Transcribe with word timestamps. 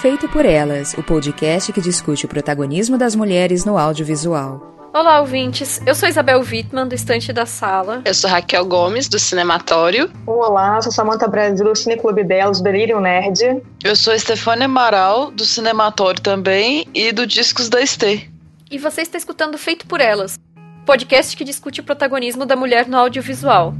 Feito 0.00 0.28
por 0.28 0.46
Elas, 0.46 0.94
o 0.94 1.02
podcast 1.02 1.72
que 1.72 1.80
discute 1.80 2.24
o 2.24 2.28
protagonismo 2.28 2.96
das 2.96 3.16
mulheres 3.16 3.64
no 3.64 3.76
audiovisual. 3.76 4.90
Olá, 4.94 5.18
ouvintes. 5.18 5.82
Eu 5.84 5.92
sou 5.92 6.08
Isabel 6.08 6.38
Wittmann, 6.38 6.86
do 6.86 6.94
Estante 6.94 7.32
da 7.32 7.44
Sala. 7.44 8.02
Eu 8.04 8.14
sou 8.14 8.30
Raquel 8.30 8.64
Gomes, 8.64 9.08
do 9.08 9.18
Cinematório. 9.18 10.08
Olá, 10.24 10.80
sou 10.80 10.92
Samanta 10.92 11.26
Brasil, 11.26 11.64
do 11.64 11.74
Cineclube 11.74 12.22
Delas, 12.22 12.58
do 12.58 12.64
Delírio 12.64 13.00
Nerd. 13.00 13.60
Eu 13.82 13.96
sou 13.96 14.16
Stefania 14.16 14.66
Amaral, 14.66 15.32
do 15.32 15.44
Cinematório 15.44 16.20
também 16.20 16.86
e 16.94 17.10
do 17.10 17.26
Discos 17.26 17.68
da 17.68 17.80
Estê. 17.80 18.28
E 18.70 18.78
você 18.78 19.02
está 19.02 19.18
escutando 19.18 19.58
Feito 19.58 19.84
por 19.84 20.00
Elas, 20.00 20.38
podcast 20.86 21.36
que 21.36 21.42
discute 21.42 21.80
o 21.80 21.84
protagonismo 21.84 22.46
da 22.46 22.54
mulher 22.54 22.86
no 22.86 22.96
audiovisual. 22.96 23.74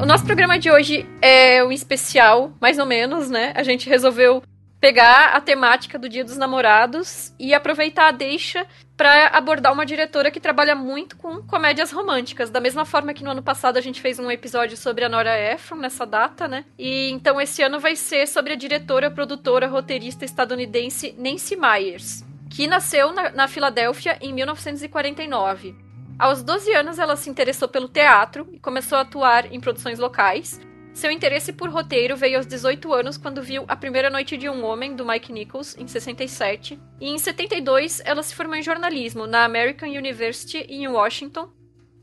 O 0.00 0.06
nosso 0.06 0.24
programa 0.24 0.58
de 0.58 0.70
hoje 0.70 1.06
é 1.20 1.62
um 1.62 1.70
especial, 1.70 2.52
mais 2.60 2.78
ou 2.78 2.86
menos, 2.86 3.28
né? 3.28 3.52
A 3.54 3.62
gente 3.62 3.88
resolveu 3.88 4.42
pegar 4.80 5.34
a 5.34 5.40
temática 5.40 5.98
do 5.98 6.08
Dia 6.08 6.24
dos 6.24 6.36
Namorados 6.36 7.32
e 7.38 7.54
aproveitar 7.54 8.08
a 8.08 8.10
deixa 8.10 8.66
para 8.96 9.28
abordar 9.28 9.72
uma 9.72 9.86
diretora 9.86 10.30
que 10.30 10.40
trabalha 10.40 10.74
muito 10.74 11.16
com 11.16 11.42
comédias 11.42 11.92
românticas, 11.92 12.50
da 12.50 12.60
mesma 12.60 12.84
forma 12.84 13.14
que 13.14 13.22
no 13.22 13.30
ano 13.30 13.42
passado 13.42 13.76
a 13.76 13.80
gente 13.80 14.00
fez 14.00 14.18
um 14.18 14.30
episódio 14.30 14.76
sobre 14.76 15.04
a 15.04 15.08
Nora 15.08 15.38
Ephron 15.38 15.76
nessa 15.76 16.04
data, 16.04 16.48
né? 16.48 16.64
E 16.78 17.10
então 17.10 17.40
esse 17.40 17.62
ano 17.62 17.78
vai 17.78 17.94
ser 17.94 18.26
sobre 18.26 18.54
a 18.54 18.56
diretora, 18.56 19.10
produtora, 19.10 19.68
roteirista 19.68 20.24
estadunidense 20.24 21.14
Nancy 21.16 21.54
Myers, 21.54 22.24
que 22.50 22.66
nasceu 22.66 23.12
na, 23.12 23.30
na 23.30 23.46
Filadélfia 23.46 24.18
em 24.20 24.32
1949. 24.32 25.81
Aos 26.18 26.42
12 26.42 26.72
anos, 26.72 26.98
ela 26.98 27.16
se 27.16 27.28
interessou 27.28 27.68
pelo 27.68 27.88
teatro 27.88 28.48
e 28.52 28.58
começou 28.58 28.98
a 28.98 29.00
atuar 29.00 29.52
em 29.52 29.60
produções 29.60 29.98
locais. 29.98 30.60
Seu 30.92 31.10
interesse 31.10 31.52
por 31.52 31.70
roteiro 31.70 32.16
veio 32.16 32.36
aos 32.36 32.46
18 32.46 32.92
anos 32.92 33.16
quando 33.16 33.42
viu 33.42 33.64
A 33.66 33.74
Primeira 33.74 34.10
Noite 34.10 34.36
de 34.36 34.48
um 34.48 34.64
Homem, 34.64 34.94
do 34.94 35.06
Mike 35.06 35.32
Nichols, 35.32 35.76
em 35.78 35.86
67. 35.86 36.78
E 37.00 37.08
em 37.08 37.18
72, 37.18 38.02
ela 38.04 38.22
se 38.22 38.34
formou 38.34 38.56
em 38.56 38.62
jornalismo 38.62 39.26
na 39.26 39.44
American 39.44 39.88
University 39.88 40.58
em 40.68 40.86
Washington. 40.86 41.50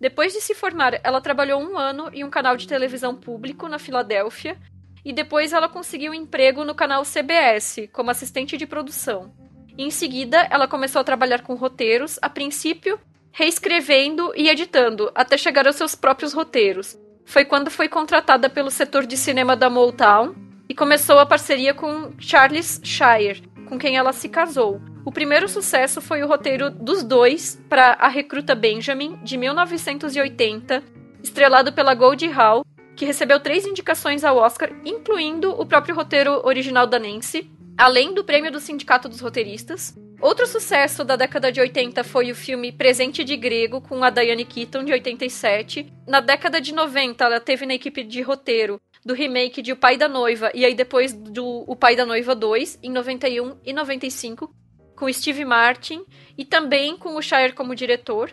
Depois 0.02 0.34
de 0.34 0.42
se 0.42 0.56
formar, 0.56 1.00
ela 1.04 1.22
trabalhou 1.22 1.62
um 1.62 1.78
ano 1.78 2.10
em 2.12 2.24
um 2.24 2.30
canal 2.30 2.58
de 2.58 2.68
televisão 2.68 3.16
público 3.16 3.68
na 3.68 3.78
Filadélfia. 3.78 4.58
E 5.06 5.14
depois 5.14 5.54
ela 5.54 5.70
conseguiu 5.70 6.12
um 6.12 6.16
emprego 6.16 6.66
no 6.66 6.76
canal 6.76 7.04
CBS 7.04 7.88
como 7.94 8.12
assistente 8.12 8.58
de 8.58 8.66
produção. 8.66 9.32
Em 9.78 9.90
seguida, 9.92 10.48
ela 10.50 10.68
começou 10.68 11.00
a 11.00 11.06
trabalhar 11.06 11.42
com 11.42 11.56
roteiros, 11.56 12.20
a 12.22 12.30
princípio 12.30 13.00
reescrevendo 13.32 14.32
e 14.36 14.50
editando, 14.50 15.12
até 15.16 15.38
chegar 15.38 15.68
aos 15.68 15.76
seus 15.76 15.96
próprios 15.96 16.34
roteiros. 16.34 16.98
Foi 17.26 17.46
quando 17.46 17.70
foi 17.70 17.88
contratada 17.88 18.50
pelo 18.50 18.72
setor 18.72 19.06
de 19.06 19.16
cinema 19.16 19.56
da 19.56 19.70
Motown 19.70 20.34
e 20.68 20.74
começou 20.74 21.20
a 21.20 21.26
parceria 21.26 21.74
com 21.74 22.12
Charles 22.20 22.82
Shire, 22.84 23.44
com 23.68 23.78
quem 23.78 23.98
ela 23.98 24.12
se 24.12 24.28
casou. 24.28 24.82
O 25.06 25.12
primeiro 25.12 25.48
sucesso 25.48 26.02
foi 26.02 26.24
o 26.24 26.28
roteiro 26.28 26.70
dos 26.70 27.04
dois 27.04 27.62
para 27.70 27.94
A 27.94 28.08
Recruta 28.08 28.54
Benjamin, 28.54 29.18
de 29.24 29.38
1980, 29.38 30.84
estrelado 31.24 31.74
pela 31.74 31.94
Goldie 31.94 32.32
Hawn, 32.32 32.64
que 32.96 33.06
recebeu 33.06 33.40
três 33.40 33.66
indicações 33.66 34.24
ao 34.24 34.38
Oscar, 34.38 34.72
incluindo 34.86 35.52
o 35.52 35.66
próprio 35.66 35.96
roteiro 35.96 36.46
original 36.46 36.86
da 36.86 37.00
Nancy, 37.00 37.50
além 37.78 38.14
do 38.14 38.24
prêmio 38.24 38.52
do 38.52 38.60
Sindicato 38.60 39.08
dos 39.08 39.22
Roteiristas. 39.22 39.98
Outro 40.22 40.46
sucesso 40.46 41.06
da 41.06 41.16
década 41.16 41.50
de 41.50 41.62
80 41.62 42.04
foi 42.04 42.30
o 42.30 42.36
filme 42.36 42.74
Presente 42.74 43.24
de 43.24 43.38
Grego, 43.38 43.80
com 43.80 44.04
a 44.04 44.10
Diane 44.10 44.44
Keaton, 44.44 44.84
de 44.84 44.92
87. 44.92 45.94
Na 46.06 46.20
década 46.20 46.60
de 46.60 46.74
90, 46.74 47.24
ela 47.24 47.40
teve 47.40 47.66
na 47.66 47.74
equipe 47.74 48.04
de 48.04 48.22
roteiro 48.22 48.82
do 49.06 49.14
remake 49.14 49.62
de 49.62 49.72
O 49.72 49.78
Pai 49.78 49.96
da 49.96 50.10
Noiva, 50.10 50.52
e 50.54 50.66
aí 50.66 50.76
depois 50.76 51.14
do 51.14 51.64
O 51.66 51.74
Pai 51.74 51.96
da 51.96 52.06
Noiva 52.06 52.36
2, 52.36 52.80
em 52.84 52.92
91 52.92 53.60
e 53.64 53.72
95, 53.72 54.54
com 54.94 55.12
Steve 55.12 55.46
Martin, 55.46 56.04
e 56.38 56.44
também 56.44 56.98
com 56.98 57.16
o 57.16 57.22
Shire 57.22 57.54
como 57.54 57.74
diretor. 57.74 58.30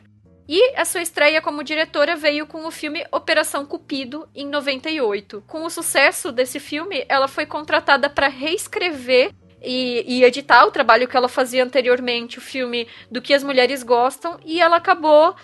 E 0.49 0.75
a 0.77 0.85
sua 0.85 1.03
estreia 1.03 1.41
como 1.41 1.63
diretora 1.63 2.17
veio 2.17 2.49
com 2.49 2.67
o 2.67 2.71
filme 2.73 3.07
Operação 3.13 3.65
Cupido, 3.65 4.29
em 4.35 4.47
98. 4.49 5.45
Com 5.47 5.65
o 5.65 5.71
sucesso 5.71 6.33
desse 6.33 6.59
filme, 6.59 7.05
ela 7.09 7.29
foi 7.29 7.47
contratada 7.47 8.11
para 8.11 8.27
reescrever 8.27 9.33
e, 9.63 10.05
e, 10.07 10.25
editar 10.25 10.65
o 10.65 10.71
trabalho 10.71 11.09
que 11.09 11.17
ela 11.17 11.29
fazia 11.29 11.65
anteriormente, 11.65 12.39
o 12.39 12.43
filme 12.43 12.87
do 13.11 13.23
que 13.23 13.35
as 13.35 13.43
mulheres 13.43 13.83
gostam, 13.83 14.39
e 14.45 14.61
ela 14.61 14.77
acabou 14.77 15.35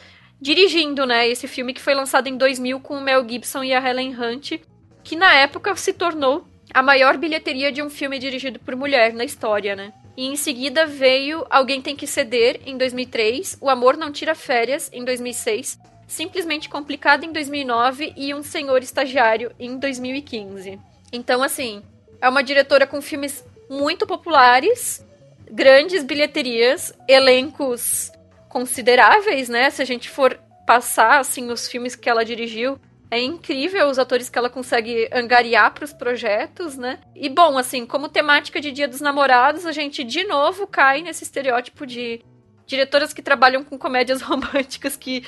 dirigindo, 0.40 1.06
né, 1.06 1.28
esse 1.28 1.46
filme 1.46 1.72
que 1.72 1.80
foi 1.80 1.94
lançado 1.94 2.26
em 2.26 2.36
2000 2.36 2.80
com 2.80 2.96
o 2.96 3.00
Mel 3.00 3.26
Gibson 3.28 3.62
e 3.62 3.72
a 3.72 3.88
Helen 3.88 4.16
Hunt, 4.18 4.60
que 5.04 5.16
na 5.16 5.32
época 5.34 5.74
se 5.76 5.92
tornou 5.92 6.44
a 6.74 6.82
maior 6.82 7.16
bilheteria 7.16 7.70
de 7.70 7.82
um 7.82 7.90
filme 7.90 8.18
dirigido 8.18 8.58
por 8.58 8.74
mulher 8.74 9.12
na 9.12 9.24
história, 9.24 9.76
né? 9.76 9.92
E 10.16 10.26
em 10.26 10.36
seguida 10.36 10.86
veio 10.86 11.46
Alguém 11.48 11.80
Tem 11.80 11.96
Que 11.96 12.06
Ceder, 12.06 12.60
em 12.66 12.76
2003, 12.76 13.58
O 13.60 13.70
Amor 13.70 13.96
Não 13.96 14.12
Tira 14.12 14.34
Férias, 14.34 14.90
em 14.92 15.04
2006, 15.04 15.78
Simplesmente 16.06 16.68
Complicado, 16.68 17.24
em 17.24 17.32
2009 17.32 18.12
e 18.16 18.34
Um 18.34 18.42
Senhor 18.42 18.82
Estagiário, 18.82 19.52
em 19.58 19.78
2015. 19.78 20.78
Então, 21.12 21.42
assim, 21.42 21.82
é 22.20 22.28
uma 22.28 22.42
diretora 22.42 22.86
com 22.86 23.00
filmes 23.00 23.44
muito 23.72 24.06
populares, 24.06 25.04
grandes 25.50 26.04
bilheterias, 26.04 26.92
elencos 27.08 28.12
consideráveis, 28.48 29.48
né? 29.48 29.70
Se 29.70 29.80
a 29.80 29.84
gente 29.84 30.10
for 30.10 30.38
passar 30.66 31.18
assim 31.18 31.50
os 31.50 31.66
filmes 31.66 31.96
que 31.96 32.08
ela 32.08 32.24
dirigiu, 32.24 32.78
é 33.10 33.18
incrível 33.18 33.88
os 33.88 33.98
atores 33.98 34.28
que 34.28 34.38
ela 34.38 34.50
consegue 34.50 35.08
angariar 35.10 35.72
para 35.72 35.84
os 35.84 35.92
projetos, 35.92 36.76
né? 36.76 36.98
E 37.16 37.30
bom, 37.30 37.56
assim, 37.56 37.86
como 37.86 38.08
temática 38.08 38.60
de 38.60 38.72
Dia 38.72 38.86
dos 38.86 39.00
Namorados, 39.00 39.64
a 39.64 39.72
gente 39.72 40.04
de 40.04 40.24
novo 40.24 40.66
cai 40.66 41.00
nesse 41.00 41.24
estereótipo 41.24 41.86
de 41.86 42.22
diretoras 42.66 43.12
que 43.12 43.22
trabalham 43.22 43.64
com 43.64 43.78
comédias 43.78 44.20
românticas 44.22 44.96
que 44.96 45.24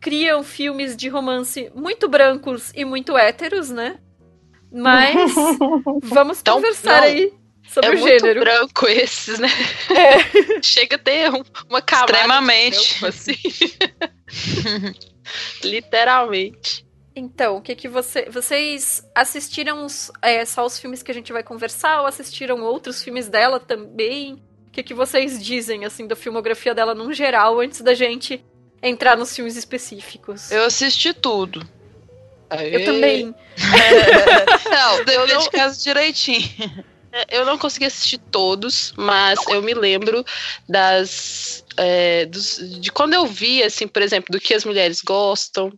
criam 0.00 0.44
filmes 0.44 0.96
de 0.96 1.08
romance 1.08 1.70
muito 1.74 2.08
brancos 2.08 2.72
e 2.74 2.84
muito 2.84 3.18
héteros, 3.18 3.68
né? 3.68 3.98
Mas 4.72 5.34
vamos 6.02 6.40
então, 6.40 6.54
conversar 6.54 6.98
não. 6.98 7.08
aí 7.08 7.39
sobre 7.72 7.90
é 7.90 7.92
o 7.94 7.96
gênero. 7.96 8.24
muito 8.24 8.40
branco 8.40 8.88
esses, 8.88 9.38
né? 9.38 9.48
É. 9.90 10.60
Chega 10.62 10.96
a 10.96 10.98
ter 10.98 11.30
uma 11.68 11.80
camada. 11.80 12.12
Extremamente. 12.12 13.06
assim. 13.06 13.36
Literalmente. 15.64 16.86
Então, 17.14 17.56
o 17.56 17.60
que 17.60 17.74
que 17.74 17.88
você, 17.88 18.28
vocês 18.30 19.04
assistiram 19.14 19.84
os, 19.84 20.10
é, 20.22 20.44
só 20.44 20.64
os 20.64 20.78
filmes 20.78 21.02
que 21.02 21.10
a 21.10 21.14
gente 21.14 21.32
vai 21.32 21.42
conversar 21.42 22.00
ou 22.00 22.06
assistiram 22.06 22.60
outros 22.62 23.02
filmes 23.02 23.28
dela 23.28 23.60
também? 23.60 24.34
O 24.68 24.70
que 24.70 24.82
que 24.82 24.94
vocês 24.94 25.42
dizem 25.42 25.84
assim 25.84 26.06
da 26.06 26.14
filmografia 26.14 26.74
dela 26.74 26.94
num 26.94 27.12
geral 27.12 27.60
antes 27.60 27.80
da 27.80 27.94
gente 27.94 28.44
entrar 28.82 29.16
nos 29.16 29.34
filmes 29.34 29.56
específicos? 29.56 30.50
Eu 30.50 30.64
assisti 30.64 31.12
tudo. 31.12 31.66
Aê. 32.48 32.76
Eu 32.76 32.84
também. 32.84 33.34
não, 34.70 35.12
eu 35.12 35.26
não... 35.26 35.38
de 35.38 35.50
casa 35.50 35.80
direitinho. 35.82 36.84
Eu 37.28 37.44
não 37.44 37.58
consegui 37.58 37.86
assistir 37.86 38.18
todos, 38.18 38.92
mas 38.96 39.38
eu 39.48 39.62
me 39.62 39.74
lembro 39.74 40.24
das. 40.68 41.64
É, 41.76 42.26
dos, 42.26 42.58
de 42.80 42.92
quando 42.92 43.14
eu 43.14 43.26
vi, 43.26 43.62
assim, 43.62 43.88
por 43.88 44.02
exemplo, 44.02 44.30
do 44.30 44.40
que 44.40 44.54
as 44.54 44.64
mulheres 44.64 45.00
gostam. 45.00 45.72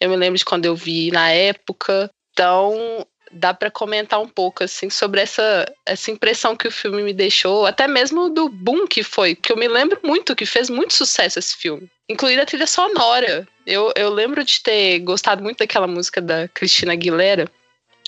Eu 0.00 0.10
me 0.10 0.16
lembro 0.16 0.38
de 0.38 0.44
quando 0.44 0.64
eu 0.64 0.76
vi 0.76 1.10
na 1.10 1.30
época. 1.30 2.10
Então, 2.32 3.06
dá 3.32 3.52
para 3.52 3.70
comentar 3.70 4.20
um 4.20 4.28
pouco 4.28 4.62
assim 4.64 4.90
sobre 4.90 5.20
essa, 5.20 5.66
essa 5.84 6.10
impressão 6.10 6.56
que 6.56 6.68
o 6.68 6.72
filme 6.72 7.02
me 7.02 7.12
deixou, 7.12 7.66
até 7.66 7.88
mesmo 7.88 8.28
do 8.28 8.48
boom 8.48 8.86
que 8.86 9.02
foi, 9.02 9.34
que 9.34 9.52
eu 9.52 9.56
me 9.56 9.68
lembro 9.68 9.98
muito 10.02 10.36
que 10.36 10.46
fez 10.46 10.70
muito 10.70 10.94
sucesso 10.94 11.38
esse 11.38 11.56
filme, 11.56 11.88
incluindo 12.08 12.42
a 12.42 12.46
trilha 12.46 12.66
sonora. 12.66 13.46
Eu, 13.66 13.92
eu 13.96 14.10
lembro 14.10 14.44
de 14.44 14.62
ter 14.62 15.00
gostado 15.00 15.42
muito 15.42 15.58
daquela 15.58 15.86
música 15.86 16.20
da 16.20 16.48
Cristina 16.48 16.92
Aguilera, 16.92 17.50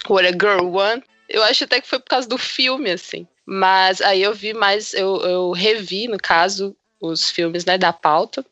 What 0.08 0.26
a 0.26 0.31
Girl 0.31 0.66
Want. 0.66 1.02
Eu 1.28 1.42
acho 1.42 1.64
até 1.64 1.80
que 1.80 1.88
foi 1.88 1.98
por 1.98 2.08
causa 2.08 2.28
do 2.28 2.38
filme, 2.38 2.90
assim. 2.90 3.26
Mas 3.44 4.00
aí 4.00 4.22
eu 4.22 4.34
vi 4.34 4.54
mais, 4.54 4.94
eu, 4.94 5.16
eu 5.22 5.50
revi, 5.52 6.08
no 6.08 6.19
caso, 6.19 6.76
os 7.00 7.30
filmes 7.30 7.64
né, 7.64 7.76
da 7.76 7.92
pauta. 7.92 8.44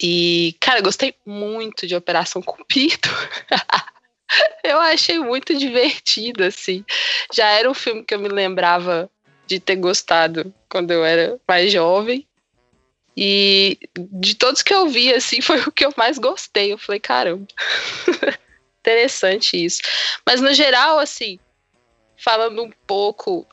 E, 0.00 0.56
cara, 0.60 0.80
gostei 0.80 1.14
muito 1.26 1.86
de 1.86 1.96
Operação 1.96 2.40
Cupido. 2.40 3.08
eu 4.62 4.78
achei 4.78 5.18
muito 5.18 5.56
divertido, 5.56 6.44
assim. 6.44 6.84
Já 7.32 7.48
era 7.50 7.70
um 7.70 7.74
filme 7.74 8.04
que 8.04 8.14
eu 8.14 8.18
me 8.18 8.28
lembrava 8.28 9.10
de 9.46 9.58
ter 9.58 9.76
gostado 9.76 10.52
quando 10.68 10.92
eu 10.92 11.04
era 11.04 11.38
mais 11.48 11.72
jovem. 11.72 12.26
E 13.16 13.76
de 13.96 14.36
todos 14.36 14.62
que 14.62 14.72
eu 14.72 14.88
vi, 14.88 15.12
assim, 15.12 15.40
foi 15.42 15.60
o 15.60 15.72
que 15.72 15.84
eu 15.84 15.92
mais 15.96 16.18
gostei. 16.18 16.72
Eu 16.72 16.78
falei, 16.78 17.00
caramba, 17.00 17.46
interessante 18.78 19.56
isso. 19.56 19.80
Mas 20.24 20.40
no 20.40 20.54
geral, 20.54 21.00
assim, 21.00 21.40
falando 22.18 22.62
um 22.62 22.70
pouco 22.86 23.46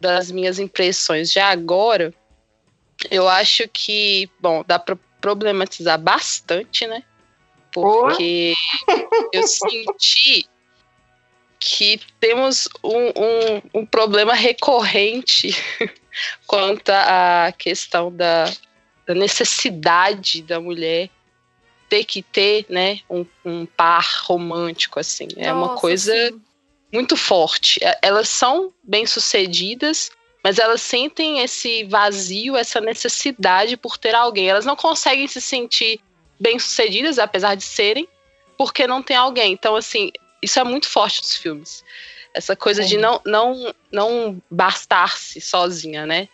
das 0.00 0.30
minhas 0.30 0.58
impressões 0.58 1.32
já 1.32 1.48
agora, 1.48 2.12
eu 3.10 3.28
acho 3.28 3.66
que, 3.68 4.30
bom, 4.38 4.62
dá 4.66 4.78
para 4.78 4.96
problematizar 5.20 5.98
bastante, 5.98 6.86
né? 6.86 7.02
Porque 7.72 8.54
eu 9.32 9.46
senti 9.48 10.46
que 11.58 11.98
temos 12.20 12.68
um, 12.84 13.06
um, 13.06 13.80
um 13.80 13.86
problema 13.86 14.34
recorrente 14.34 15.56
quanto 16.46 16.90
à 16.90 17.52
questão 17.56 18.14
da, 18.14 18.44
da, 19.06 19.14
necessidade 19.14 20.42
da 20.42 20.60
mulher 20.60 21.08
ter 21.88 22.04
que 22.04 22.22
ter 22.22 22.66
né, 22.68 23.00
um, 23.08 23.24
um 23.44 23.64
par 23.64 24.06
romântico, 24.24 25.00
assim. 25.00 25.26
É 25.36 25.50
Nossa, 25.50 25.72
uma 25.72 25.80
coisa 25.80 26.12
sim. 26.14 26.42
Muito 26.94 27.16
forte. 27.16 27.82
É, 27.82 27.98
elas 28.00 28.28
são 28.28 28.72
bem-sucedidas, 28.82 30.10
mas 30.42 30.58
elas 30.58 30.80
sentem 30.80 31.40
esse 31.40 31.84
vazio, 31.84 32.56
essa 32.56 32.80
necessidade 32.80 33.76
por 33.76 33.98
ter 33.98 34.14
alguém. 34.14 34.48
Elas 34.48 34.64
não 34.64 34.76
conseguem 34.76 35.26
se 35.26 35.40
sentir 35.40 36.00
bem-sucedidas, 36.38 37.18
apesar 37.18 37.56
de 37.56 37.64
serem, 37.64 38.08
porque 38.56 38.86
não 38.86 39.02
tem 39.02 39.16
alguém. 39.16 39.52
Então, 39.52 39.74
assim, 39.74 40.12
isso 40.40 40.60
é 40.60 40.64
muito 40.64 40.88
forte 40.88 41.20
nos 41.20 41.36
filmes. 41.36 41.84
Essa 42.32 42.54
coisa 42.54 42.82
é. 42.82 42.84
de 42.84 42.96
não, 42.96 43.20
não, 43.24 43.74
não 43.90 44.42
bastar-se 44.50 45.40
sozinha, 45.40 46.06
né? 46.06 46.28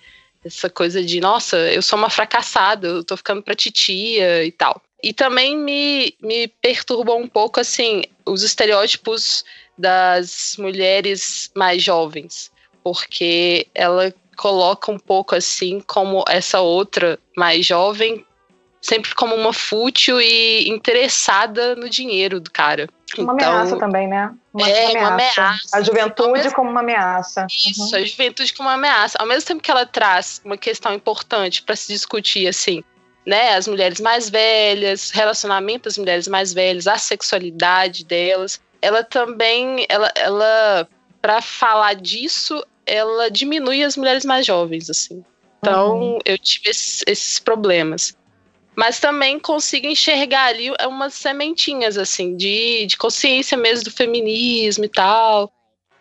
Essa 0.45 0.69
coisa 0.69 1.03
de, 1.03 1.21
nossa, 1.21 1.57
eu 1.57 1.83
sou 1.83 1.99
uma 1.99 2.11
fracassada, 2.11 2.89
eu 2.89 3.05
tô 3.05 3.17
ficando 3.17 3.43
pra 3.43 3.55
titia 3.55 4.45
e 4.45 4.53
tal. 4.53 4.83
E 5.03 5.13
também 5.13 5.57
me, 5.57 6.15
me 6.21 6.49
perturbou 6.49 7.19
um 7.19 7.27
pouco, 7.27 7.61
assim, 7.61 8.03
os 8.27 8.43
estereótipos 8.43 9.45
das 9.79 10.57
mulheres 10.59 11.51
mais 11.55 11.83
jovens 11.83 12.51
porque 12.83 13.67
ela 13.75 14.13
coloca 14.37 14.91
um 14.91 14.99
pouco 14.99 15.35
assim 15.35 15.81
como 15.87 16.25
essa 16.29 16.61
outra 16.61 17.19
mais 17.37 17.65
jovem 17.67 18.25
sempre 18.81 19.15
como 19.15 19.35
uma 19.35 19.53
fútil 19.53 20.21
e 20.21 20.69
interessada 20.69 21.77
no 21.77 21.89
dinheiro 21.89 22.41
do 22.41 22.51
cara. 22.51 22.89
Uma 23.19 23.35
então, 23.35 23.51
ameaça 23.51 23.77
também, 23.77 24.09
né? 24.09 24.33
Uma, 24.55 24.71
é, 24.71 24.87
ameaça. 24.87 24.99
uma 24.99 25.09
ameaça. 25.09 25.77
A 25.77 25.83
juventude 25.83 26.33
mesmo, 26.33 26.53
como 26.55 26.71
uma 26.71 26.81
ameaça. 26.81 27.47
Isso, 27.51 27.83
uhum. 27.83 27.97
a 27.97 28.05
juventude 28.05 28.55
como 28.55 28.69
uma 28.71 28.77
ameaça. 28.77 29.19
Ao 29.21 29.27
mesmo 29.27 29.47
tempo 29.47 29.63
que 29.63 29.71
ela 29.71 29.85
traz 29.85 30.41
uma 30.45 30.57
questão 30.57 30.95
importante 30.95 31.63
para 31.63 31.77
se 31.77 31.93
discutir, 31.93 32.49
assim, 32.49 32.83
né? 33.27 33.55
As 33.55 33.69
mulheres 33.69 34.01
mais 34.01 34.29
velhas, 34.31 35.11
relacionamento 35.11 35.85
das 35.85 35.99
mulheres 35.99 36.29
mais 36.29 36.53
velhas, 36.53 36.87
a 36.87 36.99
sexualidade 36.99 38.05
delas. 38.05 38.61
Ela 38.81 39.05
também, 39.05 39.87
ela, 39.89 40.11
ela 40.15 40.89
para 41.21 41.43
falar 41.43 41.95
disso, 41.95 42.65
ela 42.87 43.31
diminui 43.31 43.85
as 43.85 43.97
mulheres 43.97 44.25
mais 44.25 44.47
jovens, 44.47 44.89
assim. 44.89 45.23
Então, 45.59 45.99
uhum. 45.99 46.19
eu 46.25 46.39
tive 46.39 46.71
esses, 46.71 47.05
esses, 47.07 47.39
problemas. 47.39 48.17
Mas 48.75 48.99
também 48.99 49.39
consigo 49.39 49.87
enxergar 49.87 50.47
ali 50.47 50.71
umas 50.87 51.13
sementinhas, 51.13 51.99
assim, 51.99 52.35
de, 52.35 52.87
de 52.87 52.97
consciência 52.97 53.57
mesmo 53.59 53.85
do 53.85 53.91
feminismo 53.91 54.87
e 54.87 54.89
tal. 54.89 55.53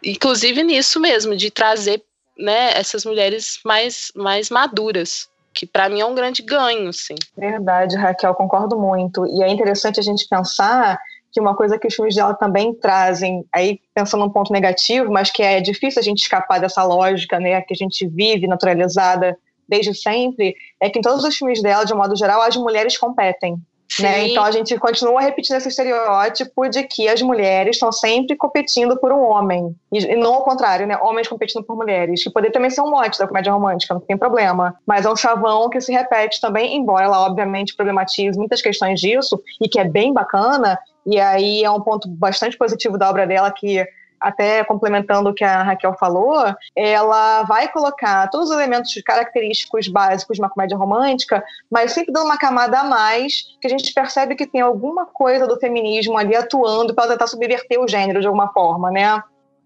Inclusive 0.02 0.64
nisso 0.64 1.00
mesmo, 1.00 1.36
de 1.36 1.52
trazer 1.52 2.02
né, 2.38 2.72
essas 2.74 3.04
mulheres 3.04 3.60
mais, 3.66 4.14
mais 4.16 4.50
maduras 4.50 5.28
que 5.60 5.68
para 5.68 5.90
mim 5.90 6.00
é 6.00 6.06
um 6.06 6.16
grande 6.16 6.42
ganho, 6.42 6.94
sim. 6.94 7.16
Verdade, 7.38 7.98
Raquel, 7.98 8.34
concordo 8.34 8.80
muito. 8.80 9.26
E 9.26 9.44
é 9.44 9.50
interessante 9.50 10.00
a 10.00 10.04
gente 10.04 10.26
pensar 10.26 10.98
que 11.34 11.42
uma 11.42 11.54
coisa 11.54 11.78
que 11.78 11.86
os 11.86 11.94
filmes 11.94 12.16
dela 12.16 12.34
também 12.34 12.74
trazem, 12.74 13.46
aí 13.54 13.82
pensando 13.94 14.22
num 14.22 14.30
ponto 14.30 14.54
negativo, 14.54 15.12
mas 15.12 15.30
que 15.30 15.44
é 15.44 15.60
difícil 15.60 16.00
a 16.00 16.04
gente 16.04 16.20
escapar 16.20 16.62
dessa 16.62 16.82
lógica, 16.82 17.42
né, 17.42 17.62
que 17.62 17.74
a 17.74 17.76
gente 17.76 18.08
vive 18.08 18.48
naturalizada 18.48 19.38
desde 19.68 19.94
sempre, 19.94 20.56
é 20.80 20.90
que 20.90 20.98
em 20.98 21.02
todos 21.02 21.26
os 21.26 21.36
filmes 21.36 21.62
dela, 21.62 21.84
de 21.84 21.94
um 21.94 21.98
modo 21.98 22.16
geral, 22.16 22.42
as 22.42 22.56
mulheres 22.56 22.98
competem. 22.98 23.58
Né? 24.00 24.28
Então 24.28 24.44
a 24.44 24.52
gente 24.52 24.78
continua 24.78 25.22
repetindo 25.22 25.58
esse 25.58 25.68
estereótipo 25.68 26.70
de 26.70 26.84
que 26.84 27.08
as 27.08 27.22
mulheres 27.22 27.76
estão 27.76 27.92
sempre 27.92 28.36
competindo 28.36 28.98
por 28.98 29.12
um 29.12 29.24
homem. 29.24 29.76
E, 29.92 30.16
não 30.16 30.36
ao 30.36 30.44
contrário, 30.44 30.86
né? 30.86 30.98
Homens 31.02 31.28
competindo 31.28 31.64
por 31.64 31.76
mulheres. 31.76 32.24
Que 32.24 32.30
poderia 32.30 32.54
também 32.54 32.70
ser 32.70 32.82
um 32.82 32.92
mote 32.92 33.18
da 33.18 33.28
comédia 33.28 33.52
romântica, 33.52 33.94
não 33.94 34.02
tem 34.02 34.18
problema. 34.18 34.76
Mas 34.86 35.06
é 35.06 35.10
um 35.10 35.16
chavão 35.16 35.70
que 35.70 35.82
se 35.82 35.92
repete 35.92 36.40
também, 36.40 36.78
embora 36.78 37.06
ela 37.06 37.26
obviamente 37.26 37.76
problematize 37.76 38.38
muitas 38.38 38.62
questões 38.62 39.00
disso, 39.00 39.42
e 39.60 39.68
que 39.68 39.80
é 39.80 39.84
bem 39.84 40.14
bacana, 40.14 40.78
e 41.06 41.20
aí 41.20 41.64
é 41.64 41.72
um 41.72 41.82
ponto 41.82 42.08
bastante 42.08 42.58
positivo 42.58 42.98
da 42.98 43.10
obra 43.10 43.26
dela 43.26 43.52
que 43.52 43.84
até 44.20 44.64
complementando 44.64 45.30
o 45.30 45.34
que 45.34 45.44
a 45.44 45.64
Raquel 45.64 45.96
falou, 45.98 46.44
ela 46.76 47.44
vai 47.44 47.68
colocar 47.68 48.28
todos 48.30 48.50
os 48.50 48.56
elementos 48.56 48.94
característicos 49.06 49.88
básicos 49.88 50.36
de 50.36 50.42
uma 50.42 50.50
comédia 50.50 50.78
romântica, 50.78 51.44
mas 51.70 51.92
sempre 51.92 52.14
dando 52.14 52.26
uma 52.26 52.38
camada 52.38 52.80
a 52.80 52.84
mais, 52.84 53.58
que 53.62 53.68
a 53.68 53.70
gente 53.70 53.94
percebe 53.94 54.36
que 54.36 54.48
tem 54.48 54.62
alguma 54.62 55.06
coisa 55.06 55.48
do 55.48 55.60
feminismo 55.60 56.18
ali 56.18 56.36
atuando 56.36 56.94
para 56.94 57.10
tentar 57.10 57.28
subverter 57.28 57.80
o 57.80 57.88
gênero 57.88 58.22
de 58.22 58.28
alguma 58.28 58.52
forma, 58.52 58.92
né? 58.92 59.22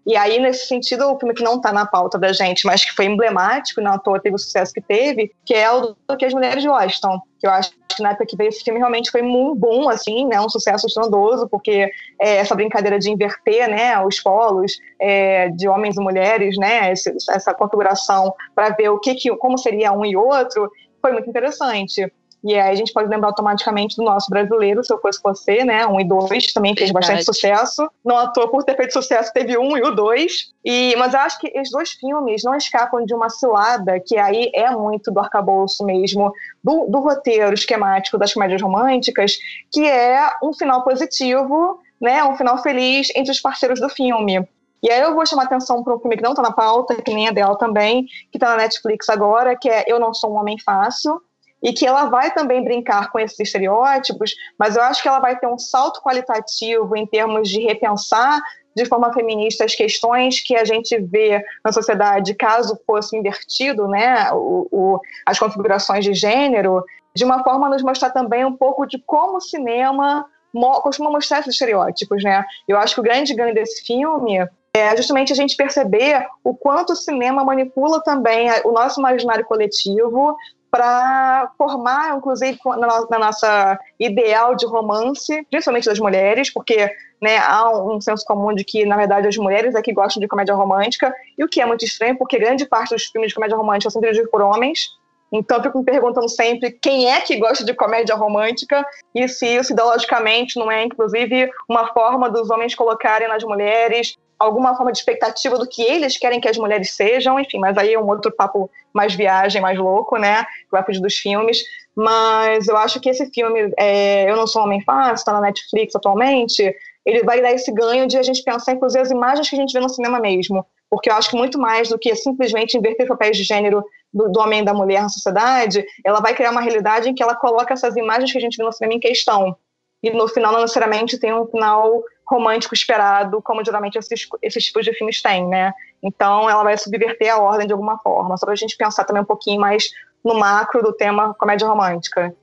E 0.06 0.16
aí, 0.16 0.38
nesse 0.38 0.66
sentido, 0.66 1.10
o 1.10 1.18
filme 1.18 1.34
que 1.34 1.42
não 1.42 1.56
está 1.56 1.72
na 1.72 1.86
pauta 1.86 2.18
da 2.18 2.32
gente, 2.32 2.66
mas 2.66 2.84
que 2.84 2.92
foi 2.92 3.06
emblemático, 3.06 3.80
não 3.80 3.92
à 3.92 3.98
toa 3.98 4.20
teve 4.20 4.36
o 4.36 4.38
sucesso 4.38 4.72
que 4.72 4.80
teve, 4.80 5.32
que 5.46 5.54
é 5.54 5.70
o 5.70 5.96
do 6.08 6.16
que 6.18 6.26
as 6.26 6.34
mulheres 6.34 6.64
gostam. 6.64 7.18
Que 7.40 7.46
eu 7.46 7.50
acho 7.50 7.70
que 7.88 8.02
na 8.02 8.10
época 8.10 8.26
que 8.26 8.36
veio 8.36 8.48
esse 8.48 8.62
filme 8.62 8.78
realmente 8.78 9.10
foi 9.10 9.22
muito 9.22 9.58
bom, 9.58 9.88
assim, 9.88 10.26
né? 10.26 10.38
Um 10.40 10.48
sucesso 10.48 10.86
estrondoso, 10.86 11.48
porque 11.48 11.90
é, 12.20 12.36
essa 12.36 12.54
brincadeira 12.54 12.98
de 12.98 13.10
inverter, 13.10 13.68
né? 13.68 13.98
Os 14.04 14.20
polos 14.20 14.72
é, 15.00 15.48
de 15.48 15.66
homens 15.68 15.96
e 15.96 16.00
mulheres, 16.00 16.58
né? 16.58 16.92
Esse, 16.92 17.14
essa 17.30 17.54
configuração 17.54 18.34
para 18.54 18.70
ver 18.70 18.90
o 18.90 19.00
que, 19.00 19.14
que, 19.14 19.34
como 19.36 19.56
seria 19.56 19.92
um 19.92 20.04
e 20.04 20.16
outro, 20.16 20.70
foi 21.00 21.12
muito 21.12 21.30
interessante. 21.30 22.12
E 22.44 22.54
aí 22.54 22.72
a 22.72 22.74
gente 22.74 22.92
pode 22.92 23.08
lembrar 23.08 23.28
automaticamente 23.28 23.96
do 23.96 24.02
nosso 24.02 24.28
brasileiro, 24.28 24.84
se 24.84 24.92
eu 24.92 25.00
fosse 25.00 25.18
você, 25.22 25.64
né? 25.64 25.86
Um 25.86 25.98
e 25.98 26.04
dois 26.04 26.52
também 26.52 26.76
fez 26.76 26.90
Verdade. 26.90 27.06
bastante 27.06 27.24
sucesso. 27.24 27.90
Não 28.04 28.18
à 28.18 28.28
toa 28.28 28.50
por 28.50 28.62
ter 28.62 28.76
feito 28.76 28.92
sucesso, 28.92 29.32
teve 29.32 29.56
um 29.56 29.78
e 29.78 29.82
o 29.82 29.94
dois. 29.94 30.52
E, 30.62 30.94
mas 30.96 31.14
eu 31.14 31.20
acho 31.20 31.40
que 31.40 31.58
os 31.58 31.70
dois 31.70 31.92
filmes 31.92 32.44
não 32.44 32.54
escapam 32.54 33.02
de 33.06 33.14
uma 33.14 33.30
cilada 33.30 33.98
que 33.98 34.18
aí 34.18 34.50
é 34.54 34.70
muito 34.70 35.10
do 35.10 35.20
arcabouço 35.20 35.86
mesmo, 35.86 36.30
do, 36.62 36.86
do 36.86 37.00
roteiro 37.00 37.54
esquemático 37.54 38.18
das 38.18 38.34
comédias 38.34 38.60
românticas, 38.60 39.38
que 39.72 39.88
é 39.88 40.30
um 40.42 40.52
final 40.52 40.84
positivo, 40.84 41.80
né? 41.98 42.22
Um 42.24 42.36
final 42.36 42.62
feliz 42.62 43.08
entre 43.16 43.32
os 43.32 43.40
parceiros 43.40 43.80
do 43.80 43.88
filme. 43.88 44.46
E 44.82 44.90
aí 44.90 45.00
eu 45.00 45.14
vou 45.14 45.24
chamar 45.24 45.44
atenção 45.44 45.82
para 45.82 45.94
um 45.94 45.98
filme 45.98 46.14
que 46.14 46.22
não 46.22 46.32
está 46.32 46.42
na 46.42 46.52
pauta, 46.52 46.94
que 47.00 47.14
nem 47.14 47.26
é 47.26 47.32
dela 47.32 47.56
também, 47.56 48.04
que 48.30 48.36
está 48.36 48.50
na 48.50 48.58
Netflix 48.58 49.08
agora, 49.08 49.56
que 49.56 49.66
é 49.66 49.84
Eu 49.86 49.98
Não 49.98 50.12
Sou 50.12 50.30
um 50.30 50.36
Homem 50.36 50.58
Fácil, 50.58 51.22
e 51.64 51.72
que 51.72 51.86
ela 51.86 52.04
vai 52.04 52.32
também 52.34 52.62
brincar 52.62 53.10
com 53.10 53.18
esses 53.18 53.40
estereótipos, 53.40 54.34
mas 54.58 54.76
eu 54.76 54.82
acho 54.82 55.02
que 55.02 55.08
ela 55.08 55.18
vai 55.18 55.38
ter 55.38 55.46
um 55.46 55.58
salto 55.58 56.02
qualitativo 56.02 56.94
em 56.94 57.06
termos 57.06 57.48
de 57.48 57.60
repensar 57.60 58.38
de 58.76 58.84
forma 58.84 59.12
feminista 59.14 59.64
as 59.64 59.74
questões 59.74 60.40
que 60.40 60.54
a 60.56 60.64
gente 60.64 60.98
vê 61.00 61.42
na 61.64 61.72
sociedade 61.72 62.34
caso 62.34 62.78
fosse 62.86 63.16
invertido, 63.16 63.88
né, 63.88 64.30
o, 64.32 64.68
o, 64.70 65.00
as 65.24 65.38
configurações 65.38 66.04
de 66.04 66.12
gênero, 66.12 66.84
de 67.14 67.24
uma 67.24 67.42
forma 67.42 67.66
a 67.66 67.70
nos 67.70 67.82
mostrar 67.82 68.10
também 68.10 68.44
um 68.44 68.56
pouco 68.56 68.84
de 68.84 68.98
como 68.98 69.38
o 69.38 69.40
cinema 69.40 70.26
mo 70.52 70.80
costuma 70.82 71.10
mostrar 71.10 71.40
esses 71.40 71.54
estereótipos, 71.54 72.22
né? 72.22 72.44
Eu 72.68 72.78
acho 72.78 72.94
que 72.94 73.00
o 73.00 73.04
grande 73.04 73.34
ganho 73.34 73.54
desse 73.54 73.84
filme 73.84 74.38
é 74.72 74.96
justamente 74.96 75.32
a 75.32 75.36
gente 75.36 75.56
perceber 75.56 76.26
o 76.42 76.54
quanto 76.54 76.92
o 76.92 76.96
cinema 76.96 77.44
manipula 77.44 78.02
também 78.02 78.48
o 78.64 78.72
nosso 78.72 79.00
imaginário 79.00 79.44
coletivo 79.44 80.36
para 80.74 81.52
formar, 81.56 82.16
inclusive, 82.16 82.58
na, 82.64 83.16
nossa 83.16 83.78
ideal 83.96 84.56
de 84.56 84.66
romance, 84.66 85.46
principalmente 85.48 85.84
das 85.84 86.00
mulheres, 86.00 86.52
porque 86.52 86.90
né, 87.22 87.38
há 87.38 87.70
um 87.70 88.00
senso 88.00 88.24
comum 88.26 88.52
de 88.52 88.64
que, 88.64 88.84
na 88.84 88.96
verdade, 88.96 89.28
as 89.28 89.36
mulheres 89.36 89.76
é 89.76 89.82
que 89.82 89.92
gostam 89.92 90.20
de 90.20 90.26
comédia 90.26 90.52
romântica, 90.52 91.14
e 91.38 91.44
o 91.44 91.48
que 91.48 91.60
é 91.60 91.64
muito 91.64 91.84
estranho, 91.84 92.18
porque 92.18 92.40
grande 92.40 92.66
parte 92.66 92.92
dos 92.92 93.04
filmes 93.04 93.28
de 93.28 93.36
comédia 93.36 93.56
romântica 93.56 93.88
são 93.88 94.02
dirigidos 94.02 94.28
por 94.32 94.42
homens, 94.42 94.88
então 95.30 95.58
eu 95.58 95.62
fico 95.62 95.78
me 95.78 95.84
perguntando 95.84 96.28
sempre 96.28 96.72
quem 96.72 97.08
é 97.08 97.20
que 97.20 97.36
gosta 97.36 97.64
de 97.64 97.72
comédia 97.72 98.16
romântica 98.16 98.84
e 99.14 99.28
se 99.28 99.46
isso 99.46 99.72
ideologicamente 99.72 100.58
não 100.58 100.72
é, 100.72 100.82
inclusive, 100.82 101.50
uma 101.68 101.92
forma 101.92 102.28
dos 102.28 102.50
homens 102.50 102.74
colocarem 102.74 103.28
nas 103.28 103.44
mulheres 103.44 104.16
alguma 104.44 104.76
forma 104.76 104.92
de 104.92 104.98
expectativa 104.98 105.58
do 105.58 105.66
que 105.66 105.82
eles 105.82 106.16
querem 106.16 106.40
que 106.40 106.48
as 106.48 106.56
mulheres 106.56 106.92
sejam, 106.92 107.38
enfim, 107.38 107.58
mas 107.58 107.76
aí 107.76 107.94
é 107.94 107.98
um 107.98 108.08
outro 108.08 108.32
papo 108.32 108.70
mais 108.92 109.14
viagem, 109.14 109.60
mais 109.60 109.78
louco, 109.78 110.16
né? 110.16 110.44
Que 110.44 110.70
vai 110.70 110.84
fugir 110.84 111.00
dos 111.00 111.16
filmes. 111.16 111.62
Mas 111.96 112.68
eu 112.68 112.76
acho 112.76 113.00
que 113.00 113.08
esse 113.08 113.26
filme, 113.30 113.72
é, 113.78 114.30
Eu 114.30 114.36
Não 114.36 114.46
Sou 114.46 114.62
Homem 114.62 114.80
Fácil, 114.82 115.14
está 115.14 115.32
na 115.32 115.40
Netflix 115.40 115.94
atualmente, 115.94 116.74
ele 117.04 117.22
vai 117.22 117.40
dar 117.40 117.52
esse 117.52 117.70
ganho 117.72 118.06
de 118.06 118.16
a 118.16 118.22
gente 118.22 118.42
pensar, 118.42 118.72
inclusive, 118.72 119.02
as 119.02 119.10
imagens 119.10 119.48
que 119.48 119.56
a 119.56 119.58
gente 119.58 119.72
vê 119.72 119.80
no 119.80 119.88
cinema 119.88 120.18
mesmo. 120.18 120.64
Porque 120.88 121.10
eu 121.10 121.14
acho 121.14 121.30
que 121.30 121.36
muito 121.36 121.58
mais 121.58 121.88
do 121.88 121.98
que 121.98 122.14
simplesmente 122.14 122.76
inverter 122.76 123.06
papéis 123.06 123.36
de 123.36 123.42
gênero 123.42 123.84
do, 124.12 124.30
do 124.30 124.40
homem 124.40 124.60
e 124.60 124.64
da 124.64 124.72
mulher 124.72 125.02
na 125.02 125.08
sociedade, 125.08 125.84
ela 126.04 126.20
vai 126.20 126.34
criar 126.34 126.50
uma 126.50 126.60
realidade 126.60 127.08
em 127.08 127.14
que 127.14 127.22
ela 127.22 127.34
coloca 127.34 127.74
essas 127.74 127.96
imagens 127.96 128.30
que 128.30 128.38
a 128.38 128.40
gente 128.40 128.56
vê 128.56 128.62
no 128.62 128.72
cinema 128.72 128.94
em 128.94 129.00
questão. 129.00 129.56
E 130.02 130.10
no 130.10 130.28
final, 130.28 130.52
não 130.52 130.60
necessariamente 130.60 131.18
tem 131.18 131.32
um 131.32 131.46
final 131.46 132.02
romântico 132.26 132.74
esperado, 132.74 133.40
como 133.42 133.64
geralmente 133.64 133.98
esses, 133.98 134.26
esses 134.42 134.64
tipos 134.64 134.84
de 134.84 134.92
filmes 134.94 135.20
têm, 135.20 135.46
né? 135.46 135.72
Então, 136.02 136.48
ela 136.48 136.62
vai 136.62 136.76
subverter 136.76 137.32
a 137.32 137.38
ordem 137.38 137.66
de 137.66 137.72
alguma 137.72 137.98
forma, 137.98 138.36
só 138.36 138.46
para 138.46 138.54
a 138.54 138.56
gente 138.56 138.76
pensar 138.76 139.04
também 139.04 139.22
um 139.22 139.26
pouquinho 139.26 139.60
mais 139.60 139.90
no 140.24 140.34
macro 140.34 140.82
do 140.82 140.92
tema 140.92 141.34
comédia 141.34 141.68
romântica. 141.68 142.34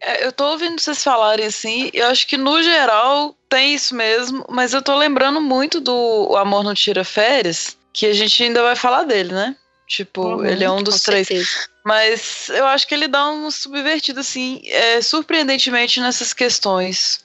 É, 0.00 0.24
eu 0.24 0.32
tô 0.32 0.44
ouvindo 0.46 0.80
vocês 0.80 1.04
falarem 1.04 1.46
assim, 1.46 1.90
eu 1.92 2.06
acho 2.06 2.26
que 2.26 2.38
no 2.38 2.62
geral 2.62 3.34
tem 3.48 3.74
isso 3.74 3.94
mesmo, 3.94 4.44
mas 4.48 4.72
eu 4.72 4.80
tô 4.80 4.96
lembrando 4.96 5.40
muito 5.40 5.80
do 5.80 6.34
Amor 6.36 6.64
Não 6.64 6.74
Tira 6.74 7.04
Férias, 7.04 7.76
que 7.92 8.06
a 8.06 8.12
gente 8.12 8.42
ainda 8.42 8.62
vai 8.62 8.76
falar 8.76 9.04
dele, 9.04 9.34
né? 9.34 9.56
Tipo, 9.86 10.22
uhum, 10.22 10.46
ele 10.46 10.64
é 10.64 10.70
um 10.70 10.82
dos 10.82 11.02
três. 11.02 11.26
Certeza. 11.26 11.68
Mas 11.84 12.48
eu 12.50 12.64
acho 12.66 12.86
que 12.86 12.94
ele 12.94 13.08
dá 13.08 13.28
um 13.28 13.50
subvertido, 13.50 14.20
assim, 14.20 14.62
é, 14.66 15.02
surpreendentemente 15.02 16.00
nessas 16.00 16.32
questões. 16.32 17.24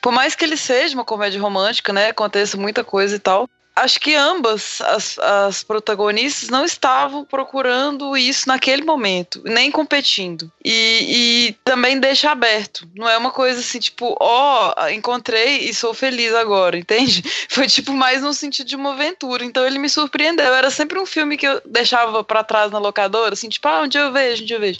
Por 0.00 0.12
mais 0.12 0.34
que 0.34 0.44
ele 0.44 0.56
seja 0.56 0.94
uma 0.94 1.04
comédia 1.04 1.40
romântica, 1.40 1.92
né? 1.92 2.08
Aconteça 2.08 2.56
muita 2.56 2.84
coisa 2.84 3.16
e 3.16 3.18
tal 3.18 3.48
acho 3.76 4.00
que 4.00 4.14
ambas 4.14 4.80
as, 4.80 5.18
as 5.18 5.62
protagonistas 5.62 6.48
não 6.48 6.64
estavam 6.64 7.26
procurando 7.26 8.16
isso 8.16 8.48
naquele 8.48 8.82
momento, 8.82 9.42
nem 9.44 9.70
competindo. 9.70 10.50
E, 10.64 11.50
e 11.50 11.52
também 11.62 12.00
deixa 12.00 12.30
aberto. 12.30 12.88
Não 12.94 13.06
é 13.06 13.18
uma 13.18 13.30
coisa 13.30 13.60
assim, 13.60 13.78
tipo, 13.78 14.16
ó, 14.18 14.74
oh, 14.74 14.88
encontrei 14.88 15.58
e 15.58 15.74
sou 15.74 15.92
feliz 15.92 16.34
agora, 16.34 16.78
entende? 16.78 17.22
Foi 17.50 17.66
tipo 17.66 17.92
mais 17.92 18.22
no 18.22 18.32
sentido 18.32 18.66
de 18.66 18.76
uma 18.76 18.94
aventura. 18.94 19.44
Então 19.44 19.66
ele 19.66 19.78
me 19.78 19.90
surpreendeu. 19.90 20.54
Era 20.54 20.70
sempre 20.70 20.98
um 20.98 21.06
filme 21.06 21.36
que 21.36 21.46
eu 21.46 21.60
deixava 21.66 22.24
para 22.24 22.42
trás 22.42 22.72
na 22.72 22.78
locadora, 22.78 23.34
assim, 23.34 23.50
tipo, 23.50 23.68
ah, 23.68 23.82
onde 23.82 23.98
eu 23.98 24.10
vejo, 24.10 24.42
onde 24.42 24.54
eu 24.54 24.60
vejo. 24.60 24.78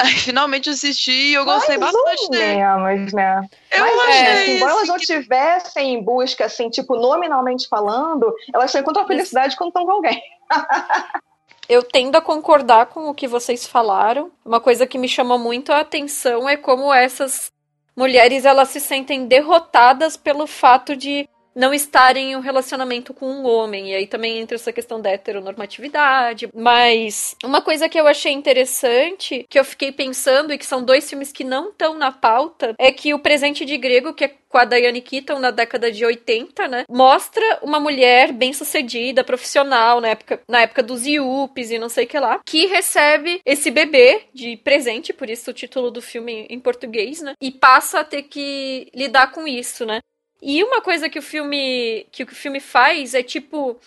Aí 0.00 0.12
finalmente 0.12 0.70
assisti 0.70 1.12
e 1.12 1.34
eu 1.34 1.44
gostei 1.44 1.76
Mais 1.76 1.92
bastante 1.92 2.26
um 2.26 2.30
dele. 2.30 2.56
Menos, 2.56 3.12
né? 3.12 3.42
Eu 3.70 3.80
Mas, 3.80 3.98
achei. 4.00 4.20
É, 4.20 4.32
assim, 4.32 4.56
embora 4.56 4.72
elas 4.72 4.88
não 4.88 4.96
que... 4.96 5.06
tivessem 5.06 5.94
em 5.94 6.02
busca, 6.02 6.46
assim, 6.46 6.70
tipo, 6.70 6.96
nominalmente 6.96 7.68
falando, 7.68 8.34
elas 8.52 8.72
têm 8.72 8.80
encontram 8.80 9.04
a 9.04 9.06
felicidade 9.06 9.56
quando 9.56 9.68
estão 9.68 9.84
com 9.84 9.92
alguém. 9.92 10.22
eu 11.68 11.82
tendo 11.82 12.16
a 12.16 12.22
concordar 12.22 12.86
com 12.86 13.10
o 13.10 13.14
que 13.14 13.28
vocês 13.28 13.66
falaram. 13.66 14.30
Uma 14.42 14.58
coisa 14.58 14.86
que 14.86 14.96
me 14.96 15.08
chamou 15.08 15.38
muito 15.38 15.70
a 15.70 15.80
atenção 15.80 16.48
é 16.48 16.56
como 16.56 16.92
essas 16.92 17.52
mulheres 17.94 18.46
elas 18.46 18.70
se 18.70 18.80
sentem 18.80 19.26
derrotadas 19.26 20.16
pelo 20.16 20.46
fato 20.46 20.96
de 20.96 21.28
não 21.54 21.74
estarem 21.74 22.32
em 22.32 22.36
um 22.36 22.40
relacionamento 22.40 23.12
com 23.12 23.26
um 23.26 23.46
homem. 23.46 23.90
E 23.90 23.94
aí 23.94 24.06
também 24.06 24.38
entra 24.38 24.56
essa 24.56 24.72
questão 24.72 25.00
da 25.00 25.10
heteronormatividade. 25.10 26.48
Mas 26.54 27.36
uma 27.44 27.60
coisa 27.62 27.88
que 27.88 27.98
eu 27.98 28.06
achei 28.06 28.32
interessante, 28.32 29.46
que 29.48 29.58
eu 29.58 29.64
fiquei 29.64 29.92
pensando, 29.92 30.52
e 30.52 30.58
que 30.58 30.66
são 30.66 30.82
dois 30.82 31.08
filmes 31.08 31.32
que 31.32 31.44
não 31.44 31.70
estão 31.70 31.94
na 31.94 32.12
pauta, 32.12 32.74
é 32.78 32.92
que 32.92 33.14
o 33.14 33.18
Presente 33.18 33.64
de 33.64 33.76
Grego, 33.76 34.14
que 34.14 34.24
é 34.24 34.34
com 34.50 34.58
a 34.58 34.64
Diane 34.64 35.00
Keaton 35.00 35.38
na 35.38 35.52
década 35.52 35.92
de 35.92 36.04
80, 36.04 36.66
né? 36.66 36.84
Mostra 36.90 37.60
uma 37.62 37.78
mulher 37.78 38.32
bem 38.32 38.52
sucedida, 38.52 39.22
profissional, 39.22 40.00
na 40.00 40.08
época, 40.08 40.40
na 40.48 40.62
época 40.62 40.82
dos 40.82 41.06
IUPs 41.06 41.70
e 41.70 41.78
não 41.78 41.88
sei 41.88 42.04
o 42.04 42.08
que 42.08 42.18
lá, 42.18 42.40
que 42.44 42.66
recebe 42.66 43.40
esse 43.46 43.70
bebê 43.70 44.22
de 44.34 44.56
presente, 44.56 45.12
por 45.12 45.30
isso 45.30 45.50
o 45.50 45.54
título 45.54 45.90
do 45.90 46.02
filme 46.02 46.46
em 46.50 46.58
português, 46.58 47.22
né? 47.22 47.34
E 47.40 47.52
passa 47.52 48.00
a 48.00 48.04
ter 48.04 48.22
que 48.22 48.88
lidar 48.92 49.30
com 49.30 49.46
isso, 49.46 49.86
né? 49.86 50.00
E 50.42 50.62
uma 50.64 50.80
coisa 50.80 51.08
que 51.08 51.18
o 51.18 51.22
filme 51.22 52.06
que 52.10 52.22
o 52.22 52.26
filme 52.28 52.60
faz 52.60 53.14
é 53.14 53.22
tipo 53.22 53.78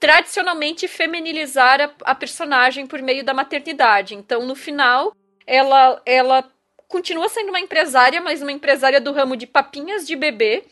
tradicionalmente 0.00 0.86
feminilizar 0.88 1.80
a, 1.80 1.90
a 2.10 2.14
personagem 2.14 2.86
por 2.86 3.02
meio 3.02 3.24
da 3.24 3.34
maternidade. 3.34 4.14
Então, 4.14 4.44
no 4.46 4.54
final, 4.54 5.14
ela 5.46 6.00
ela 6.04 6.44
continua 6.88 7.28
sendo 7.28 7.50
uma 7.50 7.60
empresária, 7.60 8.20
mas 8.20 8.42
uma 8.42 8.52
empresária 8.52 9.00
do 9.00 9.12
ramo 9.12 9.36
de 9.36 9.46
papinhas 9.46 10.06
de 10.06 10.16
bebê. 10.16 10.64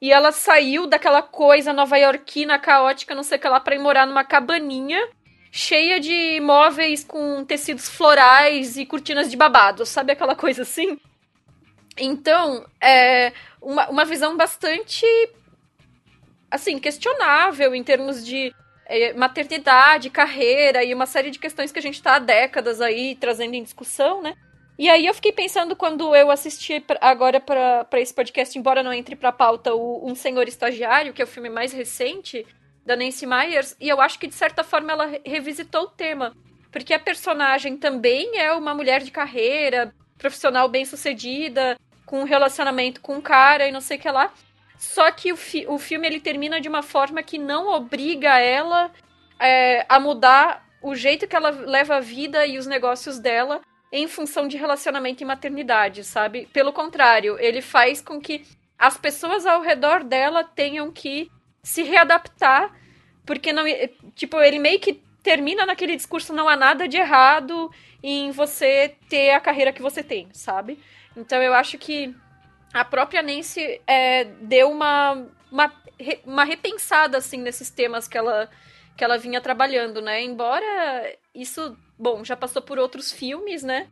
E 0.00 0.10
ela 0.10 0.32
saiu 0.32 0.86
daquela 0.86 1.22
coisa 1.22 1.72
nova-iorquina 1.72 2.58
caótica, 2.58 3.14
não 3.14 3.22
sei 3.22 3.38
o 3.38 3.40
que 3.40 3.48
lá, 3.48 3.60
pra 3.60 3.76
ir 3.76 3.78
morar 3.78 4.04
numa 4.04 4.24
cabaninha 4.24 5.08
cheia 5.52 6.00
de 6.00 6.40
móveis 6.40 7.04
com 7.04 7.44
tecidos 7.44 7.86
florais 7.86 8.78
e 8.78 8.86
cortinas 8.86 9.30
de 9.30 9.36
babado, 9.36 9.84
sabe 9.84 10.12
aquela 10.12 10.34
coisa 10.34 10.62
assim? 10.62 10.98
Então, 11.98 12.66
é 12.80 13.32
uma, 13.60 13.88
uma 13.88 14.04
visão 14.04 14.36
bastante, 14.36 15.04
assim, 16.50 16.78
questionável 16.78 17.74
em 17.74 17.84
termos 17.84 18.24
de 18.24 18.54
é, 18.86 19.12
maternidade, 19.12 20.10
carreira 20.10 20.82
e 20.84 20.92
uma 20.94 21.06
série 21.06 21.30
de 21.30 21.38
questões 21.38 21.70
que 21.70 21.78
a 21.78 21.82
gente 21.82 21.94
está 21.94 22.16
há 22.16 22.18
décadas 22.18 22.80
aí 22.80 23.16
trazendo 23.16 23.54
em 23.54 23.62
discussão, 23.62 24.22
né? 24.22 24.34
E 24.78 24.88
aí 24.88 25.06
eu 25.06 25.14
fiquei 25.14 25.32
pensando 25.32 25.76
quando 25.76 26.14
eu 26.16 26.30
assisti 26.30 26.84
agora 27.00 27.38
para 27.38 28.00
esse 28.00 28.12
podcast, 28.12 28.58
embora 28.58 28.82
não 28.82 28.92
entre 28.92 29.14
para 29.14 29.30
pauta, 29.30 29.74
o 29.74 30.10
Um 30.10 30.14
Senhor 30.14 30.48
Estagiário, 30.48 31.12
que 31.12 31.20
é 31.20 31.24
o 31.24 31.28
filme 31.28 31.50
mais 31.50 31.72
recente 31.72 32.46
da 32.84 32.96
Nancy 32.96 33.26
Myers, 33.26 33.76
e 33.80 33.88
eu 33.88 34.00
acho 34.00 34.18
que 34.18 34.26
de 34.26 34.34
certa 34.34 34.64
forma 34.64 34.90
ela 34.90 35.10
revisitou 35.24 35.82
o 35.82 35.90
tema, 35.90 36.34
porque 36.72 36.92
a 36.92 36.98
personagem 36.98 37.76
também 37.76 38.38
é 38.38 38.52
uma 38.52 38.74
mulher 38.74 39.02
de 39.02 39.10
carreira, 39.10 39.94
profissional 40.22 40.68
bem-sucedida, 40.68 41.76
com 42.06 42.20
um 42.20 42.24
relacionamento 42.24 43.00
com 43.00 43.16
um 43.16 43.20
cara 43.20 43.66
e 43.66 43.72
não 43.72 43.80
sei 43.80 43.98
o 43.98 44.00
que 44.00 44.10
lá. 44.10 44.32
Só 44.78 45.10
que 45.10 45.32
o, 45.32 45.36
fi 45.36 45.66
o 45.68 45.78
filme 45.78 46.06
ele 46.06 46.20
termina 46.20 46.60
de 46.60 46.68
uma 46.68 46.82
forma 46.82 47.22
que 47.22 47.38
não 47.38 47.68
obriga 47.68 48.38
ela 48.38 48.90
é, 49.38 49.84
a 49.88 49.98
mudar 49.98 50.64
o 50.80 50.94
jeito 50.94 51.26
que 51.26 51.36
ela 51.36 51.50
leva 51.50 51.96
a 51.96 52.00
vida 52.00 52.46
e 52.46 52.58
os 52.58 52.66
negócios 52.66 53.18
dela 53.18 53.60
em 53.90 54.06
função 54.08 54.48
de 54.48 54.56
relacionamento 54.56 55.22
e 55.22 55.26
maternidade, 55.26 56.02
sabe? 56.02 56.48
Pelo 56.52 56.72
contrário, 56.72 57.36
ele 57.38 57.60
faz 57.60 58.00
com 58.00 58.20
que 58.20 58.44
as 58.78 58.96
pessoas 58.96 59.44
ao 59.44 59.60
redor 59.60 60.02
dela 60.02 60.42
tenham 60.42 60.90
que 60.90 61.30
se 61.62 61.82
readaptar, 61.82 62.74
porque 63.26 63.52
não, 63.52 63.64
tipo, 64.14 64.40
ele 64.40 64.58
meio 64.58 64.80
que 64.80 65.00
termina 65.22 65.64
naquele 65.64 65.94
discurso 65.94 66.32
não 66.32 66.48
há 66.48 66.56
nada 66.56 66.88
de 66.88 66.96
errado 66.96 67.70
em 68.02 68.30
você 68.30 68.96
ter 69.08 69.30
a 69.30 69.40
carreira 69.40 69.72
que 69.72 69.82
você 69.82 70.02
tem, 70.02 70.28
sabe? 70.32 70.78
Então 71.16 71.42
eu 71.42 71.54
acho 71.54 71.78
que 71.78 72.14
a 72.72 72.84
própria 72.84 73.22
Nancy 73.22 73.80
é, 73.86 74.24
deu 74.24 74.70
uma, 74.70 75.26
uma, 75.50 75.72
uma 76.24 76.44
repensada 76.44 77.18
assim 77.18 77.38
nesses 77.38 77.70
temas 77.70 78.08
que 78.08 78.16
ela 78.16 78.48
que 78.96 79.02
ela 79.02 79.18
vinha 79.18 79.40
trabalhando, 79.40 80.02
né? 80.02 80.22
Embora 80.22 81.16
isso, 81.34 81.76
bom, 81.98 82.24
já 82.24 82.36
passou 82.36 82.60
por 82.60 82.78
outros 82.78 83.10
filmes, 83.10 83.62
né? 83.62 83.88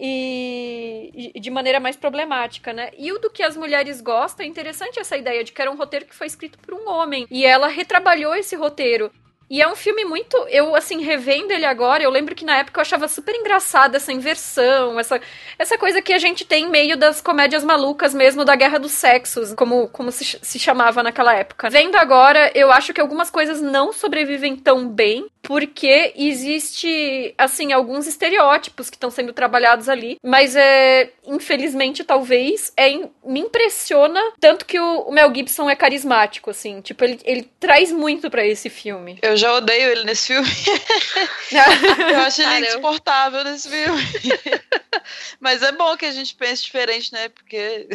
E 0.00 1.32
de 1.38 1.50
maneira 1.50 1.80
mais 1.80 1.96
problemática, 1.96 2.72
né? 2.72 2.90
E 2.96 3.12
o 3.12 3.18
do 3.18 3.30
que 3.30 3.42
as 3.42 3.56
mulheres 3.56 4.00
gostam, 4.00 4.46
é 4.46 4.48
interessante 4.48 4.98
essa 4.98 5.16
ideia 5.16 5.42
de 5.42 5.52
que 5.52 5.60
era 5.60 5.70
um 5.70 5.76
roteiro 5.76 6.06
que 6.06 6.14
foi 6.14 6.26
escrito 6.26 6.58
por 6.58 6.72
um 6.72 6.88
homem. 6.88 7.26
E 7.30 7.44
ela 7.44 7.68
retrabalhou 7.68 8.34
esse 8.34 8.56
roteiro. 8.56 9.10
E 9.50 9.62
é 9.62 9.68
um 9.68 9.74
filme 9.74 10.04
muito. 10.04 10.36
Eu, 10.48 10.74
assim, 10.74 11.02
revendo 11.02 11.52
ele 11.52 11.64
agora, 11.64 12.02
eu 12.02 12.10
lembro 12.10 12.34
que 12.34 12.44
na 12.44 12.58
época 12.58 12.78
eu 12.78 12.82
achava 12.82 13.08
super 13.08 13.34
engraçada 13.34 13.96
essa 13.96 14.12
inversão, 14.12 15.00
essa, 15.00 15.20
essa 15.58 15.78
coisa 15.78 16.02
que 16.02 16.12
a 16.12 16.18
gente 16.18 16.44
tem 16.44 16.68
meio 16.68 16.96
das 16.96 17.20
comédias 17.20 17.64
malucas 17.64 18.12
mesmo 18.12 18.44
da 18.44 18.54
Guerra 18.54 18.78
dos 18.78 18.92
Sexos, 18.92 19.54
como, 19.54 19.88
como 19.88 20.12
se, 20.12 20.38
se 20.42 20.58
chamava 20.58 21.02
naquela 21.02 21.34
época. 21.34 21.70
Vendo 21.70 21.96
agora, 21.96 22.50
eu 22.54 22.70
acho 22.70 22.92
que 22.92 23.00
algumas 23.00 23.30
coisas 23.30 23.60
não 23.60 23.92
sobrevivem 23.92 24.54
tão 24.54 24.86
bem 24.88 25.26
porque 25.48 26.12
existe, 26.14 27.34
assim, 27.38 27.72
alguns 27.72 28.06
estereótipos 28.06 28.90
que 28.90 28.96
estão 28.96 29.10
sendo 29.10 29.32
trabalhados 29.32 29.88
ali, 29.88 30.18
mas 30.22 30.54
é, 30.54 31.10
infelizmente, 31.26 32.04
talvez, 32.04 32.70
é, 32.76 32.90
me 33.24 33.40
impressiona 33.40 34.20
tanto 34.38 34.66
que 34.66 34.78
o, 34.78 35.00
o 35.04 35.10
Mel 35.10 35.34
Gibson 35.34 35.70
é 35.70 35.74
carismático, 35.74 36.50
assim, 36.50 36.82
tipo, 36.82 37.02
ele, 37.02 37.18
ele 37.24 37.50
traz 37.58 37.90
muito 37.90 38.28
para 38.30 38.46
esse 38.46 38.68
filme. 38.68 39.18
Eu 39.22 39.38
já 39.38 39.54
odeio 39.54 39.90
ele 39.90 40.04
nesse 40.04 40.26
filme. 40.26 40.48
eu 42.12 42.18
acho 42.18 42.42
ele 42.42 42.66
insuportável 42.66 43.42
nesse 43.42 43.70
filme. 43.70 44.02
mas 45.40 45.62
é 45.62 45.72
bom 45.72 45.96
que 45.96 46.04
a 46.04 46.12
gente 46.12 46.34
pense 46.34 46.62
diferente, 46.62 47.10
né? 47.10 47.30
Porque. 47.30 47.88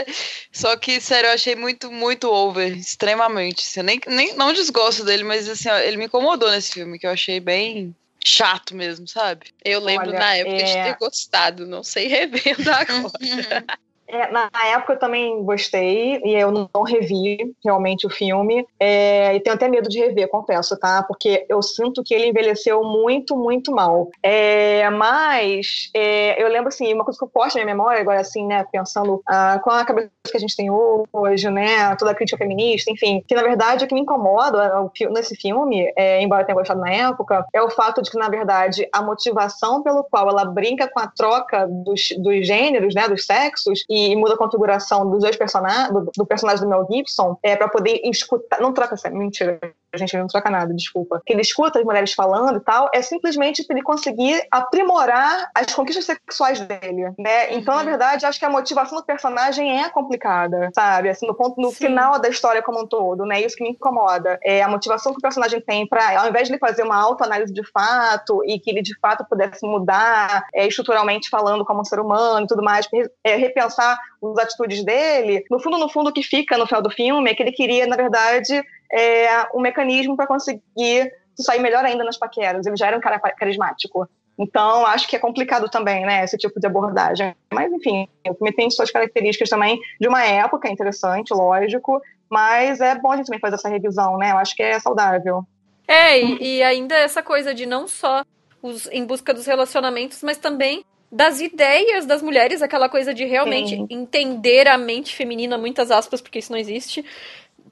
Só 0.52 0.76
que, 0.76 1.00
sério, 1.00 1.28
eu 1.28 1.34
achei 1.34 1.54
muito, 1.54 1.90
muito 1.90 2.30
over, 2.30 2.76
extremamente. 2.76 3.60
Assim, 3.60 3.80
eu 3.80 3.84
nem, 3.84 4.00
nem 4.06 4.34
não 4.34 4.52
desgosto 4.52 5.04
dele, 5.04 5.24
mas 5.24 5.48
assim, 5.48 5.70
ó, 5.70 5.78
ele 5.78 5.96
me 5.96 6.04
incomodou 6.04 6.50
nesse 6.50 6.72
filme, 6.72 6.97
que 6.98 7.06
eu 7.06 7.10
achei 7.10 7.40
bem 7.40 7.94
chato 8.24 8.74
mesmo, 8.74 9.06
sabe? 9.06 9.46
Eu 9.64 9.80
lembro 9.80 10.08
Olha, 10.08 10.18
na 10.18 10.34
época 10.34 10.56
é... 10.56 10.64
de 10.64 10.72
ter 10.72 10.98
gostado, 10.98 11.66
não 11.66 11.82
sei 11.82 12.08
revendo 12.08 12.70
agora. 12.70 13.64
É, 14.08 14.30
na 14.32 14.48
época 14.72 14.94
eu 14.94 14.98
também 14.98 15.44
gostei 15.44 16.20
e 16.24 16.34
eu 16.34 16.50
não 16.50 16.82
revi 16.82 17.54
realmente 17.62 18.06
o 18.06 18.10
filme 18.10 18.66
é, 18.80 19.34
e 19.36 19.40
tenho 19.40 19.54
até 19.54 19.68
medo 19.68 19.88
de 19.88 19.98
rever, 19.98 20.28
confesso, 20.28 20.78
tá? 20.78 21.02
Porque 21.02 21.44
eu 21.48 21.62
sinto 21.62 22.02
que 22.02 22.14
ele 22.14 22.26
envelheceu 22.26 22.82
muito, 22.82 23.36
muito 23.36 23.70
mal. 23.70 24.08
É, 24.22 24.88
mas 24.90 25.90
é, 25.94 26.42
eu 26.42 26.48
lembro 26.48 26.68
assim, 26.68 26.92
uma 26.94 27.04
coisa 27.04 27.18
que 27.18 27.24
eu 27.24 27.28
posto 27.28 27.58
na 27.58 27.64
minha 27.64 27.74
memória 27.74 28.00
agora 28.00 28.20
assim, 28.20 28.46
né, 28.46 28.64
pensando 28.72 29.22
ah, 29.26 29.60
com 29.62 29.70
a 29.70 29.84
cabeça 29.84 30.10
que 30.30 30.36
a 30.36 30.40
gente 30.40 30.56
tem 30.56 30.70
hoje, 30.70 31.50
né, 31.50 31.94
toda 31.96 32.12
a 32.12 32.14
crítica 32.14 32.38
feminista, 32.38 32.90
enfim, 32.90 33.22
que 33.26 33.34
na 33.34 33.42
verdade 33.42 33.84
o 33.84 33.88
que 33.88 33.94
me 33.94 34.00
incomoda 34.00 34.90
nesse 35.10 35.36
filme, 35.36 35.92
é, 35.96 36.22
embora 36.22 36.42
eu 36.42 36.46
tenha 36.46 36.56
gostado 36.56 36.80
na 36.80 36.90
época, 36.90 37.44
é 37.52 37.60
o 37.60 37.70
fato 37.70 38.00
de 38.00 38.10
que 38.10 38.18
na 38.18 38.28
verdade 38.28 38.88
a 38.90 39.02
motivação 39.02 39.82
pelo 39.82 40.02
qual 40.04 40.28
ela 40.28 40.46
brinca 40.46 40.88
com 40.88 41.00
a 41.00 41.06
troca 41.06 41.66
dos, 41.66 42.08
dos 42.18 42.46
gêneros, 42.46 42.94
né, 42.94 43.06
dos 43.06 43.26
sexos 43.26 43.84
e 43.88 43.97
e 44.06 44.16
muda 44.16 44.34
a 44.34 44.38
configuração 44.38 45.08
dos 45.10 45.22
dois 45.22 45.36
personagens, 45.36 45.92
do, 45.92 46.10
do, 46.16 46.26
personagem 46.26 46.62
do 46.62 46.68
Mel 46.68 46.86
Gibson, 46.90 47.38
é 47.42 47.56
para 47.56 47.68
poder 47.68 48.00
escutar. 48.04 48.60
Não 48.60 48.72
troca, 48.72 48.94
mentira. 49.10 49.58
A 50.02 50.06
gente 50.06 50.16
não 50.16 50.26
troca 50.26 50.50
nada, 50.50 50.72
desculpa. 50.74 51.20
Que 51.24 51.32
ele 51.32 51.42
escuta 51.42 51.78
as 51.78 51.84
mulheres 51.84 52.12
falando 52.12 52.58
e 52.58 52.60
tal, 52.60 52.88
é 52.94 53.02
simplesmente 53.02 53.64
para 53.64 53.76
ele 53.76 53.84
conseguir 53.84 54.42
aprimorar 54.50 55.50
as 55.54 55.72
conquistas 55.72 56.04
sexuais 56.04 56.60
dele, 56.60 57.12
né? 57.18 57.54
Então, 57.54 57.74
na 57.74 57.80
uhum. 57.80 57.86
verdade, 57.86 58.26
acho 58.26 58.38
que 58.38 58.44
a 58.44 58.50
motivação 58.50 58.98
do 58.98 59.04
personagem 59.04 59.82
é 59.82 59.88
complicada, 59.88 60.70
sabe? 60.74 61.08
Assim, 61.08 61.26
no 61.26 61.34
ponto, 61.34 61.60
no 61.60 61.70
Sim. 61.70 61.86
final 61.86 62.18
da 62.18 62.28
história 62.28 62.62
como 62.62 62.82
um 62.82 62.86
todo, 62.86 63.24
né? 63.24 63.40
Isso 63.40 63.56
que 63.56 63.62
me 63.62 63.70
incomoda. 63.70 64.38
É 64.42 64.62
a 64.62 64.68
motivação 64.68 65.12
que 65.12 65.18
o 65.18 65.22
personagem 65.22 65.60
tem 65.60 65.86
para, 65.86 66.20
ao 66.20 66.28
invés 66.28 66.46
de 66.46 66.54
ele 66.54 66.58
fazer 66.58 66.82
uma 66.82 66.96
autoanálise 66.96 67.52
de 67.52 67.64
fato 67.70 68.42
e 68.44 68.58
que 68.58 68.70
ele 68.70 68.82
de 68.82 68.98
fato 68.98 69.24
pudesse 69.28 69.66
mudar 69.66 70.46
é, 70.54 70.66
estruturalmente 70.66 71.28
falando 71.28 71.64
como 71.64 71.80
um 71.80 71.84
ser 71.84 72.00
humano 72.00 72.44
e 72.44 72.48
tudo 72.48 72.62
mais, 72.62 72.88
é, 73.24 73.36
repensar 73.36 73.98
as 74.22 74.38
atitudes 74.38 74.84
dele, 74.84 75.44
no 75.50 75.60
fundo, 75.60 75.78
no 75.78 75.88
fundo, 75.88 76.10
o 76.10 76.12
que 76.12 76.22
fica 76.22 76.58
no 76.58 76.66
final 76.66 76.82
do 76.82 76.90
filme 76.90 77.30
é 77.30 77.34
que 77.34 77.42
ele 77.42 77.52
queria, 77.52 77.86
na 77.86 77.96
verdade, 77.96 78.62
é, 78.92 79.46
um 79.54 79.60
mecanismo 79.60 80.16
para 80.16 80.26
conseguir 80.26 81.12
sair 81.36 81.60
melhor 81.60 81.84
ainda 81.84 82.04
nas 82.04 82.16
paqueras. 82.16 82.66
Ele 82.66 82.76
já 82.76 82.88
era 82.88 82.96
um 82.96 83.00
cara 83.00 83.18
carismático. 83.18 84.08
Então, 84.38 84.86
acho 84.86 85.08
que 85.08 85.16
é 85.16 85.18
complicado 85.18 85.68
também, 85.68 86.06
né, 86.06 86.22
esse 86.22 86.38
tipo 86.38 86.60
de 86.60 86.66
abordagem. 86.66 87.34
Mas, 87.52 87.72
enfim, 87.72 88.08
o 88.28 88.34
filme 88.34 88.52
tem 88.52 88.70
suas 88.70 88.90
características 88.90 89.48
também 89.48 89.80
de 90.00 90.06
uma 90.06 90.24
época 90.24 90.70
interessante, 90.70 91.34
lógico, 91.34 92.00
mas 92.30 92.80
é 92.80 92.94
bom 92.94 93.10
a 93.10 93.16
gente 93.16 93.26
também 93.26 93.40
fazer 93.40 93.56
essa 93.56 93.68
revisão, 93.68 94.16
né? 94.16 94.30
Eu 94.30 94.38
acho 94.38 94.54
que 94.54 94.62
é 94.62 94.78
saudável. 94.78 95.44
É, 95.88 96.20
e, 96.20 96.58
e 96.58 96.62
ainda 96.62 96.94
essa 96.94 97.22
coisa 97.22 97.52
de 97.52 97.66
não 97.66 97.88
só 97.88 98.22
os, 98.62 98.86
em 98.92 99.04
busca 99.04 99.34
dos 99.34 99.46
relacionamentos, 99.46 100.22
mas 100.22 100.36
também 100.36 100.84
das 101.10 101.40
ideias 101.40 102.04
das 102.04 102.22
mulheres, 102.22 102.60
aquela 102.60 102.88
coisa 102.88 103.14
de 103.14 103.24
realmente 103.24 103.70
Sim. 103.70 103.86
entender 103.90 104.68
a 104.68 104.76
mente 104.76 105.16
feminina, 105.16 105.56
muitas 105.56 105.90
aspas, 105.90 106.20
porque 106.20 106.38
isso 106.38 106.52
não 106.52 106.58
existe, 106.58 107.04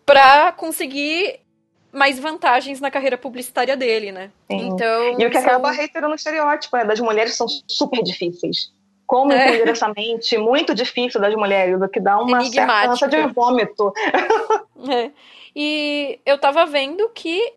para 0.06 0.52
conseguir 0.52 1.40
mais 1.92 2.18
vantagens 2.18 2.80
na 2.80 2.90
carreira 2.90 3.18
publicitária 3.18 3.76
dele, 3.76 4.12
né? 4.12 4.30
Sim. 4.50 4.68
Então, 4.68 5.18
e 5.18 5.26
o 5.26 5.30
que 5.30 5.40
são... 5.40 5.48
acaba 5.48 5.70
reiterando 5.72 6.12
o 6.12 6.16
estereótipo, 6.16 6.76
né? 6.76 6.84
Das 6.84 7.00
mulheres 7.00 7.34
são 7.34 7.46
super 7.66 8.02
difíceis. 8.02 8.72
Como 9.06 9.32
é. 9.32 9.54
entender 9.54 9.70
essa 9.70 9.88
mente 9.88 10.36
muito 10.36 10.74
difícil 10.74 11.20
das 11.20 11.34
mulheres, 11.34 11.80
o 11.80 11.88
que 11.88 12.00
dá 12.00 12.18
uma 12.18 12.42
certa 12.96 13.08
de 13.08 13.32
vômito. 13.32 13.92
É. 14.88 15.10
E 15.56 16.20
eu 16.26 16.38
tava 16.38 16.66
vendo 16.66 17.08
que 17.08 17.54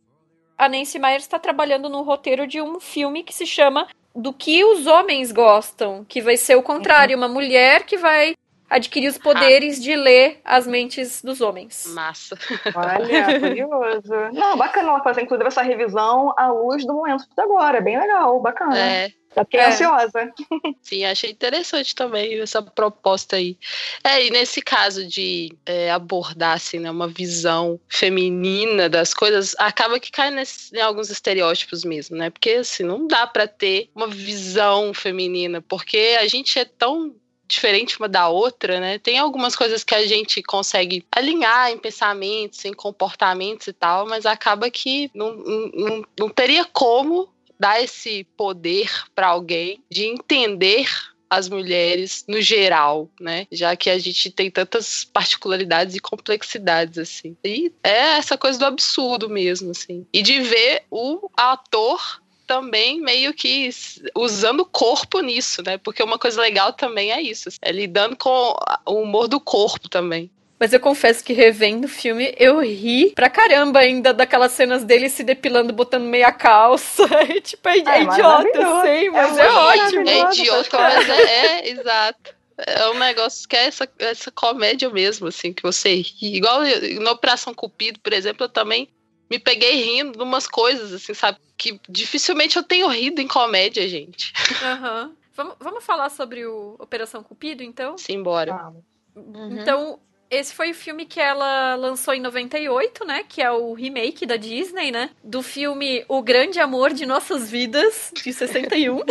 a 0.57 0.69
Nancy 0.69 0.97
Myers 0.97 1.23
está 1.23 1.37
trabalhando 1.37 1.89
no 1.89 2.01
roteiro 2.01 2.47
de 2.47 2.61
um 2.61 2.79
filme 2.79 3.23
que 3.23 3.33
se 3.33 3.45
chama 3.45 3.87
Do 4.15 4.31
que 4.33 4.63
os 4.63 4.87
homens 4.87 5.31
gostam, 5.31 6.05
que 6.07 6.21
vai 6.21 6.37
ser 6.37 6.55
o 6.55 6.63
contrário, 6.63 7.17
uhum. 7.17 7.23
uma 7.23 7.27
mulher 7.27 7.83
que 7.83 7.97
vai 7.97 8.35
adquirir 8.69 9.07
os 9.07 9.17
poderes 9.17 9.79
ah. 9.79 9.81
de 9.81 9.95
ler 9.95 10.39
as 10.45 10.67
mentes 10.67 11.21
dos 11.21 11.41
homens. 11.41 11.85
Massa. 11.93 12.37
Olha, 12.75 13.39
curioso. 13.39 14.13
Não, 14.33 14.57
bacana 14.57 14.89
ela 14.89 15.03
fazer, 15.03 15.21
inclusive, 15.21 15.47
essa 15.47 15.61
revisão 15.61 16.33
à 16.37 16.51
luz 16.51 16.85
do 16.85 16.93
momento 16.93 17.25
de 17.25 17.41
agora. 17.41 17.77
É 17.77 17.81
bem 17.81 17.99
legal, 17.99 18.39
bacana. 18.39 18.77
É. 18.77 19.11
Já 19.35 19.45
fiquei 19.45 19.59
é. 19.59 19.67
ansiosa. 19.67 20.33
Sim, 20.81 21.05
achei 21.05 21.31
interessante 21.31 21.93
também 21.93 22.39
essa 22.39 22.61
proposta 22.61 23.35
aí. 23.35 23.57
É, 24.03 24.25
e 24.25 24.31
nesse 24.31 24.61
caso 24.61 25.07
de 25.07 25.55
é, 25.65 25.91
abordar 25.91 26.55
assim, 26.55 26.79
né, 26.79 26.89
uma 26.89 27.07
visão 27.07 27.79
feminina 27.87 28.89
das 28.89 29.13
coisas, 29.13 29.55
acaba 29.59 29.99
que 29.99 30.11
cai 30.11 30.31
nesse, 30.31 30.75
em 30.75 30.81
alguns 30.81 31.09
estereótipos 31.09 31.83
mesmo, 31.83 32.17
né? 32.17 32.29
Porque 32.29 32.51
assim, 32.51 32.83
não 32.83 33.07
dá 33.07 33.27
para 33.27 33.47
ter 33.47 33.89
uma 33.95 34.07
visão 34.07 34.93
feminina, 34.93 35.61
porque 35.61 36.17
a 36.19 36.27
gente 36.27 36.57
é 36.57 36.65
tão 36.65 37.13
diferente 37.49 37.97
uma 37.99 38.07
da 38.07 38.29
outra, 38.29 38.79
né? 38.79 38.99
Tem 38.99 39.17
algumas 39.17 39.55
coisas 39.55 39.83
que 39.83 39.95
a 39.95 40.05
gente 40.05 40.41
consegue 40.43 41.03
alinhar 41.11 41.71
em 41.71 41.77
pensamentos, 41.77 42.63
em 42.63 42.73
comportamentos 42.73 43.67
e 43.67 43.73
tal, 43.73 44.07
mas 44.07 44.25
acaba 44.25 44.69
que 44.69 45.09
não, 45.13 45.33
não, 45.33 46.05
não 46.17 46.29
teria 46.29 46.63
como 46.63 47.27
dar 47.59 47.83
esse 47.83 48.23
poder 48.37 48.89
para 49.13 49.27
alguém 49.27 49.83
de 49.91 50.05
entender 50.05 50.87
as 51.29 51.47
mulheres 51.47 52.25
no 52.27 52.41
geral, 52.41 53.07
né? 53.19 53.45
Já 53.51 53.75
que 53.75 53.89
a 53.89 53.99
gente 53.99 54.31
tem 54.31 54.49
tantas 54.49 55.03
particularidades 55.03 55.95
e 55.95 55.99
complexidades 55.99 56.97
assim. 56.97 57.37
E 57.43 57.71
é 57.83 58.17
essa 58.17 58.37
coisa 58.37 58.57
do 58.57 58.65
absurdo 58.65 59.29
mesmo, 59.29 59.71
assim. 59.71 60.07
E 60.11 60.21
de 60.21 60.41
ver 60.41 60.83
o 60.89 61.29
ator 61.37 62.21
também 62.49 62.99
meio 62.99 63.31
que 63.31 63.69
usando 64.15 64.61
o 64.61 64.65
corpo 64.65 65.19
nisso, 65.19 65.61
né? 65.63 65.77
Porque 65.77 66.01
uma 66.01 66.17
coisa 66.17 66.41
legal 66.41 66.73
também 66.73 67.11
é 67.11 67.21
isso, 67.21 67.47
é 67.61 67.71
lidando 67.71 68.15
com 68.15 68.55
o 68.87 68.93
humor 69.03 69.27
do 69.27 69.39
corpo 69.39 69.87
também. 69.87 70.31
Mas 70.59 70.73
eu 70.73 70.79
confesso 70.79 71.23
que 71.23 71.31
revendo 71.31 71.85
o 71.85 71.89
filme, 71.89 72.33
eu 72.39 72.59
ri 72.59 73.11
pra 73.11 73.29
caramba 73.29 73.79
ainda 73.79 74.11
daquelas 74.11 74.51
cenas 74.51 74.83
dele 74.83 75.09
se 75.09 75.23
depilando, 75.23 75.71
botando 75.71 76.05
meia 76.05 76.31
calça. 76.31 77.03
E, 77.29 77.39
tipo, 77.39 77.69
é, 77.69 77.77
é, 77.77 77.83
é 77.87 78.01
idiota, 78.01 78.57
eu 78.57 78.81
sei, 78.81 79.09
mas 79.11 79.37
é, 79.37 79.45
é 79.45 79.51
ótimo. 79.51 80.09
É 80.09 80.19
idiota, 80.19 80.77
mas 80.79 81.09
é, 81.09 81.21
é, 81.21 81.69
exato. 81.69 82.35
É 82.57 82.89
um 82.89 82.97
negócio 82.97 83.47
que 83.47 83.55
é 83.55 83.67
essa, 83.67 83.87
essa 83.99 84.31
comédia 84.31 84.89
mesmo, 84.89 85.27
assim, 85.27 85.53
que 85.53 85.61
você 85.61 85.93
ri. 85.93 86.35
Igual 86.35 86.61
na 86.99 87.11
Operação 87.11 87.53
Cupido, 87.53 87.99
por 87.99 88.11
exemplo, 88.11 88.43
eu 88.43 88.49
também 88.49 88.89
me 89.29 89.39
peguei 89.39 89.83
rindo 89.83 90.17
de 90.17 90.23
umas 90.23 90.47
coisas, 90.47 90.91
assim, 90.93 91.13
sabe? 91.13 91.37
Que 91.57 91.79
dificilmente 91.87 92.57
eu 92.57 92.63
tenho 92.63 92.87
rido 92.87 93.21
em 93.21 93.27
comédia, 93.27 93.87
gente. 93.87 94.33
Uhum. 94.61 95.13
Vamos, 95.35 95.55
vamos 95.59 95.83
falar 95.83 96.09
sobre 96.09 96.45
o 96.45 96.75
Operação 96.79 97.23
Cupido, 97.23 97.63
então? 97.63 97.97
Simbora. 97.97 98.73
Uhum. 99.15 99.59
Então, 99.61 99.99
esse 100.29 100.53
foi 100.53 100.71
o 100.71 100.75
filme 100.75 101.05
que 101.05 101.19
ela 101.19 101.75
lançou 101.75 102.13
em 102.13 102.19
98, 102.19 103.05
né? 103.05 103.23
Que 103.27 103.41
é 103.41 103.51
o 103.51 103.73
remake 103.73 104.25
da 104.25 104.35
Disney, 104.35 104.91
né? 104.91 105.09
Do 105.23 105.41
filme 105.41 106.03
O 106.07 106.21
Grande 106.21 106.59
Amor 106.59 106.93
de 106.93 107.05
Nossas 107.05 107.49
Vidas, 107.49 108.11
de 108.13 108.31
61. 108.31 108.99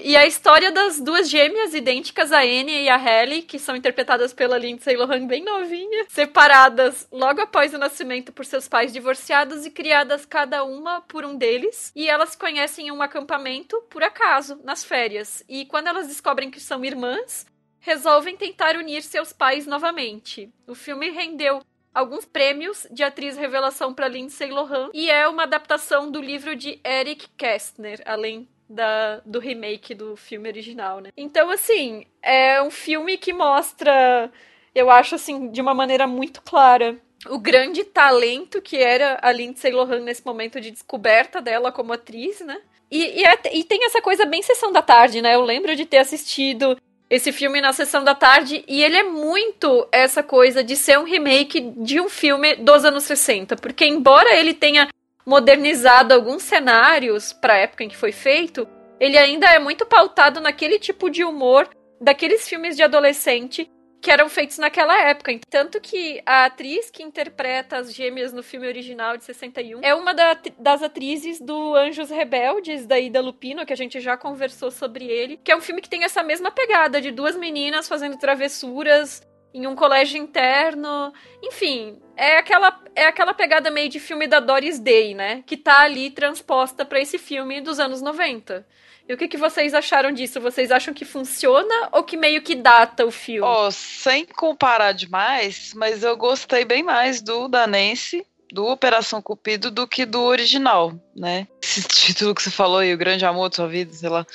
E 0.00 0.16
a 0.16 0.24
história 0.24 0.70
das 0.70 1.00
duas 1.00 1.28
gêmeas 1.28 1.74
idênticas, 1.74 2.30
a 2.30 2.38
Annie 2.42 2.84
e 2.84 2.88
a 2.88 2.96
Halle, 2.96 3.42
que 3.42 3.58
são 3.58 3.74
interpretadas 3.74 4.32
pela 4.32 4.56
Lindsay 4.56 4.96
Lohan 4.96 5.26
bem 5.26 5.42
novinha, 5.42 6.06
separadas 6.08 7.08
logo 7.10 7.40
após 7.40 7.74
o 7.74 7.78
nascimento 7.78 8.32
por 8.32 8.46
seus 8.46 8.68
pais 8.68 8.92
divorciados 8.92 9.66
e 9.66 9.72
criadas 9.72 10.24
cada 10.24 10.62
uma 10.62 11.00
por 11.00 11.24
um 11.24 11.36
deles. 11.36 11.90
E 11.96 12.08
elas 12.08 12.36
conhecem 12.36 12.86
em 12.86 12.90
um 12.92 13.02
acampamento 13.02 13.76
por 13.90 14.04
acaso, 14.04 14.60
nas 14.62 14.84
férias. 14.84 15.42
E 15.48 15.66
quando 15.66 15.88
elas 15.88 16.06
descobrem 16.06 16.48
que 16.48 16.60
são 16.60 16.84
irmãs, 16.84 17.44
resolvem 17.80 18.36
tentar 18.36 18.76
unir 18.76 19.02
seus 19.02 19.32
pais 19.32 19.66
novamente. 19.66 20.48
O 20.68 20.76
filme 20.76 21.10
rendeu 21.10 21.60
alguns 21.92 22.24
prêmios 22.24 22.86
de 22.92 23.02
atriz 23.02 23.36
revelação 23.36 23.92
para 23.92 24.06
Lindsay 24.06 24.50
Lohan 24.50 24.90
e 24.94 25.10
é 25.10 25.26
uma 25.26 25.42
adaptação 25.42 26.08
do 26.08 26.20
livro 26.20 26.54
de 26.54 26.78
Eric 26.86 27.28
Kästner, 27.36 28.00
além 28.06 28.48
da, 28.68 29.20
do 29.24 29.38
remake 29.38 29.94
do 29.94 30.16
filme 30.16 30.48
original, 30.48 31.00
né? 31.00 31.10
Então, 31.16 31.50
assim, 31.50 32.04
é 32.22 32.62
um 32.62 32.70
filme 32.70 33.16
que 33.16 33.32
mostra, 33.32 34.30
eu 34.74 34.90
acho, 34.90 35.14
assim, 35.14 35.50
de 35.50 35.60
uma 35.60 35.74
maneira 35.74 36.06
muito 36.06 36.42
clara 36.42 36.96
o 37.26 37.38
grande 37.38 37.84
talento 37.84 38.62
que 38.62 38.76
era 38.76 39.18
a 39.20 39.32
Lindsay 39.32 39.72
Lohan 39.72 40.00
nesse 40.00 40.24
momento 40.24 40.60
de 40.60 40.70
descoberta 40.70 41.40
dela 41.40 41.72
como 41.72 41.92
atriz, 41.92 42.40
né? 42.40 42.60
E, 42.90 43.20
e, 43.20 43.24
é, 43.24 43.38
e, 43.52 43.64
tem 43.64 43.84
essa 43.84 44.00
coisa 44.00 44.24
bem 44.24 44.42
sessão 44.42 44.72
da 44.72 44.80
tarde, 44.80 45.20
né? 45.20 45.34
Eu 45.34 45.42
lembro 45.42 45.74
de 45.74 45.84
ter 45.84 45.98
assistido 45.98 46.76
esse 47.10 47.32
filme 47.32 47.60
na 47.60 47.72
sessão 47.72 48.04
da 48.04 48.14
tarde 48.14 48.64
e 48.68 48.82
ele 48.82 48.96
é 48.96 49.02
muito 49.02 49.86
essa 49.90 50.22
coisa 50.22 50.62
de 50.62 50.76
ser 50.76 50.98
um 50.98 51.04
remake 51.04 51.60
de 51.76 52.00
um 52.00 52.08
filme 52.08 52.56
dos 52.56 52.84
anos 52.84 53.04
60, 53.04 53.56
porque 53.56 53.84
embora 53.84 54.34
ele 54.36 54.54
tenha 54.54 54.88
modernizado 55.28 56.14
alguns 56.14 56.42
cenários 56.42 57.34
para 57.34 57.52
a 57.52 57.58
época 57.58 57.84
em 57.84 57.88
que 57.90 57.96
foi 57.96 58.12
feito, 58.12 58.66
ele 58.98 59.18
ainda 59.18 59.46
é 59.46 59.58
muito 59.58 59.84
pautado 59.84 60.40
naquele 60.40 60.78
tipo 60.78 61.10
de 61.10 61.22
humor 61.22 61.68
daqueles 62.00 62.48
filmes 62.48 62.74
de 62.74 62.82
adolescente 62.82 63.70
que 64.00 64.10
eram 64.10 64.30
feitos 64.30 64.56
naquela 64.56 64.98
época. 65.02 65.38
Tanto 65.50 65.80
que 65.82 66.22
a 66.24 66.46
atriz 66.46 66.90
que 66.90 67.02
interpreta 67.02 67.76
as 67.76 67.92
gêmeas 67.92 68.32
no 68.32 68.42
filme 68.42 68.66
original 68.66 69.18
de 69.18 69.24
61 69.24 69.80
é 69.82 69.94
uma 69.94 70.14
da, 70.14 70.38
das 70.58 70.82
atrizes 70.82 71.38
do 71.38 71.74
Anjos 71.74 72.08
Rebeldes, 72.08 72.86
da 72.86 72.98
Ida 72.98 73.20
Lupino, 73.20 73.66
que 73.66 73.72
a 73.72 73.76
gente 73.76 74.00
já 74.00 74.16
conversou 74.16 74.70
sobre 74.70 75.04
ele, 75.04 75.38
que 75.44 75.52
é 75.52 75.56
um 75.56 75.60
filme 75.60 75.82
que 75.82 75.90
tem 75.90 76.04
essa 76.04 76.22
mesma 76.22 76.50
pegada 76.50 77.02
de 77.02 77.10
duas 77.10 77.36
meninas 77.36 77.86
fazendo 77.86 78.16
travessuras 78.16 79.20
em 79.52 79.66
um 79.66 79.74
colégio 79.74 80.20
interno. 80.20 81.12
Enfim, 81.42 81.98
é 82.16 82.36
aquela, 82.36 82.80
é 82.94 83.06
aquela 83.06 83.34
pegada 83.34 83.70
meio 83.70 83.88
de 83.88 84.00
filme 84.00 84.26
da 84.26 84.40
Doris 84.40 84.78
Day, 84.78 85.14
né? 85.14 85.42
Que 85.46 85.56
tá 85.56 85.80
ali 85.80 86.10
transposta 86.10 86.84
para 86.84 87.00
esse 87.00 87.18
filme 87.18 87.60
dos 87.60 87.78
anos 87.80 88.02
90. 88.02 88.66
E 89.08 89.14
o 89.14 89.16
que, 89.16 89.26
que 89.26 89.38
vocês 89.38 89.72
acharam 89.72 90.12
disso? 90.12 90.38
Vocês 90.38 90.70
acham 90.70 90.92
que 90.92 91.04
funciona 91.04 91.88
ou 91.92 92.02
que 92.04 92.16
meio 92.16 92.42
que 92.42 92.54
data 92.54 93.06
o 93.06 93.10
filme? 93.10 93.40
Ó, 93.40 93.66
oh, 93.66 93.70
sem 93.70 94.26
comparar 94.26 94.92
demais, 94.92 95.72
mas 95.74 96.02
eu 96.02 96.14
gostei 96.14 96.64
bem 96.64 96.82
mais 96.82 97.22
do 97.22 97.48
da 97.48 97.66
Nancy, 97.66 98.26
do 98.52 98.66
Operação 98.66 99.22
Cupido, 99.22 99.70
do 99.70 99.88
que 99.88 100.04
do 100.04 100.20
original, 100.20 100.92
né? 101.16 101.48
Esse 101.62 101.82
título 101.88 102.34
que 102.34 102.42
você 102.42 102.50
falou 102.50 102.78
aí, 102.78 102.92
O 102.92 102.98
Grande 102.98 103.24
Amor 103.24 103.48
de 103.48 103.56
Sua 103.56 103.66
Vida, 103.66 103.94
sei 103.94 104.10
lá. 104.10 104.26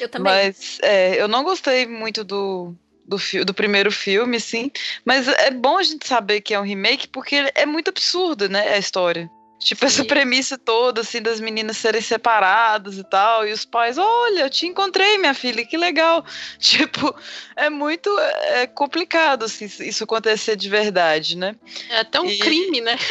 Eu 0.00 0.08
também. 0.08 0.32
Mas 0.32 0.80
é, 0.82 1.20
eu 1.20 1.28
não 1.28 1.44
gostei 1.44 1.86
muito 1.86 2.24
do, 2.24 2.74
do, 3.06 3.44
do, 3.44 3.54
primeiro 3.54 3.90
filme, 3.90 4.40
sim. 4.40 4.70
Mas 5.04 5.28
é 5.28 5.50
bom 5.50 5.78
a 5.78 5.82
gente 5.82 6.06
saber 6.06 6.40
que 6.40 6.54
é 6.54 6.60
um 6.60 6.64
remake, 6.64 7.08
porque 7.08 7.50
é 7.54 7.66
muito 7.66 7.88
absurdo, 7.88 8.48
né? 8.48 8.74
A 8.74 8.78
história. 8.78 9.30
Tipo, 9.58 9.80
Sim. 9.80 9.86
essa 9.86 10.04
premissa 10.04 10.58
toda, 10.58 11.00
assim, 11.00 11.20
das 11.20 11.40
meninas 11.40 11.78
serem 11.78 12.00
separadas 12.00 12.98
e 12.98 13.04
tal, 13.04 13.46
e 13.48 13.52
os 13.52 13.64
pais, 13.64 13.96
olha, 13.96 14.40
eu 14.40 14.50
te 14.50 14.66
encontrei, 14.66 15.16
minha 15.16 15.32
filha, 15.32 15.64
que 15.64 15.78
legal. 15.78 16.24
Tipo, 16.60 17.14
é 17.56 17.70
muito 17.70 18.10
é 18.18 18.66
complicado, 18.66 19.44
assim, 19.44 19.64
isso 19.64 20.04
acontecer 20.04 20.56
de 20.56 20.68
verdade, 20.68 21.36
né? 21.36 21.56
É 21.88 22.00
até 22.00 22.20
um 22.20 22.28
e... 22.28 22.38
crime, 22.38 22.80
né? 22.80 22.96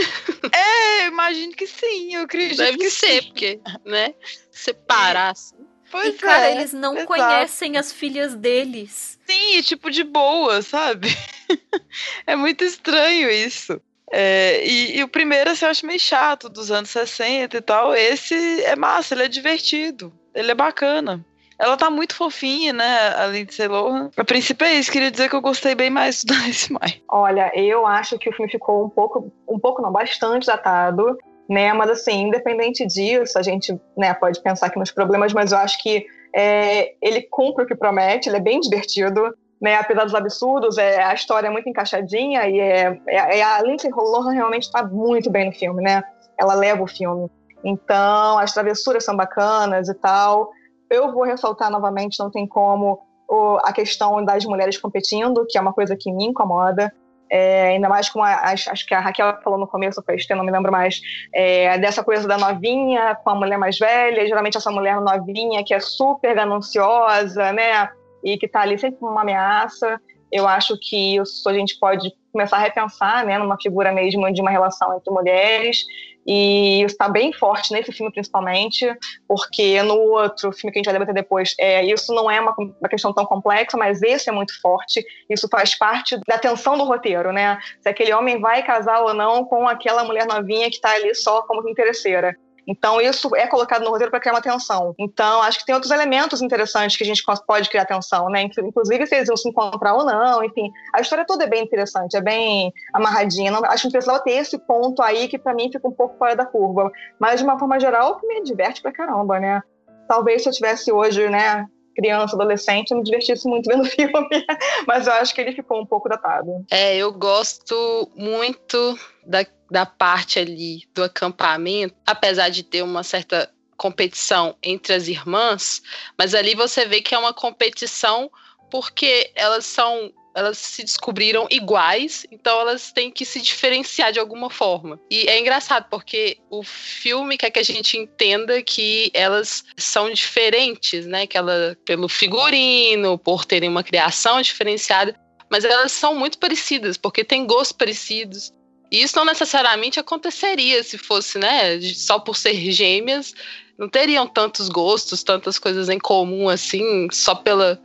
É, 0.51 1.07
imagino 1.07 1.53
que 1.53 1.65
sim, 1.65 2.15
eu 2.15 2.21
acredito 2.21 2.57
Deve 2.57 2.77
que 2.77 2.89
ser, 2.91 3.23
sim. 3.23 3.27
porque, 3.27 3.59
né, 3.83 4.13
separar, 4.51 5.31
assim. 5.31 5.55
Pois 5.91 6.15
e, 6.15 6.17
cara, 6.17 6.49
é, 6.49 6.55
eles 6.55 6.73
não 6.73 6.93
exato. 6.93 7.07
conhecem 7.07 7.77
as 7.77 7.91
filhas 7.91 8.35
deles. 8.35 9.19
Sim, 9.25 9.61
tipo, 9.61 9.89
de 9.89 10.03
boa, 10.03 10.61
sabe? 10.61 11.07
é 12.27 12.35
muito 12.35 12.63
estranho 12.63 13.29
isso. 13.29 13.81
É, 14.11 14.65
e, 14.65 14.97
e, 14.97 15.03
o 15.03 15.07
primeiro 15.07 15.49
assim, 15.49 15.65
eu 15.65 15.71
acho 15.71 15.85
meio 15.85 15.99
chato, 15.99 16.47
dos 16.47 16.71
anos 16.71 16.89
60 16.89 17.57
e 17.57 17.61
tal. 17.61 17.93
Esse 17.93 18.63
é 18.63 18.75
massa, 18.75 19.13
ele 19.13 19.23
é 19.23 19.27
divertido, 19.27 20.13
ele 20.33 20.51
é 20.51 20.55
bacana. 20.55 21.25
Ela 21.57 21.77
tá 21.77 21.89
muito 21.89 22.15
fofinha, 22.15 22.73
né, 22.73 23.15
a 23.15 23.27
Lindsay 23.27 23.67
Lohan. 23.67 24.09
A 24.17 24.23
princípio 24.25 24.65
é 24.65 24.75
isso, 24.75 24.91
queria 24.91 25.09
dizer 25.09 25.29
que 25.29 25.35
eu 25.35 25.41
gostei 25.41 25.73
bem 25.73 25.89
mais 25.89 26.23
do 26.23 26.33
Nice 26.43 26.71
Mai. 26.71 27.01
Olha, 27.07 27.51
eu 27.55 27.87
acho 27.87 28.17
que 28.19 28.29
o 28.29 28.33
filme 28.33 28.51
ficou 28.51 28.85
um 28.85 28.89
pouco, 28.89 29.31
um 29.47 29.57
pouco 29.57 29.81
não, 29.81 29.91
bastante 29.91 30.45
datado, 30.45 31.17
né, 31.49 31.73
mas 31.73 31.89
assim, 31.89 32.23
independente 32.23 32.85
disso, 32.85 33.37
a 33.37 33.41
gente, 33.41 33.79
né, 33.97 34.13
pode 34.13 34.41
pensar 34.41 34.67
aqui 34.67 34.79
nos 34.79 34.91
problemas, 34.91 35.33
mas 35.33 35.51
eu 35.51 35.57
acho 35.57 35.81
que 35.81 36.05
é, 36.35 36.93
ele 37.01 37.21
cumpre 37.21 37.63
o 37.63 37.67
que 37.67 37.75
promete, 37.75 38.29
ele 38.29 38.37
é 38.37 38.41
bem 38.41 38.59
divertido, 38.59 39.33
né, 39.61 39.75
apesar 39.75 40.03
dos 40.03 40.15
absurdos, 40.15 40.77
é, 40.77 41.01
a 41.03 41.13
história 41.13 41.47
é 41.47 41.49
muito 41.49 41.69
encaixadinha 41.69 42.47
e 42.47 42.59
é, 42.59 42.99
é, 43.07 43.39
é 43.39 43.43
a 43.43 43.61
Lindsay 43.61 43.89
Lohan 43.91 44.31
realmente 44.31 44.63
está 44.63 44.83
muito 44.83 45.29
bem 45.29 45.45
no 45.45 45.51
filme, 45.53 45.81
né? 45.81 46.03
Ela 46.37 46.53
leva 46.53 46.83
o 46.83 46.87
filme. 46.87 47.29
Então, 47.63 48.37
as 48.37 48.53
travessuras 48.53 49.03
são 49.03 49.15
bacanas 49.15 49.87
e 49.87 49.93
tal. 49.95 50.51
Eu 50.89 51.11
vou 51.11 51.23
ressaltar 51.23 51.71
novamente, 51.71 52.19
não 52.19 52.29
tem 52.29 52.45
como, 52.45 52.99
o, 53.29 53.57
a 53.63 53.71
questão 53.71 54.23
das 54.23 54.45
mulheres 54.45 54.77
competindo, 54.77 55.45
que 55.49 55.57
é 55.57 55.61
uma 55.61 55.73
coisa 55.73 55.95
que 55.99 56.11
me 56.11 56.25
incomoda. 56.25 56.93
É, 57.29 57.69
ainda 57.69 57.89
mais 57.89 58.09
com 58.09 58.23
a, 58.23 58.33
acho 58.51 58.85
que 58.85 58.93
a 58.93 58.99
Raquel 58.99 59.41
falou 59.43 59.59
no 59.59 59.67
começo, 59.67 60.03
foi 60.05 60.17
não 60.35 60.43
me 60.43 60.51
lembro 60.51 60.71
mais, 60.71 61.01
é, 61.33 61.77
dessa 61.77 62.03
coisa 62.03 62.27
da 62.27 62.37
novinha 62.37 63.15
com 63.23 63.31
a 63.31 63.35
mulher 63.35 63.57
mais 63.57 63.79
velha, 63.79 64.27
geralmente 64.27 64.57
essa 64.57 64.71
mulher 64.71 65.01
novinha 65.01 65.63
que 65.63 65.73
é 65.73 65.79
super 65.79 66.35
gananciosa, 66.35 67.51
né? 67.51 67.89
e 68.25 68.37
que 68.39 68.47
está 68.47 68.61
ali 68.61 68.77
sempre 68.77 68.99
como 68.99 69.11
uma 69.11 69.21
ameaça. 69.21 70.01
Eu 70.31 70.47
acho 70.47 70.75
que 70.81 71.15
isso 71.17 71.47
a 71.47 71.53
gente 71.53 71.77
pode 71.79 72.11
começar 72.35 72.57
a 72.57 72.59
repensar, 72.59 73.25
né, 73.25 73.37
numa 73.37 73.57
figura 73.59 73.93
mesmo 73.93 74.31
de 74.33 74.41
uma 74.41 74.51
relação 74.51 74.93
entre 74.95 75.09
mulheres. 75.09 75.85
E 76.27 76.81
isso 76.81 76.93
está 76.93 77.07
bem 77.07 77.31
forte 77.31 77.71
nesse 77.71 77.91
filme, 77.91 78.11
principalmente, 78.11 78.85
porque 79.27 79.81
no 79.83 79.95
outro 79.95 80.51
filme 80.51 80.73
que 80.73 80.79
a 80.79 80.79
gente 80.79 80.85
vai 80.85 80.93
debater 80.93 81.13
depois, 81.13 81.53
é, 81.59 81.85
isso 81.85 82.13
não 82.13 82.29
é 82.29 82.41
uma, 82.41 82.53
uma 82.57 82.89
questão 82.89 83.13
tão 83.13 83.25
complexa, 83.25 83.77
mas 83.77 84.01
esse 84.01 84.27
é 84.27 84.33
muito 84.33 84.59
forte. 84.59 85.05
Isso 85.29 85.47
faz 85.47 85.77
parte 85.77 86.19
da 86.27 86.37
tensão 86.37 86.77
do 86.77 86.83
roteiro, 86.83 87.31
né? 87.31 87.59
Se 87.79 87.87
aquele 87.87 88.11
homem 88.11 88.41
vai 88.41 88.63
casar 88.63 89.01
ou 89.01 89.13
não 89.13 89.45
com 89.45 89.67
aquela 89.67 90.03
mulher 90.03 90.25
novinha 90.25 90.69
que 90.69 90.77
está 90.77 90.91
ali 90.93 91.13
só 91.13 91.43
como 91.43 91.69
interesseira. 91.69 92.35
Então, 92.67 92.99
isso 92.99 93.35
é 93.35 93.47
colocado 93.47 93.83
no 93.83 93.89
roteiro 93.89 94.11
para 94.11 94.19
criar 94.19 94.33
uma 94.33 94.41
tensão. 94.41 94.93
Então, 94.97 95.41
acho 95.41 95.59
que 95.59 95.65
tem 95.65 95.75
outros 95.75 95.91
elementos 95.91 96.41
interessantes 96.41 96.97
que 96.97 97.03
a 97.03 97.05
gente 97.05 97.23
pode 97.45 97.69
criar 97.69 97.85
tensão, 97.85 98.29
né? 98.29 98.41
Inclusive, 98.41 99.05
se 99.05 99.15
eles 99.15 99.27
vão 99.27 99.37
se 99.37 99.49
encontrar 99.49 99.93
ou 99.93 100.05
não, 100.05 100.43
enfim. 100.43 100.71
A 100.93 101.01
história 101.01 101.25
toda 101.25 101.43
é 101.43 101.47
bem 101.47 101.63
interessante, 101.63 102.17
é 102.17 102.21
bem 102.21 102.73
amarradinha. 102.93 103.51
Não, 103.51 103.63
acho 103.65 103.83
que 103.83 103.91
precisava 103.91 104.23
ter 104.23 104.31
esse 104.31 104.57
ponto 104.57 105.01
aí 105.01 105.27
que, 105.27 105.37
para 105.37 105.53
mim, 105.53 105.71
fica 105.71 105.87
um 105.87 105.91
pouco 105.91 106.17
fora 106.17 106.35
da 106.35 106.45
curva. 106.45 106.91
Mas, 107.19 107.39
de 107.39 107.45
uma 107.45 107.59
forma 107.59 107.79
geral, 107.79 108.19
me 108.23 108.43
diverte 108.43 108.81
pra 108.81 108.91
caramba, 108.91 109.39
né? 109.39 109.61
Talvez 110.07 110.43
se 110.43 110.49
eu 110.49 110.53
tivesse 110.53 110.91
hoje, 110.91 111.27
né, 111.29 111.67
criança, 111.95 112.35
adolescente, 112.35 112.91
eu 112.91 112.97
me 112.97 113.03
divertisse 113.03 113.47
muito 113.47 113.67
vendo 113.67 113.83
o 113.83 113.85
filme, 113.89 114.45
mas 114.85 115.07
eu 115.07 115.13
acho 115.13 115.33
que 115.33 115.41
ele 115.41 115.53
ficou 115.53 115.81
um 115.81 115.85
pouco 115.85 116.09
datado. 116.09 116.65
É, 116.69 116.95
eu 116.97 117.11
gosto 117.11 118.11
muito 118.15 118.99
da, 119.25 119.45
da 119.69 119.85
parte 119.85 120.39
ali 120.39 120.83
do 120.93 121.03
acampamento, 121.03 121.95
apesar 122.05 122.49
de 122.49 122.63
ter 122.63 122.83
uma 122.83 123.03
certa 123.03 123.51
competição 123.75 124.55
entre 124.63 124.93
as 124.93 125.07
irmãs, 125.07 125.81
mas 126.17 126.33
ali 126.33 126.55
você 126.55 126.85
vê 126.85 127.01
que 127.01 127.13
é 127.13 127.17
uma 127.17 127.33
competição 127.33 128.31
porque 128.69 129.31
elas 129.35 129.65
são 129.65 130.13
elas 130.35 130.57
se 130.57 130.83
descobriram 130.83 131.47
iguais, 131.49 132.27
então 132.29 132.59
elas 132.59 132.91
têm 132.91 133.09
que 133.09 133.23
se 133.23 133.41
diferenciar 133.41 134.11
de 134.11 134.19
alguma 134.19 134.49
forma. 134.49 134.99
E 135.09 135.29
é 135.29 135.39
engraçado 135.39 135.87
porque 135.89 136.37
o 136.49 136.61
filme 136.61 137.37
quer 137.37 137.49
que 137.51 137.59
a 137.59 137.63
gente 137.63 137.97
entenda 137.97 138.61
que 138.61 139.09
elas 139.13 139.63
são 139.77 140.11
diferentes, 140.11 141.05
né? 141.05 141.25
Que 141.25 141.37
ela 141.37 141.77
pelo 141.85 142.09
figurino, 142.09 143.17
por 143.17 143.45
terem 143.45 143.69
uma 143.69 143.81
criação 143.81 144.41
diferenciada, 144.41 145.17
mas 145.49 145.63
elas 145.63 145.93
são 145.93 146.13
muito 146.13 146.37
parecidas 146.37 146.97
porque 146.97 147.23
têm 147.23 147.47
gostos 147.47 147.71
parecidos. 147.71 148.53
E 148.95 149.01
isso 149.01 149.17
não 149.17 149.25
necessariamente 149.25 149.99
aconteceria 149.99 150.81
se 150.81 150.97
fosse, 150.97 151.37
né, 151.37 151.81
só 151.81 152.17
por 152.17 152.37
ser 152.37 152.53
gêmeas, 152.71 153.33
não 153.77 153.89
teriam 153.89 154.25
tantos 154.25 154.69
gostos, 154.69 155.21
tantas 155.21 155.59
coisas 155.59 155.89
em 155.89 155.99
comum 155.99 156.47
assim, 156.47 157.09
só 157.11 157.35
pela 157.35 157.77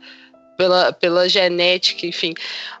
pela, 0.55 0.93
pela 0.93 1.27
genética, 1.27 2.05
enfim. 2.05 2.33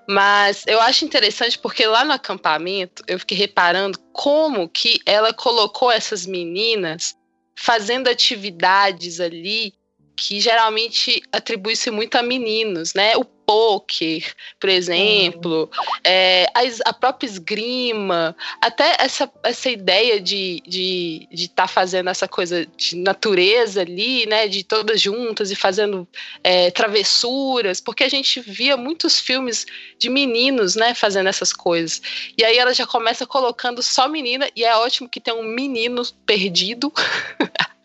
Mas 0.07 0.63
eu 0.65 0.79
acho 0.79 1.03
interessante 1.03 1.57
porque 1.59 1.85
lá 1.85 2.05
no 2.05 2.13
acampamento 2.13 3.03
eu 3.05 3.19
fiquei 3.19 3.37
reparando 3.37 3.99
como 4.13 4.69
que 4.69 5.01
ela 5.05 5.33
colocou 5.33 5.91
essas 5.91 6.25
meninas 6.25 7.15
fazendo 7.55 8.07
atividades 8.07 9.19
ali 9.19 9.73
que 10.15 10.39
geralmente 10.39 11.21
atribui-se 11.33 11.89
muito 11.89 12.15
a 12.15 12.21
meninos, 12.21 12.93
né? 12.93 13.17
O 13.17 13.25
poker, 13.51 14.33
por 14.57 14.69
exemplo, 14.69 15.69
é, 16.05 16.45
a, 16.55 16.89
a, 16.89 16.93
própria 16.93 17.27
esgrima, 17.27 18.33
até 18.61 18.95
essa, 18.97 19.29
essa 19.43 19.69
ideia 19.69 20.21
de 20.21 20.55
estar 20.55 20.69
de, 20.69 21.27
de 21.29 21.47
tá 21.49 21.67
fazendo 21.67 22.09
essa 22.09 22.29
coisa 22.29 22.65
de 22.77 22.95
natureza 22.95 23.81
ali, 23.81 24.25
né, 24.25 24.47
de 24.47 24.63
todas 24.63 25.01
juntas 25.01 25.51
e 25.51 25.55
fazendo 25.55 26.07
é, 26.41 26.71
travessuras, 26.71 27.81
porque 27.81 28.05
a 28.05 28.09
gente 28.09 28.39
via 28.39 28.77
muitos 28.77 29.19
filmes 29.19 29.65
de 29.99 30.09
meninos, 30.09 30.77
né, 30.77 30.93
fazendo 30.93 31.27
essas 31.27 31.51
coisas. 31.51 32.01
E 32.37 32.45
aí 32.45 32.57
ela 32.57 32.73
já 32.73 32.87
começa 32.87 33.27
colocando 33.27 33.83
só 33.83 34.07
menina, 34.07 34.49
e 34.55 34.63
é 34.63 34.73
ótimo 34.77 35.09
que 35.09 35.19
tem 35.19 35.33
um 35.33 35.43
menino 35.43 36.03
perdido. 36.25 36.89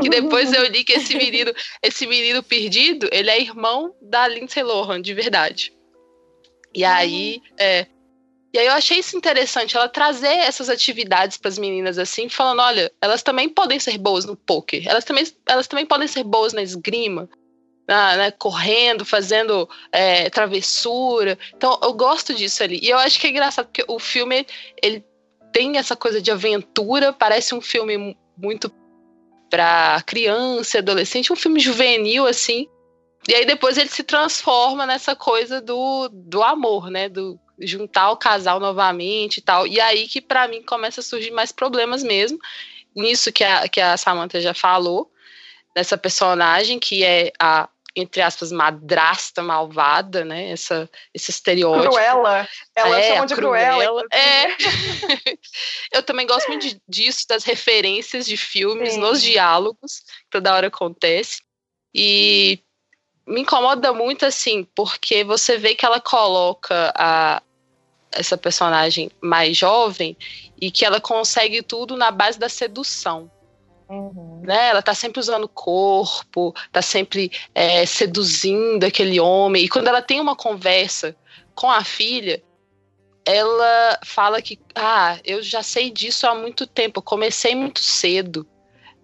que 0.00 0.08
depois 0.10 0.52
eu 0.52 0.64
li 0.66 0.84
que 0.84 0.92
esse 0.92 1.16
menino, 1.16 1.52
esse 1.82 2.06
menino 2.06 2.42
perdido, 2.42 3.08
ele 3.10 3.30
é 3.30 3.40
irmão 3.40 3.94
da 4.00 4.28
Lindsay 4.28 4.62
Lohan, 4.62 5.02
de 5.02 5.12
verdade. 5.14 5.72
E 6.74 6.84
aí, 6.84 7.40
é, 7.58 7.86
E 8.52 8.58
aí 8.58 8.66
eu 8.66 8.72
achei 8.72 8.98
isso 8.98 9.16
interessante, 9.16 9.76
ela 9.76 9.88
trazer 9.88 10.28
essas 10.28 10.68
atividades 10.68 11.36
para 11.36 11.48
as 11.48 11.58
meninas 11.58 11.98
assim, 11.98 12.28
falando, 12.28 12.60
olha, 12.60 12.90
elas 13.02 13.22
também 13.22 13.48
podem 13.48 13.80
ser 13.80 13.98
boas 13.98 14.24
no 14.24 14.36
poker, 14.36 14.86
elas 14.86 15.04
também, 15.04 15.24
elas 15.46 15.66
também 15.66 15.84
podem 15.84 16.08
ser 16.08 16.24
boas 16.24 16.52
na 16.52 16.62
esgrima, 16.62 17.28
na, 17.86 18.16
né, 18.16 18.30
correndo, 18.30 19.04
fazendo 19.04 19.68
é, 19.90 20.30
travessura. 20.30 21.38
Então 21.56 21.78
eu 21.82 21.94
gosto 21.94 22.34
disso 22.34 22.62
ali. 22.62 22.78
E 22.82 22.90
eu 22.90 22.98
acho 22.98 23.18
que 23.18 23.26
é 23.26 23.30
engraçado 23.30 23.66
porque 23.66 23.84
o 23.88 23.98
filme 23.98 24.46
ele 24.82 25.04
tem 25.52 25.78
essa 25.78 25.96
coisa 25.96 26.20
de 26.20 26.30
aventura, 26.30 27.12
parece 27.12 27.54
um 27.54 27.60
filme 27.60 28.16
muito 28.36 28.70
para 29.48 30.02
criança, 30.06 30.78
adolescente, 30.78 31.32
um 31.32 31.36
filme 31.36 31.60
juvenil 31.60 32.26
assim. 32.26 32.66
E 33.28 33.34
aí 33.34 33.44
depois 33.44 33.76
ele 33.76 33.90
se 33.90 34.02
transforma 34.02 34.86
nessa 34.86 35.14
coisa 35.14 35.60
do, 35.60 36.08
do 36.12 36.42
amor, 36.42 36.90
né? 36.90 37.08
Do 37.08 37.38
juntar 37.60 38.10
o 38.10 38.16
casal 38.16 38.60
novamente 38.60 39.38
e 39.38 39.42
tal. 39.42 39.66
E 39.66 39.80
aí 39.80 40.06
que 40.06 40.20
para 40.20 40.46
mim 40.46 40.62
começa 40.62 41.00
a 41.00 41.04
surgir 41.04 41.30
mais 41.30 41.50
problemas 41.50 42.02
mesmo. 42.02 42.38
Nisso 42.94 43.32
que 43.32 43.44
a, 43.44 43.68
que 43.68 43.80
a 43.80 43.96
Samantha 43.96 44.40
já 44.40 44.54
falou, 44.54 45.10
dessa 45.74 45.98
personagem 45.98 46.78
que 46.78 47.04
é 47.04 47.32
a 47.38 47.68
entre 48.00 48.22
aspas, 48.22 48.52
madrasta 48.52 49.42
malvada, 49.42 50.24
né? 50.24 50.50
Essa, 50.50 50.88
esse 51.12 51.30
estereótipo. 51.30 51.90
Cruela. 51.90 52.48
Ela 52.74 53.00
é, 53.00 53.14
chama 53.14 53.26
de 53.26 53.34
cruela. 53.34 54.04
É. 54.12 54.46
Eu 55.92 56.02
também 56.02 56.26
gosto 56.26 56.48
muito 56.48 56.66
de, 56.68 56.80
disso, 56.88 57.26
das 57.28 57.44
referências 57.44 58.26
de 58.26 58.36
filmes 58.36 58.94
Sim. 58.94 59.00
nos 59.00 59.20
diálogos, 59.20 60.00
que 60.00 60.30
toda 60.30 60.54
hora 60.54 60.68
acontece. 60.68 61.40
E 61.94 62.60
me 63.26 63.40
incomoda 63.40 63.92
muito, 63.92 64.24
assim, 64.24 64.64
porque 64.74 65.24
você 65.24 65.58
vê 65.58 65.74
que 65.74 65.84
ela 65.84 66.00
coloca 66.00 66.92
a, 66.96 67.42
essa 68.12 68.38
personagem 68.38 69.10
mais 69.20 69.56
jovem 69.56 70.16
e 70.60 70.70
que 70.70 70.84
ela 70.84 71.00
consegue 71.00 71.62
tudo 71.62 71.96
na 71.96 72.10
base 72.10 72.38
da 72.38 72.48
sedução. 72.48 73.30
Uhum. 73.88 74.42
Né? 74.44 74.68
Ela 74.68 74.82
tá 74.82 74.94
sempre 74.94 75.20
usando 75.20 75.44
o 75.44 75.48
corpo, 75.48 76.54
tá 76.70 76.82
sempre 76.82 77.30
é, 77.54 77.86
seduzindo 77.86 78.84
aquele 78.84 79.18
homem. 79.18 79.64
E 79.64 79.68
quando 79.68 79.88
ela 79.88 80.02
tem 80.02 80.20
uma 80.20 80.36
conversa 80.36 81.16
com 81.54 81.70
a 81.70 81.82
filha, 81.82 82.42
ela 83.24 83.98
fala 84.04 84.40
que, 84.40 84.58
ah, 84.74 85.18
eu 85.24 85.42
já 85.42 85.62
sei 85.62 85.90
disso 85.90 86.26
há 86.26 86.34
muito 86.34 86.66
tempo, 86.66 86.98
eu 86.98 87.02
comecei 87.02 87.54
muito 87.54 87.80
cedo. 87.80 88.46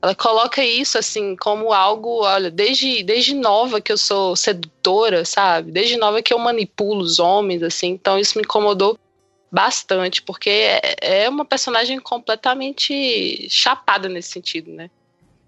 Ela 0.01 0.14
coloca 0.14 0.62
isso 0.62 0.99
assim 0.99 1.35
como 1.35 1.73
algo, 1.73 2.23
olha, 2.25 2.51
desde, 2.51 3.03
desde 3.03 3.35
nova 3.35 3.81
que 3.81 3.90
eu 3.90 3.97
sou 3.97 4.37
sedutora, 4.37 5.25
sabe? 5.25 5.73
Desde 5.73 5.97
nova 5.97 6.20
que 6.20 6.33
eu 6.33 6.38
manipulo 6.38 7.03
os 7.03 7.18
homens, 7.18 7.62
assim. 7.62 7.88
Então 7.88 8.18
isso 8.18 8.37
me 8.37 8.44
incomodou 8.44 8.99
bastante, 9.54 10.20
porque 10.20 10.50
é, 10.50 11.24
é 11.24 11.28
uma 11.28 11.44
personagem 11.44 12.00
completamente 12.00 13.48
chapada 13.48 14.08
nesse 14.08 14.32
sentido, 14.32 14.72
né? 14.72 14.90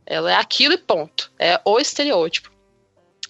Ela 0.07 0.33
é 0.33 0.37
aquilo 0.37 0.75
e 0.75 0.79
ponto. 0.79 1.33
É 1.37 1.61
o 1.65 1.81
estereótipo. 1.81 2.56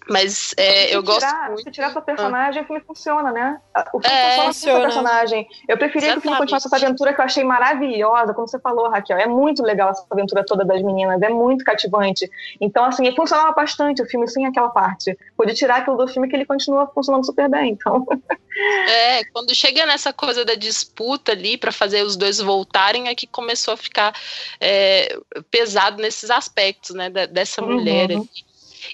Mas 0.08 0.54
é, 0.56 0.94
eu 0.94 1.02
tirar, 1.02 1.14
gosto 1.14 1.46
muito. 1.46 1.62
Se 1.62 1.70
tirar 1.70 1.90
sua 1.90 2.02
personagem, 2.02 2.60
ah. 2.60 2.64
o 2.64 2.66
filme 2.66 2.82
funciona, 2.86 3.32
né? 3.32 3.60
O 3.92 4.00
filme 4.00 4.16
é, 4.16 4.44
funciona 4.44 4.52
sua 4.52 4.80
personagem. 4.80 5.48
Eu 5.68 5.76
preferia 5.76 6.08
Exatamente. 6.08 6.14
que 6.14 6.18
o 6.18 6.22
filme 6.22 6.38
continuasse 6.38 6.66
essa 6.66 6.76
aventura 6.76 7.12
que 7.12 7.20
eu 7.20 7.24
achei 7.24 7.44
maravilhosa, 7.44 8.32
como 8.32 8.46
você 8.46 8.58
falou, 8.60 8.88
Raquel. 8.88 9.18
É 9.18 9.26
muito 9.26 9.62
legal 9.62 9.90
essa 9.90 10.06
aventura 10.08 10.44
toda 10.46 10.64
das 10.64 10.80
meninas, 10.82 11.20
é 11.20 11.28
muito 11.28 11.64
cativante. 11.64 12.30
Então, 12.60 12.84
assim, 12.84 13.14
funcionava 13.16 13.52
bastante 13.52 14.00
o 14.02 14.06
filme 14.06 14.28
sem 14.28 14.46
aquela 14.46 14.68
parte. 14.68 15.16
Pode 15.36 15.54
tirar 15.54 15.78
aquilo 15.78 15.96
do 15.96 16.06
filme 16.06 16.28
que 16.28 16.36
ele 16.36 16.46
continua 16.46 16.86
funcionando 16.86 17.26
super 17.26 17.48
bem, 17.48 17.72
então. 17.72 18.06
É, 18.88 19.22
quando 19.34 19.54
chega 19.54 19.84
nessa 19.84 20.14
coisa 20.14 20.42
da 20.42 20.54
disputa 20.54 21.32
ali 21.32 21.58
para 21.58 21.70
fazer 21.70 22.02
os 22.02 22.16
dois 22.16 22.40
voltarem, 22.40 23.06
é 23.06 23.14
que 23.14 23.26
começou 23.26 23.74
a 23.74 23.76
ficar 23.76 24.18
é, 24.58 25.14
pesado 25.50 26.00
nesses 26.00 26.30
aspectos, 26.30 26.94
né? 26.94 27.10
dessa 27.10 27.60
mulher 27.60 28.10
uhum. 28.10 28.20
ali 28.22 28.45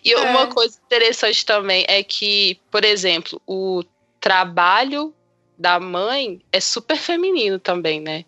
e 0.05 0.13
é. 0.13 0.21
uma 0.21 0.47
coisa 0.47 0.79
interessante 0.85 1.45
também 1.45 1.85
é 1.89 2.03
que, 2.03 2.59
por 2.71 2.85
exemplo, 2.85 3.41
o 3.47 3.83
trabalho 4.21 5.15
da 5.59 5.79
mãe 5.79 6.41
é 6.51 6.61
super 6.61 6.97
feminino 6.97 7.59
também, 7.59 8.01
né? 8.01 8.25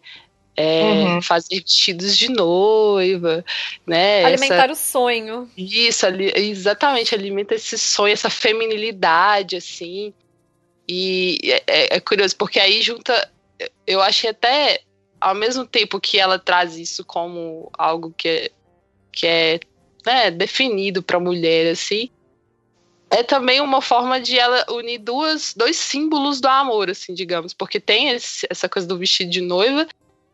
É, 0.56 0.82
uhum. 0.82 1.22
fazer 1.22 1.60
vestidos 1.60 2.16
de 2.16 2.28
noiva, 2.30 3.44
né? 3.84 4.24
Alimentar 4.24 4.70
essa, 4.70 4.72
o 4.72 4.76
sonho. 4.76 5.50
Isso, 5.56 6.06
ali, 6.06 6.32
exatamente, 6.36 7.12
alimenta 7.12 7.56
esse 7.56 7.76
sonho, 7.76 8.12
essa 8.12 8.30
feminilidade, 8.30 9.56
assim. 9.56 10.14
E 10.88 11.38
é, 11.44 11.62
é, 11.66 11.96
é, 11.96 12.00
curioso, 12.00 12.36
porque 12.36 12.60
aí 12.60 12.82
junta. 12.82 13.30
Eu 13.86 14.00
achei 14.00 14.30
até, 14.30 14.80
ao 15.20 15.34
mesmo 15.34 15.66
tempo 15.66 16.00
que 16.00 16.18
ela 16.18 16.38
traz 16.38 16.76
isso 16.76 17.04
como 17.04 17.70
algo 17.76 18.12
que 18.16 18.28
é, 18.28 18.50
que 19.10 19.26
é 19.26 19.60
né, 20.04 20.30
definido 20.30 21.02
para 21.02 21.16
a 21.16 21.20
mulher, 21.20 21.70
assim, 21.70 22.10
é 23.10 23.22
também 23.22 23.60
uma 23.60 23.80
forma 23.80 24.20
de 24.20 24.38
ela 24.38 24.64
unir 24.70 24.98
duas, 24.98 25.54
dois 25.54 25.76
símbolos 25.76 26.40
do 26.40 26.48
amor, 26.48 26.90
assim, 26.90 27.14
digamos, 27.14 27.54
porque 27.54 27.78
tem 27.78 28.08
esse, 28.10 28.46
essa 28.50 28.68
coisa 28.68 28.88
do 28.88 28.98
vestido 28.98 29.30
de 29.30 29.40
noiva 29.40 29.86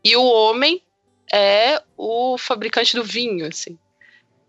e 0.03 0.15
o 0.15 0.23
homem 0.23 0.81
é 1.31 1.81
o 1.95 2.37
fabricante 2.37 2.95
do 2.95 3.03
vinho, 3.03 3.47
assim. 3.47 3.77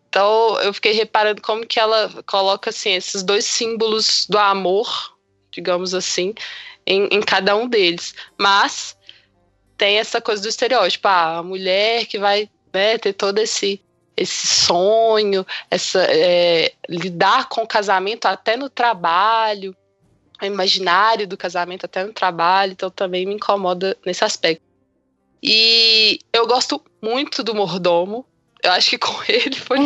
Então 0.08 0.58
eu 0.61 0.72
fiquei 0.74 0.92
reparando 0.92 1.40
como 1.40 1.66
que 1.66 1.78
ela 1.78 2.11
coloca 2.26 2.70
assim 2.70 2.92
esses 2.94 3.22
dois 3.22 3.44
símbolos 3.44 4.26
do 4.28 4.38
amor, 4.38 5.16
digamos 5.50 5.94
assim, 5.94 6.35
em, 6.87 7.08
em 7.11 7.20
cada 7.20 7.56
um 7.56 7.68
deles. 7.68 8.14
Mas 8.38 8.96
tem 9.76 9.98
essa 9.98 10.20
coisa 10.20 10.42
do 10.42 10.48
estereótipo, 10.48 11.06
ah, 11.08 11.38
a 11.38 11.42
mulher 11.42 12.06
que 12.06 12.18
vai 12.18 12.48
né, 12.72 12.98
ter 12.98 13.12
todo 13.12 13.38
esse 13.38 13.80
esse 14.16 14.46
sonho, 14.46 15.46
essa 15.70 16.05
é, 16.05 16.72
lidar 16.88 17.48
com 17.48 17.62
o 17.62 17.66
casamento 17.66 18.27
até 18.27 18.57
no 18.57 18.68
trabalho, 18.68 19.77
o 20.40 20.44
imaginário 20.44 21.27
do 21.27 21.37
casamento 21.37 21.87
até 21.87 22.05
no 22.05 22.12
trabalho, 22.12 22.72
então 22.72 22.90
também 22.90 23.27
me 23.27 23.35
incomoda 23.35 23.96
nesse 24.05 24.25
aspecto. 24.25 24.62
E 25.42 26.20
eu 26.33 26.46
gosto 26.46 26.83
muito 27.03 27.42
do 27.42 27.55
mordomo. 27.55 28.25
Eu 28.62 28.70
acho 28.70 28.90
que 28.90 28.98
com 28.98 29.12
ele 29.29 29.57
foi, 29.57 29.79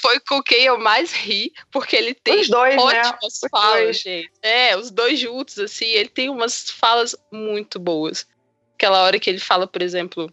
foi 0.00 0.20
com 0.20 0.42
quem 0.42 0.64
eu 0.64 0.78
mais 0.78 1.12
ri, 1.12 1.52
porque 1.70 1.94
ele 1.94 2.14
tem 2.14 2.40
os 2.40 2.48
dois, 2.48 2.76
né? 2.76 2.82
ótimas 2.82 3.40
né? 3.42 3.48
falas, 3.50 3.82
dois. 3.82 4.00
gente. 4.00 4.32
É, 4.40 4.76
os 4.76 4.90
dois 4.90 5.18
juntos, 5.18 5.58
assim, 5.58 5.86
ele 5.86 6.08
tem 6.08 6.30
umas 6.30 6.70
falas 6.70 7.14
muito 7.30 7.78
boas. 7.78 8.26
Aquela 8.74 9.02
hora 9.02 9.20
que 9.20 9.28
ele 9.28 9.38
fala, 9.38 9.66
por 9.66 9.82
exemplo, 9.82 10.32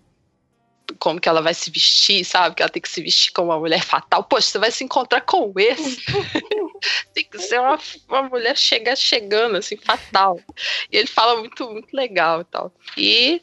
como 0.97 1.19
que 1.19 1.29
ela 1.29 1.41
vai 1.41 1.53
se 1.53 1.69
vestir, 1.69 2.23
sabe? 2.25 2.55
Que 2.55 2.61
ela 2.61 2.69
tem 2.69 2.81
que 2.81 2.89
se 2.89 3.01
vestir 3.01 3.31
como 3.31 3.51
uma 3.51 3.59
mulher 3.59 3.83
fatal. 3.83 4.23
Poxa, 4.23 4.47
você 4.47 4.59
vai 4.59 4.71
se 4.71 4.83
encontrar 4.83 5.21
com 5.21 5.51
esse. 5.57 6.03
tem 7.13 7.25
que 7.25 7.39
ser 7.39 7.59
uma, 7.59 7.79
uma 8.07 8.23
mulher 8.23 8.57
chega, 8.57 8.95
chegando, 8.95 9.57
assim, 9.57 9.77
fatal. 9.77 10.39
E 10.91 10.97
ele 10.97 11.07
fala 11.07 11.39
muito, 11.39 11.69
muito 11.69 11.93
legal 11.93 12.41
e 12.41 12.45
tal. 12.45 12.73
E 12.97 13.41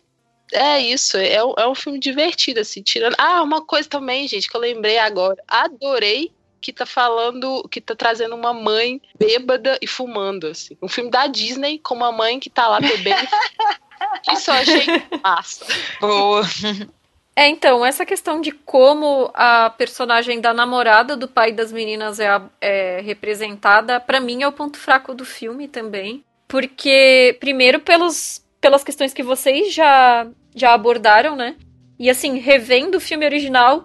é 0.52 0.80
isso, 0.80 1.16
é, 1.16 1.34
é 1.34 1.68
um 1.68 1.74
filme 1.74 1.98
divertido, 1.98 2.60
assim, 2.60 2.82
tirando. 2.82 3.14
Ah, 3.18 3.42
uma 3.42 3.64
coisa 3.64 3.88
também, 3.88 4.28
gente, 4.28 4.48
que 4.48 4.56
eu 4.56 4.60
lembrei 4.60 4.98
agora. 4.98 5.42
Adorei 5.48 6.32
que 6.60 6.72
tá 6.72 6.86
falando, 6.86 7.68
que 7.68 7.80
tá 7.80 7.94
trazendo 7.94 8.34
uma 8.34 8.52
mãe 8.52 9.00
bêbada 9.18 9.78
e 9.80 9.86
fumando, 9.86 10.48
assim. 10.48 10.76
Um 10.82 10.88
filme 10.88 11.10
da 11.10 11.26
Disney 11.26 11.78
com 11.78 11.94
uma 11.94 12.10
mãe 12.10 12.40
que 12.40 12.50
tá 12.50 12.66
lá 12.66 12.80
bebendo. 12.80 13.28
Isso 14.32 14.50
eu 14.50 14.54
achei 14.54 14.86
massa. 15.22 15.66
Boa. 16.00 16.42
É, 17.38 17.48
então, 17.48 17.84
essa 17.84 18.06
questão 18.06 18.40
de 18.40 18.50
como 18.50 19.30
a 19.34 19.68
personagem 19.68 20.40
da 20.40 20.54
namorada 20.54 21.14
do 21.14 21.28
pai 21.28 21.52
das 21.52 21.70
meninas 21.70 22.18
é, 22.18 22.28
é 22.62 23.00
representada, 23.02 24.00
para 24.00 24.20
mim 24.20 24.42
é 24.42 24.48
o 24.48 24.52
ponto 24.52 24.78
fraco 24.78 25.12
do 25.12 25.22
filme 25.22 25.68
também. 25.68 26.24
Porque, 26.48 27.36
primeiro, 27.38 27.78
pelos, 27.80 28.42
pelas 28.58 28.82
questões 28.82 29.12
que 29.12 29.22
vocês 29.22 29.74
já, 29.74 30.26
já 30.54 30.72
abordaram, 30.72 31.36
né? 31.36 31.56
E 31.98 32.08
assim, 32.08 32.38
revendo 32.38 32.96
o 32.96 33.00
filme 33.00 33.26
original, 33.26 33.84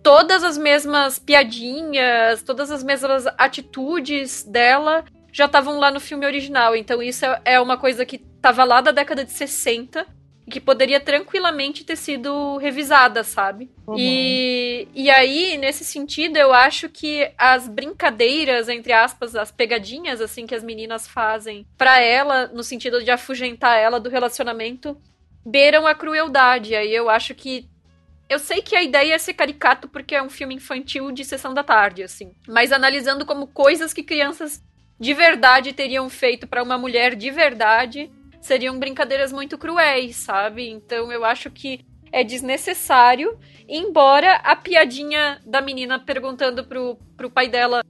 todas 0.00 0.44
as 0.44 0.56
mesmas 0.56 1.18
piadinhas, 1.18 2.44
todas 2.44 2.70
as 2.70 2.84
mesmas 2.84 3.26
atitudes 3.36 4.44
dela 4.44 5.04
já 5.32 5.46
estavam 5.46 5.80
lá 5.80 5.90
no 5.90 5.98
filme 5.98 6.26
original. 6.26 6.76
Então, 6.76 7.02
isso 7.02 7.24
é, 7.26 7.40
é 7.44 7.60
uma 7.60 7.76
coisa 7.76 8.06
que 8.06 8.22
estava 8.36 8.62
lá 8.62 8.80
da 8.80 8.92
década 8.92 9.24
de 9.24 9.32
60 9.32 10.06
que 10.48 10.60
poderia 10.60 11.00
tranquilamente 11.00 11.84
ter 11.84 11.96
sido 11.96 12.58
revisada, 12.58 13.24
sabe? 13.24 13.70
Uhum. 13.86 13.96
E, 13.98 14.86
e 14.94 15.10
aí, 15.10 15.56
nesse 15.56 15.84
sentido, 15.84 16.36
eu 16.36 16.52
acho 16.52 16.88
que 16.88 17.30
as 17.38 17.66
brincadeiras, 17.66 18.68
entre 18.68 18.92
aspas, 18.92 19.34
as 19.34 19.50
pegadinhas, 19.50 20.20
assim, 20.20 20.46
que 20.46 20.54
as 20.54 20.62
meninas 20.62 21.08
fazem 21.08 21.66
para 21.78 22.00
ela, 22.00 22.48
no 22.48 22.62
sentido 22.62 23.02
de 23.02 23.10
afugentar 23.10 23.78
ela 23.78 23.98
do 23.98 24.10
relacionamento, 24.10 24.96
beiram 25.44 25.86
a 25.86 25.94
crueldade. 25.94 26.74
Aí 26.74 26.94
eu 26.94 27.08
acho 27.08 27.34
que. 27.34 27.66
Eu 28.28 28.38
sei 28.38 28.62
que 28.62 28.74
a 28.74 28.82
ideia 28.82 29.14
é 29.14 29.18
ser 29.18 29.34
caricato 29.34 29.88
porque 29.88 30.14
é 30.14 30.22
um 30.22 30.30
filme 30.30 30.54
infantil 30.54 31.10
de 31.10 31.24
sessão 31.24 31.54
da 31.54 31.62
tarde, 31.62 32.02
assim. 32.02 32.32
Mas 32.48 32.72
analisando 32.72 33.24
como 33.26 33.46
coisas 33.46 33.92
que 33.92 34.02
crianças 34.02 34.62
de 34.98 35.12
verdade 35.12 35.72
teriam 35.72 36.08
feito 36.08 36.46
para 36.46 36.62
uma 36.62 36.78
mulher 36.78 37.14
de 37.14 37.30
verdade 37.30 38.10
seriam 38.44 38.78
brincadeiras 38.78 39.32
muito 39.32 39.56
cruéis, 39.56 40.16
sabe? 40.16 40.68
Então 40.68 41.10
eu 41.10 41.24
acho 41.24 41.50
que 41.50 41.80
é 42.12 42.22
desnecessário, 42.22 43.38
embora 43.66 44.34
a 44.36 44.54
piadinha 44.54 45.40
da 45.46 45.62
menina 45.62 45.98
perguntando 45.98 46.62
pro, 46.62 46.98
pro 47.16 47.30
pai 47.30 47.48
dela 47.48 47.82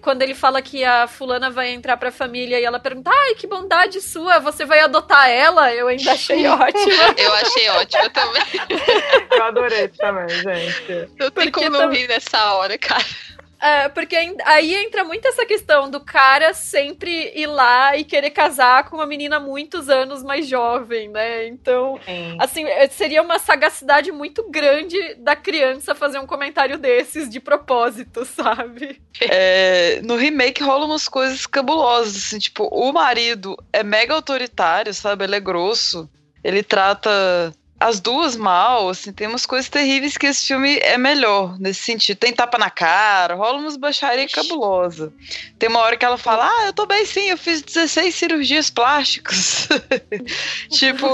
quando 0.00 0.22
ele 0.22 0.34
fala 0.34 0.62
que 0.62 0.84
a 0.84 1.06
fulana 1.06 1.50
vai 1.50 1.70
entrar 1.70 1.96
pra 1.96 2.10
família 2.10 2.60
e 2.60 2.64
ela 2.64 2.78
pergunta, 2.78 3.10
ai, 3.10 3.34
que 3.34 3.46
bondade 3.46 4.00
sua, 4.00 4.38
você 4.38 4.64
vai 4.64 4.80
adotar 4.80 5.28
ela? 5.30 5.72
Eu 5.74 5.88
ainda 5.88 6.12
achei 6.12 6.44
ótimo. 6.48 6.92
Eu 7.16 7.32
achei 7.34 7.68
ótimo 7.70 8.10
também. 8.10 8.42
Eu 9.32 9.44
adorei 9.44 9.88
também, 9.88 10.28
gente. 10.28 11.10
Não 11.18 11.30
tem 11.30 11.50
como 11.50 11.70
não 11.70 11.90
rir 11.90 12.08
nessa 12.08 12.52
hora, 12.54 12.76
cara. 12.78 13.04
É, 13.60 13.88
porque 13.88 14.14
aí 14.44 14.74
entra 14.74 15.02
muito 15.04 15.26
essa 15.26 15.46
questão 15.46 15.90
do 15.90 16.00
cara 16.00 16.52
sempre 16.52 17.32
ir 17.34 17.46
lá 17.46 17.96
e 17.96 18.04
querer 18.04 18.30
casar 18.30 18.88
com 18.88 18.96
uma 18.96 19.06
menina 19.06 19.40
muitos 19.40 19.88
anos 19.88 20.22
mais 20.22 20.46
jovem, 20.46 21.08
né? 21.08 21.46
Então, 21.46 21.98
Sim. 22.04 22.36
assim, 22.38 22.64
é, 22.64 22.86
seria 22.88 23.22
uma 23.22 23.38
sagacidade 23.38 24.12
muito 24.12 24.48
grande 24.50 25.14
da 25.14 25.34
criança 25.34 25.94
fazer 25.94 26.18
um 26.18 26.26
comentário 26.26 26.78
desses 26.78 27.28
de 27.28 27.40
propósito, 27.40 28.24
sabe? 28.26 29.00
É, 29.20 30.00
no 30.02 30.16
remake 30.16 30.62
rola 30.62 30.84
umas 30.84 31.08
coisas 31.08 31.46
cabulosas, 31.46 32.16
assim, 32.16 32.38
tipo, 32.38 32.64
o 32.64 32.92
marido 32.92 33.56
é 33.72 33.82
mega 33.82 34.14
autoritário, 34.14 34.92
sabe? 34.92 35.24
Ele 35.24 35.36
é 35.36 35.40
grosso, 35.40 36.08
ele 36.44 36.62
trata 36.62 37.10
as 37.78 38.00
duas 38.00 38.36
mal, 38.36 38.88
assim, 38.88 39.12
tem 39.12 39.26
umas 39.26 39.44
coisas 39.44 39.68
terríveis 39.68 40.16
que 40.16 40.26
esse 40.26 40.46
filme 40.46 40.78
é 40.78 40.96
melhor 40.96 41.58
nesse 41.58 41.82
sentido. 41.82 42.16
Tem 42.16 42.32
tapa 42.32 42.56
na 42.56 42.70
cara, 42.70 43.34
rola 43.34 43.58
umas 43.58 43.76
baixaria 43.76 44.26
cabulosa. 44.28 45.12
Tem 45.58 45.68
uma 45.68 45.80
hora 45.80 45.96
que 45.96 46.04
ela 46.04 46.16
fala: 46.16 46.48
Ah, 46.48 46.66
eu 46.66 46.72
tô 46.72 46.86
bem 46.86 47.04
sim, 47.04 47.28
eu 47.28 47.36
fiz 47.36 47.60
16 47.60 48.14
cirurgias 48.14 48.70
plásticas. 48.70 49.68
tipo, 50.72 51.06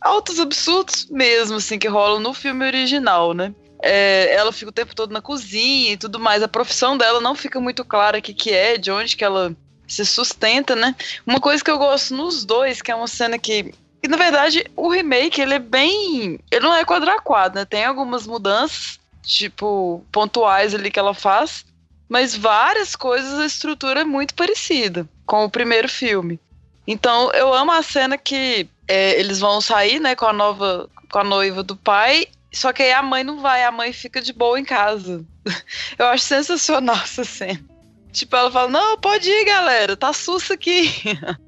altos 0.00 0.40
absurdos 0.40 1.06
mesmo, 1.08 1.58
assim, 1.58 1.78
que 1.78 1.88
rolam 1.88 2.18
no 2.18 2.34
filme 2.34 2.66
original, 2.66 3.32
né? 3.32 3.54
É, 3.80 4.34
ela 4.34 4.52
fica 4.52 4.70
o 4.70 4.74
tempo 4.74 4.94
todo 4.94 5.12
na 5.12 5.20
cozinha 5.20 5.92
e 5.92 5.96
tudo 5.96 6.18
mais. 6.18 6.42
A 6.42 6.48
profissão 6.48 6.96
dela 6.96 7.20
não 7.20 7.36
fica 7.36 7.60
muito 7.60 7.84
clara 7.84 8.18
o 8.18 8.22
que, 8.22 8.34
que 8.34 8.50
é, 8.50 8.76
de 8.76 8.90
onde 8.90 9.16
que 9.16 9.24
ela 9.24 9.54
se 9.86 10.04
sustenta, 10.04 10.74
né? 10.74 10.96
Uma 11.24 11.38
coisa 11.38 11.62
que 11.62 11.70
eu 11.70 11.78
gosto 11.78 12.12
nos 12.12 12.44
dois, 12.44 12.82
que 12.82 12.90
é 12.90 12.94
uma 12.94 13.06
cena 13.06 13.38
que 13.38 13.72
e 14.06 14.08
na 14.08 14.16
verdade, 14.16 14.64
o 14.76 14.88
remake, 14.88 15.40
ele 15.40 15.54
é 15.54 15.58
bem. 15.58 16.38
Ele 16.48 16.64
não 16.64 16.72
é 16.72 16.84
quadrado, 16.84 17.56
né? 17.56 17.64
Tem 17.64 17.84
algumas 17.84 18.24
mudanças, 18.24 19.00
tipo, 19.24 20.04
pontuais 20.12 20.72
ali 20.72 20.92
que 20.92 20.98
ela 20.98 21.12
faz. 21.12 21.66
Mas 22.08 22.36
várias 22.36 22.94
coisas, 22.94 23.36
a 23.40 23.44
estrutura 23.44 24.02
é 24.02 24.04
muito 24.04 24.32
parecida 24.34 25.08
com 25.26 25.44
o 25.44 25.50
primeiro 25.50 25.88
filme. 25.88 26.38
Então, 26.86 27.32
eu 27.32 27.52
amo 27.52 27.72
a 27.72 27.82
cena 27.82 28.16
que 28.16 28.68
é, 28.86 29.18
eles 29.18 29.40
vão 29.40 29.60
sair, 29.60 29.98
né, 29.98 30.14
com 30.14 30.26
a 30.26 30.32
nova. 30.32 30.88
com 31.10 31.18
a 31.18 31.24
noiva 31.24 31.64
do 31.64 31.74
pai. 31.74 32.28
Só 32.52 32.72
que 32.72 32.84
aí 32.84 32.92
a 32.92 33.02
mãe 33.02 33.24
não 33.24 33.40
vai, 33.40 33.64
a 33.64 33.72
mãe 33.72 33.92
fica 33.92 34.22
de 34.22 34.32
boa 34.32 34.58
em 34.60 34.64
casa. 34.64 35.24
Eu 35.98 36.06
acho 36.06 36.22
sensacional 36.22 36.94
essa 37.02 37.24
cena. 37.24 37.64
Tipo, 38.12 38.36
ela 38.36 38.52
fala: 38.52 38.68
Não, 38.70 38.98
pode 38.98 39.28
ir, 39.28 39.44
galera, 39.46 39.96
tá 39.96 40.12
sussa 40.12 40.54
aqui. 40.54 40.94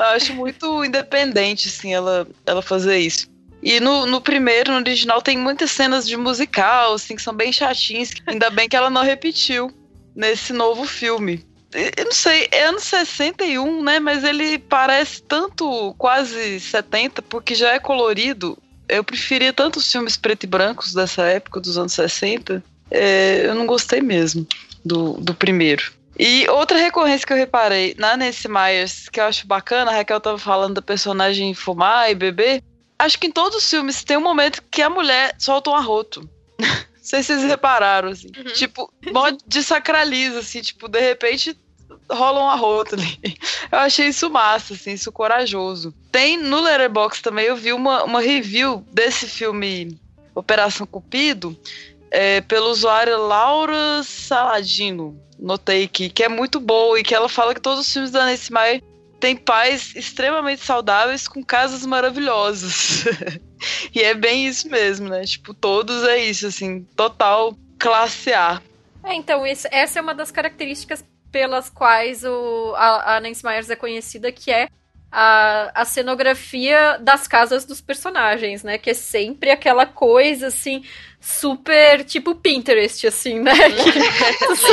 Eu 0.00 0.06
acho 0.16 0.34
muito 0.34 0.82
independente, 0.82 1.68
assim, 1.68 1.92
ela, 1.92 2.26
ela 2.46 2.62
fazer 2.62 2.98
isso. 2.98 3.28
E 3.62 3.78
no, 3.78 4.06
no 4.06 4.20
primeiro, 4.20 4.72
no 4.72 4.78
original, 4.78 5.20
tem 5.20 5.36
muitas 5.36 5.70
cenas 5.70 6.08
de 6.08 6.16
musical, 6.16 6.94
assim, 6.94 7.14
que 7.14 7.22
são 7.22 7.34
bem 7.34 7.52
chatinhas. 7.52 8.10
Ainda 8.26 8.48
bem 8.48 8.66
que 8.66 8.74
ela 8.76 8.88
não 8.88 9.02
repetiu 9.02 9.70
nesse 10.16 10.52
novo 10.54 10.86
filme. 10.86 11.44
Eu 11.72 12.06
não 12.06 12.12
sei, 12.12 12.48
é 12.50 12.64
anos 12.64 12.84
61, 12.84 13.82
né? 13.82 14.00
Mas 14.00 14.24
ele 14.24 14.58
parece 14.58 15.22
tanto 15.22 15.94
quase 15.98 16.58
70, 16.58 17.20
porque 17.22 17.54
já 17.54 17.72
é 17.72 17.78
colorido. 17.78 18.56
Eu 18.88 19.04
preferia 19.04 19.52
tanto 19.52 19.78
os 19.78 19.92
filmes 19.92 20.16
preto 20.16 20.44
e 20.44 20.46
brancos 20.48 20.94
dessa 20.94 21.22
época, 21.26 21.60
dos 21.60 21.76
anos 21.76 21.92
60. 21.92 22.64
É, 22.90 23.42
eu 23.44 23.54
não 23.54 23.66
gostei 23.66 24.00
mesmo 24.00 24.46
do, 24.82 25.12
do 25.20 25.34
primeiro. 25.34 25.92
E 26.22 26.46
outra 26.50 26.76
recorrência 26.76 27.26
que 27.26 27.32
eu 27.32 27.36
reparei 27.38 27.94
na 27.96 28.14
Nancy 28.14 28.46
Myers, 28.46 29.08
que 29.08 29.18
eu 29.18 29.24
acho 29.24 29.46
bacana, 29.46 29.90
a 29.90 29.94
Raquel 29.94 30.20
tava 30.20 30.36
falando 30.36 30.74
da 30.74 30.82
personagem 30.82 31.54
fumar 31.54 32.10
e 32.10 32.14
beber. 32.14 32.62
Acho 32.98 33.18
que 33.18 33.26
em 33.26 33.32
todos 33.32 33.56
os 33.56 33.70
filmes 33.70 34.04
tem 34.04 34.18
um 34.18 34.20
momento 34.20 34.62
que 34.70 34.82
a 34.82 34.90
mulher 34.90 35.34
solta 35.38 35.70
um 35.70 35.74
arroto. 35.74 36.28
Não 36.60 36.68
sei 37.00 37.22
se 37.22 37.32
vocês 37.32 37.44
repararam, 37.44 38.10
assim. 38.10 38.30
Uhum. 38.36 38.52
Tipo, 38.52 38.92
desacraliza, 39.46 40.40
assim, 40.40 40.60
tipo, 40.60 40.88
de 40.88 41.00
repente 41.00 41.56
rola 42.10 42.40
um 42.40 42.50
arroto 42.50 42.96
ali. 42.96 43.18
Eu 43.72 43.78
achei 43.78 44.08
isso 44.08 44.28
massa, 44.28 44.74
assim, 44.74 44.92
isso 44.92 45.10
corajoso. 45.10 45.94
Tem 46.12 46.36
no 46.36 46.60
Letterboxd 46.60 47.22
também, 47.22 47.46
eu 47.46 47.56
vi 47.56 47.72
uma, 47.72 48.04
uma 48.04 48.20
review 48.20 48.84
desse 48.92 49.26
filme 49.26 49.98
Operação 50.34 50.86
Cupido, 50.86 51.58
é, 52.10 52.42
pelo 52.42 52.68
usuário 52.68 53.16
Laura 53.26 54.02
Saladino 54.02 55.18
notei 55.40 55.88
que, 55.88 56.10
que 56.10 56.22
é 56.22 56.28
muito 56.28 56.60
boa 56.60 56.98
e 56.98 57.02
que 57.02 57.14
ela 57.14 57.28
fala 57.28 57.54
que 57.54 57.60
todos 57.60 57.80
os 57.80 57.92
filmes 57.92 58.10
da 58.10 58.24
Nancy 58.24 58.52
Meyer 58.52 58.82
têm 59.18 59.36
pais 59.36 59.94
extremamente 59.94 60.62
saudáveis 60.62 61.28
com 61.28 61.44
casas 61.44 61.84
maravilhosas. 61.84 63.04
e 63.94 64.00
é 64.00 64.14
bem 64.14 64.46
isso 64.46 64.68
mesmo, 64.68 65.08
né? 65.08 65.22
Tipo, 65.24 65.52
todos 65.52 66.04
é 66.04 66.18
isso, 66.18 66.46
assim, 66.46 66.82
total 66.96 67.54
classe 67.78 68.32
A. 68.32 68.60
É, 69.04 69.14
então, 69.14 69.44
essa 69.46 69.98
é 69.98 70.02
uma 70.02 70.14
das 70.14 70.30
características 70.30 71.04
pelas 71.30 71.70
quais 71.70 72.24
o, 72.24 72.74
a, 72.76 73.16
a 73.16 73.20
Nancy 73.20 73.44
Myers 73.44 73.70
é 73.70 73.76
conhecida, 73.76 74.32
que 74.32 74.50
é 74.50 74.68
a, 75.10 75.70
a 75.74 75.84
cenografia 75.84 76.98
das 77.00 77.26
casas 77.26 77.64
dos 77.64 77.80
personagens, 77.80 78.62
né? 78.62 78.78
Que 78.78 78.90
é 78.90 78.94
sempre 78.94 79.50
aquela 79.50 79.86
coisa 79.86 80.48
assim 80.48 80.84
super 81.20 82.04
tipo 82.04 82.34
Pinterest, 82.34 83.06
assim, 83.06 83.40
né? 83.40 83.52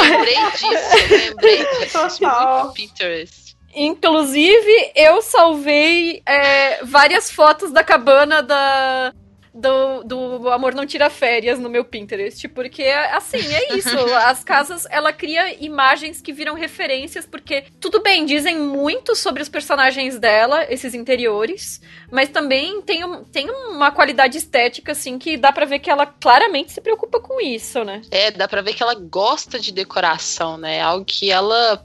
lembrei 0.02 0.36
disso, 0.52 1.12
lembrei 1.12 1.58
disso. 1.58 2.00
Muito 2.21 2.73
Pinterest. 2.73 3.47
Inclusive, 3.76 4.91
eu 4.95 5.21
salvei 5.21 6.21
é, 6.26 6.84
várias 6.84 7.30
fotos 7.30 7.71
da 7.71 7.84
cabana 7.84 8.41
da, 8.41 9.13
do, 9.58 10.04
do 10.04 10.50
Amor 10.50 10.74
Não 10.74 10.86
Tira 10.86 11.10
Férias 11.10 11.60
no 11.60 11.70
meu 11.70 11.84
Pinterest, 11.84 12.48
porque, 12.50 12.84
assim, 12.84 13.38
é 13.38 13.74
isso. 13.78 13.98
As 14.15 14.43
casas, 14.43 14.88
ela 14.89 15.12
cria 15.12 15.63
imagens 15.63 16.22
que 16.22 16.32
viram 16.32 16.54
referências, 16.54 17.26
porque, 17.26 17.65
tudo 17.80 18.02
bem, 18.02 18.26
dizem 18.26 18.58
muito 18.58 19.15
sobre 19.15 19.41
os 19.41 19.50
personagens 19.50 20.20
dela, 20.20 20.65
esses 20.70 20.93
interiores, 20.93 21.82
mas 22.12 22.30
também 22.30 22.82
tem, 22.82 23.04
um, 23.04 23.24
tem 23.24 23.50
uma 23.50 23.91
qualidade 23.91 24.38
estética, 24.38 24.91
assim, 24.91 25.17
que 25.17 25.38
dá 25.38 25.52
para 25.52 25.65
ver 25.65 25.80
que 25.80 25.89
ela 25.89 26.06
claramente 26.06 26.72
se 26.72 26.82
preocupa 26.82 27.20
com 27.20 27.41
isso, 27.41 27.84
né? 27.84 28.02
É, 28.12 28.32
dá 28.32 28.48
pra 28.48 28.62
ver 28.62 28.74
que 28.74 28.84
ela 28.84 28.96
gosta 28.96 29.60
de 29.60 29.72
decoração, 29.72 30.58
né? 30.58 30.82
Algo 30.82 31.06
que 31.06 31.32
ela 31.32 31.84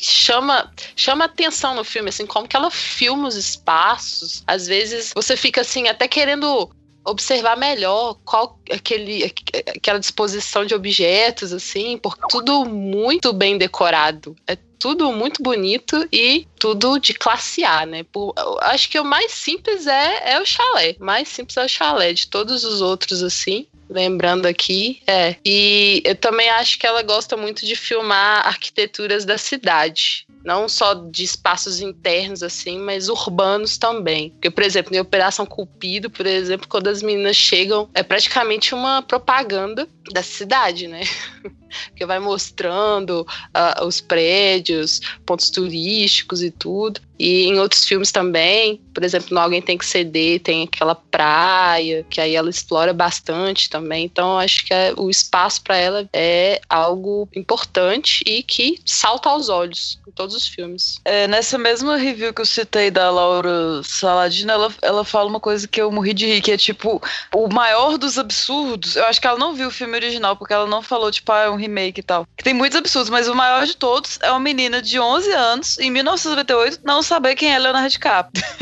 chama 0.00 0.70
chama 0.94 1.24
atenção 1.24 1.74
no 1.74 1.84
filme, 1.84 2.08
assim, 2.08 2.26
como 2.26 2.46
que 2.46 2.56
ela 2.56 2.70
filma 2.70 3.28
os 3.28 3.36
espaços. 3.36 4.42
Às 4.46 4.66
vezes 4.66 5.12
você 5.14 5.36
fica 5.36 5.62
assim, 5.62 5.88
até 5.88 6.06
querendo 6.06 6.70
observar 7.04 7.56
melhor 7.56 8.16
qual 8.24 8.58
aquele, 8.70 9.32
aquela 9.76 9.98
disposição 9.98 10.64
de 10.64 10.74
objetos, 10.74 11.52
assim, 11.52 11.98
porque 11.98 12.22
tudo 12.28 12.64
muito 12.64 13.32
bem 13.32 13.56
decorado. 13.56 14.36
É 14.46 14.56
tudo 14.78 15.10
muito 15.12 15.42
bonito 15.42 16.06
e 16.12 16.46
tudo 16.58 16.98
de 16.98 17.12
classe 17.12 17.64
A, 17.64 17.84
né? 17.84 18.04
Por, 18.04 18.32
acho 18.60 18.88
que 18.88 18.98
o 19.00 19.04
mais 19.04 19.32
simples 19.32 19.86
é, 19.86 20.32
é 20.32 20.40
o 20.40 20.46
chalé. 20.46 20.96
O 21.00 21.04
mais 21.04 21.28
simples 21.28 21.56
é 21.56 21.64
o 21.64 21.68
chalé. 21.68 22.12
De 22.12 22.28
todos 22.28 22.64
os 22.64 22.80
outros, 22.80 23.22
assim, 23.22 23.66
lembrando 23.90 24.46
aqui, 24.46 25.02
é. 25.06 25.36
E 25.44 26.02
eu 26.04 26.14
também 26.14 26.48
acho 26.50 26.78
que 26.78 26.86
ela 26.86 27.02
gosta 27.02 27.36
muito 27.36 27.66
de 27.66 27.74
filmar 27.74 28.46
arquiteturas 28.46 29.24
da 29.24 29.36
cidade 29.36 30.27
não 30.44 30.68
só 30.68 30.94
de 30.94 31.24
espaços 31.24 31.80
internos 31.80 32.42
assim, 32.42 32.78
mas 32.78 33.08
urbanos 33.08 33.76
também. 33.76 34.30
Porque, 34.30 34.50
por 34.50 34.62
exemplo, 34.62 34.94
em 34.94 35.00
Operação 35.00 35.44
Cupido, 35.44 36.10
por 36.10 36.26
exemplo, 36.26 36.68
quando 36.68 36.88
as 36.88 37.02
meninas 37.02 37.36
chegam, 37.36 37.88
é 37.94 38.02
praticamente 38.02 38.74
uma 38.74 39.02
propaganda 39.02 39.88
da 40.12 40.22
cidade, 40.22 40.88
né? 40.88 41.02
que 41.94 42.06
vai 42.06 42.18
mostrando 42.18 43.22
uh, 43.22 43.84
os 43.84 44.00
prédios, 44.00 45.00
pontos 45.26 45.50
turísticos 45.50 46.42
e 46.42 46.50
tudo. 46.50 47.00
E 47.18 47.44
em 47.46 47.58
outros 47.58 47.84
filmes 47.84 48.12
também, 48.12 48.80
por 48.94 49.02
exemplo, 49.04 49.28
no 49.32 49.40
Alguém 49.40 49.60
Tem 49.60 49.76
Que 49.76 49.86
Ceder, 49.86 50.40
tem 50.40 50.64
aquela 50.64 50.94
praia, 50.94 52.04
que 52.08 52.20
aí 52.20 52.34
ela 52.34 52.50
explora 52.50 52.92
bastante 52.92 53.68
também. 53.68 54.04
Então, 54.04 54.38
acho 54.38 54.64
que 54.64 54.72
é, 54.72 54.92
o 54.96 55.10
espaço 55.10 55.62
para 55.62 55.76
ela 55.76 56.08
é 56.12 56.60
algo 56.68 57.28
importante 57.34 58.22
e 58.26 58.42
que 58.42 58.80
salta 58.84 59.28
aos 59.28 59.48
olhos 59.48 59.98
em 60.06 60.10
todos 60.12 60.34
os 60.34 60.46
filmes. 60.46 61.00
É, 61.04 61.26
nessa 61.26 61.58
mesma 61.58 61.96
review 61.96 62.32
que 62.32 62.40
eu 62.40 62.46
citei 62.46 62.90
da 62.90 63.10
Laura 63.10 63.82
Saladino, 63.82 64.52
ela, 64.52 64.74
ela 64.82 65.04
fala 65.04 65.28
uma 65.28 65.40
coisa 65.40 65.66
que 65.66 65.80
eu 65.80 65.90
morri 65.90 66.14
de 66.14 66.26
rir, 66.26 66.40
que 66.40 66.52
é 66.52 66.56
tipo, 66.56 67.02
o 67.34 67.48
maior 67.48 67.98
dos 67.98 68.18
absurdos. 68.18 68.96
Eu 68.96 69.04
acho 69.06 69.20
que 69.20 69.26
ela 69.26 69.38
não 69.38 69.54
viu 69.54 69.68
o 69.68 69.72
filme 69.72 69.94
original, 69.94 70.36
porque 70.36 70.54
ela 70.54 70.66
não 70.66 70.82
falou, 70.82 71.10
tipo, 71.10 71.30
ah, 71.32 71.42
é 71.42 71.50
um 71.50 71.56
remake 71.56 72.00
e 72.00 72.02
tal. 72.02 72.26
Que 72.36 72.44
tem 72.44 72.54
muitos 72.54 72.78
absurdos, 72.78 73.10
mas 73.10 73.28
o 73.28 73.34
maior 73.34 73.66
de 73.66 73.76
todos 73.76 74.18
é 74.22 74.30
uma 74.30 74.40
menina 74.40 74.80
de 74.80 74.98
11 74.98 75.32
anos, 75.32 75.78
em 75.78 75.90
1998, 75.90 76.80
não 76.84 77.02
saber 77.08 77.34
quem 77.34 77.52
é 77.52 77.58
Leonardo 77.58 77.88
DiCaprio. 77.88 78.44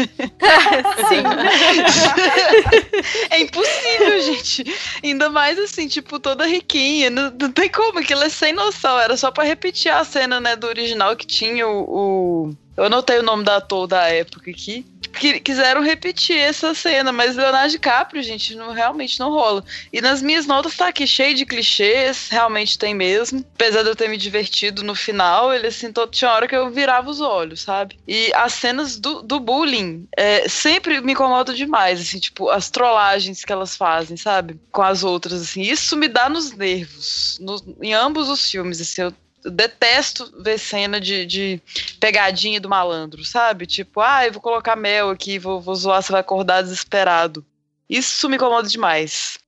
Sim. 1.08 1.22
é 3.30 3.40
impossível, 3.40 4.20
gente. 4.22 4.64
Ainda 5.02 5.28
mais 5.28 5.58
assim, 5.58 5.88
tipo, 5.88 6.18
toda 6.18 6.46
riquinha. 6.46 7.10
Não, 7.10 7.30
não 7.30 7.52
tem 7.52 7.68
como, 7.68 7.98
aquilo 7.98 8.22
é 8.22 8.28
sem 8.28 8.52
noção. 8.52 8.98
Era 8.98 9.16
só 9.16 9.30
pra 9.30 9.44
repetir 9.44 9.92
a 9.92 10.04
cena, 10.04 10.40
né, 10.40 10.56
do 10.56 10.66
original 10.66 11.16
que 11.16 11.26
tinha 11.26 11.66
o, 11.66 12.48
o 12.48 12.56
eu 12.76 12.84
anotei 12.84 13.18
o 13.18 13.22
nome 13.22 13.42
da 13.42 13.56
ator 13.56 13.86
da 13.86 14.08
época 14.08 14.50
aqui. 14.50 14.84
Que, 15.18 15.40
quiseram 15.40 15.80
repetir 15.80 16.36
essa 16.36 16.74
cena, 16.74 17.10
mas 17.10 17.36
Leonardo 17.36 17.70
DiCaprio, 17.70 18.22
gente, 18.22 18.54
não, 18.54 18.72
realmente 18.72 19.18
não 19.18 19.30
rola. 19.30 19.64
E 19.90 20.02
nas 20.02 20.20
minhas 20.20 20.46
notas 20.46 20.76
tá 20.76 20.88
aqui 20.88 21.06
cheio 21.06 21.34
de 21.34 21.46
clichês, 21.46 22.28
realmente 22.30 22.78
tem 22.78 22.94
mesmo. 22.94 23.42
Apesar 23.54 23.82
de 23.82 23.88
eu 23.88 23.96
ter 23.96 24.08
me 24.08 24.18
divertido 24.18 24.82
no 24.82 24.94
final, 24.94 25.54
ele 25.54 25.68
assim, 25.68 25.90
todo, 25.90 26.10
tinha 26.10 26.30
hora 26.30 26.46
que 26.46 26.54
eu 26.54 26.70
virava 26.70 27.08
os 27.08 27.20
olhos, 27.20 27.62
sabe? 27.62 27.98
E 28.06 28.30
as 28.34 28.52
cenas 28.52 28.98
do, 28.98 29.22
do 29.22 29.40
bullying 29.40 30.06
é, 30.14 30.46
sempre 30.46 31.00
me 31.00 31.12
incomodam 31.12 31.54
demais, 31.54 31.98
assim, 31.98 32.18
tipo, 32.18 32.50
as 32.50 32.68
trollagens 32.68 33.42
que 33.42 33.52
elas 33.52 33.74
fazem, 33.74 34.18
sabe? 34.18 34.60
Com 34.70 34.82
as 34.82 35.02
outras, 35.02 35.40
assim. 35.40 35.62
Isso 35.62 35.96
me 35.96 36.08
dá 36.08 36.28
nos 36.28 36.52
nervos. 36.52 37.38
No, 37.40 37.56
em 37.80 37.94
ambos 37.94 38.28
os 38.28 38.50
filmes, 38.50 38.82
assim, 38.82 39.00
eu 39.00 39.14
detesto 39.50 40.32
ver 40.42 40.58
cena 40.58 41.00
de, 41.00 41.26
de, 41.26 41.62
pegadinha 42.00 42.60
do 42.60 42.68
malandro, 42.68 43.24
sabe? 43.24 43.66
Tipo, 43.66 44.00
ah, 44.00 44.26
eu 44.26 44.32
vou 44.32 44.42
colocar 44.42 44.76
mel 44.76 45.10
aqui, 45.10 45.38
vou, 45.38 45.60
vou 45.60 45.74
zoar, 45.74 46.02
você 46.02 46.12
vai 46.12 46.20
acordar 46.20 46.62
desesperado. 46.62 47.44
Isso 47.88 48.28
me 48.28 48.36
incomoda 48.36 48.68
demais. 48.68 49.38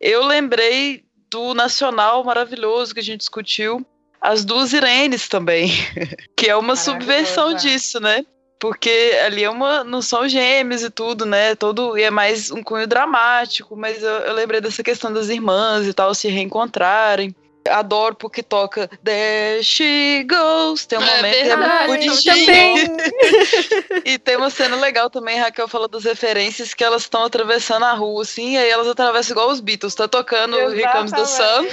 Eu 0.00 0.24
lembrei 0.26 1.04
do 1.30 1.54
Nacional 1.54 2.22
maravilhoso 2.24 2.94
que 2.94 3.00
a 3.00 3.02
gente 3.02 3.20
discutiu, 3.20 3.84
as 4.20 4.44
duas 4.44 4.72
Irenes 4.72 5.28
também, 5.28 5.70
que 6.36 6.48
é 6.48 6.56
uma 6.56 6.76
subversão 6.76 7.54
disso, 7.54 8.00
né? 8.00 8.24
Porque 8.58 9.18
ali 9.24 9.44
é 9.44 9.50
uma. 9.50 9.84
Não 9.84 10.00
são 10.00 10.28
gêmeos 10.28 10.82
e 10.82 10.90
tudo, 10.90 11.26
né? 11.26 11.54
Todo, 11.54 11.96
e 11.98 12.02
é 12.02 12.10
mais 12.10 12.50
um 12.50 12.62
cunho 12.62 12.86
dramático, 12.86 13.76
mas 13.76 14.02
eu, 14.02 14.10
eu 14.10 14.34
lembrei 14.34 14.60
dessa 14.60 14.82
questão 14.82 15.12
das 15.12 15.28
irmãs 15.28 15.86
e 15.86 15.92
tal 15.92 16.14
se 16.14 16.28
reencontrarem. 16.28 17.34
Adoro 17.70 18.14
porque 18.14 18.42
toca 18.42 18.88
There 19.04 19.62
She 19.62 20.26
Goes. 20.28 20.86
Tem 20.86 20.98
um 20.98 21.02
é 21.02 21.16
momento 21.16 21.36
é 21.36 21.86
muito 21.86 22.06
bonitinho. 22.06 22.96
e 24.04 24.18
tem 24.18 24.36
uma 24.36 24.50
cena 24.50 24.76
legal 24.76 25.10
também, 25.10 25.38
Raquel 25.38 25.68
falou 25.68 25.88
das 25.88 26.04
referências 26.04 26.74
que 26.74 26.84
elas 26.84 27.02
estão 27.02 27.24
atravessando 27.24 27.84
a 27.84 27.92
rua, 27.92 28.22
assim, 28.22 28.54
e 28.54 28.58
aí 28.58 28.70
elas 28.70 28.86
atravessam 28.86 29.32
igual 29.32 29.50
os 29.50 29.60
Beatles. 29.60 29.94
Tá 29.94 30.06
tocando 30.06 30.56
o 30.56 30.74
Here 30.74 30.90
Comes 30.92 31.12
the 31.12 31.24
Sun. 31.24 31.66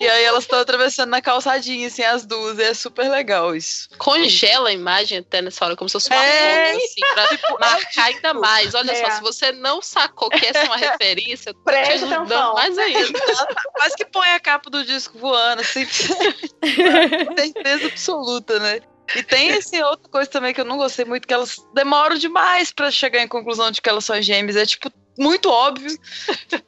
E 0.00 0.08
aí 0.08 0.24
elas 0.24 0.44
estão 0.44 0.58
atravessando 0.58 1.10
na 1.10 1.20
calçadinha, 1.20 1.86
assim, 1.86 2.02
as 2.02 2.24
duas. 2.24 2.58
E 2.58 2.62
é 2.62 2.74
super 2.74 3.08
legal 3.08 3.54
isso. 3.54 3.88
Congela 3.98 4.68
a 4.68 4.72
imagem 4.72 5.18
até 5.18 5.40
nessa 5.40 5.64
hora, 5.64 5.76
como 5.76 5.88
se 5.88 5.94
fosse 5.94 6.10
uma 6.10 6.24
é, 6.24 6.72
assim, 6.72 7.00
pra 7.14 7.28
tipo, 7.28 7.58
marcar 7.60 8.04
ainda 8.04 8.34
mais. 8.34 8.74
Olha 8.74 8.92
é. 8.92 8.94
só, 8.94 9.10
se 9.10 9.20
você 9.20 9.52
não 9.52 9.80
sacou 9.80 10.28
que 10.28 10.44
essa 10.44 10.60
é 10.60 10.64
uma 10.64 10.76
referência, 10.76 11.54
Preste 11.64 11.86
te 11.86 12.04
ajudando 12.04 12.32
atenção. 12.32 12.54
mais 12.54 12.78
ainda. 12.78 13.18
Mas 13.78 13.94
que 13.94 14.04
põe 14.04 14.28
a 14.30 14.40
capa 14.40 14.70
do 14.70 14.84
disco 14.84 15.18
voando 15.18 15.35
voando, 15.36 15.60
assim. 15.60 15.84
certeza 17.36 17.86
absoluta, 17.86 18.58
né? 18.58 18.80
E 19.14 19.22
tem 19.22 19.50
esse 19.50 19.80
outra 19.82 20.08
coisa 20.10 20.28
também 20.28 20.52
que 20.52 20.60
eu 20.60 20.64
não 20.64 20.76
gostei 20.76 21.04
muito, 21.04 21.28
que 21.28 21.34
elas 21.34 21.56
demoram 21.74 22.16
demais 22.16 22.72
para 22.72 22.90
chegar 22.90 23.22
em 23.22 23.28
conclusão 23.28 23.70
de 23.70 23.80
que 23.80 23.88
elas 23.88 24.04
são 24.04 24.20
gêmeas. 24.20 24.56
É 24.56 24.66
tipo 24.66 24.90
muito 25.18 25.48
óbvio. 25.48 25.96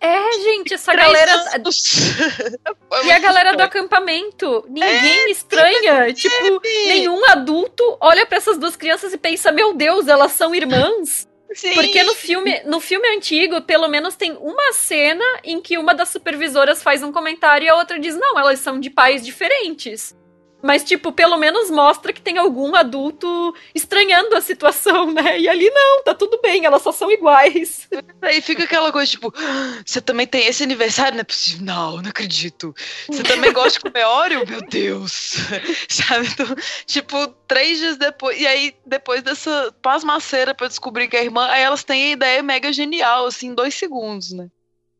É, 0.00 0.32
gente, 0.40 0.74
essa 0.74 0.94
galera. 0.94 1.32
e 3.04 3.10
a 3.10 3.18
galera 3.18 3.56
do 3.56 3.62
acampamento. 3.62 4.64
Ninguém 4.68 5.26
é, 5.26 5.30
estranha. 5.30 6.14
Tipo, 6.14 6.60
nenhum 6.62 7.24
adulto 7.26 7.98
olha 8.00 8.24
para 8.24 8.38
essas 8.38 8.56
duas 8.56 8.76
crianças 8.76 9.12
e 9.12 9.18
pensa: 9.18 9.50
Meu 9.50 9.74
Deus, 9.74 10.06
elas 10.06 10.32
são 10.32 10.54
irmãs. 10.54 11.26
Sim. 11.54 11.74
Porque 11.74 12.02
no 12.02 12.14
filme, 12.14 12.62
no 12.64 12.80
filme 12.80 13.08
antigo, 13.08 13.62
pelo 13.62 13.88
menos 13.88 14.16
tem 14.16 14.32
uma 14.32 14.72
cena 14.72 15.24
em 15.42 15.60
que 15.60 15.78
uma 15.78 15.94
das 15.94 16.10
supervisoras 16.10 16.82
faz 16.82 17.02
um 17.02 17.10
comentário 17.10 17.64
e 17.64 17.68
a 17.68 17.74
outra 17.74 17.98
diz: 17.98 18.14
não, 18.16 18.38
elas 18.38 18.60
são 18.60 18.78
de 18.78 18.90
pais 18.90 19.24
diferentes. 19.24 20.16
Mas, 20.60 20.82
tipo, 20.82 21.12
pelo 21.12 21.36
menos 21.36 21.70
mostra 21.70 22.12
que 22.12 22.20
tem 22.20 22.36
algum 22.36 22.74
adulto 22.74 23.54
estranhando 23.74 24.34
a 24.34 24.40
situação, 24.40 25.12
né? 25.12 25.38
E 25.38 25.48
ali 25.48 25.70
não, 25.70 26.02
tá 26.02 26.14
tudo 26.14 26.40
bem, 26.42 26.64
elas 26.64 26.82
só 26.82 26.90
são 26.90 27.10
iguais. 27.10 27.88
Aí 28.20 28.40
fica 28.40 28.64
aquela 28.64 28.90
coisa, 28.90 29.08
tipo, 29.08 29.32
ah, 29.36 29.82
você 29.86 30.00
também 30.00 30.26
tem 30.26 30.46
esse 30.46 30.64
aniversário? 30.64 31.14
Não 31.14 31.20
é 31.20 31.24
possível. 31.24 31.64
Não, 31.64 32.02
não 32.02 32.10
acredito. 32.10 32.74
Você 33.08 33.22
também 33.22 33.52
gosta 33.52 33.78
de 33.78 33.80
comer 33.80 34.04
óleo? 34.04 34.44
Meu 34.48 34.60
Deus. 34.62 35.36
Sabe? 35.88 36.26
Então, 36.26 36.46
tipo, 36.86 37.28
três 37.46 37.78
dias 37.78 37.96
depois. 37.96 38.40
E 38.40 38.46
aí, 38.46 38.74
depois 38.84 39.22
dessa 39.22 39.72
pasmaceira 39.80 40.54
pra 40.54 40.66
descobrir 40.66 41.06
que 41.06 41.16
é 41.16 41.24
irmã, 41.24 41.46
aí 41.48 41.62
elas 41.62 41.84
têm 41.84 42.08
a 42.08 42.12
ideia 42.12 42.42
mega 42.42 42.72
genial, 42.72 43.26
assim, 43.26 43.48
em 43.48 43.54
dois 43.54 43.74
segundos, 43.74 44.32
né? 44.32 44.48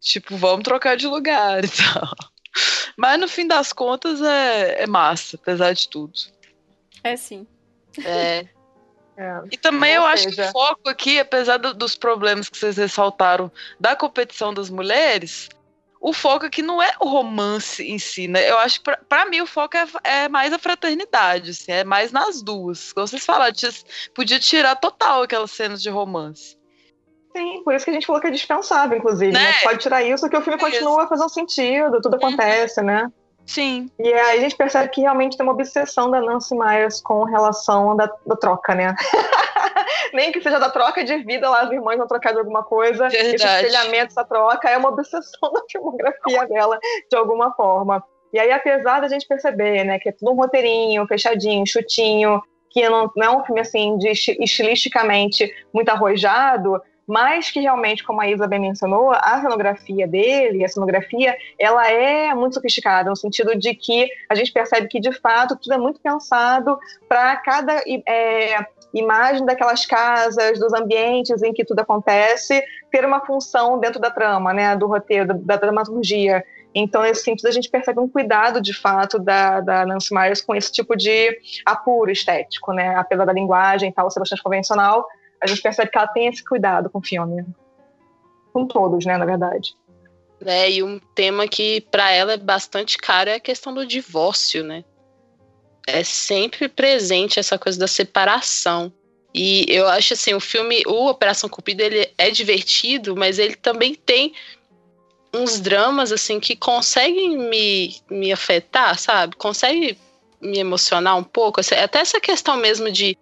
Tipo, 0.00 0.36
vamos 0.36 0.62
trocar 0.62 0.96
de 0.96 1.06
lugar 1.06 1.64
e 1.64 1.68
tal. 1.68 2.08
Mas 2.96 3.20
no 3.20 3.28
fim 3.28 3.46
das 3.46 3.72
contas 3.72 4.20
é, 4.20 4.82
é 4.82 4.86
massa, 4.86 5.36
apesar 5.40 5.72
de 5.72 5.88
tudo. 5.88 6.12
É 7.02 7.16
sim. 7.16 7.46
É. 8.04 8.46
é. 9.16 9.42
E 9.50 9.56
também 9.56 9.94
eu 9.94 10.04
acho 10.04 10.28
que 10.28 10.40
o 10.40 10.52
foco 10.52 10.88
aqui, 10.88 11.18
apesar 11.18 11.56
do, 11.58 11.74
dos 11.74 11.94
problemas 11.96 12.48
que 12.48 12.58
vocês 12.58 12.76
ressaltaram 12.76 13.50
da 13.78 13.96
competição 13.96 14.52
das 14.52 14.68
mulheres, 14.68 15.48
o 16.00 16.12
foco 16.12 16.46
aqui 16.46 16.62
não 16.62 16.82
é 16.82 16.92
o 17.00 17.08
romance 17.08 17.82
em 17.82 17.98
si, 17.98 18.28
né? 18.28 18.48
Eu 18.48 18.58
acho 18.58 18.78
que 18.78 18.84
pra, 18.84 18.96
pra 19.08 19.26
mim 19.26 19.40
o 19.40 19.46
foco 19.46 19.76
é, 19.76 19.86
é, 20.04 20.28
mais 20.28 20.52
a 20.52 20.58
fraternidade, 20.58 21.50
assim, 21.50 21.72
é 21.72 21.84
mais 21.84 22.12
nas 22.12 22.42
duas. 22.42 22.92
Como 22.92 23.06
vocês 23.06 23.24
falaram, 23.24 23.54
podia 24.14 24.38
tirar 24.38 24.76
total 24.76 25.22
aquelas 25.22 25.50
cenas 25.50 25.82
de 25.82 25.88
romance. 25.88 26.57
Sim, 27.36 27.62
por 27.64 27.74
isso 27.74 27.84
que 27.84 27.90
a 27.90 27.94
gente 27.94 28.06
falou 28.06 28.20
que 28.20 28.28
é 28.28 28.30
dispensável, 28.30 28.98
inclusive. 28.98 29.32
Né? 29.32 29.40
Né? 29.40 29.52
Pode 29.62 29.78
tirar 29.78 30.02
isso 30.02 30.28
que 30.28 30.36
o 30.36 30.42
filme 30.42 30.58
continua 30.58 31.06
fazendo 31.06 31.28
sentido, 31.28 32.00
tudo 32.00 32.14
uhum. 32.14 32.28
acontece, 32.28 32.82
né? 32.82 33.10
Sim. 33.48 33.90
E 33.98 34.12
aí 34.12 34.38
a 34.38 34.42
gente 34.42 34.56
percebe 34.56 34.90
que 34.90 35.00
realmente 35.00 35.36
tem 35.36 35.44
uma 35.44 35.54
obsessão 35.54 36.10
da 36.10 36.20
Nancy 36.20 36.54
Myers 36.54 37.00
com 37.00 37.24
relação 37.24 37.96
da, 37.96 38.10
da 38.26 38.36
troca, 38.36 38.74
né? 38.74 38.94
Nem 40.12 40.30
que 40.30 40.40
seja 40.42 40.58
da 40.58 40.68
troca 40.68 41.02
de 41.02 41.16
vida, 41.18 41.48
lá 41.48 41.62
as 41.62 41.70
irmãs 41.70 41.96
vão 41.96 42.06
trocar 42.06 42.32
de 42.32 42.38
alguma 42.38 42.62
coisa. 42.62 43.08
Verdade. 43.08 43.34
Esse 43.36 43.46
espelhamento, 43.46 44.08
essa 44.08 44.24
troca, 44.24 44.68
é 44.68 44.76
uma 44.76 44.90
obsessão 44.90 45.50
da 45.52 45.62
filmografia 45.70 46.46
dela, 46.46 46.78
de 47.10 47.16
alguma 47.16 47.52
forma. 47.54 48.04
E 48.34 48.38
aí, 48.38 48.52
apesar 48.52 49.00
da 49.00 49.08
gente 49.08 49.26
perceber, 49.26 49.84
né, 49.84 49.98
que 49.98 50.10
é 50.10 50.12
tudo 50.12 50.32
um 50.32 50.36
roteirinho, 50.36 51.06
fechadinho, 51.06 51.66
chutinho, 51.66 52.42
que 52.70 52.86
não, 52.86 53.10
não 53.16 53.26
é 53.26 53.30
um 53.30 53.44
filme, 53.44 53.60
assim, 53.62 53.96
de, 53.96 54.08
estilisticamente 54.10 55.50
muito 55.72 55.88
arrojado, 55.88 56.80
mas 57.08 57.50
que 57.50 57.58
realmente, 57.58 58.04
como 58.04 58.20
a 58.20 58.28
Isa 58.28 58.46
bem 58.46 58.60
mencionou, 58.60 59.12
a 59.12 59.40
cenografia 59.40 60.06
dele, 60.06 60.62
a 60.62 60.68
cenografia, 60.68 61.34
ela 61.58 61.90
é 61.90 62.34
muito 62.34 62.54
sofisticada, 62.54 63.08
no 63.08 63.16
sentido 63.16 63.56
de 63.56 63.74
que 63.74 64.10
a 64.28 64.34
gente 64.34 64.52
percebe 64.52 64.88
que, 64.88 65.00
de 65.00 65.12
fato, 65.12 65.56
tudo 65.56 65.72
é 65.72 65.78
muito 65.78 65.98
pensado 66.00 66.78
para 67.08 67.34
cada 67.38 67.82
é, 68.06 68.66
imagem 68.92 69.46
daquelas 69.46 69.86
casas, 69.86 70.58
dos 70.58 70.74
ambientes 70.74 71.42
em 71.42 71.54
que 71.54 71.64
tudo 71.64 71.80
acontece, 71.80 72.62
ter 72.90 73.06
uma 73.06 73.24
função 73.24 73.80
dentro 73.80 73.98
da 73.98 74.10
trama, 74.10 74.52
né, 74.52 74.76
do 74.76 74.86
roteiro, 74.86 75.28
da, 75.28 75.34
da 75.34 75.56
dramaturgia. 75.56 76.44
Então, 76.74 77.00
nesse 77.00 77.24
sentido, 77.24 77.46
a 77.46 77.52
gente 77.52 77.70
percebe 77.70 77.98
um 78.00 78.08
cuidado, 78.08 78.60
de 78.60 78.74
fato, 78.74 79.18
da, 79.18 79.62
da 79.62 79.86
Nancy 79.86 80.14
Myers 80.14 80.42
com 80.42 80.54
esse 80.54 80.70
tipo 80.70 80.94
de 80.94 81.38
apuro 81.64 82.10
estético, 82.10 82.74
né? 82.74 82.94
Apesar 82.96 83.24
da 83.24 83.32
linguagem 83.32 83.90
tal 83.90 84.10
ser 84.10 84.20
bastante 84.20 84.42
convencional, 84.42 85.06
a 85.42 85.46
gente 85.46 85.62
percebe 85.62 85.90
que 85.90 85.98
ela 85.98 86.08
tem 86.08 86.26
esse 86.26 86.44
cuidado 86.44 86.90
com 86.90 86.98
o 86.98 87.04
filme. 87.04 87.44
Com 88.52 88.66
todos, 88.66 89.04
né, 89.04 89.16
na 89.16 89.24
verdade. 89.24 89.74
É, 90.44 90.70
e 90.70 90.82
um 90.82 91.00
tema 91.14 91.48
que 91.48 91.80
para 91.90 92.10
ela 92.10 92.32
é 92.32 92.36
bastante 92.36 92.96
caro 92.96 93.30
é 93.30 93.34
a 93.34 93.40
questão 93.40 93.74
do 93.74 93.86
divórcio, 93.86 94.62
né? 94.62 94.84
É 95.86 96.04
sempre 96.04 96.68
presente 96.68 97.40
essa 97.40 97.58
coisa 97.58 97.78
da 97.78 97.88
separação. 97.88 98.92
E 99.34 99.64
eu 99.68 99.86
acho 99.88 100.14
assim, 100.14 100.34
o 100.34 100.40
filme, 100.40 100.82
o 100.86 101.08
Operação 101.08 101.48
Cupido, 101.48 101.82
ele 101.82 102.10
é 102.16 102.30
divertido, 102.30 103.16
mas 103.16 103.38
ele 103.38 103.54
também 103.54 103.94
tem 103.94 104.32
uns 105.34 105.60
dramas 105.60 106.12
assim 106.12 106.40
que 106.40 106.56
conseguem 106.56 107.36
me, 107.36 107.96
me 108.10 108.32
afetar, 108.32 108.98
sabe? 108.98 109.36
Consegue 109.36 109.98
me 110.40 110.58
emocionar 110.58 111.16
um 111.16 111.24
pouco. 111.24 111.60
Até 111.60 111.98
essa 111.98 112.20
questão 112.20 112.56
mesmo 112.56 112.90
de 112.90 113.16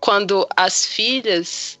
quando 0.00 0.46
as 0.56 0.84
filhas 0.84 1.80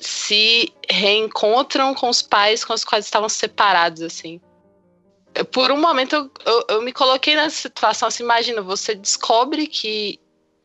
se 0.00 0.72
reencontram 0.88 1.94
com 1.94 2.08
os 2.08 2.22
pais 2.22 2.64
com 2.64 2.72
os 2.72 2.84
quais 2.84 3.04
estavam 3.04 3.28
separados, 3.28 4.02
assim. 4.02 4.40
Por 5.52 5.70
um 5.70 5.80
momento 5.80 6.14
eu, 6.14 6.30
eu, 6.46 6.64
eu 6.68 6.82
me 6.82 6.92
coloquei 6.92 7.36
nessa 7.36 7.56
situação, 7.56 8.08
assim, 8.08 8.22
imagina, 8.22 8.62
você 8.62 8.94
descobre 8.94 9.66
que, 9.66 10.18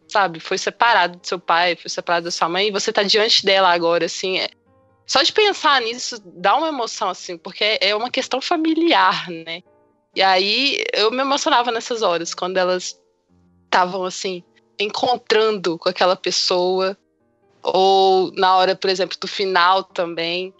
sabe, 0.08 0.40
foi 0.40 0.58
separado 0.58 1.20
do 1.20 1.28
seu 1.28 1.40
pai, 1.40 1.76
foi 1.76 1.90
separado 1.90 2.26
da 2.26 2.32
sua 2.32 2.50
mãe, 2.50 2.68
e 2.68 2.72
você 2.72 2.92
tá 2.92 3.04
diante 3.04 3.46
dela 3.46 3.72
agora, 3.72 4.06
assim, 4.06 4.40
é, 4.40 4.50
só 5.06 5.22
de 5.22 5.32
pensar 5.32 5.82
nisso 5.82 6.22
dá 6.26 6.56
uma 6.56 6.70
emoção, 6.70 7.10
assim, 7.10 7.38
porque 7.38 7.78
é 7.82 7.96
uma 7.96 8.10
questão 8.10 8.40
familiar, 8.42 9.30
né? 9.30 9.62
E 10.16 10.22
aí 10.22 10.84
eu 10.94 11.12
me 11.12 11.20
emocionava 11.20 11.72
nessas 11.72 12.02
horas, 12.02 12.34
quando 12.34 12.58
elas 12.58 13.00
estavam 13.66 14.04
assim, 14.06 14.44
encontrando 14.80 15.78
com 15.78 15.90
aquela 15.90 16.16
pessoa. 16.16 16.98
Ou 17.62 18.32
na 18.34 18.58
hora, 18.58 18.76
por 18.76 18.90
exemplo, 18.90 19.18
do 19.20 19.28
final 19.28 19.84
também, 19.84 20.54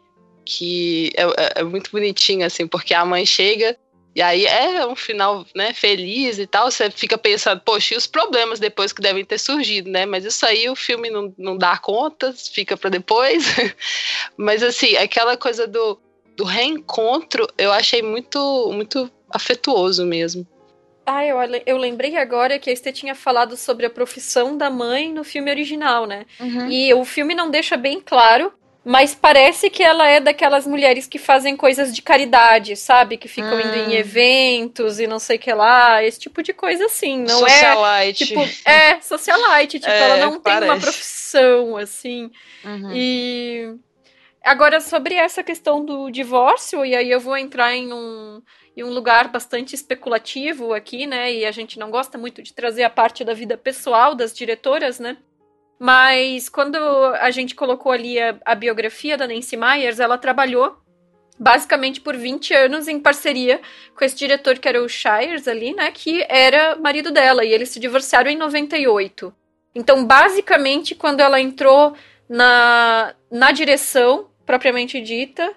que 0.46 1.12
é, 1.16 1.24
é, 1.24 1.54
é 1.58 1.64
muito 1.64 1.92
bonitinho, 1.92 2.46
assim, 2.46 2.66
porque 2.66 2.94
a 2.94 3.06
mãe 3.06 3.26
chega 3.26 3.78
e 4.16 4.22
aí 4.22 4.46
é 4.46 4.86
um 4.86 4.96
final, 4.96 5.46
né, 5.56 5.74
feliz 5.74 6.38
e 6.38 6.46
tal. 6.46 6.70
Você 6.70 6.90
fica 6.92 7.18
pensando, 7.18 7.62
poxa, 7.62 7.96
e 7.96 7.98
os 7.98 8.06
problemas 8.06 8.60
depois 8.60 8.94
que 8.94 9.02
devem 9.02 9.26
ter 9.26 9.40
surgido, 9.40 9.90
né? 9.90 10.06
Mas 10.06 10.24
isso 10.24 10.46
aí 10.46 10.70
o 10.70 10.76
filme 10.76 11.10
não, 11.10 11.34
não 11.38 11.58
dá 11.58 11.78
conta, 11.78 12.34
fica 12.34 12.78
para 12.78 12.92
depois. 12.92 13.46
Mas 14.38 14.62
assim, 14.62 14.96
aquela 14.98 15.36
coisa 15.36 15.66
do, 15.68 16.00
do 16.38 16.44
reencontro, 16.44 17.48
eu 17.58 17.72
achei 17.72 18.04
muito, 18.04 18.72
muito 18.72 19.10
afetuoso 19.30 20.06
mesmo. 20.06 20.46
Ah, 21.06 21.26
eu, 21.26 21.38
eu 21.66 21.78
lembrei 21.78 22.16
agora 22.16 22.58
que 22.58 22.70
a 22.70 22.74
Estê 22.74 22.92
tinha 22.92 23.14
falado 23.14 23.58
sobre 23.58 23.86
a 23.86 23.90
profissão 23.90 24.58
da 24.58 24.70
mãe 24.70 25.12
no 25.12 25.24
filme 25.24 25.52
original, 25.52 26.06
né? 26.06 26.26
Uhum. 26.40 26.70
E 26.70 26.94
o 26.94 27.04
filme 27.04 27.36
não 27.36 27.52
deixa 27.52 27.76
bem 27.76 28.00
claro 28.00 28.54
mas 28.86 29.16
parece 29.16 29.70
que 29.70 29.82
ela 29.82 30.08
é 30.08 30.20
daquelas 30.20 30.68
mulheres 30.68 31.08
que 31.08 31.18
fazem 31.18 31.56
coisas 31.56 31.96
de 31.96 32.02
caridade, 32.02 32.76
sabe? 32.76 33.16
Que 33.16 33.30
ficam 33.30 33.56
hum. 33.56 33.62
indo 33.62 33.76
em 33.78 33.88
hum. 33.88 33.92
eventos 33.92 35.00
e 35.00 35.08
não 35.08 35.20
sei 35.20 35.38
o 35.38 35.40
que 35.40 35.54
lá, 35.54 36.04
esse 36.04 36.20
tipo 36.20 36.44
de 36.44 36.52
coisa 36.52 36.86
assim. 36.86 37.24
Não 37.24 37.48
é, 37.48 37.50
socialite. 37.50 38.24
é. 38.24 38.28
Tipo, 38.28 38.70
é, 38.70 39.02
socialite. 39.02 39.80
Tipo, 39.80 39.92
é, 39.92 40.00
ela 40.00 40.18
não 40.18 40.40
parece. 40.40 40.62
tem 40.62 40.70
uma 40.70 40.80
profissão, 40.82 41.78
assim. 41.78 42.30
Uhum. 42.66 42.92
E. 42.94 43.74
Agora, 44.44 44.82
sobre 44.82 45.16
essa 45.16 45.42
questão 45.42 45.86
do 45.86 46.10
divórcio, 46.10 46.84
e 46.84 46.94
aí 46.94 47.10
eu 47.10 47.22
vou 47.22 47.38
entrar 47.38 47.74
em 47.74 47.94
um, 47.94 48.42
em 48.76 48.84
um 48.84 48.90
lugar 48.90 49.28
bastante 49.28 49.76
especulativo 49.76 50.74
aqui, 50.74 51.06
né? 51.06 51.34
E 51.34 51.46
a 51.46 51.52
gente 51.52 51.78
não 51.78 51.92
gosta 51.92 52.18
muito 52.18 52.42
de 52.42 52.54
trazer 52.54 52.84
a 52.84 52.90
parte 52.90 53.24
da 53.24 53.34
vida 53.34 53.58
pessoal 53.58 54.16
das 54.16 54.34
diretoras, 54.34 55.00
né? 55.00 55.18
Mas 55.80 56.50
quando 56.50 56.78
a 56.78 57.30
gente 57.30 57.56
colocou 57.56 57.92
ali 57.92 58.20
a, 58.20 58.38
a 58.46 58.56
biografia 58.56 59.18
da 59.18 59.28
Nancy 59.28 59.58
Myers, 59.58 60.00
ela 60.00 60.18
trabalhou 60.18 60.78
basicamente 61.38 62.00
por 62.00 62.16
20 62.16 62.54
anos 62.54 62.88
em 62.88 63.00
parceria 63.00 63.60
com 63.96 64.06
esse 64.06 64.16
diretor 64.16 64.58
que 64.60 64.68
era 64.68 64.82
o 64.82 64.88
Shires 64.88 65.48
ali, 65.48 65.74
né, 65.74 65.92
que 65.92 66.26
era 66.30 66.76
marido 66.76 67.12
dela, 67.12 67.44
e 67.44 67.52
eles 67.52 67.70
se 67.70 67.80
divorciaram 67.80 68.30
em 68.30 68.38
98. 68.38 69.34
Então, 69.76 70.06
basicamente, 70.06 70.94
quando 70.94 71.22
ela 71.22 71.42
entrou 71.42 71.96
na, 72.30 73.16
na 73.32 73.52
direção, 73.52 74.30
propriamente 74.46 75.02
dita, 75.02 75.54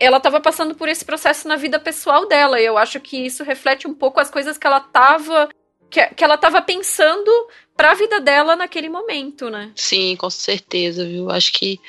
ela 0.00 0.18
estava 0.18 0.40
passando 0.40 0.74
por 0.74 0.88
esse 0.88 1.04
processo 1.04 1.48
na 1.48 1.56
vida 1.56 1.78
pessoal 1.78 2.26
dela, 2.26 2.60
e 2.60 2.64
eu 2.64 2.78
acho 2.78 3.00
que 3.00 3.16
isso 3.16 3.42
reflete 3.42 3.86
um 3.86 3.94
pouco 3.94 4.20
as 4.20 4.30
coisas 4.30 4.56
que 4.56 4.66
ela 4.66 4.78
estava 4.78 5.48
que, 5.90 6.04
que 6.08 6.22
ela 6.22 6.34
estava 6.34 6.60
pensando 6.60 7.30
para 7.76 7.92
a 7.92 7.94
vida 7.94 8.20
dela 8.20 8.54
naquele 8.54 8.88
momento, 8.88 9.48
né? 9.48 9.72
Sim, 9.74 10.16
com 10.16 10.28
certeza, 10.28 11.04
viu? 11.04 11.30
Acho 11.30 11.52
que 11.52 11.80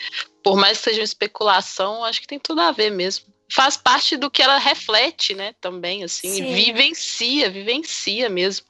por 0.44 0.56
mais 0.56 0.78
que 0.78 0.86
seja 0.86 1.02
uma 1.02 1.06
especulação, 1.06 2.04
acho 2.04 2.22
que 2.22 2.28
tem 2.28 2.40
tudo 2.40 2.62
a 2.62 2.72
ver 2.72 2.90
mesmo. 2.90 3.26
Faz 3.52 3.76
parte 3.76 4.16
do 4.16 4.30
que 4.30 4.42
ela 4.42 4.58
reflete, 4.58 5.34
né? 5.34 5.54
Também, 5.60 6.04
assim, 6.04 6.30
Sim. 6.30 6.54
vivencia, 6.54 7.50
vivencia 7.50 8.30
mesmo. 8.30 8.66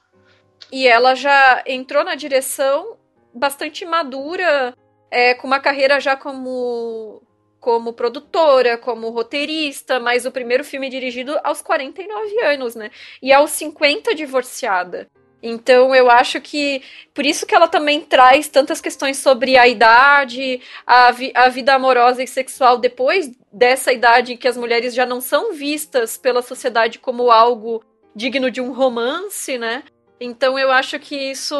E 0.72 0.88
ela 0.88 1.14
já 1.14 1.62
entrou 1.66 2.02
na 2.02 2.14
direção 2.14 2.96
bastante 3.34 3.84
madura, 3.84 4.74
é, 5.10 5.34
com 5.34 5.46
uma 5.46 5.60
carreira 5.60 6.00
já 6.00 6.16
como 6.16 7.22
como 7.60 7.92
produtora, 7.92 8.78
como 8.78 9.10
roteirista, 9.10 10.00
mas 10.00 10.24
o 10.24 10.32
primeiro 10.32 10.64
filme 10.64 10.88
dirigido 10.88 11.38
aos 11.44 11.60
49 11.60 12.40
anos, 12.40 12.74
né? 12.74 12.90
E 13.22 13.32
aos 13.32 13.50
50 13.50 14.14
divorciada. 14.14 15.08
Então 15.42 15.94
eu 15.94 16.10
acho 16.10 16.40
que 16.40 16.82
por 17.14 17.24
isso 17.24 17.46
que 17.46 17.54
ela 17.54 17.68
também 17.68 18.00
traz 18.00 18.48
tantas 18.48 18.80
questões 18.80 19.16
sobre 19.18 19.56
a 19.56 19.66
idade, 19.66 20.60
a, 20.86 21.10
vi 21.10 21.32
a 21.34 21.48
vida 21.48 21.74
amorosa 21.74 22.22
e 22.22 22.26
sexual 22.26 22.78
depois 22.78 23.30
dessa 23.52 23.92
idade 23.92 24.34
em 24.34 24.36
que 24.36 24.48
as 24.48 24.56
mulheres 24.56 24.94
já 24.94 25.06
não 25.06 25.20
são 25.20 25.52
vistas 25.54 26.18
pela 26.18 26.42
sociedade 26.42 26.98
como 26.98 27.30
algo 27.30 27.82
digno 28.14 28.50
de 28.50 28.60
um 28.60 28.72
romance, 28.72 29.56
né? 29.56 29.82
Então 30.20 30.58
eu 30.58 30.70
acho 30.70 30.98
que 30.98 31.16
isso 31.16 31.56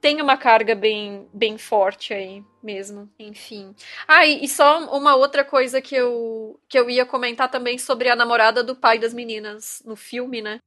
tem 0.00 0.22
uma 0.22 0.36
carga 0.36 0.74
bem, 0.74 1.28
bem 1.32 1.58
forte 1.58 2.14
aí 2.14 2.42
mesmo, 2.62 3.10
enfim. 3.18 3.74
Ah, 4.08 4.26
e, 4.26 4.44
e, 4.44 4.48
só 4.48 4.96
uma 4.96 5.14
outra 5.14 5.44
coisa 5.44 5.80
que 5.80 5.94
eu, 5.94 6.58
que 6.68 6.78
eu 6.78 6.88
ia 6.88 7.04
comentar 7.04 7.50
também 7.50 7.78
sobre 7.78 8.08
a 8.08 8.16
namorada 8.16 8.62
do 8.64 8.74
pai 8.74 8.98
das 8.98 9.12
meninas 9.12 9.82
no 9.84 9.96
filme, 9.96 10.40
né? 10.40 10.60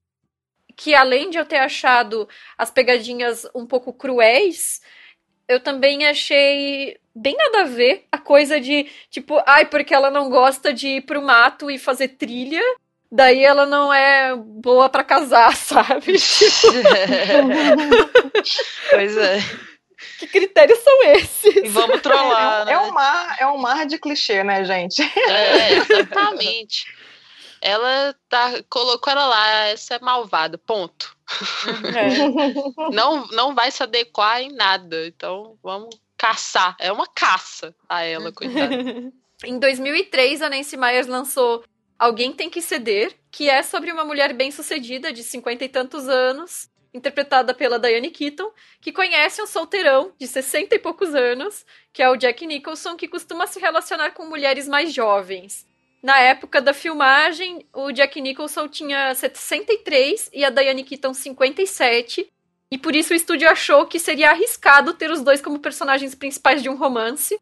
que 0.76 0.94
além 0.94 1.30
de 1.30 1.38
eu 1.38 1.46
ter 1.46 1.58
achado 1.58 2.28
as 2.58 2.72
pegadinhas 2.72 3.46
um 3.54 3.66
pouco 3.66 3.94
cruéis, 3.94 4.82
eu 5.48 5.60
também 5.60 6.06
achei 6.06 6.98
bem 7.14 7.36
nada 7.36 7.62
a 7.62 7.66
ver 7.66 8.06
a 8.12 8.18
coisa 8.18 8.60
de, 8.60 8.90
tipo, 9.10 9.42
ai, 9.46 9.66
porque 9.66 9.94
ela 9.94 10.10
não 10.10 10.30
gosta 10.30 10.74
de 10.74 10.88
ir 10.88 11.02
pro 11.02 11.22
mato 11.22 11.70
e 11.70 11.78
fazer 11.78 12.10
trilha, 12.10 12.62
daí 13.14 13.44
ela 13.44 13.66
não 13.66 13.94
é 13.94 14.36
boa 14.36 14.90
para 14.90 15.04
casar, 15.04 15.56
sabe? 15.58 16.16
pois 18.90 19.18
é. 19.18 19.40
Que 20.20 20.28
critérios 20.28 20.80
são 20.80 21.04
esses? 21.04 21.56
E 21.56 21.68
vamos 21.70 22.02
trollar, 22.02 22.64
é, 22.64 22.66
né? 22.66 22.74
é, 22.74 22.78
um 22.80 22.92
mar, 22.92 23.38
é 23.40 23.48
um 23.48 23.58
mar 23.58 23.86
de 23.86 23.98
clichê, 23.98 24.44
né, 24.44 24.66
gente? 24.66 25.02
É, 25.02 25.74
exatamente 25.74 26.86
ela 27.64 28.14
tá, 28.28 28.62
colocou 28.70 29.10
ela 29.10 29.26
lá, 29.26 29.68
essa 29.68 29.96
é 29.96 30.00
malvada, 30.00 30.58
ponto. 30.58 31.16
É. 31.96 32.92
não, 32.92 33.26
não 33.28 33.56
vai 33.56 33.72
se 33.72 33.82
adequar 33.82 34.42
em 34.42 34.52
nada, 34.52 35.08
então 35.08 35.58
vamos 35.64 35.98
caçar. 36.18 36.76
É 36.78 36.92
uma 36.92 37.08
caça 37.08 37.74
a 37.88 38.04
ela, 38.04 38.34
coitada. 38.34 38.76
em 39.46 39.60
2003, 39.60 40.42
a 40.42 40.50
Nancy 40.50 40.76
Myers 40.76 41.08
lançou 41.08 41.64
Alguém 42.04 42.34
Tem 42.34 42.50
Que 42.50 42.62
Ceder, 42.62 43.16
que 43.32 43.50
é 43.50 43.64
sobre 43.64 43.90
uma 43.90 44.04
mulher 44.04 44.34
bem-sucedida 44.34 45.14
de 45.14 45.24
cinquenta 45.24 45.64
e 45.64 45.70
tantos 45.70 46.10
anos, 46.10 46.70
interpretada 46.94 47.54
pela 47.54 47.80
Diane 47.80 48.12
Keaton, 48.12 48.52
que 48.82 48.92
conhece 48.92 49.42
um 49.42 49.48
solteirão 49.48 50.12
de 50.20 50.28
sessenta 50.28 50.76
e 50.76 50.80
poucos 50.80 51.16
anos, 51.16 51.66
que 51.94 52.04
é 52.04 52.10
o 52.10 52.18
Jack 52.18 52.46
Nicholson, 52.46 52.98
que 52.98 53.08
costuma 53.08 53.48
se 53.48 53.58
relacionar 53.58 54.12
com 54.12 54.26
mulheres 54.26 54.68
mais 54.68 54.94
jovens. 54.94 55.66
Na 56.04 56.20
época 56.20 56.62
da 56.62 56.74
filmagem, 56.74 57.66
o 57.72 57.90
Jack 57.94 58.20
Nicholson 58.20 58.68
tinha 58.68 59.16
63 59.16 60.30
e 60.34 60.44
a 60.44 60.50
Diane 60.50 60.84
Keaton 60.84 61.14
57. 61.14 62.30
E 62.70 62.78
por 62.78 62.94
isso 62.98 63.14
o 63.14 63.16
estúdio 63.16 63.50
achou 63.50 63.88
que 63.88 63.98
seria 63.98 64.32
arriscado 64.32 64.94
ter 64.94 65.10
os 65.10 65.22
dois 65.22 65.42
como 65.42 65.58
personagens 65.58 66.14
principais 66.14 66.62
de 66.62 66.68
um 66.68 66.76
romance. 66.76 67.40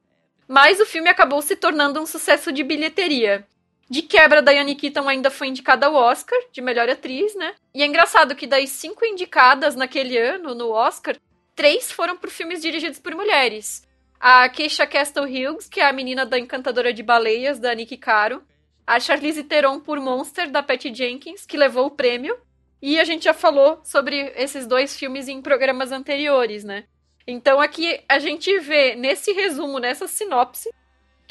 Mas 0.47 0.80
o 0.80 0.86
filme 0.86 1.09
acabou 1.09 1.41
se 1.41 1.55
tornando 1.55 1.99
um 1.99 2.05
sucesso 2.05 2.51
de 2.51 2.64
bilheteria. 2.64 3.47
De 3.92 4.02
quebra, 4.02 4.42
Diane 4.42 4.74
Keaton 4.74 5.08
ainda 5.08 5.30
foi 5.30 5.48
indicada 5.48 5.86
ao 5.86 5.94
Oscar 5.94 6.39
de 6.52 6.62
melhor 6.62 6.89
atriz, 6.89 7.36
né? 7.36 7.54
E 7.76 7.84
é 7.84 7.86
engraçado 7.86 8.36
que 8.36 8.48
das 8.48 8.70
cinco 8.70 9.06
indicadas 9.06 9.76
naquele 9.76 10.18
ano 10.18 10.56
no 10.56 10.72
Oscar, 10.72 11.18
três 11.54 11.92
foram 11.92 12.16
por 12.16 12.30
filmes 12.30 12.62
dirigidos 12.62 13.00
por 13.00 13.14
mulheres. 13.14 13.86
A 14.18 14.48
Keisha 14.48 14.88
Castle 14.88 15.26
Hughes, 15.26 15.68
que 15.68 15.82
é 15.82 15.86
a 15.86 15.92
menina 15.92 16.26
da 16.26 16.39
Encantadora 16.39 16.94
de 16.94 17.04
Baleias, 17.04 17.60
da 17.60 17.76
Nick 17.76 17.98
Caro 17.98 18.42
a 18.86 19.00
Charlize 19.00 19.44
Theron 19.44 19.80
por 19.80 20.00
Monster, 20.00 20.50
da 20.50 20.62
Patty 20.62 20.94
Jenkins, 20.94 21.46
que 21.46 21.58
levou 21.58 21.86
o 21.86 21.92
prêmio. 21.92 22.38
E 22.82 23.00
a 23.00 23.04
gente 23.04 23.24
já 23.26 23.34
falou 23.34 23.80
sobre 23.84 24.34
esses 24.36 24.66
dois 24.66 24.98
filmes 24.98 25.28
em 25.28 25.42
programas 25.42 25.92
anteriores, 25.92 26.64
né? 26.64 26.86
Então 27.26 27.62
aqui 27.62 28.02
a 28.10 28.18
gente 28.20 28.60
vê 28.60 28.96
nesse 28.96 29.32
resumo, 29.32 29.80
nessa 29.80 30.08
sinopse, 30.08 30.70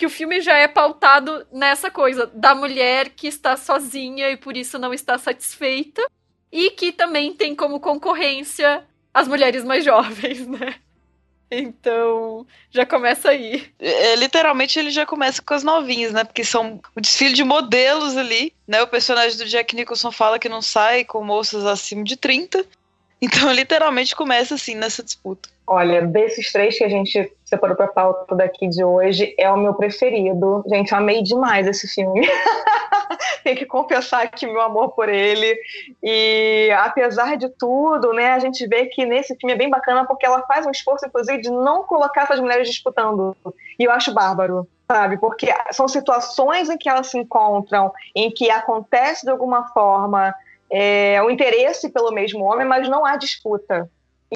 que 0.00 0.06
o 0.06 0.10
filme 0.10 0.40
já 0.40 0.56
é 0.56 0.66
pautado 0.66 1.46
nessa 1.52 1.90
coisa 1.90 2.26
da 2.32 2.54
mulher 2.54 3.10
que 3.10 3.26
está 3.26 3.54
sozinha 3.54 4.30
e 4.30 4.36
por 4.38 4.56
isso 4.56 4.78
não 4.78 4.94
está 4.94 5.18
satisfeita, 5.18 6.02
e 6.50 6.70
que 6.70 6.90
também 6.90 7.34
tem 7.34 7.54
como 7.54 7.78
concorrência 7.78 8.82
as 9.12 9.28
mulheres 9.28 9.62
mais 9.62 9.84
jovens, 9.84 10.46
né? 10.46 10.76
Então, 11.50 12.46
já 12.70 12.86
começa 12.86 13.28
aí. 13.28 13.70
É, 13.78 14.16
literalmente 14.16 14.78
ele 14.78 14.90
já 14.90 15.04
começa 15.04 15.42
com 15.42 15.52
as 15.52 15.62
novinhas, 15.62 16.14
né? 16.14 16.24
Porque 16.24 16.44
são 16.44 16.80
o 16.96 17.00
desfile 17.02 17.34
de 17.34 17.44
modelos 17.44 18.16
ali, 18.16 18.54
né? 18.66 18.80
O 18.80 18.88
personagem 18.88 19.36
do 19.36 19.44
Jack 19.44 19.76
Nicholson 19.76 20.10
fala 20.10 20.38
que 20.38 20.48
não 20.48 20.62
sai 20.62 21.04
com 21.04 21.22
moças 21.22 21.66
acima 21.66 22.04
de 22.04 22.16
30. 22.16 22.64
Então, 23.20 23.52
literalmente 23.52 24.16
começa 24.16 24.54
assim 24.54 24.74
nessa 24.74 25.02
disputa. 25.02 25.50
Olha, 25.72 26.04
desses 26.04 26.50
três 26.50 26.76
que 26.76 26.82
a 26.82 26.88
gente 26.88 27.32
separou 27.44 27.76
para 27.76 27.86
pauta 27.86 28.34
daqui 28.34 28.66
de 28.66 28.82
hoje, 28.82 29.32
é 29.38 29.48
o 29.48 29.56
meu 29.56 29.72
preferido. 29.72 30.64
Gente, 30.66 30.92
amei 30.92 31.22
demais 31.22 31.64
esse 31.64 31.86
filme. 31.86 32.28
Tenho 33.44 33.56
que 33.56 33.66
confessar 33.66 34.24
aqui 34.24 34.48
meu 34.48 34.60
amor 34.62 34.88
por 34.96 35.08
ele. 35.08 35.56
E 36.02 36.72
apesar 36.76 37.36
de 37.36 37.48
tudo, 37.50 38.12
né, 38.12 38.32
a 38.32 38.40
gente 38.40 38.66
vê 38.66 38.86
que 38.86 39.06
nesse 39.06 39.36
filme 39.36 39.52
é 39.52 39.56
bem 39.56 39.70
bacana 39.70 40.04
porque 40.04 40.26
ela 40.26 40.42
faz 40.42 40.66
um 40.66 40.72
esforço, 40.72 41.06
inclusive, 41.06 41.40
de 41.40 41.50
não 41.50 41.84
colocar 41.84 42.22
essas 42.22 42.40
mulheres 42.40 42.68
disputando. 42.68 43.36
E 43.78 43.84
eu 43.84 43.92
acho 43.92 44.12
bárbaro, 44.12 44.66
sabe? 44.90 45.18
Porque 45.18 45.54
são 45.70 45.86
situações 45.86 46.68
em 46.68 46.76
que 46.76 46.88
elas 46.88 47.06
se 47.06 47.16
encontram, 47.16 47.92
em 48.12 48.28
que 48.28 48.50
acontece 48.50 49.24
de 49.24 49.30
alguma 49.30 49.68
forma 49.68 50.34
é, 50.68 51.22
o 51.22 51.30
interesse 51.30 51.90
pelo 51.90 52.10
mesmo 52.10 52.42
homem, 52.42 52.66
mas 52.66 52.88
não 52.88 53.06
há 53.06 53.16
disputa. 53.16 53.88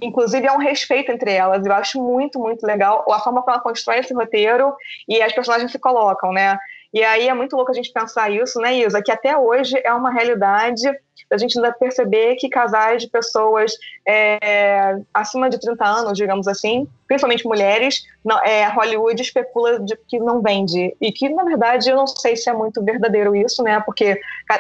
Inclusive, 0.03 0.47
há 0.47 0.53
um 0.53 0.59
respeito 0.59 1.13
entre 1.13 1.33
elas. 1.33 1.65
Eu 1.65 1.73
acho 1.73 2.03
muito, 2.03 2.39
muito 2.39 2.67
legal 2.67 3.05
a 3.11 3.21
forma 3.21 3.43
como 3.43 3.53
ela 3.53 3.63
constrói 3.63 3.99
esse 3.99 4.13
roteiro 4.13 4.75
e 5.09 5.23
as 5.23 5.33
personagens 5.33 5.71
se 5.71 5.79
colocam, 5.79 6.33
né? 6.33 6.59
E 6.93 7.03
aí 7.03 7.29
é 7.29 7.35
muito 7.35 7.57
louco 7.57 7.71
a 7.71 7.75
gente 7.75 7.93
pensar 7.93 8.31
isso, 8.31 8.61
né, 8.61 8.75
Isa? 8.75 9.03
Que 9.03 9.13
até 9.13 9.37
hoje 9.37 9.81
é 9.85 9.93
uma 9.93 10.13
realidade 10.13 10.83
a 11.31 11.39
gente 11.39 11.59
ainda 11.59 11.73
perceber 11.73 12.37
que 12.37 12.49
casais 12.49 13.03
de 13.03 13.09
pessoas 13.09 13.73
é, 14.07 14.97
acima 15.13 15.49
de 15.49 15.59
30 15.59 15.85
anos, 15.85 16.19
digamos 16.19 16.47
assim, 16.47 16.87
principalmente 17.07 17.47
mulheres, 17.47 18.05
não, 18.25 18.39
é, 18.43 18.67
Hollywood 18.69 19.21
especula 19.21 19.79
de 19.81 19.97
que 20.09 20.19
não 20.19 20.41
vende. 20.41 20.97
E 21.01 21.13
que, 21.13 21.29
na 21.29 21.45
verdade, 21.45 21.91
eu 21.91 21.97
não 21.97 22.07
sei 22.07 22.37
se 22.37 22.49
é 22.49 22.53
muito 22.53 22.83
verdadeiro 22.83 23.35
isso, 23.35 23.63
né? 23.63 23.81
Porque 23.81 24.19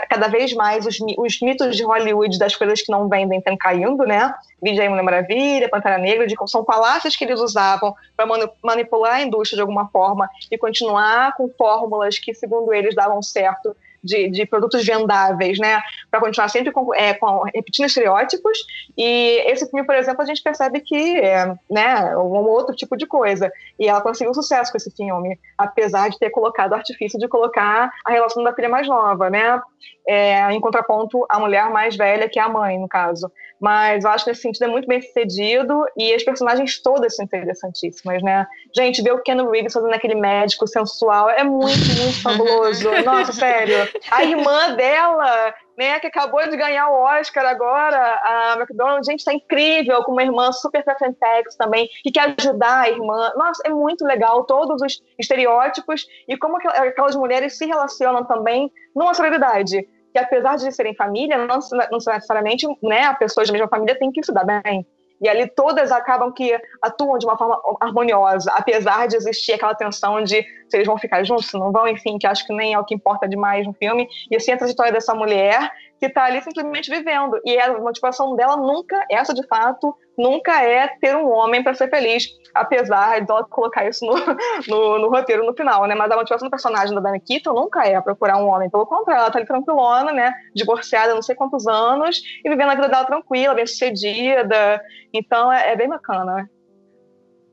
cada 0.08 0.28
vez 0.28 0.52
mais 0.52 0.86
os, 0.86 0.98
os 1.18 1.40
mitos 1.40 1.76
de 1.76 1.82
Hollywood 1.82 2.38
das 2.38 2.54
coisas 2.54 2.82
que 2.82 2.90
não 2.90 3.08
vendem 3.08 3.38
estão 3.38 3.56
caindo, 3.56 4.04
né? 4.04 4.34
Vídeo 4.62 4.88
Mulher 4.88 5.02
Maravilha, 5.02 5.68
Pantera 5.68 5.98
Negra, 5.98 6.26
de, 6.26 6.34
são 6.46 6.64
falácias 6.64 7.16
que 7.16 7.24
eles 7.24 7.40
usavam 7.40 7.94
para 8.16 8.26
manipular 8.62 9.14
a 9.14 9.22
indústria 9.22 9.56
de 9.56 9.60
alguma 9.62 9.88
forma 9.88 10.28
e 10.50 10.56
continuar 10.56 11.34
com 11.36 11.48
fórmulas 11.48 12.18
que, 12.18 12.34
segundo 12.34 12.72
eles, 12.72 12.94
davam 12.94 13.22
certo 13.22 13.76
de, 14.04 14.28
de 14.28 14.46
produtos 14.46 14.84
vendáveis, 14.84 15.58
né? 15.58 15.80
Para 16.10 16.20
continuar 16.20 16.48
sempre 16.48 16.70
com, 16.70 16.94
é, 16.94 17.14
com, 17.14 17.42
repetindo 17.44 17.86
estereótipos. 17.86 18.58
E 18.96 19.42
esse 19.50 19.68
filme, 19.70 19.86
por 19.86 19.94
exemplo, 19.94 20.22
a 20.22 20.26
gente 20.26 20.42
percebe 20.42 20.80
que 20.80 21.18
é 21.18 21.54
né, 21.70 22.16
um 22.16 22.46
outro 22.46 22.76
tipo 22.76 22.96
de 22.96 23.06
coisa. 23.06 23.50
E 23.78 23.88
ela 23.88 24.00
conseguiu 24.00 24.34
sucesso 24.34 24.70
com 24.70 24.76
esse 24.76 24.90
filme, 24.90 25.38
apesar 25.56 26.10
de 26.10 26.18
ter 26.18 26.30
colocado 26.30 26.72
o 26.72 26.74
artifício 26.74 27.18
de 27.18 27.26
colocar 27.28 27.90
a 28.04 28.12
relação 28.12 28.42
da 28.44 28.54
filha 28.54 28.68
mais 28.68 28.86
nova, 28.86 29.30
né? 29.30 29.60
É, 30.06 30.52
em 30.52 30.60
contraponto 30.60 31.24
à 31.30 31.38
mulher 31.38 31.70
mais 31.70 31.96
velha, 31.96 32.28
que 32.28 32.38
é 32.38 32.42
a 32.42 32.48
mãe, 32.48 32.78
no 32.78 32.88
caso. 32.88 33.30
Mas 33.60 34.04
eu 34.04 34.10
acho 34.10 34.24
que 34.24 34.30
nesse 34.30 34.42
sentido 34.42 34.64
é 34.64 34.68
muito 34.68 34.86
bem 34.86 35.00
sucedido 35.00 35.84
e 35.96 36.12
as 36.12 36.22
personagens 36.22 36.80
todas 36.82 37.16
são 37.16 37.24
interessantíssimas, 37.24 38.22
né? 38.22 38.46
Gente, 38.76 39.02
ver 39.02 39.12
o 39.12 39.22
Ken 39.22 39.36
Reeves 39.50 39.72
fazendo 39.72 39.94
aquele 39.94 40.14
médico 40.14 40.66
sensual 40.66 41.30
é 41.30 41.44
muito, 41.44 41.86
muito 41.98 42.20
fabuloso. 42.22 42.90
Nossa, 43.04 43.32
sério. 43.32 43.88
A 44.10 44.24
irmã 44.24 44.74
dela, 44.74 45.54
né, 45.78 45.98
que 46.00 46.06
acabou 46.06 46.46
de 46.48 46.56
ganhar 46.56 46.88
o 46.88 47.02
Oscar 47.02 47.46
agora, 47.46 48.20
a 48.22 48.56
McDonald, 48.58 49.04
gente, 49.06 49.24
tá 49.24 49.32
incrível, 49.32 50.02
com 50.02 50.12
uma 50.12 50.22
irmã 50.22 50.52
super 50.52 50.84
Frentex 50.84 51.56
também, 51.56 51.88
que 52.02 52.10
quer 52.10 52.34
ajudar 52.38 52.82
a 52.82 52.90
irmã. 52.90 53.32
Nossa, 53.36 53.62
é 53.64 53.70
muito 53.70 54.04
legal, 54.04 54.44
todos 54.44 54.82
os 54.82 55.00
estereótipos 55.18 56.06
e 56.28 56.36
como 56.36 56.56
aquelas 56.56 57.16
mulheres 57.16 57.56
se 57.56 57.66
relacionam 57.66 58.24
também 58.24 58.70
numa 58.94 59.14
solidariedade 59.14 59.88
que 60.14 60.18
apesar 60.20 60.56
de 60.56 60.70
serem 60.70 60.94
família, 60.94 61.36
não, 61.36 61.58
não 61.90 61.98
necessariamente 61.98 62.68
né, 62.80 63.12
pessoas 63.14 63.48
da 63.48 63.52
mesma 63.52 63.66
família 63.66 63.98
têm 63.98 64.12
que 64.12 64.22
se 64.22 64.32
dar 64.32 64.44
bem. 64.44 64.86
E 65.20 65.28
ali 65.28 65.48
todas 65.48 65.90
acabam 65.90 66.32
que 66.32 66.56
atuam 66.80 67.18
de 67.18 67.26
uma 67.26 67.36
forma 67.36 67.60
harmoniosa, 67.80 68.52
apesar 68.52 69.08
de 69.08 69.16
existir 69.16 69.54
aquela 69.54 69.74
tensão 69.74 70.22
de 70.22 70.42
se 70.68 70.76
eles 70.76 70.86
vão 70.86 70.96
ficar 70.96 71.24
juntos, 71.24 71.46
se 71.46 71.58
não 71.58 71.72
vão, 71.72 71.88
enfim, 71.88 72.16
que 72.16 72.28
acho 72.28 72.46
que 72.46 72.54
nem 72.54 72.74
é 72.74 72.78
o 72.78 72.84
que 72.84 72.94
importa 72.94 73.26
demais 73.26 73.66
no 73.66 73.72
filme. 73.72 74.08
E 74.30 74.36
assim, 74.36 74.52
a 74.52 74.56
trajetória 74.56 74.92
dessa 74.92 75.14
mulher 75.16 75.68
que 75.98 76.06
está 76.06 76.24
ali 76.24 76.42
simplesmente 76.42 76.90
vivendo. 76.90 77.40
E 77.44 77.58
a 77.58 77.78
motivação 77.78 78.34
dela 78.36 78.56
nunca, 78.56 79.04
essa 79.10 79.32
de 79.34 79.46
fato, 79.46 79.96
nunca 80.16 80.62
é 80.62 80.88
ter 81.00 81.16
um 81.16 81.30
homem 81.30 81.62
para 81.62 81.74
ser 81.74 81.88
feliz, 81.88 82.28
apesar 82.54 83.20
de 83.20 83.30
ela 83.30 83.44
colocar 83.44 83.88
isso 83.88 84.04
no, 84.04 84.14
no, 84.68 84.98
no, 84.98 85.08
roteiro 85.08 85.44
no 85.44 85.54
final, 85.54 85.86
né? 85.86 85.94
Mas 85.94 86.10
a 86.10 86.16
motivação 86.16 86.48
do 86.48 86.50
personagem 86.50 86.94
da 86.94 87.00
Dani 87.00 87.20
Keaton 87.20 87.52
nunca 87.52 87.86
é 87.86 88.00
procurar 88.00 88.38
um 88.38 88.48
homem, 88.48 88.70
pelo 88.70 88.86
contrário, 88.86 89.22
ela 89.22 89.30
tá 89.30 89.38
ali 89.38 89.46
tranquilona, 89.46 90.12
né? 90.12 90.32
Divorciada 90.54 91.14
não 91.14 91.22
sei 91.22 91.34
quantos 91.34 91.66
anos 91.66 92.20
e 92.44 92.48
vivendo 92.48 92.70
a 92.70 92.74
vida 92.74 92.88
dela 92.88 93.04
tranquila, 93.04 93.54
bem 93.54 93.66
sucedida. 93.66 94.80
Então 95.12 95.52
é, 95.52 95.72
é 95.72 95.76
bem 95.76 95.88
bacana. 95.88 96.48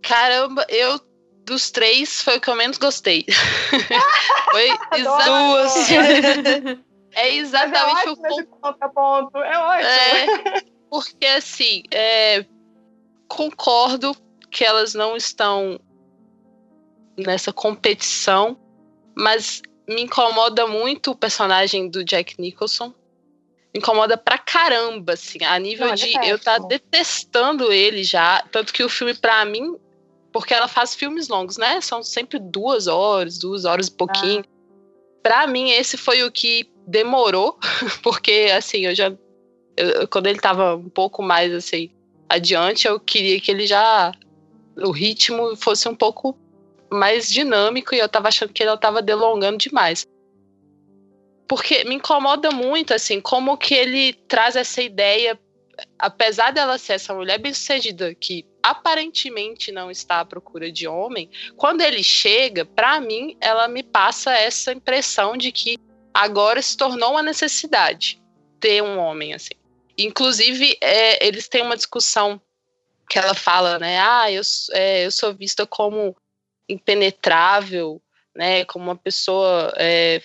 Caramba, 0.02 0.66
eu 0.68 1.00
dos 1.46 1.72
três 1.72 2.22
foi 2.22 2.38
o 2.38 2.42
que 2.42 2.50
eu 2.50 2.56
menos 2.56 2.78
gostei. 2.78 3.26
foi 4.52 4.70
exatamente. 5.00 6.91
É 7.14 7.36
exatamente 7.36 8.08
é 8.08 8.12
o 8.12 8.18
ponto. 8.18 8.94
ponto. 8.94 9.38
É 9.38 9.58
ótimo. 9.58 9.90
É, 9.90 10.62
porque 10.90 11.26
assim, 11.26 11.84
é, 11.92 12.46
concordo 13.28 14.16
que 14.50 14.64
elas 14.64 14.94
não 14.94 15.16
estão 15.16 15.80
nessa 17.18 17.54
competição, 17.54 18.58
mas 19.16 19.62
me 19.88 20.04
incomoda 20.04 20.68
muito 20.68 21.12
o 21.12 21.16
personagem 21.16 21.90
do 21.90 22.04
Jack 22.04 22.40
Nicholson. 22.40 22.94
Me 23.74 23.80
incomoda 23.80 24.18
pra 24.18 24.38
caramba, 24.38 25.14
assim, 25.14 25.44
a 25.44 25.58
nível 25.58 25.88
não, 25.88 25.96
de 25.96 26.14
eu 26.28 26.38
tá 26.38 26.58
detestando 26.58 27.72
ele 27.72 28.04
já. 28.04 28.44
Tanto 28.52 28.74
que 28.74 28.84
o 28.84 28.90
filme, 28.90 29.14
pra 29.14 29.46
mim, 29.46 29.78
porque 30.32 30.54
ela 30.54 30.68
faz 30.68 30.94
filmes 30.94 31.30
longos, 31.30 31.58
né? 31.58 31.80
São 31.82 32.04
sempre 32.04 32.38
duas 32.38 32.88
horas, 32.88 33.38
duas 33.38 33.66
horas 33.66 33.88
e 33.88 33.92
pouquinho. 33.92 34.44
Ah. 34.46 34.62
Pra 35.24 35.48
mim, 35.48 35.70
esse 35.72 35.98
foi 35.98 36.24
o 36.24 36.32
que 36.32 36.71
demorou, 36.88 37.58
porque 38.04 38.52
assim, 38.56 38.86
eu 38.86 38.96
já. 38.96 39.12
Eu, 39.78 40.08
quando 40.08 40.28
ele 40.28 40.40
tava 40.40 40.76
um 40.76 40.90
pouco 40.90 41.22
mais 41.22 41.54
assim 41.54 41.92
adiante, 42.28 42.88
eu 42.88 43.00
queria 43.00 43.40
que 43.40 43.52
ele 43.52 43.66
já. 43.66 44.12
O 44.78 44.92
ritmo 44.92 45.56
fosse 45.58 45.88
um 45.88 45.96
pouco 45.96 46.38
mais 46.92 47.30
dinâmico 47.30 47.96
e 47.96 48.00
eu 48.00 48.10
tava 48.10 48.28
achando 48.28 48.54
que 48.54 48.64
ele 48.64 48.76
tava 48.78 49.02
delongando 49.02 49.58
demais. 49.58 50.06
Porque 51.48 51.84
me 51.84 51.96
incomoda 51.96 52.52
muito, 52.52 52.94
assim, 52.94 53.20
como 53.20 53.58
que 53.58 53.74
ele 53.74 54.14
traz 54.14 54.56
essa 54.56 54.82
ideia, 54.82 55.38
apesar 56.00 56.52
dela 56.52 56.78
ser 56.78 56.94
essa 56.94 57.14
mulher 57.14 57.38
bem-sucedida, 57.40 58.16
que 58.16 58.46
aparentemente 58.64 59.72
não 59.72 59.92
está 59.92 60.22
à 60.22 60.26
procura 60.26 60.72
de 60.72 60.88
homem, 60.88 61.30
quando 61.58 61.82
ele 61.82 62.04
chega, 62.04 62.64
para 62.64 63.02
mim, 63.02 63.36
ela 63.42 63.68
me 63.68 63.84
passa 63.84 64.32
essa 64.34 64.72
impressão 64.72 65.36
de 65.36 65.52
que 65.52 65.78
agora 66.14 66.62
se 66.62 66.76
tornou 66.76 67.12
uma 67.12 67.24
necessidade 67.24 68.22
ter 68.60 68.82
um 68.82 68.98
homem 69.00 69.34
assim. 69.34 69.56
Inclusive, 69.98 70.78
é, 70.82 71.26
eles 71.26 71.48
têm 71.48 71.62
uma 71.62 71.76
discussão 71.76 72.42
que 73.10 73.20
ela 73.20 73.34
fala, 73.34 73.78
né? 73.78 74.00
Ah, 74.00 74.32
eu, 74.32 74.42
é, 74.72 75.06
eu 75.06 75.12
sou 75.12 75.34
vista 75.34 75.66
como 75.66 76.16
impenetrável, 76.70 78.02
né? 78.36 78.64
Como 78.66 78.86
uma 78.86 78.96
pessoa. 78.96 79.74
É, 79.78 80.22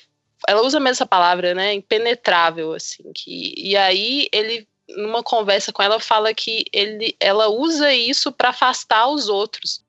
ela 0.46 0.62
usa 0.62 0.78
mesmo 0.78 0.92
essa 0.92 1.06
palavra, 1.06 1.54
né? 1.54 1.72
Impenetrável, 1.74 2.72
assim. 2.72 3.12
Que, 3.12 3.54
e 3.56 3.76
aí 3.76 4.28
ele, 4.32 4.68
numa 4.90 5.22
conversa 5.22 5.72
com 5.72 5.82
ela, 5.82 5.98
fala 5.98 6.32
que 6.32 6.64
ele, 6.72 7.16
ela 7.18 7.48
usa 7.48 7.92
isso 7.92 8.30
para 8.30 8.50
afastar 8.50 9.08
os 9.08 9.28
outros. 9.28 9.84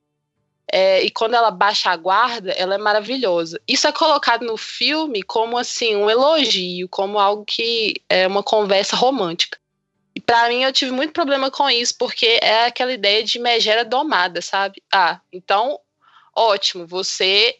É, 0.70 1.02
e 1.02 1.10
quando 1.10 1.34
ela 1.34 1.50
baixa 1.50 1.90
a 1.90 1.96
guarda, 1.96 2.52
ela 2.52 2.74
é 2.74 2.78
maravilhosa. 2.78 3.60
Isso 3.66 3.86
é 3.86 3.92
colocado 3.92 4.44
no 4.44 4.56
filme 4.56 5.22
como 5.22 5.56
assim 5.56 5.96
um 5.96 6.10
elogio, 6.10 6.88
como 6.88 7.18
algo 7.18 7.44
que 7.44 7.94
é 8.08 8.26
uma 8.26 8.42
conversa 8.42 8.94
romântica. 8.94 9.58
E 10.14 10.20
para 10.20 10.48
mim 10.48 10.64
eu 10.64 10.72
tive 10.72 10.90
muito 10.90 11.12
problema 11.12 11.50
com 11.50 11.70
isso, 11.70 11.94
porque 11.96 12.38
é 12.42 12.66
aquela 12.66 12.92
ideia 12.92 13.22
de 13.22 13.38
megera 13.38 13.84
domada, 13.84 14.42
sabe? 14.42 14.82
Ah, 14.92 15.20
então 15.32 15.78
ótimo, 16.36 16.86
você 16.86 17.56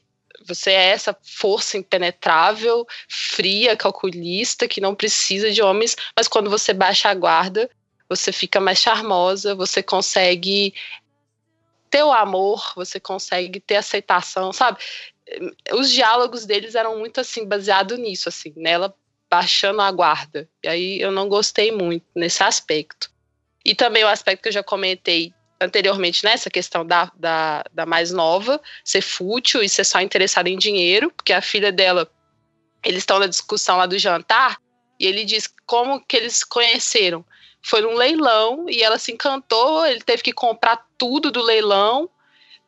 você 0.47 0.71
é 0.71 0.91
essa 0.91 1.17
força 1.23 1.77
impenetrável, 1.77 2.87
fria, 3.09 3.77
calculista, 3.77 4.69
que 4.69 4.81
não 4.81 4.95
precisa 4.95 5.51
de 5.51 5.61
homens, 5.61 5.97
mas 6.17 6.29
quando 6.29 6.49
você 6.49 6.73
baixa 6.73 7.09
a 7.09 7.15
guarda, 7.15 7.69
você 8.09 8.33
fica 8.33 8.61
mais 8.61 8.79
charmosa, 8.79 9.55
você 9.55 9.83
consegue 9.83 10.73
ter 11.91 12.03
o 12.03 12.13
amor, 12.13 12.73
você 12.77 13.01
consegue 13.01 13.61
ter 13.61 13.77
aceitação, 13.77 14.53
sabe? 14.53 14.79
Os 15.73 15.91
diálogos 15.91 16.47
deles 16.47 16.75
eram 16.75 16.99
muito 16.99 17.21
assim, 17.21 17.47
baseado 17.47 17.97
nisso, 17.97 18.29
assim, 18.29 18.53
nela 18.57 18.95
baixando 19.31 19.81
a 19.83 19.91
guarda. 19.91 20.49
E 20.63 20.69
aí 20.69 21.01
eu 21.01 21.11
não 21.11 21.29
gostei 21.29 21.71
muito 21.71 22.07
nesse 22.15 22.43
aspecto. 22.43 23.11
E 23.65 23.75
também 23.75 24.05
o 24.05 24.09
aspecto 24.09 24.43
que 24.43 24.49
eu 24.49 24.53
já 24.53 24.63
comentei 24.63 25.33
anteriormente 25.61 26.25
nessa 26.25 26.49
questão 26.49 26.87
da, 26.87 27.11
da, 27.17 27.65
da 27.73 27.85
mais 27.85 28.13
nova 28.13 28.61
ser 28.85 29.03
fútil 29.03 29.63
e 29.63 29.69
ser 29.69 29.85
só 29.85 30.01
interessada 30.01 30.49
em 30.49 30.57
dinheiro, 30.57 31.11
porque 31.11 31.33
a 31.33 31.43
filha 31.43 31.73
dela, 31.73 32.11
eles 32.85 33.01
estão 33.01 33.19
na 33.19 33.27
discussão 33.27 33.77
lá 33.77 33.87
do 33.87 33.99
jantar, 33.99 34.59
e 35.01 35.07
ele 35.07 35.25
diz 35.25 35.49
como 35.67 36.01
que 36.01 36.17
eles 36.17 36.43
conheceram 36.43 37.25
foi 37.69 37.83
num 37.83 37.95
leilão 37.95 38.67
e 38.69 38.83
ela 38.83 38.99
se 38.99 39.13
encantou, 39.13 39.85
ele 39.85 40.01
teve 40.01 40.23
que 40.23 40.33
comprar 40.33 40.87
tudo 40.97 41.31
do 41.31 41.43
leilão 41.43 42.09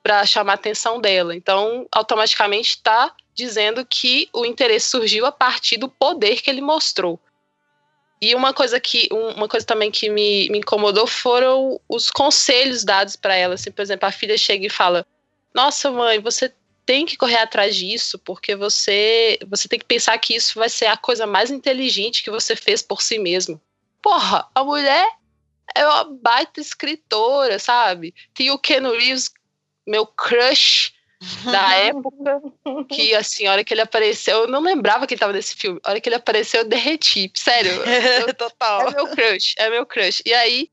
para 0.02 0.26
chamar 0.26 0.52
a 0.52 0.54
atenção 0.54 1.00
dela. 1.00 1.34
Então, 1.34 1.86
automaticamente 1.90 2.70
está 2.70 3.14
dizendo 3.34 3.84
que 3.86 4.28
o 4.32 4.44
interesse 4.44 4.90
surgiu 4.90 5.24
a 5.24 5.32
partir 5.32 5.78
do 5.78 5.88
poder 5.88 6.42
que 6.42 6.50
ele 6.50 6.60
mostrou. 6.60 7.18
E 8.20 8.34
uma 8.34 8.52
coisa 8.52 8.78
que 8.78 9.08
uma 9.10 9.48
coisa 9.48 9.64
também 9.64 9.90
que 9.90 10.10
me, 10.10 10.50
me 10.50 10.58
incomodou 10.58 11.06
foram 11.06 11.80
os 11.88 12.10
conselhos 12.10 12.84
dados 12.84 13.16
para 13.16 13.34
ela. 13.34 13.54
Assim, 13.54 13.70
por 13.70 13.80
exemplo, 13.80 14.06
a 14.06 14.12
filha 14.12 14.36
chega 14.36 14.66
e 14.66 14.70
fala: 14.70 15.06
"Nossa, 15.54 15.90
mãe, 15.90 16.20
você 16.20 16.52
tem 16.84 17.06
que 17.06 17.16
correr 17.16 17.38
atrás 17.38 17.74
disso, 17.74 18.18
porque 18.18 18.54
você 18.54 19.38
você 19.48 19.66
tem 19.68 19.78
que 19.78 19.86
pensar 19.86 20.18
que 20.18 20.34
isso 20.34 20.58
vai 20.58 20.68
ser 20.68 20.86
a 20.86 20.98
coisa 20.98 21.26
mais 21.26 21.50
inteligente 21.50 22.22
que 22.22 22.30
você 22.30 22.54
fez 22.54 22.82
por 22.82 23.00
si 23.00 23.18
mesmo. 23.18 23.58
Porra, 24.02 24.48
a 24.54 24.64
mulher 24.64 25.06
é 25.74 25.86
uma 25.86 26.04
baita 26.04 26.60
escritora, 26.60 27.58
sabe? 27.58 28.14
Tem 28.34 28.50
o 28.50 28.58
Ken 28.58 28.80
Reeves, 28.80 29.30
meu 29.86 30.06
crush 30.06 30.92
da 31.44 31.74
época, 31.74 32.40
que 32.88 33.14
assim, 33.14 33.46
a 33.46 33.52
hora 33.52 33.64
que 33.64 33.74
ele 33.74 33.82
apareceu, 33.82 34.42
eu 34.42 34.48
não 34.48 34.60
lembrava 34.60 35.06
que 35.06 35.14
ele 35.14 35.20
tava 35.20 35.32
nesse 35.32 35.54
filme. 35.54 35.78
A 35.84 35.90
hora 35.90 36.00
que 36.00 36.08
ele 36.08 36.16
apareceu, 36.16 36.60
eu 36.60 36.68
derreti. 36.68 37.30
Sério. 37.34 37.72
Eu, 38.26 38.34
Total. 38.34 38.88
É 38.88 38.94
meu 38.94 39.08
crush, 39.08 39.54
é 39.58 39.70
meu 39.70 39.86
crush. 39.86 40.22
E 40.24 40.32
aí, 40.32 40.70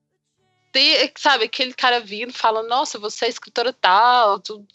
tem, 0.72 1.12
sabe, 1.18 1.46
aquele 1.46 1.74
cara 1.74 2.00
vindo 2.00 2.32
falando, 2.32 2.70
nossa, 2.70 2.98
você 2.98 3.26
é 3.26 3.30
escritora 3.30 3.74
tal, 3.74 4.40
tu, 4.40 4.66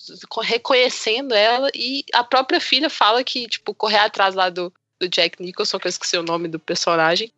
reconhecendo 0.43 1.35
ela, 1.35 1.71
e 1.75 2.05
a 2.13 2.25
própria 2.25 2.61
filha 2.61 2.91
fala 2.91 3.25
que, 3.25 3.47
tipo, 3.47 3.75
correr 3.75 3.99
atrás 3.99 4.35
lá 4.35 4.51
do, 4.51 4.73
do 5.01 5.09
Jack 5.09 5.41
Nicholson, 5.41 5.79
que 5.79 5.87
eu 5.87 5.91
esqueci 5.91 6.17
o 6.19 6.23
nome 6.23 6.49
do 6.49 6.59
personagem, 6.59 7.33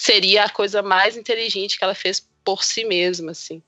seria 0.00 0.44
a 0.44 0.50
coisa 0.50 0.82
mais 0.82 1.14
inteligente 1.14 1.76
que 1.76 1.84
ela 1.84 1.94
fez 1.94 2.26
por 2.42 2.64
si 2.64 2.84
mesma, 2.84 3.32
assim. 3.32 3.62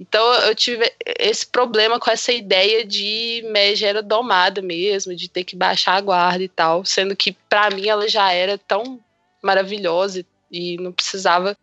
Então 0.00 0.34
eu 0.40 0.52
tive 0.52 0.92
esse 1.20 1.46
problema 1.46 2.00
com 2.00 2.10
essa 2.10 2.32
ideia 2.32 2.84
de 2.84 3.44
megera 3.46 4.02
domada 4.02 4.60
mesmo, 4.60 5.14
de 5.14 5.28
ter 5.28 5.44
que 5.44 5.54
baixar 5.54 5.94
a 5.94 6.00
guarda 6.00 6.42
e 6.42 6.48
tal, 6.48 6.84
sendo 6.84 7.14
que 7.14 7.30
para 7.48 7.70
mim 7.70 7.86
ela 7.86 8.08
já 8.08 8.32
era 8.32 8.58
tão 8.58 9.00
maravilhosa 9.40 10.24
e 10.50 10.76
não 10.78 10.90
precisava 10.90 11.56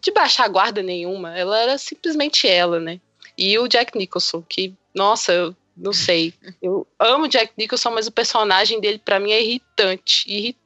de 0.00 0.10
baixar 0.10 0.44
a 0.44 0.48
guarda 0.48 0.82
nenhuma, 0.82 1.36
ela 1.36 1.58
era 1.58 1.76
simplesmente 1.76 2.48
ela, 2.48 2.80
né? 2.80 2.98
E 3.36 3.58
o 3.58 3.68
Jack 3.68 3.96
Nicholson, 3.96 4.42
que, 4.42 4.72
nossa, 4.94 5.32
eu 5.32 5.56
não 5.76 5.92
sei, 5.92 6.32
eu 6.62 6.86
amo 6.98 7.28
Jack 7.28 7.52
Nicholson, 7.58 7.90
mas 7.90 8.06
o 8.06 8.12
personagem 8.12 8.80
dele 8.80 8.98
para 8.98 9.20
mim 9.20 9.32
é 9.32 9.42
irritante, 9.42 10.24
irritante, 10.30 10.63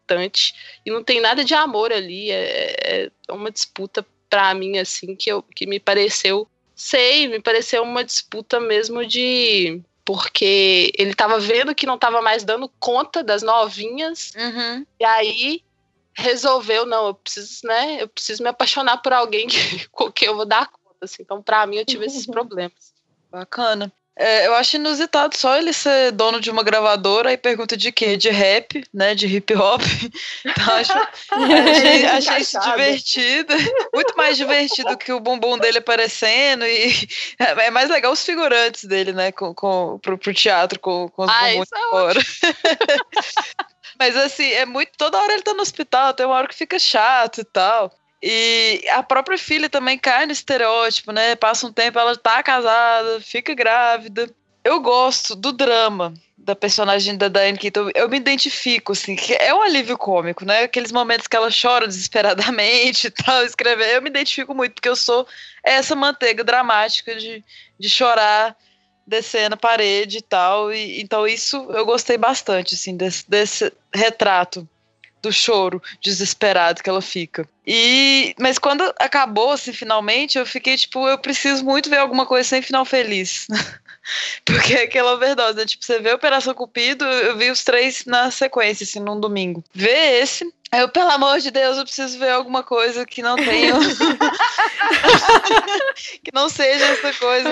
e 0.85 0.91
não 0.91 1.03
tem 1.03 1.21
nada 1.21 1.45
de 1.45 1.55
amor 1.55 1.93
ali, 1.93 2.31
é, 2.31 3.11
é 3.29 3.33
uma 3.33 3.51
disputa 3.51 4.07
para 4.31 4.55
mim 4.55 4.79
assim 4.79 5.17
que 5.17 5.31
eu 5.31 5.43
que 5.43 5.67
me 5.67 5.81
pareceu 5.81 6.49
sei, 6.79 7.27
me 7.27 7.43
pareceu 7.43 7.83
uma 7.83 8.05
disputa 8.05 8.61
mesmo 8.61 9.05
de. 9.05 9.83
Porque 10.05 10.91
ele 10.97 11.15
tava 11.15 11.39
vendo 11.39 11.75
que 11.75 11.85
não 11.85 11.99
tava 11.99 12.23
mais 12.23 12.43
dando 12.43 12.71
conta 12.79 13.23
das 13.23 13.43
novinhas. 13.43 14.33
Uhum. 14.35 14.87
E 14.99 15.05
aí 15.05 15.63
resolveu, 16.15 16.87
não, 16.87 17.09
eu 17.09 17.15
preciso, 17.15 17.67
né? 17.67 18.03
Eu 18.03 18.09
preciso 18.09 18.43
me 18.43 18.49
apaixonar 18.49 18.99
por 18.99 19.13
alguém 19.13 19.47
que, 19.49 19.87
com 19.91 20.11
quem 20.11 20.29
eu 20.29 20.37
vou 20.37 20.47
dar 20.47 20.69
conta. 20.69 20.97
Assim. 21.03 21.23
Então, 21.23 21.43
pra 21.43 21.67
mim, 21.67 21.77
eu 21.77 21.85
tive 21.85 22.07
esses 22.07 22.25
problemas. 22.27 22.95
Bacana. 23.31 23.93
É, 24.21 24.49
eu 24.49 24.55
acho 24.55 24.75
inusitado 24.75 25.37
só 25.37 25.57
ele 25.57 25.73
ser 25.73 26.11
dono 26.11 26.41
de 26.41 26.51
uma 26.51 26.65
gravadora 26.65 27.33
e 27.33 27.37
pergunta 27.37 27.77
de 27.77 27.93
quê? 27.93 28.17
De 28.17 28.31
rap, 28.31 28.85
né? 28.93 29.15
De 29.15 29.27
hip 29.27 29.55
hop. 29.55 29.81
Então 30.45 30.75
acho, 30.75 30.93
achei, 31.33 32.07
achei 32.07 32.39
isso 32.39 32.59
divertido. 32.59 33.55
Muito 33.95 34.17
mais 34.17 34.37
divertido 34.37 34.97
que 34.97 35.13
o 35.13 35.21
bumbum 35.21 35.57
dele 35.57 35.79
aparecendo. 35.79 36.65
E 36.67 36.93
é 37.39 37.71
mais 37.71 37.89
legal 37.91 38.13
os 38.13 38.25
figurantes 38.25 38.85
dele, 38.85 39.13
né? 39.13 39.31
Com, 39.31 39.55
com, 39.55 39.99
pro, 40.01 40.19
pro 40.19 40.35
teatro 40.35 40.81
com, 40.81 41.09
com 41.11 41.25
os 41.25 41.31
Ah, 41.31 41.51
bumbums 41.51 41.69
isso 41.69 41.75
é 41.75 41.79
de 41.79 41.91
fora. 41.91 42.21
Mas 43.99 44.17
assim, 44.17 44.51
é 44.51 44.67
muito. 44.67 44.93
Toda 44.97 45.19
hora 45.19 45.33
ele 45.33 45.43
tá 45.43 45.55
no 45.55 45.63
hospital, 45.63 46.13
tem 46.15 46.27
uma 46.27 46.35
hora 46.37 46.49
que 46.49 46.55
fica 46.55 46.79
chato 46.79 47.41
e 47.41 47.45
tal. 47.45 47.93
E 48.23 48.85
a 48.91 49.03
própria 49.03 49.39
filha 49.39 49.69
também 49.69 49.97
cai 49.97 50.27
no 50.27 50.33
estereótipo, 50.33 51.13
né? 51.13 51.37
Passa 51.37 51.67
um 51.67 51.73
tempo, 51.73 51.99
ela 51.99 52.17
tá 52.17 52.43
casada, 52.43 53.21
fica 53.21 53.55
grávida. 53.55 54.29
Eu 54.65 54.81
gosto 54.81 55.37
do 55.37 55.53
drama 55.53 56.13
da 56.37 56.57
personagem 56.57 57.17
da 57.17 57.29
Diane 57.29 57.59
Keaton. 57.59 57.91
Eu 57.95 58.09
me 58.09 58.17
identifico, 58.17 58.93
assim, 58.93 59.15
que 59.15 59.35
é 59.35 59.55
um 59.55 59.63
alívio 59.63 59.97
cômico, 59.97 60.45
né? 60.45 60.65
Aqueles 60.65 60.91
momentos 60.91 61.27
que 61.29 61.37
ela 61.37 61.49
chora 61.51 61.87
desesperadamente 61.87 63.07
e 63.09 63.11
tal, 63.11 63.45
escrever. 63.45 63.95
Eu 63.95 64.03
me 64.03 64.11
identifico 64.11 64.55
muito, 64.55 64.75
porque 64.75 64.89
eu 64.89 64.97
sou 64.97 65.27
essa 65.63 65.95
manteiga 65.95 66.43
dramática 66.43 67.15
de, 67.15 67.45
de 67.79 67.89
chorar 67.89 68.57
descendo 69.07 69.55
a 69.55 69.59
parede 69.59 70.19
e 70.19 70.23
tal. 70.23 70.73
E, 70.73 71.01
então 71.01 71.27
isso 71.27 71.57
eu 71.71 71.87
gostei 71.87 72.19
bastante, 72.19 72.75
assim, 72.75 72.97
desse, 72.97 73.29
desse 73.29 73.73
retrato 73.95 74.69
do 75.23 75.33
choro 75.33 75.83
desesperado 76.01 76.83
que 76.83 76.89
ela 76.89 77.03
fica. 77.03 77.49
E 77.67 78.35
mas 78.39 78.59
quando 78.59 78.83
acabou 78.99 79.53
assim 79.53 79.73
finalmente, 79.73 80.39
eu 80.39 80.47
fiquei 80.47 80.77
tipo, 80.77 81.07
eu 81.09 81.19
preciso 81.19 81.65
muito 81.65 81.91
ver 81.91 81.99
alguma 81.99 82.27
coisa 82.27 82.49
sem 82.49 82.63
final 82.63 82.85
feliz. 82.85 83.47
Porque 84.45 84.75
é 84.75 84.83
aquela 84.85 85.13
overdose, 85.13 85.57
né? 85.57 85.67
Tipo, 85.67 85.85
você 85.85 85.99
vê 86.01 86.13
Operação 86.13 86.55
Cupido, 86.55 87.05
eu 87.05 87.37
vi 87.37 87.51
os 87.51 87.63
três 87.63 88.05
na 88.07 88.31
sequência, 88.31 88.85
assim, 88.85 89.01
num 89.01 89.21
domingo. 89.21 89.63
Vê 89.75 90.21
esse, 90.21 90.51
eu, 90.73 90.89
pelo 90.89 91.11
amor 91.11 91.39
de 91.41 91.51
Deus, 91.51 91.77
eu 91.79 91.85
preciso 91.85 92.19
ver 92.19 92.31
alguma 92.31 92.63
coisa 92.63 93.05
que 93.07 93.23
não 93.23 93.37
tenha. 93.37 93.75
que 96.23 96.31
não 96.33 96.49
seja 96.49 96.85
essa 96.87 97.13
coisa, 97.15 97.49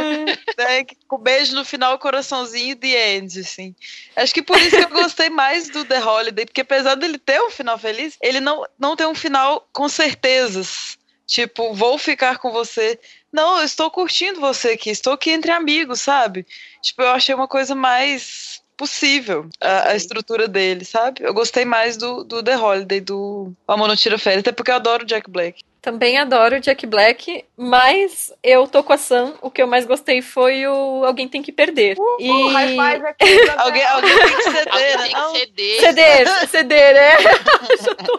né? 0.59 0.85
que- 0.85 0.97
Com 1.09 1.19
beijo 1.19 1.55
no 1.55 1.65
final, 1.65 1.99
coraçãozinho, 1.99 2.77
the 2.77 3.17
end, 3.17 3.41
assim. 3.41 3.75
Acho 4.15 4.35
que 4.35 4.43
por 4.43 4.59
isso 4.59 4.77
que 4.77 4.85
eu 4.85 4.89
gostei 4.91 5.31
mais 5.31 5.69
do 5.69 5.85
The 5.85 6.03
Holiday, 6.05 6.47
porque 6.47 6.61
apesar 6.61 6.95
dele 6.95 7.19
ter 7.19 7.41
um 7.41 7.51
final 7.51 7.79
feliz, 7.79 8.17
ele 8.21 8.41
não, 8.41 8.65
não 8.79 8.97
tem 8.97 9.07
um 9.07 9.15
final 9.15 9.67
com 9.73 9.89
certezas. 9.89 10.97
Tipo, 11.27 11.75
vou 11.75 11.99
ficar 11.99 12.39
com 12.39 12.53
você. 12.53 13.01
Não, 13.33 13.59
eu 13.59 13.65
estou 13.65 13.91
curtindo 13.91 14.41
você 14.41 14.71
aqui, 14.71 14.91
estou 14.91 15.13
aqui 15.15 15.33
entre 15.33 15.51
amigos, 15.51 16.01
sabe? 16.01 16.47
Tipo, 16.81 17.03
eu 17.03 17.11
achei 17.11 17.35
uma 17.35 17.49
coisa 17.49 17.75
mais 17.75 18.56
possível 18.77 19.49
a, 19.61 19.91
a 19.91 19.97
estrutura 19.97 20.47
dele, 20.47 20.85
sabe? 20.85 21.23
Eu 21.23 21.33
gostei 21.33 21.65
mais 21.65 21.97
do, 21.97 22.25
do 22.25 22.43
The 22.43 22.57
Holiday, 22.57 23.01
do 23.01 23.53
Amor 23.67 23.89
Não 23.89 23.97
Tira 23.97 24.19
Férias, 24.19 24.41
até 24.41 24.53
porque 24.53 24.71
eu 24.71 24.77
adoro 24.77 25.07
Jack 25.07 25.31
Black. 25.31 25.63
Também 25.87 26.19
adoro 26.19 26.57
o 26.57 26.61
Jack 26.61 26.85
Black, 26.85 27.45
mas 27.57 28.35
eu 28.43 28.67
tô 28.67 28.83
com 28.83 28.93
a 28.93 28.99
Sam. 28.99 29.35
O 29.41 29.49
que 29.49 29.63
eu 29.63 29.69
mais 29.69 29.87
gostei 29.87 30.21
foi 30.21 30.67
o 30.67 31.05
Alguém 31.05 31.29
Tem 31.29 31.41
Que 31.41 31.53
Perder. 31.53 31.97
e... 32.19 32.29
Uh, 32.29 32.49
high 32.49 32.71
five 32.71 33.07
aqui 33.07 33.25
alguém, 33.57 33.85
alguém 33.85 34.19
tem 34.19 34.37
que 34.37 34.43
ceder, 34.43 34.73
Alguém 34.73 34.97
né? 34.97 35.03
tem 35.05 35.13
Não? 35.13 35.33
que 35.33 35.39
ceder. 35.39 35.81
Ceder, 35.81 36.29
ceder, 36.51 36.97
é. 36.97 37.17
já 37.81 37.95
tô, 37.95 38.19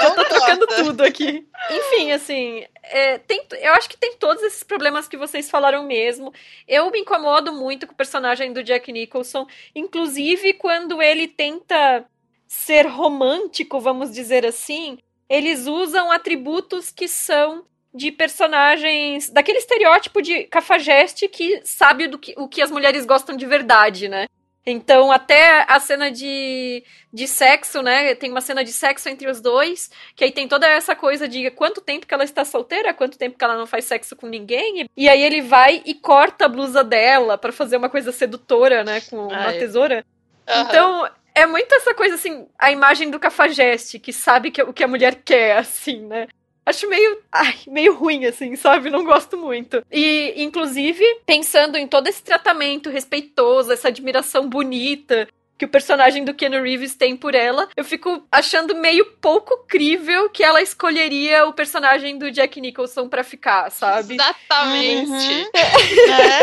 já 0.00 0.10
tô 0.14 0.24
trocando 0.24 0.66
tudo 0.66 1.02
aqui. 1.02 1.46
Enfim, 1.70 2.10
assim, 2.12 2.64
é, 2.84 3.18
tem, 3.18 3.42
eu 3.60 3.74
acho 3.74 3.90
que 3.90 3.98
tem 3.98 4.14
todos 4.16 4.42
esses 4.42 4.62
problemas 4.62 5.06
que 5.06 5.18
vocês 5.18 5.50
falaram 5.50 5.82
mesmo. 5.82 6.32
Eu 6.66 6.90
me 6.90 7.00
incomodo 7.00 7.52
muito 7.52 7.86
com 7.86 7.92
o 7.92 7.96
personagem 7.96 8.50
do 8.50 8.62
Jack 8.62 8.90
Nicholson, 8.90 9.46
inclusive 9.74 10.54
quando 10.54 11.02
ele 11.02 11.28
tenta 11.28 12.06
ser 12.46 12.86
romântico, 12.86 13.78
vamos 13.78 14.10
dizer 14.10 14.46
assim, 14.46 14.96
eles 15.28 15.66
usam 15.66 16.10
atributos 16.10 16.90
que 16.90 17.06
são 17.06 17.64
de 17.92 18.12
personagens 18.12 19.30
daquele 19.30 19.58
estereótipo 19.58 20.20
de 20.22 20.44
cafajeste 20.44 21.28
que 21.28 21.60
sabe 21.64 22.06
do 22.06 22.18
que, 22.18 22.34
o 22.36 22.48
que 22.48 22.62
as 22.62 22.70
mulheres 22.70 23.04
gostam 23.04 23.36
de 23.36 23.46
verdade, 23.46 24.08
né? 24.08 24.26
Então, 24.70 25.10
até 25.10 25.64
a 25.66 25.80
cena 25.80 26.10
de, 26.10 26.84
de 27.12 27.26
sexo, 27.26 27.80
né? 27.80 28.14
Tem 28.14 28.30
uma 28.30 28.40
cena 28.40 28.62
de 28.62 28.70
sexo 28.70 29.08
entre 29.08 29.28
os 29.28 29.40
dois, 29.40 29.90
que 30.14 30.24
aí 30.24 30.30
tem 30.30 30.46
toda 30.46 30.68
essa 30.68 30.94
coisa 30.94 31.26
de 31.26 31.50
quanto 31.52 31.80
tempo 31.80 32.06
que 32.06 32.12
ela 32.12 32.24
está 32.24 32.44
solteira, 32.44 32.92
quanto 32.92 33.16
tempo 33.16 33.38
que 33.38 33.44
ela 33.44 33.56
não 33.56 33.66
faz 33.66 33.86
sexo 33.86 34.14
com 34.14 34.26
ninguém. 34.26 34.86
E, 34.94 35.08
aí 35.08 35.22
ele 35.22 35.40
vai 35.40 35.82
e 35.86 35.94
corta 35.94 36.44
a 36.44 36.48
blusa 36.48 36.84
dela 36.84 37.38
pra 37.38 37.50
fazer 37.50 37.78
uma 37.78 37.88
coisa 37.88 38.12
sedutora, 38.12 38.84
né? 38.84 39.00
Com 39.00 39.28
uma 39.28 39.48
Ai. 39.48 39.58
tesoura. 39.58 40.04
Aham. 40.46 40.68
Então, 40.68 41.10
é 41.38 41.46
muito 41.46 41.72
essa 41.74 41.94
coisa 41.94 42.16
assim, 42.16 42.46
a 42.58 42.72
imagem 42.72 43.10
do 43.10 43.20
cafajeste, 43.20 43.98
que 43.98 44.12
sabe 44.12 44.50
que, 44.50 44.62
o 44.62 44.72
que 44.72 44.82
a 44.82 44.88
mulher 44.88 45.22
quer, 45.24 45.56
assim, 45.58 46.00
né? 46.00 46.26
Acho 46.66 46.88
meio, 46.88 47.22
ai, 47.32 47.54
meio 47.66 47.94
ruim, 47.94 48.26
assim, 48.26 48.54
sabe? 48.56 48.90
Não 48.90 49.04
gosto 49.04 49.38
muito. 49.38 49.82
E, 49.90 50.34
inclusive, 50.36 51.02
pensando 51.24 51.78
em 51.78 51.86
todo 51.86 52.08
esse 52.08 52.22
tratamento 52.22 52.90
respeitoso, 52.90 53.72
essa 53.72 53.88
admiração 53.88 54.48
bonita 54.48 55.26
que 55.58 55.64
o 55.64 55.68
personagem 55.68 56.24
do 56.24 56.32
Keanu 56.32 56.62
Reeves 56.62 56.94
tem 56.94 57.16
por 57.16 57.34
ela, 57.34 57.68
eu 57.76 57.84
fico 57.84 58.24
achando 58.30 58.76
meio 58.76 59.04
pouco 59.20 59.66
crível 59.66 60.30
que 60.30 60.44
ela 60.44 60.62
escolheria 60.62 61.44
o 61.46 61.52
personagem 61.52 62.16
do 62.16 62.30
Jack 62.30 62.60
Nicholson 62.60 63.08
pra 63.08 63.24
ficar, 63.24 63.68
sabe? 63.70 64.14
Exatamente. 64.14 65.10
Uhum. 65.10 65.50
É. 65.52 66.38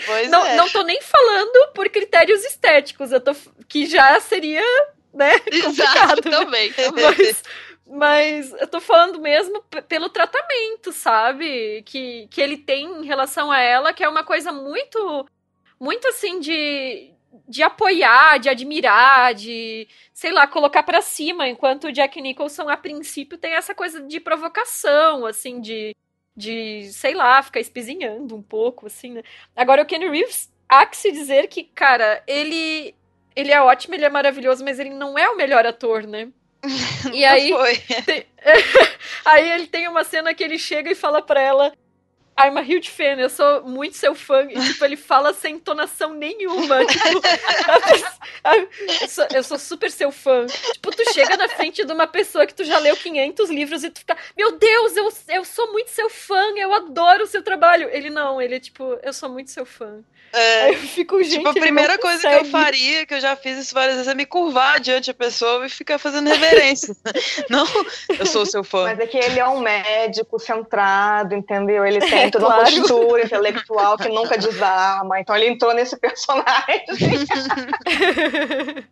Pois 0.06 0.30
Não, 0.30 0.44
é. 0.44 0.56
não 0.56 0.68
tô 0.68 0.82
nem 0.82 1.00
falando 1.00 1.72
por 1.72 1.88
critérios 1.88 2.44
estéticos, 2.44 3.12
eu 3.12 3.20
tô 3.20 3.32
que 3.68 3.86
já 3.86 4.18
seria, 4.20 4.62
né, 5.14 5.34
Exato, 5.46 5.66
complicado. 5.66 6.24
né? 6.24 6.36
também. 6.38 6.72
também. 6.74 7.04
Mas, 7.04 7.42
mas 7.86 8.52
eu 8.60 8.66
tô 8.66 8.80
falando 8.80 9.20
mesmo 9.20 9.62
pelo 9.88 10.08
tratamento, 10.08 10.92
sabe? 10.92 11.82
Que, 11.84 12.26
que 12.28 12.40
ele 12.40 12.56
tem 12.56 12.86
em 12.86 13.04
relação 13.06 13.50
a 13.52 13.60
ela, 13.60 13.92
que 13.92 14.02
é 14.02 14.08
uma 14.08 14.24
coisa 14.24 14.52
muito, 14.52 15.26
muito 15.78 16.08
assim 16.08 16.40
de, 16.40 17.12
de 17.48 17.62
apoiar, 17.62 18.38
de 18.38 18.48
admirar, 18.48 19.34
de, 19.34 19.86
sei 20.12 20.32
lá, 20.32 20.46
colocar 20.46 20.82
pra 20.82 21.00
cima, 21.00 21.48
enquanto 21.48 21.84
o 21.84 21.92
Jack 21.92 22.20
Nicholson, 22.20 22.68
a 22.68 22.76
princípio, 22.76 23.38
tem 23.38 23.54
essa 23.54 23.74
coisa 23.74 24.02
de 24.02 24.18
provocação, 24.18 25.26
assim, 25.26 25.60
de, 25.60 25.96
de 26.36 26.90
sei 26.92 27.14
lá, 27.14 27.42
ficar 27.42 27.60
espizinhando 27.60 28.34
um 28.34 28.42
pouco, 28.42 28.86
assim, 28.86 29.12
né? 29.12 29.22
Agora, 29.54 29.82
o 29.82 29.86
Kenny 29.86 30.08
Reeves, 30.08 30.52
há 30.68 30.84
que 30.86 30.96
se 30.96 31.12
dizer 31.12 31.48
que, 31.48 31.64
cara, 31.64 32.22
ele, 32.26 32.94
ele 33.36 33.52
é 33.52 33.60
ótimo, 33.60 33.94
ele 33.94 34.04
é 34.04 34.10
maravilhoso, 34.10 34.64
mas 34.64 34.78
ele 34.78 34.90
não 34.90 35.18
é 35.18 35.28
o 35.28 35.36
melhor 35.36 35.64
ator, 35.66 36.06
né? 36.06 36.28
e 37.12 37.24
aí. 37.24 37.52
Tem... 38.04 38.26
aí 39.24 39.50
ele 39.52 39.66
tem 39.66 39.88
uma 39.88 40.04
cena 40.04 40.34
que 40.34 40.44
ele 40.44 40.58
chega 40.58 40.90
e 40.90 40.94
fala 40.94 41.22
pra 41.22 41.40
ela. 41.40 41.72
I'm 42.46 42.56
a 42.56 42.62
huge 42.62 42.90
fan, 42.90 43.18
eu 43.18 43.28
sou 43.28 43.62
muito 43.64 43.96
seu 43.96 44.14
fã. 44.14 44.46
E, 44.50 44.58
tipo, 44.60 44.84
ele 44.84 44.96
fala 44.96 45.34
sem 45.34 45.56
entonação 45.56 46.14
nenhuma. 46.14 46.80
Tipo, 46.90 47.20
eu, 49.02 49.08
sou, 49.08 49.26
eu, 49.34 49.42
sou, 49.42 49.58
super 49.58 49.90
seu 49.90 50.10
fã. 50.10 50.46
Tipo, 50.46 50.90
tu 50.90 51.12
chega 51.12 51.36
na 51.36 51.48
frente 51.48 51.84
de 51.84 51.92
uma 51.92 52.06
pessoa 52.06 52.46
que 52.46 52.54
tu 52.54 52.64
já 52.64 52.78
leu 52.78 52.96
500 52.96 53.50
livros 53.50 53.84
e 53.84 53.90
tu 53.90 54.00
fica, 54.00 54.16
meu 54.36 54.52
Deus, 54.52 54.96
eu, 54.96 55.12
eu 55.28 55.44
sou 55.44 55.72
muito 55.72 55.90
seu 55.90 56.08
fã, 56.08 56.52
eu 56.56 56.72
adoro 56.72 57.24
o 57.24 57.26
seu 57.26 57.42
trabalho. 57.42 57.88
Ele 57.90 58.10
não, 58.10 58.40
ele 58.40 58.56
é 58.56 58.60
tipo, 58.60 58.98
eu 59.02 59.12
sou 59.12 59.28
muito 59.28 59.50
seu 59.50 59.66
fã. 59.66 60.02
É, 60.32 60.62
Aí 60.62 60.74
eu 60.74 60.80
fico, 60.80 61.22
gente, 61.22 61.38
tipo, 61.38 61.48
a 61.48 61.52
primeira 61.52 61.98
coisa 61.98 62.22
consegue. 62.22 62.40
que 62.42 62.46
eu 62.46 62.50
faria, 62.50 63.06
que 63.06 63.14
eu 63.14 63.20
já 63.20 63.34
fiz 63.34 63.58
isso 63.58 63.74
várias 63.74 63.96
vezes, 63.96 64.08
é 64.08 64.14
me 64.14 64.24
curvar 64.24 64.78
diante 64.78 65.08
da 65.08 65.14
pessoa 65.14 65.66
e 65.66 65.68
ficar 65.68 65.98
fazendo 65.98 66.28
reverência. 66.28 66.94
não, 67.50 67.66
eu 68.16 68.26
sou 68.26 68.46
seu 68.46 68.62
fã. 68.62 68.84
Mas 68.84 69.00
é 69.00 69.06
que 69.06 69.18
ele 69.18 69.40
é 69.40 69.48
um 69.48 69.60
médico 69.60 70.38
centrado, 70.38 71.34
entendeu? 71.34 71.84
Ele 71.84 71.98
tem 72.08 72.29
é, 72.30 72.32
toda 72.32 72.46
claro. 72.46 72.62
uma 72.62 72.70
postura 72.70 73.24
intelectual 73.24 73.98
que 73.98 74.08
nunca 74.08 74.38
desarma. 74.38 75.20
Então 75.20 75.36
ele 75.36 75.48
entrou 75.48 75.74
nesse 75.74 75.98
personagem. 75.98 76.84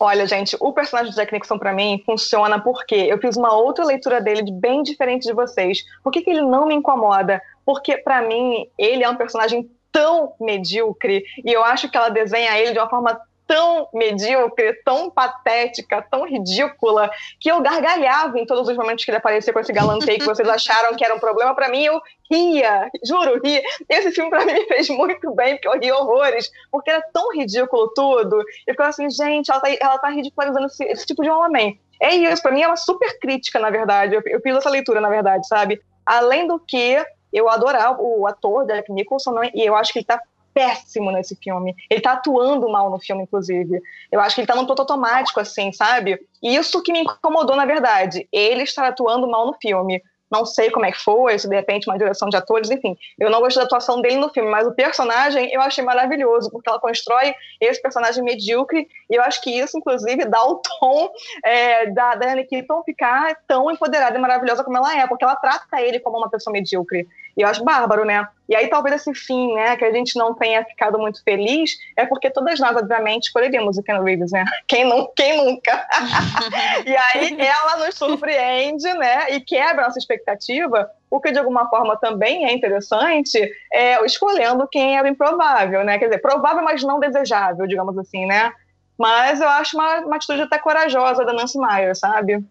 Olha, 0.00 0.26
gente, 0.26 0.56
o 0.60 0.72
personagem 0.72 1.10
de 1.10 1.16
Jack 1.16 1.32
Nixon 1.32 1.58
para 1.58 1.72
mim 1.72 2.02
funciona 2.04 2.60
porque 2.60 2.94
eu 2.94 3.18
fiz 3.18 3.36
uma 3.36 3.54
outra 3.54 3.84
leitura 3.84 4.20
dele 4.20 4.50
bem 4.52 4.82
diferente 4.82 5.26
de 5.26 5.32
vocês. 5.32 5.84
Por 6.02 6.12
que, 6.12 6.22
que 6.22 6.30
ele 6.30 6.42
não 6.42 6.66
me 6.66 6.74
incomoda? 6.74 7.40
Porque 7.64 7.96
para 7.98 8.22
mim 8.22 8.66
ele 8.76 9.04
é 9.04 9.08
um 9.08 9.16
personagem 9.16 9.70
tão 9.90 10.34
medíocre 10.40 11.24
e 11.44 11.52
eu 11.52 11.64
acho 11.64 11.90
que 11.90 11.96
ela 11.96 12.08
desenha 12.08 12.58
ele 12.58 12.72
de 12.72 12.78
uma 12.78 12.88
forma 12.88 13.20
tão 13.48 13.88
medíocre, 13.94 14.74
tão 14.84 15.10
patética, 15.10 16.06
tão 16.08 16.28
ridícula, 16.28 17.10
que 17.40 17.50
eu 17.50 17.62
gargalhava 17.62 18.38
em 18.38 18.44
todos 18.44 18.68
os 18.68 18.76
momentos 18.76 19.06
que 19.06 19.10
ele 19.10 19.16
aparecia 19.16 19.54
com 19.54 19.58
esse 19.58 19.72
galanteio 19.72 20.18
que 20.18 20.26
vocês 20.26 20.46
acharam 20.46 20.94
que 20.94 21.02
era 21.02 21.14
um 21.14 21.18
problema. 21.18 21.54
para 21.54 21.70
mim, 21.70 21.82
eu 21.82 21.98
ria, 22.30 22.90
juro, 23.02 23.40
ria. 23.42 23.62
Esse 23.88 24.12
filme 24.12 24.28
para 24.28 24.44
mim 24.44 24.52
fez 24.68 24.90
muito 24.90 25.34
bem, 25.34 25.54
porque 25.54 25.66
eu 25.66 25.80
ri 25.80 25.90
horrores, 25.90 26.50
porque 26.70 26.90
era 26.90 27.02
tão 27.10 27.32
ridículo 27.32 27.88
tudo. 27.94 28.36
Eu 28.66 28.74
ficava 28.74 28.90
assim, 28.90 29.08
gente, 29.08 29.50
ela 29.50 29.60
tá, 29.60 29.68
ela 29.80 29.98
tá 29.98 30.10
ridicularizando 30.10 30.66
esse, 30.66 30.84
esse 30.84 31.06
tipo 31.06 31.22
de 31.22 31.30
homem. 31.30 31.80
É 32.00 32.14
isso, 32.14 32.42
para 32.42 32.52
mim 32.52 32.60
é 32.60 32.66
uma 32.66 32.76
super 32.76 33.18
crítica, 33.18 33.58
na 33.58 33.70
verdade. 33.70 34.14
Eu, 34.14 34.22
eu 34.26 34.40
fiz 34.42 34.54
essa 34.54 34.68
leitura, 34.68 35.00
na 35.00 35.08
verdade, 35.08 35.48
sabe? 35.48 35.80
Além 36.04 36.46
do 36.46 36.58
que, 36.58 37.02
eu 37.32 37.48
adorava 37.48 37.98
o 38.00 38.26
ator 38.26 38.66
Jack 38.66 38.92
Nicholson, 38.92 39.42
e 39.54 39.64
eu 39.64 39.74
acho 39.74 39.92
que 39.92 40.00
ele 40.00 40.06
tá 40.06 40.20
péssimo 40.58 41.12
nesse 41.12 41.36
filme. 41.36 41.76
Ele 41.88 42.00
tá 42.00 42.14
atuando 42.14 42.68
mal 42.68 42.90
no 42.90 42.98
filme, 42.98 43.22
inclusive. 43.22 43.80
Eu 44.10 44.20
acho 44.20 44.34
que 44.34 44.40
ele 44.40 44.48
tá 44.48 44.56
num 44.56 44.66
ponto 44.66 44.80
automático, 44.80 45.38
assim, 45.38 45.70
sabe? 45.70 46.18
E 46.42 46.56
isso 46.56 46.82
que 46.82 46.92
me 46.92 47.00
incomodou, 47.00 47.54
na 47.54 47.64
verdade. 47.64 48.28
Ele 48.32 48.64
está 48.64 48.88
atuando 48.88 49.28
mal 49.28 49.46
no 49.46 49.54
filme. 49.54 50.02
Não 50.30 50.44
sei 50.44 50.68
como 50.70 50.84
é 50.84 50.92
que 50.92 50.98
foi, 50.98 51.38
se 51.38 51.48
de 51.48 51.54
repente 51.54 51.88
uma 51.88 51.96
direção 51.96 52.28
de 52.28 52.36
atores, 52.36 52.70
enfim. 52.70 52.96
Eu 53.18 53.30
não 53.30 53.40
gostei 53.40 53.62
da 53.62 53.66
atuação 53.66 54.02
dele 54.02 54.16
no 54.16 54.28
filme, 54.28 54.50
mas 54.50 54.66
o 54.66 54.74
personagem 54.74 55.50
eu 55.52 55.60
achei 55.62 55.82
maravilhoso, 55.82 56.50
porque 56.50 56.68
ela 56.68 56.80
constrói 56.80 57.32
esse 57.60 57.80
personagem 57.80 58.22
medíocre, 58.22 58.86
e 59.08 59.14
eu 59.14 59.22
acho 59.22 59.40
que 59.40 59.50
isso, 59.50 59.78
inclusive, 59.78 60.26
dá 60.26 60.44
o 60.44 60.56
tom 60.56 61.10
é, 61.42 61.86
da 61.86 62.14
Diane 62.16 62.44
Keaton 62.44 62.82
ficar 62.82 63.36
tão 63.46 63.70
empoderada 63.70 64.18
e 64.18 64.20
maravilhosa 64.20 64.62
como 64.62 64.76
ela 64.76 64.98
é, 64.98 65.06
porque 65.06 65.24
ela 65.24 65.36
trata 65.36 65.80
ele 65.80 65.98
como 65.98 66.18
uma 66.18 66.28
pessoa 66.28 66.52
medíocre. 66.52 67.08
E 67.38 67.42
eu 67.42 67.48
acho 67.48 67.62
bárbaro, 67.62 68.04
né? 68.04 68.26
E 68.48 68.56
aí 68.56 68.66
talvez 68.66 68.96
esse 68.96 69.14
fim, 69.14 69.54
né, 69.54 69.76
que 69.76 69.84
a 69.84 69.92
gente 69.92 70.18
não 70.18 70.34
tenha 70.34 70.64
ficado 70.64 70.98
muito 70.98 71.22
feliz, 71.22 71.78
é 71.96 72.04
porque 72.04 72.28
todas 72.28 72.58
nós, 72.58 72.76
obviamente, 72.76 73.26
escolheríamos 73.26 73.78
o 73.78 73.82
Ken 73.84 74.02
Reeves, 74.02 74.32
né? 74.32 74.44
Quem, 74.66 74.84
não, 74.84 75.08
quem 75.14 75.36
nunca? 75.36 75.86
e 76.84 76.96
aí 76.96 77.40
ela 77.40 77.86
nos 77.86 77.94
surpreende, 77.94 78.92
né, 78.94 79.30
e 79.30 79.40
quebra 79.40 79.84
nossa 79.84 80.00
expectativa, 80.00 80.90
o 81.08 81.20
que 81.20 81.30
de 81.30 81.38
alguma 81.38 81.70
forma 81.70 81.96
também 81.96 82.44
é 82.44 82.52
interessante, 82.52 83.38
é 83.72 84.04
escolhendo 84.04 84.66
quem 84.66 84.98
é 84.98 85.02
o 85.02 85.06
improvável, 85.06 85.84
né? 85.84 85.96
Quer 85.96 86.06
dizer, 86.06 86.18
provável, 86.18 86.64
mas 86.64 86.82
não 86.82 86.98
desejável, 86.98 87.68
digamos 87.68 87.96
assim, 87.96 88.26
né? 88.26 88.52
Mas 88.98 89.40
eu 89.40 89.48
acho 89.48 89.76
uma, 89.76 90.00
uma 90.00 90.16
atitude 90.16 90.42
até 90.42 90.58
corajosa 90.58 91.24
da 91.24 91.32
Nancy 91.32 91.56
Meyer, 91.56 91.96
sabe? 91.96 92.44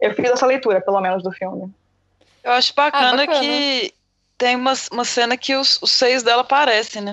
Eu 0.00 0.14
fiz 0.14 0.30
essa 0.30 0.46
leitura, 0.46 0.80
pelo 0.80 1.00
menos, 1.00 1.22
do 1.22 1.30
filme. 1.30 1.70
Eu 2.42 2.52
acho 2.52 2.74
bacana, 2.74 3.22
ah, 3.22 3.26
bacana. 3.26 3.40
que 3.40 3.99
tem 4.40 4.56
uma, 4.56 4.72
uma 4.90 5.04
cena 5.04 5.36
que 5.36 5.54
os, 5.54 5.78
os 5.82 5.92
seios 5.92 6.22
dela 6.22 6.40
aparecem, 6.40 7.02
né? 7.02 7.12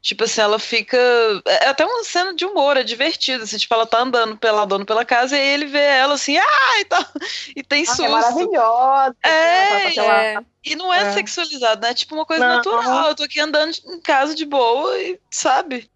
Tipo 0.00 0.22
assim, 0.22 0.40
ela 0.40 0.60
fica. 0.60 0.96
É, 1.44 1.64
é 1.64 1.68
até 1.70 1.84
uma 1.84 2.04
cena 2.04 2.32
de 2.32 2.44
humor, 2.44 2.76
é 2.76 2.84
divertida. 2.84 3.42
Assim, 3.42 3.58
tipo, 3.58 3.74
ela 3.74 3.84
tá 3.84 3.98
andando 3.98 4.36
pela 4.36 4.64
dona 4.64 4.84
pela 4.84 5.04
casa 5.04 5.36
e 5.36 5.40
ele 5.40 5.66
vê 5.66 5.80
ela 5.80 6.14
assim, 6.14 6.38
ah, 6.38 6.80
e 6.80 6.84
tal. 6.84 7.04
E 7.56 7.64
tem 7.64 7.82
ah, 7.82 7.86
susto. 7.86 8.04
É 8.04 8.08
maravilhosa. 8.08 9.16
É, 9.24 9.98
é. 9.98 10.38
E 10.64 10.76
não 10.76 10.94
é, 10.94 11.08
é, 11.08 11.12
sexualizado, 11.12 11.82
né? 11.82 11.90
É 11.90 11.94
tipo 11.94 12.14
uma 12.14 12.24
coisa 12.24 12.46
não. 12.46 12.56
natural. 12.56 13.08
Eu 13.08 13.14
tô 13.16 13.24
aqui 13.24 13.40
andando 13.40 13.72
em 13.86 14.00
casa 14.00 14.36
de 14.36 14.46
boa 14.46 14.96
e, 15.00 15.18
sabe? 15.30 15.90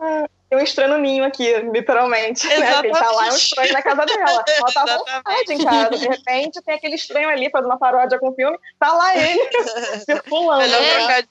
É 0.00 0.35
um 0.52 0.58
estranho 0.60 0.92
no 0.92 0.98
ninho 0.98 1.24
aqui, 1.24 1.52
literalmente. 1.72 2.46
Né? 2.46 2.82
Quem 2.82 2.92
tá 2.92 3.10
lá 3.10 3.26
é 3.26 3.32
um 3.32 3.36
estranho 3.36 3.72
na 3.72 3.82
casa 3.82 4.04
dela. 4.04 4.44
Ela 4.48 4.72
tá 4.72 4.84
vontade 4.84 5.52
em 5.52 5.64
casa. 5.64 5.90
De 5.90 6.08
repente 6.08 6.62
tem 6.62 6.74
aquele 6.74 6.94
estranho 6.94 7.28
ali 7.28 7.50
fazendo 7.50 7.70
uma 7.70 7.78
paródia 7.78 8.18
com 8.18 8.28
o 8.28 8.34
filme, 8.34 8.56
tá 8.78 8.92
lá 8.92 9.16
ele 9.16 9.50
circulando. 10.06 10.62
É, 10.62 11.24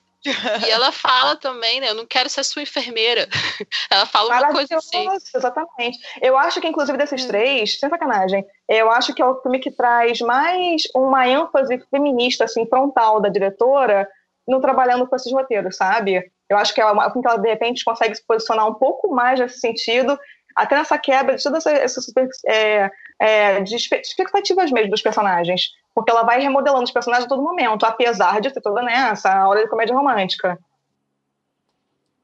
e 0.65 0.71
ela 0.71 0.91
fala 0.91 1.35
também, 1.35 1.79
né? 1.79 1.89
Eu 1.89 1.95
não 1.95 2.05
quero 2.05 2.29
ser 2.29 2.43
sua 2.43 2.63
enfermeira. 2.63 3.27
Ela 3.91 4.07
fala 4.07 4.39
uma 4.39 4.51
coisa 4.51 4.77
assim. 4.77 5.07
Exatamente. 5.35 5.99
Eu 6.21 6.37
acho 6.37 6.59
que, 6.59 6.67
inclusive, 6.67 6.97
desses 6.97 7.23
hum. 7.23 7.27
três, 7.27 7.79
sem 7.79 7.89
sacanagem, 7.89 8.43
eu 8.67 8.89
acho 8.89 9.13
que 9.13 9.21
é 9.21 9.25
o 9.25 9.39
filme 9.41 9.59
que 9.59 9.69
traz 9.69 10.19
mais 10.21 10.83
uma 10.95 11.27
ênfase 11.27 11.77
feminista, 11.91 12.45
assim, 12.45 12.65
frontal 12.65 13.21
da 13.21 13.29
diretora 13.29 14.07
no 14.47 14.61
trabalhando 14.61 15.07
com 15.07 15.15
esses 15.15 15.31
roteiros, 15.31 15.75
sabe? 15.75 16.31
Eu 16.49 16.57
acho 16.57 16.73
que 16.73 16.81
é 16.81 16.85
uma, 16.85 17.11
que 17.11 17.19
ela, 17.25 17.37
de 17.37 17.49
repente, 17.49 17.83
consegue 17.83 18.15
se 18.15 18.25
posicionar 18.25 18.67
um 18.67 18.73
pouco 18.73 19.13
mais 19.13 19.39
nesse 19.39 19.59
sentido, 19.59 20.17
até 20.55 20.75
nessa 20.75 20.97
quebra 20.97 21.35
de 21.35 21.43
todas 21.43 21.65
essas 21.65 22.05
é, 22.47 22.89
é, 23.19 23.63
expectativas 23.63 24.71
mesmo 24.71 24.91
dos 24.91 25.01
personagens. 25.01 25.71
Porque 25.93 26.11
ela 26.11 26.23
vai 26.23 26.39
remodelando 26.39 26.83
os 26.83 26.91
personagens 26.91 27.25
a 27.25 27.29
todo 27.29 27.41
momento, 27.41 27.85
apesar 27.85 28.39
de 28.41 28.51
ter 28.51 28.61
toda 28.61 28.81
né, 28.81 29.09
essa 29.11 29.47
hora 29.47 29.63
de 29.63 29.69
comédia 29.69 29.95
romântica. 29.95 30.57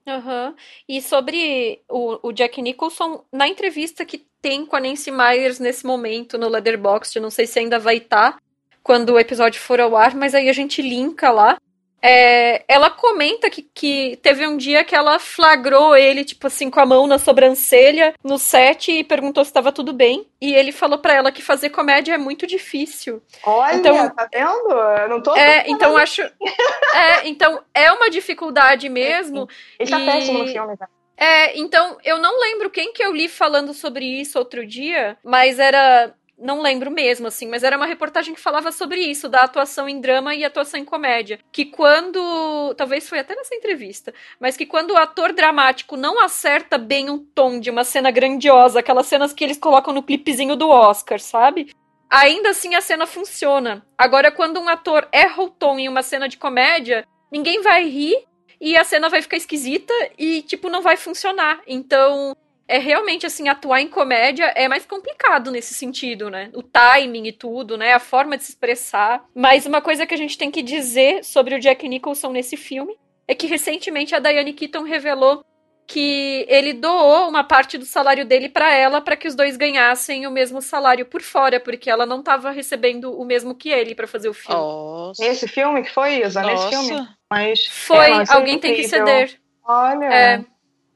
Uhum. 0.05 0.55
E 0.89 1.01
sobre 1.01 1.81
o, 1.87 2.27
o, 2.27 2.31
Jack 2.33 2.61
Nicholson, 2.61 3.23
na 3.31 3.47
entrevista 3.47 4.03
que 4.03 4.25
tem 4.41 4.65
com 4.65 4.75
a 4.75 4.79
Nancy 4.79 5.11
Myers 5.11 5.59
nesse 5.59 5.85
momento 5.85 6.37
no 6.37 6.49
Leatherbox, 6.49 7.15
eu 7.15 7.21
não 7.21 7.29
sei 7.29 7.45
se 7.45 7.59
ainda 7.59 7.77
vai 7.77 7.97
estar 7.97 8.33
tá 8.33 8.39
quando 8.83 9.11
o 9.11 9.19
episódio 9.19 9.61
for 9.61 9.79
ao 9.79 9.95
ar, 9.95 10.15
mas 10.15 10.33
aí 10.33 10.49
a 10.49 10.53
gente 10.53 10.81
linka 10.81 11.29
lá. 11.29 11.57
É, 12.01 12.63
ela 12.67 12.89
comenta 12.89 13.49
que, 13.49 13.61
que 13.61 14.17
teve 14.23 14.47
um 14.47 14.57
dia 14.57 14.83
que 14.83 14.95
ela 14.95 15.19
flagrou 15.19 15.95
ele, 15.95 16.23
tipo 16.23 16.47
assim, 16.47 16.69
com 16.69 16.79
a 16.79 16.85
mão 16.85 17.05
na 17.05 17.19
sobrancelha 17.19 18.13
no 18.23 18.39
set 18.39 18.91
e 18.91 19.03
perguntou 19.03 19.43
se 19.43 19.49
estava 19.51 19.71
tudo 19.71 19.93
bem. 19.93 20.25
E 20.41 20.53
ele 20.53 20.71
falou 20.71 20.97
para 20.97 21.13
ela 21.13 21.31
que 21.31 21.41
fazer 21.41 21.69
comédia 21.69 22.15
é 22.15 22.17
muito 22.17 22.47
difícil. 22.47 23.21
Olha, 23.43 23.75
então, 23.75 24.09
tá 24.09 24.27
vendo? 24.33 24.71
Eu 24.71 25.09
não 25.09 25.21
tô. 25.21 25.35
É, 25.35 25.69
então 25.69 25.95
acho. 25.95 26.21
é, 26.21 27.27
então 27.27 27.61
é 27.73 27.91
uma 27.91 28.09
dificuldade 28.09 28.89
mesmo. 28.89 29.47
É, 29.77 29.83
ele 29.83 29.91
tá 29.91 29.99
e... 29.99 30.05
péssimo 30.05 30.39
no 30.39 30.47
filme, 30.47 30.77
tá? 30.77 30.89
É, 31.21 31.55
então 31.55 31.99
eu 32.03 32.17
não 32.17 32.39
lembro 32.41 32.71
quem 32.71 32.93
que 32.93 33.03
eu 33.03 33.13
li 33.13 33.27
falando 33.27 33.75
sobre 33.75 34.03
isso 34.05 34.39
outro 34.39 34.65
dia, 34.65 35.15
mas 35.23 35.59
era 35.59 36.15
não 36.41 36.61
lembro 36.61 36.89
mesmo, 36.89 37.27
assim, 37.27 37.47
mas 37.47 37.63
era 37.63 37.77
uma 37.77 37.85
reportagem 37.85 38.33
que 38.33 38.41
falava 38.41 38.71
sobre 38.71 38.99
isso, 38.99 39.29
da 39.29 39.43
atuação 39.43 39.87
em 39.87 40.01
drama 40.01 40.33
e 40.33 40.43
atuação 40.43 40.79
em 40.79 40.85
comédia. 40.85 41.39
Que 41.51 41.65
quando. 41.65 42.73
Talvez 42.75 43.07
foi 43.07 43.19
até 43.19 43.35
nessa 43.35 43.55
entrevista, 43.55 44.13
mas 44.39 44.57
que 44.57 44.65
quando 44.65 44.91
o 44.91 44.97
ator 44.97 45.33
dramático 45.33 45.95
não 45.95 46.19
acerta 46.19 46.77
bem 46.77 47.09
um 47.09 47.19
tom 47.19 47.59
de 47.59 47.69
uma 47.69 47.83
cena 47.83 48.11
grandiosa, 48.11 48.79
aquelas 48.79 49.05
cenas 49.05 49.31
que 49.31 49.43
eles 49.43 49.57
colocam 49.57 49.93
no 49.93 50.03
clipezinho 50.03 50.55
do 50.55 50.69
Oscar, 50.69 51.19
sabe? 51.19 51.71
Ainda 52.09 52.49
assim 52.49 52.75
a 52.75 52.81
cena 52.81 53.07
funciona. 53.07 53.85
Agora, 53.97 54.31
quando 54.31 54.59
um 54.59 54.67
ator 54.67 55.07
erra 55.11 55.43
o 55.43 55.49
tom 55.49 55.79
em 55.79 55.87
uma 55.87 56.03
cena 56.03 56.27
de 56.27 56.37
comédia, 56.37 57.07
ninguém 57.31 57.61
vai 57.61 57.87
rir 57.87 58.25
e 58.59 58.75
a 58.75 58.83
cena 58.83 59.09
vai 59.09 59.21
ficar 59.21 59.37
esquisita 59.37 59.93
e, 60.17 60.41
tipo, 60.41 60.69
não 60.69 60.81
vai 60.81 60.97
funcionar. 60.97 61.61
Então, 61.65 62.35
é 62.71 62.77
realmente 62.77 63.25
assim 63.25 63.49
atuar 63.49 63.81
em 63.81 63.89
comédia 63.89 64.45
é 64.55 64.65
mais 64.67 64.85
complicado 64.85 65.51
nesse 65.51 65.73
sentido, 65.73 66.29
né? 66.29 66.49
O 66.53 66.63
timing 66.63 67.27
e 67.27 67.33
tudo, 67.33 67.77
né? 67.77 67.91
A 67.91 67.99
forma 67.99 68.37
de 68.37 68.45
se 68.45 68.51
expressar. 68.51 69.25
Mas 69.35 69.65
uma 69.65 69.81
coisa 69.81 70.05
que 70.05 70.13
a 70.13 70.17
gente 70.17 70.37
tem 70.37 70.49
que 70.49 70.61
dizer 70.61 71.23
sobre 71.25 71.53
o 71.53 71.59
Jack 71.59 71.87
Nicholson 71.87 72.31
nesse 72.31 72.55
filme 72.55 72.97
é 73.27 73.35
que 73.35 73.45
recentemente 73.45 74.15
a 74.15 74.19
Diane 74.19 74.53
Keaton 74.53 74.83
revelou 74.83 75.43
que 75.85 76.45
ele 76.47 76.71
doou 76.71 77.27
uma 77.27 77.43
parte 77.43 77.77
do 77.77 77.83
salário 77.83 78.23
dele 78.25 78.47
para 78.47 78.73
ela 78.73 79.01
para 79.01 79.17
que 79.17 79.27
os 79.27 79.35
dois 79.35 79.57
ganhassem 79.57 80.25
o 80.25 80.31
mesmo 80.31 80.61
salário 80.61 81.05
por 81.05 81.21
fora, 81.21 81.59
porque 81.59 81.89
ela 81.89 82.05
não 82.05 82.19
estava 82.21 82.51
recebendo 82.51 83.11
o 83.19 83.25
mesmo 83.25 83.53
que 83.53 83.67
ele 83.67 83.93
para 83.93 84.07
fazer 84.07 84.29
o 84.29 84.33
filme. 84.33 84.55
Nossa. 84.55 85.21
Nesse 85.21 85.45
filme 85.45 85.83
que 85.83 85.91
foi, 85.91 86.23
Isa? 86.23 86.41
Nesse 86.43 86.69
filme? 86.69 87.07
Mas 87.29 87.65
foi, 87.65 88.11
é, 88.11 88.23
alguém 88.29 88.57
tem 88.57 88.75
que 88.75 88.87
ceder. 88.87 89.37
Olha. 89.65 90.05
É. 90.05 90.45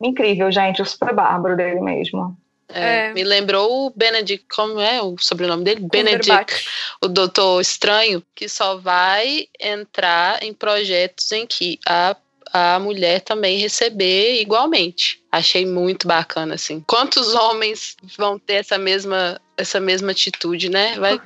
Incrível, 0.01 0.51
gente, 0.51 0.81
o 0.81 0.85
super 0.85 1.13
bárbaro 1.13 1.55
dele 1.55 1.81
mesmo. 1.81 2.37
É, 2.69 3.07
é. 3.07 3.13
Me 3.13 3.23
lembrou 3.23 3.87
o 3.87 3.89
Benedict, 3.95 4.45
como 4.53 4.79
é 4.79 5.01
o 5.01 5.15
sobrenome 5.19 5.63
dele? 5.63 5.87
Benedict, 5.89 6.67
o 7.01 7.07
Doutor 7.07 7.61
Estranho, 7.61 8.23
que 8.33 8.49
só 8.49 8.77
vai 8.77 9.47
entrar 9.59 10.41
em 10.43 10.53
projetos 10.53 11.31
em 11.31 11.45
que 11.45 11.79
a, 11.87 12.15
a 12.51 12.79
mulher 12.79 13.21
também 13.21 13.59
receber 13.59 14.41
igualmente. 14.41 15.21
Achei 15.31 15.65
muito 15.65 16.07
bacana, 16.07 16.55
assim. 16.55 16.83
Quantos 16.87 17.35
homens 17.35 17.95
vão 18.17 18.39
ter 18.39 18.55
essa 18.55 18.77
mesma, 18.77 19.39
essa 19.55 19.79
mesma 19.79 20.11
atitude, 20.11 20.69
né? 20.69 20.97
Vai 20.99 21.21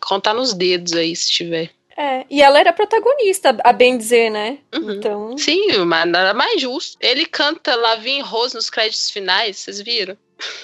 contar 0.00 0.34
nos 0.34 0.52
dedos 0.52 0.92
aí, 0.92 1.16
se 1.16 1.30
tiver. 1.30 1.70
É, 2.02 2.26
e 2.28 2.42
ela 2.42 2.58
era 2.58 2.72
protagonista, 2.72 3.56
a 3.62 3.72
bem 3.72 3.96
dizer, 3.96 4.28
né? 4.28 4.58
Uhum. 4.74 4.90
Então... 4.90 5.38
Sim, 5.38 5.84
mas 5.84 6.04
nada 6.08 6.34
mais 6.34 6.60
justo. 6.60 6.98
Ele 7.00 7.24
canta 7.24 7.76
Lavin 7.76 8.20
Rose 8.22 8.56
nos 8.56 8.68
créditos 8.68 9.08
finais, 9.08 9.58
vocês 9.58 9.80
viram? 9.80 10.18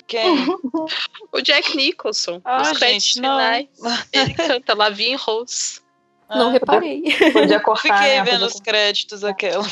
Quem? 0.09 0.27
o 1.31 1.41
Jack 1.41 1.77
Nicholson. 1.77 2.41
Ah, 2.45 2.59
nos 2.59 2.77
créditos 2.77 3.05
gente, 3.05 3.15
finais. 3.15 3.69
Ele 4.13 4.35
canta 4.35 4.75
Lavin 4.75 5.15
Rose. 5.15 5.81
Ah, 6.29 6.39
não 6.39 6.51
reparei. 6.51 7.05
Podia 7.33 7.61
cortar, 7.63 8.01
Fiquei 8.01 8.17
né? 8.17 8.25
vendo 8.25 8.45
os 8.45 8.59
créditos 8.59 9.23
aquela. 9.23 9.65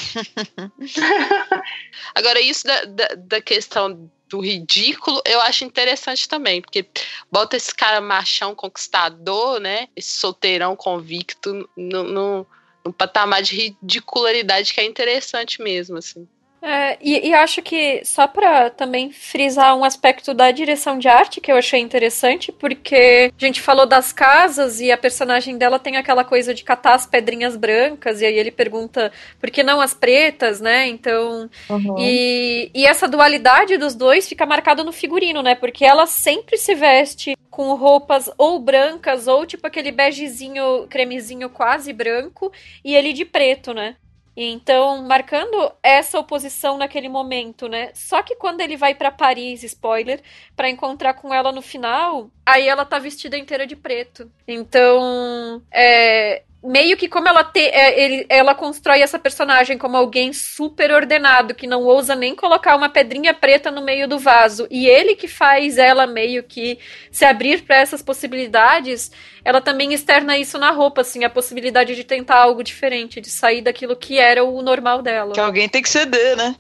Agora, 2.14 2.41
isso 2.41 2.64
da, 2.64 2.85
da, 2.85 3.09
da 3.17 3.41
questão 3.41 4.09
do 4.29 4.41
ridículo, 4.41 5.20
eu 5.24 5.41
acho 5.41 5.64
interessante 5.64 6.29
também, 6.29 6.61
porque 6.61 6.89
bota 7.31 7.57
esse 7.57 7.74
cara 7.74 8.01
machão 8.01 8.55
conquistador, 8.55 9.61
né? 9.61 9.89
Esse 9.95 10.18
solteirão 10.18 10.74
convicto 10.74 11.68
no, 11.77 12.03
no, 12.03 12.47
no 12.85 12.93
patamar 12.93 13.43
de 13.43 13.55
ridicularidade 13.55 14.72
que 14.72 14.81
é 14.81 14.85
interessante 14.85 15.62
mesmo, 15.62 15.99
assim. 15.99 16.27
É, 16.69 16.99
e, 17.01 17.29
e, 17.29 17.33
acho 17.33 17.62
que 17.62 18.05
só 18.05 18.27
para 18.27 18.71
também 18.71 19.12
frisar 19.12 19.77
um 19.79 19.85
aspecto 19.85 20.35
da 20.35 20.51
direção 20.51 20.99
de 20.99 21.07
arte 21.07 21.41
que 21.41 21.53
eu 21.53 21.57
achei 21.57 21.79
interessante, 21.79 22.51
porque 22.51 23.33
a 23.41 23.45
gente 23.47 23.61
falou 23.61 23.87
das 23.87 24.12
casas 24.12 24.81
e 24.81 24.91
a 24.91 24.99
personagem 24.99 25.57
dela 25.57 25.79
tem 25.79 25.97
aquela 25.97 26.25
coisa 26.25 26.53
de 26.53 26.64
catar 26.64 26.95
as 26.95 27.07
pedrinhas 27.07 27.57
brancas, 27.57 28.21
e 28.21 28.27
aí 28.27 28.37
ele 28.37 28.51
pergunta 28.51 29.12
por 29.39 29.49
que 29.49 29.62
não 29.62 29.81
as 29.81 29.95
pretas, 29.95 30.61
né? 30.61 30.89
Então. 30.89 31.49
Uhum. 31.71 32.01
E, 32.01 32.69
e 32.75 32.85
essa 32.85 33.07
dualidade 33.07 33.79
dos 33.79 33.95
dois 33.95 34.29
fica 34.29 34.45
marcada 34.45 34.83
no 34.83 34.91
figurino, 34.91 35.45
né? 35.45 35.55
Porque 35.55 35.85
ela 35.85 36.05
sempre 36.05 36.57
se 36.59 36.75
veste 36.75 37.37
com 37.49 37.73
roupas 37.77 38.29
ou 38.37 38.59
brancas 38.59 39.29
ou 39.29 39.47
tipo 39.47 39.69
aquele 39.69 39.93
begezinho, 39.93 40.89
cremezinho 40.91 41.49
quase 41.49 41.93
branco, 41.93 42.51
e 42.85 42.93
ele 42.93 43.12
de 43.12 43.25
preto, 43.25 43.73
né? 43.73 43.95
Então, 44.37 45.03
marcando 45.03 45.72
essa 45.82 46.18
oposição 46.18 46.76
naquele 46.76 47.09
momento, 47.09 47.68
né? 47.68 47.91
Só 47.95 48.22
que 48.22 48.37
quando 48.37 48.61
ele 48.61 48.76
vai 48.76 48.95
para 48.95 49.11
Paris, 49.11 49.62
spoiler, 49.62 50.22
para 50.55 50.68
encontrar 50.68 51.14
com 51.14 51.32
ela 51.32 51.51
no 51.51 51.62
final, 51.62 52.30
aí 52.45 52.68
ela 52.68 52.84
tá 52.84 52.99
vestida 52.99 53.39
inteira 53.39 53.66
de 53.66 53.74
preto. 53.74 54.30
Então, 54.47 55.62
é, 55.72 56.43
meio 56.67 56.97
que 56.97 57.09
como 57.09 57.29
ela 57.29 57.45
te, 57.45 57.61
é, 57.61 58.01
ele, 58.01 58.27
ela 58.29 58.55
constrói 58.55 59.01
essa 59.01 59.19
personagem 59.19 59.79
como 59.79 59.97
alguém 59.97 60.33
super 60.33 60.91
ordenado, 60.93 61.55
que 61.55 61.67
não 61.67 61.83
ousa 61.85 62.14
nem 62.14 62.35
colocar 62.35 62.77
uma 62.77 62.89
pedrinha 62.89 63.33
preta 63.33 63.71
no 63.71 63.83
meio 63.83 64.09
do 64.09 64.19
vaso, 64.19 64.67
e 64.71 64.87
ele 64.87 65.14
que 65.14 65.29
faz 65.29 65.79
ela 65.79 66.07
meio 66.07 66.43
que 66.43 66.79
se 67.11 67.25
abrir 67.25 67.62
para 67.62 67.77
essas 67.77 68.03
possibilidades, 68.03 69.11
ela 69.45 69.61
também 69.61 69.93
externa 69.93 70.37
isso 70.37 70.59
na 70.59 70.71
roupa, 70.71 71.03
assim, 71.03 71.25
a 71.25 71.31
possibilidade 71.31 71.95
de 71.95 72.05
tentar 72.05 72.37
algo 72.37 72.62
diferente, 72.62 73.21
de 73.21 73.31
sair 73.31 73.62
daquilo 73.62 73.95
que 73.97 74.19
era 74.19 74.45
o 74.45 74.61
normal 74.62 75.03
dela. 75.03 75.33
Que 75.33 75.41
alguém 75.41 75.69
tem 75.69 75.83
que 75.83 75.89
ceder, 75.89 76.37
né? 76.37 76.57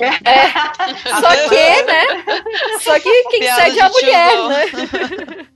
É. 0.00 0.50
Só 1.20 1.48
que, 1.48 1.82
né? 1.82 2.04
Só 2.80 2.98
que 2.98 3.22
quem 3.24 3.40
Piada 3.40 3.62
cede 3.62 3.78
é 3.78 3.82
a 3.82 3.88
mulher, 3.88 4.48
né? 4.48 5.46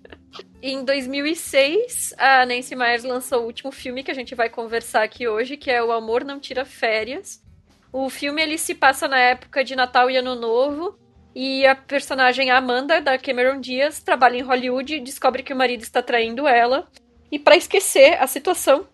Em 0.67 0.83
2006, 0.83 2.15
a 2.17 2.47
Nancy 2.47 2.75
Myers 2.75 3.05
lançou 3.05 3.43
o 3.43 3.45
último 3.45 3.71
filme 3.71 4.03
que 4.03 4.11
a 4.11 4.15
gente 4.15 4.35
vai 4.35 4.49
conversar 4.49 5.03
aqui 5.03 5.29
hoje, 5.29 5.59
que 5.59 5.71
é 5.71 5.85
O 5.85 5.93
Amor 5.93 6.25
Não 6.25 6.41
Tira 6.41 6.65
Férias. 6.65 7.39
O 7.93 8.09
filme 8.09 8.41
ele 8.41 8.57
se 8.57 8.75
passa 8.75 9.07
na 9.07 9.19
época 9.19 9.63
de 9.63 9.77
Natal 9.77 10.11
e 10.11 10.17
Ano 10.17 10.35
Novo, 10.35 10.99
e 11.35 11.67
a 11.67 11.75
personagem 11.75 12.51
Amanda, 12.51 12.99
da 13.03 13.19
Cameron 13.19 13.61
Diaz, 13.61 14.01
trabalha 14.01 14.39
em 14.39 14.41
Hollywood 14.41 14.95
e 14.95 15.01
descobre 15.01 15.43
que 15.43 15.53
o 15.53 15.57
marido 15.57 15.83
está 15.83 16.01
traindo 16.01 16.49
ela. 16.49 16.89
E 17.31 17.39
para 17.39 17.57
esquecer 17.57 18.15
a 18.15 18.27
situação, 18.27 18.89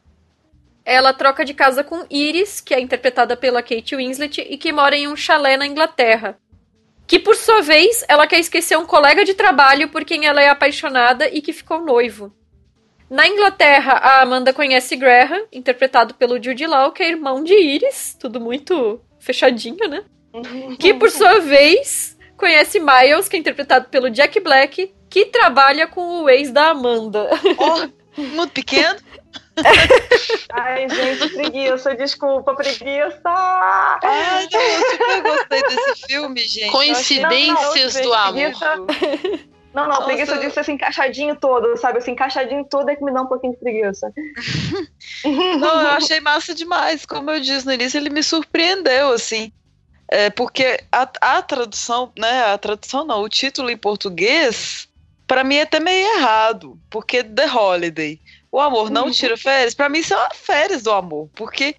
ela 0.85 1.13
troca 1.13 1.45
de 1.45 1.55
casa 1.55 1.85
com 1.85 2.05
Iris, 2.11 2.61
que 2.61 2.75
é 2.75 2.81
interpretada 2.81 3.37
pela 3.37 3.63
Kate 3.63 3.95
Winslet, 3.95 4.41
e 4.41 4.59
que 4.59 4.73
mora 4.73 4.97
em 4.97 5.07
um 5.07 5.15
chalé 5.15 5.57
na 5.57 5.69
Inglaterra 5.69 6.37
que 7.11 7.19
por 7.19 7.35
sua 7.35 7.61
vez 7.61 8.05
ela 8.07 8.25
quer 8.25 8.39
esquecer 8.39 8.79
um 8.79 8.87
colega 8.87 9.25
de 9.25 9.35
trabalho 9.35 9.89
por 9.89 10.05
quem 10.05 10.27
ela 10.27 10.41
é 10.41 10.49
apaixonada 10.49 11.29
e 11.29 11.43
que 11.43 11.53
ficou 11.53 11.85
noivo. 11.85 12.33
Na 13.11 13.27
Inglaterra, 13.27 13.95
a 13.95 14.23
Amanda 14.23 14.53
conhece 14.53 14.95
Graham, 14.95 15.45
interpretado 15.53 16.15
pelo 16.15 16.41
Jude 16.41 16.69
Law, 16.69 16.93
que 16.93 17.03
é 17.03 17.09
irmão 17.09 17.43
de 17.43 17.53
Iris, 17.53 18.17
tudo 18.17 18.41
muito 18.41 19.01
fechadinho, 19.19 19.89
né? 19.89 20.05
que 20.79 20.95
por 20.95 21.11
sua 21.11 21.41
vez 21.41 22.17
conhece 22.37 22.79
Miles, 22.79 23.29
que 23.29 23.35
é 23.35 23.41
interpretado 23.41 23.89
pelo 23.89 24.09
Jack 24.09 24.39
Black, 24.39 24.95
que 25.09 25.25
trabalha 25.27 25.89
com 25.89 26.23
o 26.23 26.31
ex 26.31 26.53
da 26.53 26.69
Amanda. 26.69 27.29
Oh, 27.59 28.21
muito 28.23 28.53
pequeno. 28.53 29.01
Ai, 30.53 30.89
gente, 30.89 31.29
preguiça, 31.35 31.95
desculpa, 31.95 32.55
preguiça. 32.55 33.21
Ai, 33.25 34.49
não, 34.51 34.61
eu 34.61 34.91
super 34.91 35.23
gostei 35.23 35.63
desse 35.63 36.07
filme, 36.07 36.41
gente. 36.41 36.71
Coincidências 36.71 37.95
não, 37.95 38.03
não, 38.03 38.09
do 38.09 38.15
amor. 38.15 38.53
Não, 39.73 39.85
não, 39.85 39.89
Nossa. 39.89 40.05
preguiça 40.05 40.39
de 40.39 40.51
ser 40.51 40.61
assim, 40.61 40.73
encaixadinho 40.73 41.37
todo, 41.37 41.77
sabe? 41.77 41.99
Assim, 41.99 42.11
encaixadinho 42.13 42.65
todo 42.65 42.89
é 42.89 42.97
que 42.97 43.05
me 43.05 43.13
dá 43.13 43.23
um 43.23 43.27
pouquinho 43.27 43.53
de 43.53 43.61
preguiça. 43.61 44.13
não, 45.25 45.81
eu 45.81 45.89
achei 45.91 46.21
massa 46.21 46.55
demais. 46.55 47.07
Como 47.07 47.31
eu 47.31 47.41
disse 47.41 47.67
no 47.67 47.73
início, 47.73 47.99
ele 47.99 48.11
me 48.11 48.23
surpreendeu, 48.23 49.13
assim. 49.13 49.53
É, 50.11 50.29
porque 50.29 50.81
a, 50.91 51.09
a 51.21 51.43
tradução, 51.43 52.13
né? 52.19 52.53
A 52.53 52.59
tradução 52.59 53.05
não, 53.05 53.23
o 53.23 53.29
título 53.29 53.71
em 53.71 53.77
português, 53.77 54.89
para 55.25 55.45
mim 55.45 55.57
é 55.57 55.63
até 55.63 55.79
meio 55.79 56.17
errado. 56.17 56.77
Porque 56.91 57.23
The 57.23 57.49
Holiday. 57.49 58.21
O 58.53 58.61
amor 58.61 58.91
não 58.91 59.07
uhum. 59.07 59.11
tira 59.11 59.37
férias, 59.37 59.75
para 59.75 59.89
mim 59.89 60.01
isso 60.01 60.13
é 60.13 60.17
uma 60.17 60.31
férias 60.31 60.83
do 60.83 60.91
amor, 60.91 61.29
porque 61.35 61.77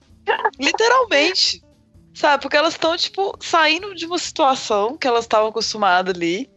literalmente, 0.60 1.62
sabe? 2.14 2.42
Porque 2.42 2.56
elas 2.56 2.74
estão 2.74 2.96
tipo 2.96 3.36
saindo 3.42 3.94
de 3.94 4.06
uma 4.06 4.18
situação 4.18 4.98
que 4.98 5.08
elas 5.08 5.26
estavam 5.26 5.50
acostumadas 5.50 6.16
ali. 6.16 6.50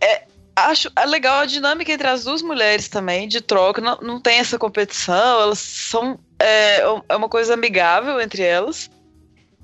É, 0.00 0.24
acho 0.56 0.90
é 0.96 1.04
legal 1.04 1.40
a 1.40 1.46
dinâmica 1.46 1.92
entre 1.92 2.08
as 2.08 2.24
duas 2.24 2.40
mulheres 2.40 2.88
também, 2.88 3.28
de 3.28 3.40
troca, 3.40 3.80
não, 3.80 3.98
não 4.00 4.20
tem 4.20 4.38
essa 4.38 4.58
competição, 4.58 5.42
elas 5.42 5.58
são 5.58 6.18
é, 6.38 6.80
é 7.08 7.16
uma 7.16 7.28
coisa 7.28 7.54
amigável 7.54 8.20
entre 8.20 8.42
elas. 8.42 8.90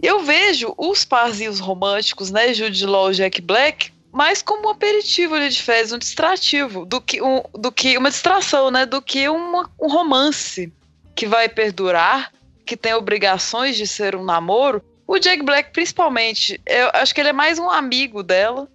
Eu 0.03 0.21
vejo 0.21 0.75
os 0.77 1.07
parzinhos 1.07 1.59
românticos, 1.59 2.31
né, 2.31 2.53
Jude 2.53 2.85
Law 2.85 3.11
e 3.11 3.15
Jack 3.15 3.41
Black, 3.41 3.91
mais 4.17 4.41
como 4.41 4.69
um 4.69 4.71
aperitivo 4.71 5.35
ali 5.35 5.51
de 5.51 5.63
férias, 5.63 5.93
um 5.93 5.99
distrativo, 5.99 6.87
do 6.87 7.03
que, 7.03 7.21
um, 7.21 7.43
do 7.53 7.71
que 7.71 7.99
uma 7.99 8.09
distração, 8.09 8.71
né? 8.71 8.87
Do 8.87 9.03
que 9.03 9.29
uma, 9.29 9.71
um 9.79 9.89
romance 9.89 10.73
que 11.15 11.27
vai 11.27 11.51
perdurar, 11.51 12.33
que 12.65 12.79
tem 12.79 12.95
obrigações 12.95 13.77
de 13.77 13.87
ser 13.87 14.17
um 14.17 14.25
namoro. 14.25 14.83
O 15.07 15.19
Jack 15.19 15.43
Black, 15.43 15.71
principalmente, 15.71 16.59
eu 16.65 16.89
acho 16.95 17.15
que 17.15 17.21
ele 17.21 17.29
é 17.29 17.33
mais 17.35 17.59
um 17.59 17.69
amigo 17.69 18.23
dela 18.23 18.67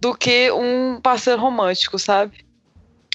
do 0.00 0.14
que 0.14 0.50
um 0.50 0.98
parceiro 0.98 1.42
romântico, 1.42 1.98
sabe? 1.98 2.42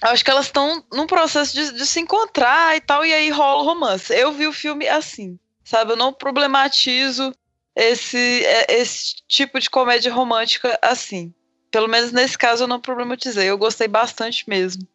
Eu 0.04 0.10
acho 0.10 0.24
que 0.24 0.30
elas 0.30 0.46
estão 0.46 0.84
num 0.94 1.08
processo 1.08 1.56
de, 1.56 1.72
de, 1.72 1.86
se 1.88 2.00
encontrar 2.00 2.78
e 2.78 2.82
tal, 2.82 3.04
e 3.04 3.12
aí 3.12 3.32
rola 3.32 3.64
o 3.64 3.66
romance. 3.66 4.14
Eu 4.14 4.32
vi 4.34 4.46
o 4.46 4.54
filme 4.54 4.88
assim, 4.88 5.40
sabe? 5.64 5.94
Eu 5.94 5.98
não 5.98 6.14
problematizo 6.14 7.34
esse, 7.76 8.46
é, 8.46 8.68
esse 8.76 9.16
tipo 9.28 9.60
de 9.60 9.68
comédia 9.68 10.14
romântica 10.14 10.78
assim. 10.80 11.34
Pelo 11.76 11.90
menos 11.90 12.14
nesse 12.14 12.38
caso 12.38 12.64
eu 12.64 12.68
não 12.70 12.80
problematizei. 12.80 13.50
Eu 13.50 13.58
gostei 13.58 13.86
bastante 13.86 14.48
mesmo. 14.48 14.88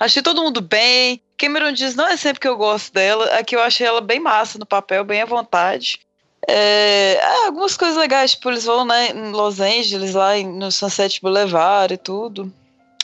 Achei 0.00 0.20
todo 0.20 0.42
mundo 0.42 0.60
bem. 0.60 1.22
Cameron 1.36 1.70
diz, 1.70 1.94
não 1.94 2.08
é 2.08 2.16
sempre 2.16 2.40
que 2.40 2.48
eu 2.48 2.56
gosto 2.56 2.92
dela. 2.92 3.24
Aqui 3.38 3.54
eu 3.54 3.62
achei 3.62 3.86
ela 3.86 4.00
bem 4.00 4.18
massa 4.18 4.58
no 4.58 4.66
papel, 4.66 5.04
bem 5.04 5.22
à 5.22 5.24
vontade. 5.24 6.00
É, 6.44 7.20
é, 7.22 7.46
algumas 7.46 7.76
coisas 7.76 7.96
legais, 7.96 8.32
tipo, 8.32 8.50
eles 8.50 8.64
vão 8.64 8.84
né, 8.84 9.10
em 9.10 9.30
Los 9.30 9.60
Angeles, 9.60 10.14
lá 10.14 10.36
no 10.38 10.72
Sunset 10.72 11.20
Boulevard 11.22 11.94
e 11.94 11.96
tudo. 11.96 12.52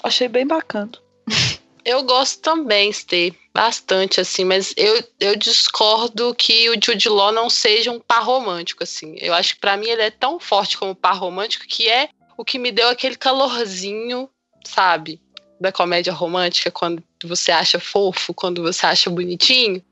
Achei 0.02 0.26
bem 0.26 0.44
bacana. 0.44 0.90
Eu 1.84 2.02
gosto 2.02 2.40
também, 2.40 2.90
Stê, 2.92 3.32
bastante, 3.52 4.18
assim, 4.18 4.42
mas 4.42 4.72
eu, 4.74 5.04
eu 5.20 5.36
discordo 5.36 6.34
que 6.34 6.70
o 6.70 6.74
Jude 6.82 7.10
Law 7.10 7.30
não 7.30 7.50
seja 7.50 7.92
um 7.92 8.00
par 8.00 8.24
romântico, 8.24 8.82
assim. 8.82 9.16
Eu 9.20 9.34
acho 9.34 9.52
que 9.52 9.60
para 9.60 9.76
mim 9.76 9.90
ele 9.90 10.00
é 10.00 10.10
tão 10.10 10.40
forte 10.40 10.78
como 10.78 10.94
par 10.94 11.18
romântico 11.18 11.66
que 11.66 11.86
é 11.86 12.08
o 12.36 12.44
que 12.44 12.58
me 12.58 12.72
deu 12.72 12.88
aquele 12.88 13.16
calorzinho, 13.16 14.28
sabe? 14.64 15.20
Da 15.60 15.72
comédia 15.72 16.12
romântica, 16.12 16.70
quando 16.70 17.02
você 17.22 17.52
acha 17.52 17.78
fofo, 17.78 18.34
quando 18.34 18.62
você 18.62 18.86
acha 18.86 19.10
bonitinho. 19.10 19.82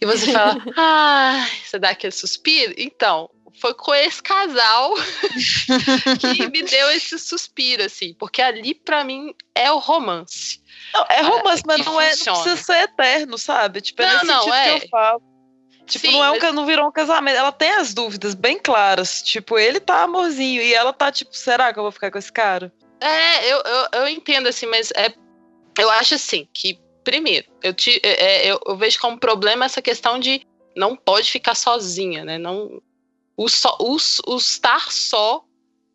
E 0.00 0.06
você 0.06 0.32
fala, 0.32 0.56
ah, 0.76 1.48
você 1.64 1.78
dá 1.78 1.90
aquele 1.90 2.12
suspiro? 2.12 2.74
Então, 2.76 3.30
foi 3.60 3.74
com 3.74 3.94
esse 3.94 4.22
casal 4.22 4.94
que 6.20 6.48
me 6.48 6.62
deu 6.62 6.90
esse 6.90 7.18
suspiro, 7.18 7.84
assim, 7.84 8.14
porque 8.14 8.40
ali 8.40 8.74
para 8.74 9.04
mim 9.04 9.34
é 9.54 9.70
o 9.70 9.78
romance. 9.78 10.62
Não, 10.92 11.04
é 11.10 11.20
romance, 11.22 11.62
mas 11.66 11.84
não, 11.84 12.00
é, 12.00 12.14
não 12.24 12.42
precisa 12.42 12.56
ser 12.56 12.82
eterno, 12.84 13.36
sabe? 13.36 13.80
Tipo, 13.80 14.02
é 14.02 14.06
não, 14.06 14.14
nesse 14.14 14.26
não, 14.26 14.54
é. 14.54 14.78
que 14.78 14.84
eu 14.86 14.88
falo. 14.88 15.22
Tipo, 15.88 16.06
Sim, 16.06 16.12
não, 16.12 16.24
é 16.24 16.30
um, 16.30 16.38
mas... 16.38 16.54
não 16.54 16.66
virou 16.66 16.86
um 16.86 16.92
casamento. 16.92 17.36
Ela 17.36 17.50
tem 17.50 17.70
as 17.70 17.94
dúvidas 17.94 18.34
bem 18.34 18.58
claras. 18.58 19.22
Tipo, 19.22 19.58
ele 19.58 19.80
tá 19.80 20.02
amorzinho 20.02 20.62
e 20.62 20.74
ela 20.74 20.92
tá 20.92 21.10
tipo, 21.10 21.34
será 21.34 21.72
que 21.72 21.78
eu 21.78 21.82
vou 21.82 21.92
ficar 21.92 22.10
com 22.10 22.18
esse 22.18 22.32
cara? 22.32 22.72
É, 23.00 23.52
eu, 23.52 23.62
eu, 23.62 24.00
eu 24.00 24.08
entendo 24.08 24.48
assim, 24.48 24.66
mas 24.66 24.90
é, 24.92 25.12
eu 25.78 25.88
acho 25.90 26.14
assim 26.14 26.46
que, 26.52 26.78
primeiro, 27.02 27.46
eu, 27.62 27.72
te, 27.72 28.00
é, 28.02 28.24
é, 28.24 28.52
eu, 28.52 28.60
eu 28.66 28.76
vejo 28.76 29.00
como 29.00 29.18
problema 29.18 29.64
essa 29.64 29.80
questão 29.80 30.18
de 30.18 30.42
não 30.76 30.94
pode 30.94 31.30
ficar 31.30 31.54
sozinha, 31.54 32.24
né? 32.24 32.38
Não, 32.38 32.82
o, 33.36 33.48
só, 33.48 33.76
o, 33.80 33.96
o 34.26 34.36
estar 34.36 34.92
só 34.92 35.44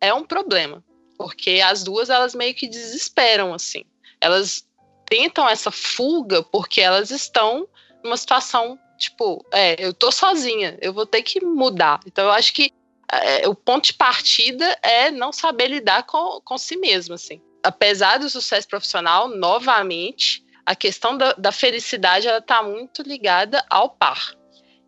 é 0.02 0.14
um 0.14 0.24
problema. 0.24 0.84
Porque 1.18 1.62
as 1.64 1.84
duas, 1.84 2.10
elas 2.10 2.34
meio 2.34 2.56
que 2.56 2.68
desesperam, 2.68 3.54
assim. 3.54 3.86
Elas 4.20 4.66
tentam 5.06 5.48
essa 5.48 5.70
fuga 5.70 6.42
porque 6.44 6.82
elas 6.82 7.12
estão 7.12 7.68
numa 8.04 8.18
situação, 8.18 8.78
tipo, 9.04 9.46
é, 9.52 9.76
eu 9.84 9.94
tô 9.94 10.12
sozinha, 10.12 10.78
eu 10.82 10.94
vou 10.94 11.06
ter 11.06 11.22
que 11.22 11.44
mudar. 11.44 12.00
Então 12.06 12.26
eu 12.26 12.32
acho 12.32 12.54
que 12.54 12.72
é, 13.12 13.48
o 13.48 13.56
ponto 13.56 13.86
de 13.86 13.94
partida 13.94 14.78
é 14.82 15.12
não 15.12 15.32
saber 15.32 15.68
lidar 15.68 16.04
com, 16.04 16.42
com 16.42 16.58
si 16.58 16.78
mesmo, 16.78 17.16
assim. 17.16 17.42
Apesar 17.62 18.18
do 18.20 18.30
sucesso 18.30 18.68
profissional, 18.68 19.28
novamente, 19.28 20.44
a 20.66 20.76
questão 20.76 21.18
da, 21.18 21.34
da 21.34 21.52
felicidade, 21.52 22.28
ela 22.28 22.42
tá 22.42 22.64
muito 22.64 23.02
ligada 23.02 23.64
ao 23.70 23.90
par. 23.90 24.34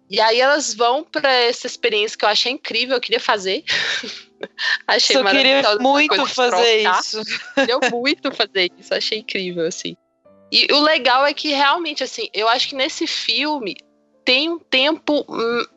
E 0.09 0.19
aí 0.21 0.39
elas 0.39 0.73
vão 0.73 1.03
para 1.03 1.31
essa 1.31 1.65
experiência 1.65 2.17
que 2.17 2.25
eu 2.25 2.29
achei 2.29 2.51
incrível, 2.51 2.95
eu 2.95 3.01
queria 3.01 3.19
fazer. 3.19 3.63
achei 4.87 5.15
eu 5.15 5.25
queria 5.25 5.63
muito 5.79 6.25
fazer 6.27 6.83
isso. 6.83 7.21
Queria 7.55 7.79
muito 7.91 8.31
fazer 8.31 8.71
isso, 8.77 8.93
achei 8.93 9.19
incrível, 9.19 9.65
assim. 9.65 9.95
E 10.51 10.71
o 10.71 10.79
legal 10.79 11.25
é 11.25 11.33
que 11.33 11.49
realmente, 11.49 12.03
assim, 12.03 12.29
eu 12.33 12.47
acho 12.47 12.69
que 12.69 12.75
nesse 12.75 13.07
filme 13.07 13.75
tem 14.25 14.49
um 14.49 14.59
tempo 14.59 15.25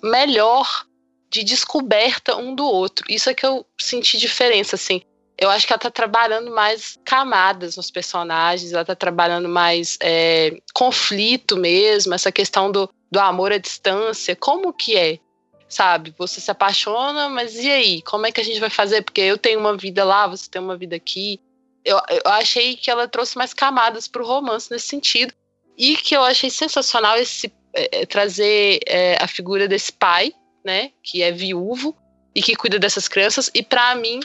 melhor 0.03 0.86
de 1.30 1.44
descoberta 1.44 2.36
um 2.36 2.55
do 2.55 2.64
outro. 2.64 3.05
Isso 3.09 3.28
é 3.28 3.34
que 3.34 3.44
eu 3.44 3.64
senti 3.78 4.16
diferença, 4.16 4.74
assim. 4.74 5.03
Eu 5.36 5.51
acho 5.51 5.66
que 5.66 5.72
ela 5.72 5.78
tá 5.78 5.90
trabalhando 5.90 6.51
mais 6.51 6.99
camadas 7.05 7.76
nos 7.76 7.90
personagens, 7.90 8.72
ela 8.72 8.84
tá 8.84 8.96
trabalhando 8.96 9.49
mais 9.49 9.96
é, 10.03 10.59
conflito 10.74 11.57
mesmo, 11.57 12.12
essa 12.14 12.32
questão 12.32 12.72
do, 12.72 12.90
do 13.12 13.20
amor 13.20 13.53
à 13.53 13.59
distância, 13.59 14.34
como 14.34 14.72
que 14.72 14.96
é? 14.96 15.18
Sabe? 15.68 16.12
Você 16.18 16.40
se 16.40 16.51
apaixona, 16.51 17.28
mas 17.28 17.55
e 17.55 17.70
aí? 17.70 18.03
Como 18.03 18.26
é 18.26 18.32
que 18.32 18.40
a 18.40 18.44
gente 18.44 18.59
vai 18.59 18.70
fazer? 18.70 19.03
Porque 19.03 19.20
eu 19.20 19.38
tenho 19.38 19.61
uma 19.61 19.76
vida 19.76 20.03
lá, 20.03 20.26
você 20.26 20.49
tem 20.51 20.61
uma 20.61 20.76
vida 20.76 20.96
aqui. 20.96 21.38
Eu, 21.84 22.01
eu 22.09 22.32
achei 22.32 22.74
que 22.74 22.90
ela 22.90 23.07
trouxe 23.07 23.36
mais 23.36 23.53
camadas 23.53 24.09
pro 24.09 24.26
romance 24.26 24.70
nesse 24.70 24.88
sentido. 24.88 25.32
E 25.76 25.96
que 25.96 26.16
eu 26.16 26.24
achei 26.24 26.51
sensacional 26.51 27.16
esse 27.18 27.53
é, 27.75 28.01
é, 28.01 28.07
trazer 28.07 28.81
é, 28.87 29.16
a 29.21 29.27
figura 29.27 29.69
desse 29.69 29.93
pai, 29.93 30.33
né? 30.64 30.93
Que 31.03 31.23
é 31.23 31.31
viúvo 31.31 31.97
e 32.35 32.43
que 32.43 32.57
cuida 32.57 32.79
dessas 32.79 33.09
crianças. 33.09 33.51
E 33.55 33.62
para 33.62 33.95
mim, 33.95 34.21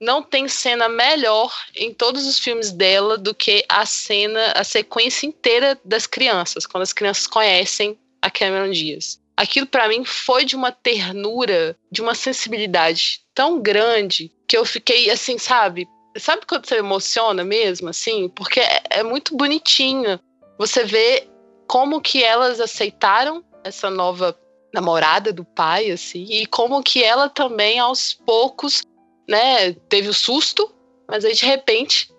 não 0.00 0.22
tem 0.22 0.48
cena 0.48 0.88
melhor 0.88 1.52
em 1.76 1.94
todos 1.94 2.26
os 2.26 2.38
filmes 2.38 2.72
dela 2.72 3.16
do 3.16 3.32
que 3.34 3.64
a 3.68 3.86
cena, 3.86 4.52
a 4.56 4.64
sequência 4.64 5.26
inteira 5.26 5.78
das 5.84 6.06
crianças, 6.06 6.66
quando 6.66 6.82
as 6.82 6.92
crianças 6.92 7.26
conhecem 7.26 7.96
a 8.20 8.30
Cameron 8.30 8.70
Diaz. 8.70 9.20
Aquilo 9.36 9.66
para 9.66 9.88
mim 9.88 10.04
foi 10.04 10.44
de 10.44 10.56
uma 10.56 10.72
ternura, 10.72 11.76
de 11.90 12.02
uma 12.02 12.14
sensibilidade 12.14 13.20
tão 13.34 13.60
grande 13.60 14.30
que 14.46 14.56
eu 14.56 14.64
fiquei 14.64 15.08
assim, 15.08 15.38
sabe? 15.38 15.88
Sabe 16.16 16.44
quando 16.46 16.66
você 16.66 16.76
emociona 16.76 17.44
mesmo, 17.44 17.88
assim? 17.88 18.28
Porque 18.28 18.60
é, 18.60 18.82
é 18.90 19.02
muito 19.02 19.36
bonitinho. 19.36 20.20
Você 20.58 20.84
vê 20.84 21.26
como 21.66 22.00
que 22.00 22.22
elas 22.22 22.60
aceitaram 22.60 23.44
essa 23.64 23.90
nova 23.90 24.38
namorada 24.72 25.32
do 25.32 25.44
pai, 25.44 25.90
assim, 25.90 26.24
e 26.30 26.46
como 26.46 26.82
que 26.82 27.02
ela 27.02 27.28
também, 27.28 27.78
aos 27.78 28.14
poucos, 28.14 28.82
né, 29.28 29.72
teve 29.88 30.08
o 30.08 30.14
susto, 30.14 30.72
mas 31.06 31.24
aí 31.24 31.34
de 31.34 31.44
repente 31.44 32.10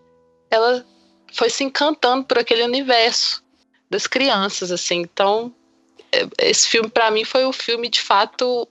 ela 0.52 0.86
foi 1.34 1.50
se 1.50 1.64
encantando 1.64 2.26
por 2.26 2.38
aquele 2.38 2.64
universo 2.64 3.44
das 3.90 4.06
crianças, 4.06 4.72
assim. 4.72 5.02
Então, 5.02 5.54
esse 6.38 6.68
filme 6.68 6.90
para 6.90 7.10
mim 7.10 7.26
foi 7.26 7.44
o 7.46 7.50
um 7.50 7.54
filme 7.54 7.90
de 7.90 8.02
fato 8.02 8.68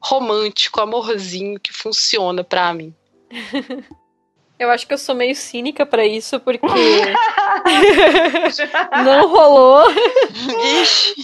romântico, 0.00 0.80
amorzinho 0.80 1.60
que 1.60 1.72
funciona 1.72 2.42
para 2.42 2.72
mim. 2.72 2.94
Eu 4.58 4.70
acho 4.70 4.86
que 4.86 4.94
eu 4.94 4.98
sou 4.98 5.14
meio 5.14 5.36
cínica 5.36 5.86
para 5.86 6.04
isso 6.04 6.40
porque 6.40 6.66
não 9.04 9.28
rolou. 9.28 9.84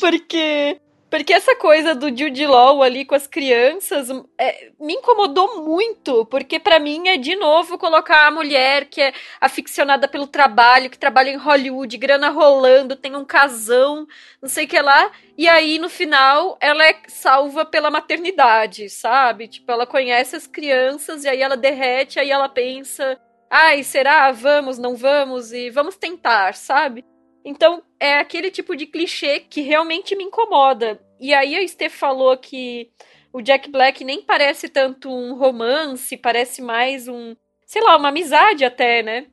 porque 0.01 0.79
porque 1.15 1.33
essa 1.33 1.55
coisa 1.55 1.95
do 1.95 2.09
Jude 2.09 2.45
Law 2.45 2.83
ali 2.83 3.05
com 3.05 3.15
as 3.15 3.25
crianças 3.25 4.09
é, 4.37 4.71
me 4.81 4.95
incomodou 4.95 5.65
muito, 5.65 6.27
porque 6.27 6.59
para 6.59 6.81
mim 6.81 7.07
é 7.07 7.17
de 7.17 7.37
novo 7.37 7.79
colocar 7.79 8.27
a 8.27 8.33
mulher 8.33 8.87
que 8.87 9.01
é 9.01 9.13
aficionada 9.41 10.09
pelo 10.09 10.27
trabalho, 10.27 10.91
que 10.91 10.99
trabalha 10.99 11.31
em 11.31 11.37
Hollywood, 11.37 11.97
grana 11.99 12.31
rolando, 12.31 12.97
tem 12.97 13.15
um 13.15 13.25
casão, 13.25 14.09
não 14.43 14.49
sei 14.49 14.65
o 14.65 14.69
que 14.69 14.83
lá, 14.83 15.09
e 15.39 15.47
aí 15.47 15.79
no 15.79 15.89
final 15.89 16.59
ela 16.61 16.85
é 16.85 16.97
salva 17.07 17.65
pela 17.65 17.93
maternidade, 17.93 18.91
sabe? 18.91 19.47
Tipo, 19.47 19.71
ela 19.71 19.87
conhece 19.87 20.35
as 20.35 20.49
crianças 20.49 21.23
e 21.23 21.29
aí 21.29 21.41
ela 21.41 21.57
derrete, 21.57 22.19
aí 22.19 22.33
ela 22.33 22.49
pensa, 22.49 23.21
ai, 23.51 23.83
será? 23.83 24.31
Vamos, 24.33 24.79
não 24.79 24.97
vamos 24.97 25.53
e 25.53 25.71
vamos 25.71 25.97
tentar, 25.97 26.55
sabe? 26.55 27.05
Então, 27.45 27.83
é 28.01 28.15
aquele 28.15 28.51
tipo 28.51 28.75
de 28.75 28.87
clichê 28.87 29.41
que 29.41 29.61
realmente 29.61 30.17
me 30.17 30.25
incomoda. 30.25 31.01
E 31.21 31.35
aí 31.35 31.57
a 31.57 31.69
Steph 31.69 31.95
falou 31.95 32.37
que 32.37 32.91
o 33.33 33.43
Jack 33.43 33.71
Black 33.71 34.05
nem 34.05 34.23
parece 34.23 34.69
tanto 34.69 35.11
um 35.11 35.35
romance, 35.35 36.17
parece 36.17 36.63
mais 36.63 37.07
um, 37.09 37.35
sei 37.67 37.83
lá, 37.83 37.97
uma 37.97 38.09
amizade 38.09 38.65
até, 38.65 39.03
né? 39.03 39.27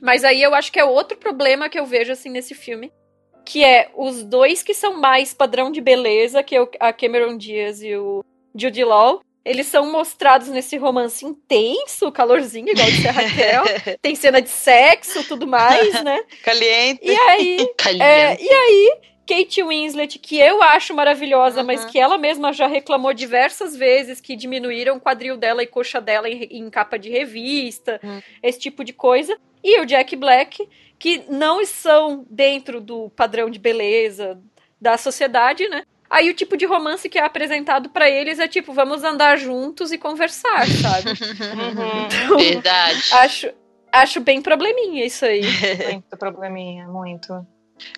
Mas 0.00 0.24
aí 0.24 0.42
eu 0.42 0.54
acho 0.54 0.72
que 0.72 0.80
é 0.80 0.84
outro 0.84 1.18
problema 1.18 1.68
que 1.68 1.78
eu 1.78 1.84
vejo 1.84 2.12
assim 2.12 2.30
nesse 2.30 2.54
filme, 2.54 2.92
que 3.44 3.64
é 3.64 3.90
os 3.96 4.22
dois 4.22 4.62
que 4.62 4.72
são 4.72 5.00
mais 5.00 5.34
padrão 5.34 5.70
de 5.70 5.80
beleza, 5.80 6.42
que 6.42 6.56
é 6.56 6.68
a 6.80 6.92
Cameron 6.92 7.36
Diaz 7.36 7.82
e 7.82 7.96
o 7.96 8.24
Jude 8.54 8.84
Law, 8.84 9.20
eles 9.44 9.66
são 9.66 9.90
mostrados 9.90 10.48
nesse 10.48 10.76
romance 10.76 11.24
intenso, 11.24 12.12
calorzinho, 12.12 12.68
igual 12.68 12.86
disse 12.86 13.08
a 13.08 13.12
Raquel. 13.12 13.64
Tem 14.00 14.14
cena 14.14 14.40
de 14.40 14.48
sexo, 14.48 15.24
tudo 15.24 15.46
mais, 15.46 16.02
né? 16.02 16.22
Caliente. 16.42 17.00
E 17.02 17.16
aí, 17.16 17.68
é, 18.00 18.40
e 18.40 18.48
aí, 18.48 18.98
Kate 19.26 19.62
Winslet, 19.62 20.18
que 20.18 20.38
eu 20.38 20.62
acho 20.62 20.94
maravilhosa, 20.94 21.60
uhum. 21.60 21.66
mas 21.66 21.84
que 21.84 21.98
ela 21.98 22.16
mesma 22.16 22.52
já 22.52 22.68
reclamou 22.68 23.12
diversas 23.12 23.76
vezes 23.76 24.20
que 24.20 24.36
diminuíram 24.36 24.96
o 24.96 25.00
quadril 25.00 25.36
dela 25.36 25.62
e 25.62 25.66
coxa 25.66 26.00
dela 26.00 26.28
em, 26.28 26.44
em 26.44 26.70
capa 26.70 26.96
de 26.96 27.10
revista, 27.10 28.00
uhum. 28.02 28.22
esse 28.42 28.60
tipo 28.60 28.84
de 28.84 28.92
coisa. 28.92 29.36
E 29.64 29.80
o 29.80 29.86
Jack 29.86 30.14
Black, 30.14 30.68
que 30.98 31.24
não 31.28 31.64
são 31.64 32.24
dentro 32.30 32.80
do 32.80 33.10
padrão 33.10 33.50
de 33.50 33.58
beleza 33.58 34.40
da 34.80 34.96
sociedade, 34.96 35.68
né? 35.68 35.84
Aí 36.12 36.28
o 36.28 36.34
tipo 36.34 36.58
de 36.58 36.66
romance 36.66 37.08
que 37.08 37.18
é 37.18 37.24
apresentado 37.24 37.88
para 37.88 38.08
eles 38.10 38.38
é 38.38 38.46
tipo, 38.46 38.74
vamos 38.74 39.02
andar 39.02 39.38
juntos 39.38 39.90
e 39.92 39.96
conversar, 39.96 40.66
sabe? 40.66 41.10
Uhum. 41.52 42.06
Então, 42.06 42.36
Verdade. 42.52 43.02
Acho, 43.12 43.50
acho 43.90 44.20
bem 44.20 44.42
probleminha 44.42 45.06
isso 45.06 45.24
aí. 45.24 45.40
Muito 45.90 46.16
probleminha, 46.18 46.86
muito. 46.86 47.46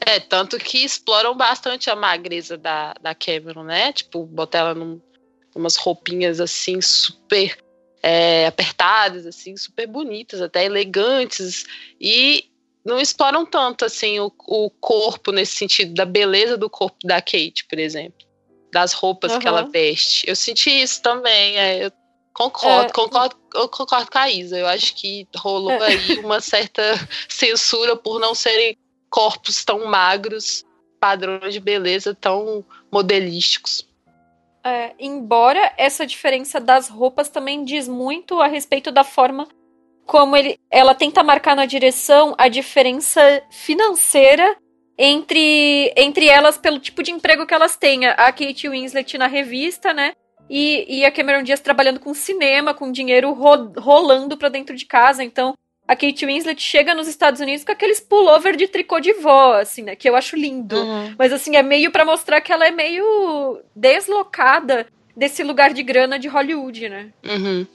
É, 0.01 0.21
tanto 0.21 0.57
que 0.59 0.85
exploram 0.85 1.37
bastante 1.37 1.91
a 1.91 1.97
magreza 1.97 2.57
da, 2.57 2.95
da 3.01 3.15
Cameron, 3.17 3.65
né? 3.65 3.93
Tipo, 3.93 4.25
botar 4.25 4.59
ela 4.59 4.75
num, 4.75 5.01
umas 5.55 5.77
roupinhas 5.77 6.41
assim, 6.41 6.81
super 6.81 7.59
é, 8.01 8.47
apertadas, 8.47 9.27
assim, 9.27 9.57
super 9.57 9.89
bonitas, 9.89 10.41
até 10.41 10.65
elegantes. 10.65 11.65
E 12.01 12.49
não 12.85 13.01
exploram 13.01 13.47
tanto 13.47 13.85
assim 13.85 14.21
o, 14.21 14.31
o 14.47 14.71
corpo 14.71 15.33
nesse 15.33 15.57
sentido 15.57 15.95
da 15.95 16.05
beleza 16.05 16.57
do 16.57 16.69
corpo 16.69 16.99
da 17.05 17.21
Kate, 17.21 17.65
por 17.69 17.79
exemplo, 17.79 18.27
das 18.73 18.93
roupas 18.93 19.33
uhum. 19.33 19.39
que 19.39 19.49
ela 19.49 19.63
veste. 19.63 20.29
Eu 20.29 20.37
senti 20.37 20.71
isso 20.71 21.01
também. 21.01 21.57
É, 21.57 21.87
eu 21.87 21.93
concordo, 22.35 22.91
é, 22.91 22.93
concordo, 22.93 23.37
eu 23.55 23.69
concordo 23.69 24.11
com 24.11 24.19
a 24.19 24.31
Isa. 24.31 24.59
Eu 24.59 24.67
acho 24.67 24.95
que 24.95 25.27
rolou 25.37 25.73
é. 25.73 25.87
aí 25.87 26.19
uma 26.19 26.41
certa 26.41 26.83
censura 27.29 27.97
por 27.97 28.21
não 28.21 28.35
serem 28.35 28.77
corpos 29.09 29.65
tão 29.65 29.87
magros, 29.87 30.65
padrões 31.01 31.55
de 31.55 31.61
beleza 31.61 32.15
tão 32.15 32.65
modelísticos. 32.93 33.89
É, 34.63 34.95
embora 34.99 35.73
essa 35.77 36.07
diferença 36.07 36.59
das 36.59 36.89
roupas 36.89 37.29
também 37.29 37.65
diz 37.65 37.87
muito 37.87 38.41
a 38.41 38.47
respeito 38.47 38.91
da 38.91 39.05
forma 39.05 39.47
como 40.07 40.37
ele, 40.37 40.59
ela 40.71 40.95
tenta 40.95 41.23
marcar 41.23 41.57
na 41.57 41.67
direção 41.67 42.35
a 42.39 42.49
diferença 42.49 43.43
financeira 43.51 44.57
entre, 44.97 45.93
entre 45.97 46.29
elas 46.29 46.57
pelo 46.57 46.79
tipo 46.79 47.03
de 47.03 47.11
emprego 47.11 47.47
que 47.47 47.55
elas 47.55 47.77
têm. 47.77 48.07
A 48.07 48.33
Kate 48.33 48.69
Winslet 48.69 49.19
na 49.19 49.27
revista, 49.27 49.93
né? 49.93 50.13
e, 50.49 51.01
e 51.01 51.05
a 51.05 51.11
Cameron 51.11 51.43
Diaz 51.43 51.61
trabalhando 51.61 52.01
com 52.01 52.13
cinema, 52.15 52.75
com 52.75 52.93
dinheiro 52.93 53.33
ro 53.33 53.73
rolando 53.79 54.37
pra 54.37 54.49
dentro 54.49 54.77
de 54.77 54.87
casa. 54.87 55.25
Então, 55.25 55.55
a 55.87 55.95
Kate 55.95 56.27
Winslet 56.27 56.61
chega 56.61 56.95
nos 56.95 57.09
Estados 57.09 57.41
Unidos 57.41 57.65
com 57.65 57.73
aqueles 57.73 58.01
pullover 58.01 58.57
de 58.57 58.69
tricô 58.69 59.01
de 59.01 59.13
vó, 59.15 59.55
assim, 59.55 59.83
né? 59.83 59.97
Que 59.97 60.09
eu 60.09 60.17
acho 60.17 60.37
lindo. 60.37 60.77
Uhum. 60.77 61.15
Mas, 61.19 61.33
assim, 61.33 61.57
é 61.57 61.63
meio 61.63 61.91
para 61.91 62.05
mostrar 62.05 62.41
que 62.41 62.53
ela 62.53 62.67
é 62.67 62.71
meio 62.71 63.61
deslocada 63.75 64.87
desse 65.17 65.43
lugar 65.43 65.73
de 65.73 65.83
grana 65.83 66.19
de 66.19 66.29
Hollywood, 66.29 66.89
né? 66.89 67.11
Uhum. 67.25 67.67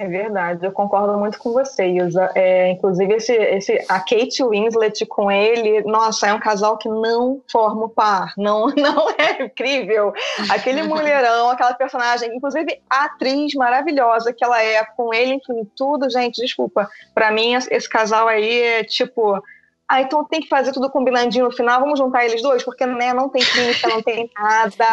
É 0.00 0.08
verdade, 0.08 0.64
eu 0.64 0.72
concordo 0.72 1.18
muito 1.18 1.38
com 1.38 1.52
você, 1.52 1.86
Isa. 1.86 2.30
É, 2.34 2.70
inclusive, 2.70 3.16
esse, 3.16 3.34
esse, 3.34 3.84
a 3.86 4.00
Kate 4.00 4.42
Winslet 4.42 5.04
com 5.04 5.30
ele, 5.30 5.82
nossa, 5.82 6.26
é 6.26 6.32
um 6.32 6.40
casal 6.40 6.78
que 6.78 6.88
não 6.88 7.42
forma 7.52 7.84
o 7.84 7.88
par. 7.90 8.32
Não, 8.34 8.68
não 8.74 9.10
é 9.10 9.44
incrível. 9.44 10.14
Aquele 10.48 10.84
mulherão, 10.84 11.50
aquela 11.50 11.74
personagem, 11.74 12.34
inclusive 12.34 12.80
a 12.88 13.04
atriz 13.04 13.52
maravilhosa 13.52 14.32
que 14.32 14.42
ela 14.42 14.62
é 14.62 14.82
com 14.96 15.12
ele, 15.12 15.34
enfim, 15.34 15.70
tudo, 15.76 16.08
gente, 16.08 16.40
desculpa. 16.40 16.88
Para 17.12 17.30
mim, 17.30 17.52
esse 17.52 17.88
casal 17.88 18.26
aí 18.26 18.58
é 18.58 18.84
tipo. 18.84 19.38
Ah, 19.86 20.00
então 20.00 20.24
tem 20.24 20.40
que 20.40 20.48
fazer 20.48 20.72
tudo 20.72 20.88
combinandinho 20.88 21.44
no 21.44 21.52
final, 21.52 21.78
vamos 21.78 21.98
juntar 21.98 22.24
eles 22.24 22.40
dois, 22.40 22.62
porque 22.62 22.86
né, 22.86 23.12
não 23.12 23.28
tem 23.28 23.42
química, 23.42 23.88
não 23.88 24.00
tem 24.00 24.30
nada, 24.34 24.86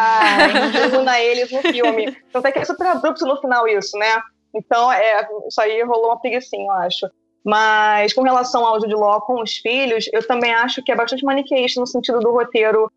una 1.00 1.18
eles 1.22 1.50
no 1.50 1.62
filme. 1.62 2.18
Então 2.28 2.42
tem 2.42 2.52
que 2.52 2.60
ser 2.60 2.66
super 2.66 2.88
abrupto 2.88 3.26
no 3.26 3.40
final 3.40 3.66
isso, 3.70 3.98
né? 3.98 4.22
Então, 4.54 4.92
é, 4.92 5.28
isso 5.48 5.62
aí 5.62 5.82
rolou 5.84 6.08
uma 6.08 6.20
preguiçinha, 6.20 6.66
eu 6.66 6.72
acho. 6.72 7.10
Mas 7.46 8.14
com 8.14 8.24
relação 8.24 8.66
ao 8.66 8.80
Jude 8.80 8.96
Law 8.96 9.22
com 9.22 9.42
os 9.42 9.58
filhos, 9.58 10.10
eu 10.12 10.26
também 10.26 10.54
acho 10.54 10.84
que 10.84 10.92
é 10.92 10.96
bastante 10.96 11.24
maniqueísta 11.24 11.80
no 11.80 11.88
sentido 11.88 12.20
do 12.20 12.32
roteiro 12.32 12.92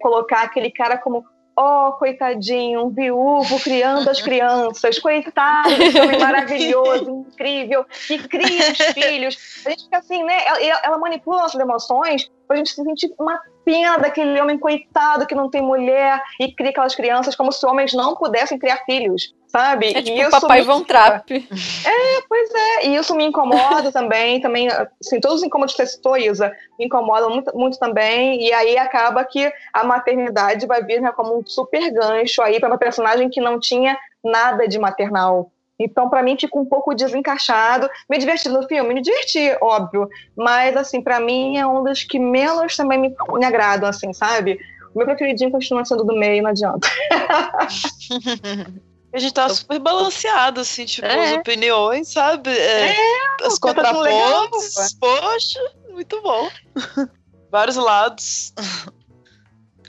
colocar 0.00 0.42
aquele 0.42 0.70
cara 0.70 0.98
como 0.98 1.24
oh, 1.58 1.92
coitadinho, 1.92 2.86
um 2.86 2.90
viúvo 2.90 3.58
criando 3.60 4.08
as 4.08 4.22
crianças, 4.22 4.98
coitado, 4.98 5.70
esse 5.70 6.00
homem 6.00 6.18
maravilhoso, 6.20 7.26
incrível, 7.28 7.84
que 7.84 8.28
cria 8.28 8.72
os 8.72 8.78
filhos. 8.94 9.62
A 9.66 9.70
gente 9.70 9.84
fica 9.84 9.98
assim, 9.98 10.22
né? 10.22 10.38
Ela, 10.46 10.80
ela 10.84 10.98
manipula 10.98 11.42
nossas 11.42 11.60
emoções 11.60 12.30
pra 12.46 12.56
gente 12.56 12.70
se 12.70 12.82
sentir 12.82 13.12
uma 13.18 13.40
pena 13.68 13.98
daquele 13.98 14.40
homem 14.40 14.58
coitado 14.58 15.26
que 15.26 15.34
não 15.34 15.50
tem 15.50 15.60
mulher 15.60 16.22
e 16.40 16.50
cria 16.50 16.70
aquelas 16.70 16.94
crianças 16.94 17.36
como 17.36 17.52
se 17.52 17.66
homens 17.66 17.92
não 17.92 18.14
pudessem 18.16 18.58
criar 18.58 18.78
filhos 18.86 19.34
sabe? 19.48 19.94
É 19.94 20.02
tipo 20.02 20.20
e 20.20 20.30
papai 20.30 20.62
Von 20.62 20.84
Trapp. 20.84 21.34
É, 21.34 22.22
pois 22.28 22.50
é, 22.54 22.86
e 22.86 22.96
isso 22.96 23.16
me 23.16 23.24
incomoda 23.24 23.90
também, 23.92 24.40
também, 24.42 24.68
assim, 24.68 25.18
todos 25.20 25.38
os 25.38 25.42
incômodos 25.42 25.74
que 25.74 25.82
você 25.82 25.90
citou, 25.90 26.18
Isa, 26.18 26.52
me 26.78 26.84
incomodam 26.84 27.30
muito, 27.30 27.56
muito 27.56 27.78
também, 27.78 28.46
e 28.46 28.52
aí 28.52 28.76
acaba 28.76 29.24
que 29.24 29.50
a 29.72 29.84
maternidade 29.84 30.66
vai 30.66 30.82
vir 30.82 31.00
né, 31.00 31.10
como 31.12 31.38
um 31.38 31.46
super 31.46 31.90
gancho 31.90 32.42
aí 32.42 32.60
para 32.60 32.68
uma 32.68 32.76
personagem 32.76 33.30
que 33.30 33.40
não 33.40 33.58
tinha 33.58 33.96
nada 34.22 34.68
de 34.68 34.78
maternal. 34.78 35.50
Então, 35.78 36.10
para 36.10 36.22
mim, 36.22 36.36
fica 36.38 36.58
um 36.58 36.64
pouco 36.64 36.94
desencaixado. 36.94 37.88
Me 38.10 38.18
diverti 38.18 38.48
no 38.48 38.66
filme, 38.66 38.94
me 38.94 39.00
diverti, 39.00 39.56
óbvio. 39.60 40.08
Mas, 40.36 40.76
assim, 40.76 41.00
para 41.00 41.20
mim 41.20 41.56
é 41.56 41.66
um 41.66 41.84
dos 41.84 42.02
que 42.02 42.18
menos 42.18 42.76
também 42.76 42.98
me, 42.98 43.14
me 43.34 43.44
agradam, 43.44 43.88
assim, 43.88 44.12
sabe? 44.12 44.58
O 44.94 44.98
meu 44.98 45.06
preferidinho 45.06 45.50
continua 45.50 45.84
sendo 45.84 46.04
do 46.04 46.16
meio, 46.16 46.42
não 46.42 46.50
adianta. 46.50 46.88
A 49.10 49.18
gente 49.18 49.32
tá 49.32 49.48
super 49.48 49.78
balanceado, 49.78 50.60
assim, 50.60 50.84
tipo, 50.84 51.06
é. 51.06 51.30
as 51.30 51.38
opiniões, 51.38 52.08
sabe? 52.08 52.50
É, 52.50 52.90
é 52.90 53.46
os 53.46 53.58
tá 53.58 53.68
contrapontos. 53.68 54.74
Tá 54.74 54.86
poxa, 55.00 55.60
muito 55.90 56.20
bom. 56.20 56.50
Vários 57.50 57.76
lados. 57.76 58.52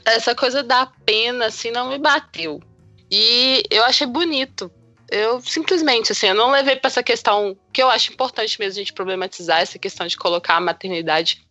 Essa 0.06 0.34
coisa 0.34 0.62
da 0.62 0.86
pena, 1.04 1.46
assim, 1.46 1.70
não 1.70 1.90
me 1.90 1.98
bateu. 1.98 2.62
E 3.10 3.62
eu 3.70 3.84
achei 3.84 4.06
bonito. 4.06 4.72
Eu 5.10 5.40
simplesmente, 5.40 6.12
assim, 6.12 6.28
eu 6.28 6.34
não 6.34 6.50
levei 6.50 6.76
para 6.76 6.88
essa 6.88 7.02
questão 7.02 7.56
que 7.72 7.82
eu 7.82 7.90
acho 7.90 8.12
importante 8.12 8.58
mesmo 8.60 8.78
a 8.78 8.82
gente 8.82 8.92
problematizar 8.92 9.60
essa 9.60 9.78
questão 9.78 10.06
de 10.06 10.16
colocar 10.16 10.56
a 10.56 10.60
maternidade 10.60 11.44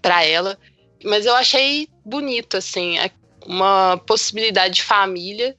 para 0.00 0.24
ela. 0.24 0.58
Mas 1.04 1.26
eu 1.26 1.34
achei 1.34 1.88
bonito, 2.04 2.56
assim, 2.56 2.96
uma 3.46 3.98
possibilidade 4.06 4.76
de 4.76 4.82
família 4.82 5.56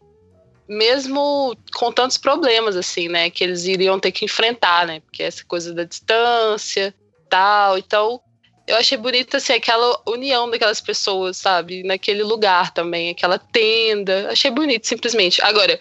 mesmo 0.67 1.53
com 1.73 1.91
tantos 1.91 2.17
problemas, 2.17 2.77
assim, 2.77 3.09
né? 3.09 3.29
Que 3.29 3.43
eles 3.43 3.65
iriam 3.65 3.99
ter 3.99 4.11
que 4.11 4.23
enfrentar, 4.23 4.87
né? 4.87 5.01
Porque 5.01 5.21
essa 5.21 5.43
coisa 5.43 5.73
da 5.73 5.83
distância 5.83 6.95
tal. 7.29 7.77
Então, 7.77 8.21
eu 8.65 8.77
achei 8.77 8.97
bonita, 8.97 9.37
assim, 9.37 9.51
aquela 9.51 10.01
união 10.07 10.49
daquelas 10.49 10.79
pessoas, 10.79 11.35
sabe? 11.35 11.83
Naquele 11.83 12.23
lugar 12.23 12.73
também, 12.73 13.09
aquela 13.09 13.37
tenda. 13.37 14.31
Achei 14.31 14.49
bonito, 14.49 14.87
simplesmente. 14.87 15.41
Agora, 15.43 15.77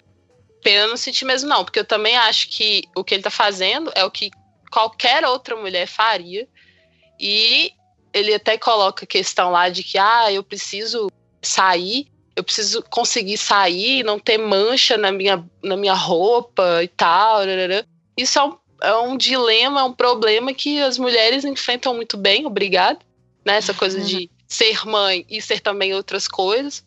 pena 0.61 0.87
não 0.87 0.97
sentir 0.97 1.25
mesmo, 1.25 1.49
não, 1.49 1.63
porque 1.63 1.79
eu 1.79 1.85
também 1.85 2.15
acho 2.15 2.49
que 2.49 2.83
o 2.95 3.03
que 3.03 3.13
ele 3.13 3.23
tá 3.23 3.31
fazendo 3.31 3.91
é 3.95 4.03
o 4.05 4.11
que 4.11 4.31
qualquer 4.71 5.25
outra 5.25 5.55
mulher 5.55 5.87
faria. 5.87 6.47
E 7.19 7.71
ele 8.13 8.33
até 8.33 8.57
coloca 8.57 9.05
a 9.05 9.07
questão 9.07 9.51
lá 9.51 9.69
de 9.69 9.83
que, 9.83 9.97
ah, 9.97 10.31
eu 10.31 10.43
preciso 10.43 11.09
sair 11.41 12.11
eu 12.35 12.43
preciso 12.43 12.83
conseguir 12.83 13.37
sair, 13.37 14.03
não 14.03 14.17
ter 14.17 14.37
mancha 14.37 14.97
na 14.97 15.11
minha, 15.11 15.43
na 15.63 15.75
minha 15.75 15.93
roupa 15.93 16.83
e 16.83 16.87
tal. 16.87 17.41
Isso 18.15 18.39
é 18.39 18.43
um, 18.43 18.57
é 18.81 18.95
um 18.95 19.17
dilema, 19.17 19.81
é 19.81 19.83
um 19.83 19.93
problema 19.93 20.53
que 20.53 20.81
as 20.81 20.97
mulheres 20.97 21.43
enfrentam 21.43 21.93
muito 21.93 22.17
bem, 22.17 22.45
obrigado. 22.45 22.99
Né? 23.45 23.57
Essa 23.57 23.73
coisa 23.73 23.99
uhum. 23.99 24.05
de 24.05 24.29
ser 24.47 24.85
mãe 24.85 25.25
e 25.29 25.41
ser 25.41 25.59
também 25.59 25.93
outras 25.93 26.27
coisas. 26.27 26.85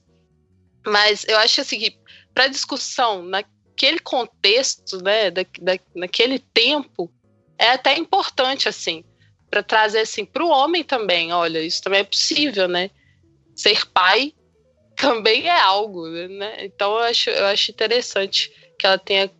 Mas 0.86 1.24
eu 1.28 1.38
acho 1.38 1.60
assim 1.60 1.78
que 1.78 1.96
para 2.34 2.48
discussão 2.48 3.22
naquele 3.74 3.98
contexto, 3.98 5.02
né, 5.02 5.30
da, 5.30 5.44
da, 5.60 5.78
naquele 5.94 6.38
tempo, 6.38 7.10
é 7.58 7.70
até 7.70 7.98
importante 7.98 8.68
assim 8.68 9.04
para 9.50 9.62
trazer 9.62 10.00
assim 10.00 10.24
para 10.24 10.44
o 10.44 10.48
homem 10.48 10.82
também. 10.82 11.32
Olha, 11.32 11.60
isso 11.60 11.82
também 11.82 12.00
é 12.00 12.04
possível, 12.04 12.68
né? 12.68 12.90
Ser 13.54 13.84
pai 13.86 14.32
também 14.96 15.48
é 15.48 15.60
algo, 15.60 16.08
né? 16.08 16.64
Então 16.64 16.92
eu 16.92 17.00
acho, 17.00 17.30
eu 17.30 17.46
acho 17.46 17.70
interessante 17.70 18.52
que 18.78 18.86
ela 18.86 18.98
tenha 18.98 19.30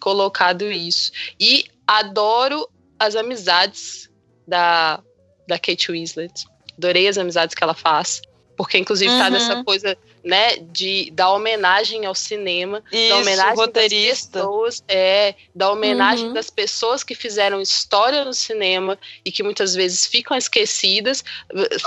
colocado 0.00 0.70
isso. 0.70 1.12
E 1.38 1.66
adoro 1.86 2.68
as 2.98 3.16
amizades 3.16 4.10
da, 4.46 5.02
da 5.46 5.58
Kate 5.58 5.90
Winslet. 5.90 6.32
Adorei 6.78 7.06
as 7.06 7.18
amizades 7.18 7.54
que 7.54 7.62
ela 7.62 7.74
faz. 7.74 8.22
Porque, 8.56 8.78
inclusive, 8.78 9.10
tá 9.10 9.16
uhum. 9.16 9.22
tá 9.22 9.30
nessa 9.30 9.64
coisa, 9.64 9.96
né, 10.24 10.56
de 10.56 11.10
da 11.10 11.30
homenagem 11.30 12.06
ao 12.06 12.14
cinema, 12.14 12.82
Isso, 12.92 13.08
da 13.08 13.16
homenagem 13.16 13.56
roteirista. 13.56 14.38
das 14.38 14.46
pessoas, 14.46 14.84
é, 14.86 15.34
da 15.54 15.70
homenagem 15.70 16.28
uhum. 16.28 16.32
das 16.32 16.50
pessoas 16.50 17.02
que 17.02 17.14
fizeram 17.14 17.60
história 17.60 18.24
no 18.24 18.32
cinema 18.32 18.98
e 19.24 19.32
que 19.32 19.42
muitas 19.42 19.74
vezes 19.74 20.06
ficam 20.06 20.36
esquecidas, 20.36 21.24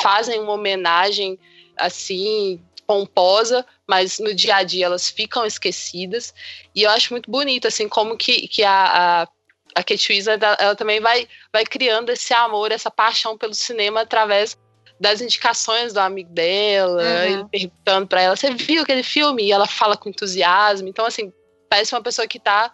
fazem 0.01 0.39
uma 0.39 0.53
homenagem 0.53 1.39
assim 1.77 2.59
pomposa, 2.85 3.65
mas 3.87 4.19
no 4.19 4.33
dia 4.33 4.57
a 4.57 4.63
dia 4.63 4.85
elas 4.85 5.09
ficam 5.09 5.45
esquecidas. 5.45 6.33
E 6.73 6.83
eu 6.83 6.89
acho 6.89 7.13
muito 7.13 7.29
bonito, 7.29 7.67
assim, 7.67 7.87
como 7.87 8.17
que, 8.17 8.47
que 8.47 8.63
a, 8.63 9.23
a, 9.23 9.27
a 9.75 9.83
Kate 9.83 10.13
Winslet, 10.13 10.43
ela 10.59 10.75
também 10.75 10.99
vai, 10.99 11.27
vai 11.51 11.65
criando 11.65 12.11
esse 12.11 12.33
amor, 12.33 12.71
essa 12.71 12.91
paixão 12.91 13.37
pelo 13.37 13.55
cinema 13.55 14.01
através 14.01 14.57
das 14.99 15.21
indicações 15.21 15.93
do 15.93 15.99
amigo 15.99 16.29
dela, 16.29 17.03
uhum. 17.03 17.23
ele 17.23 17.45
perguntando 17.45 18.07
para 18.07 18.21
ela, 18.21 18.35
você 18.35 18.51
viu 18.51 18.83
aquele 18.83 19.03
filme? 19.03 19.43
E 19.43 19.51
ela 19.51 19.67
fala 19.67 19.97
com 19.97 20.09
entusiasmo. 20.09 20.87
Então, 20.87 21.05
assim, 21.05 21.33
parece 21.69 21.93
uma 21.93 22.01
pessoa 22.01 22.27
que 22.27 22.39
tá 22.39 22.71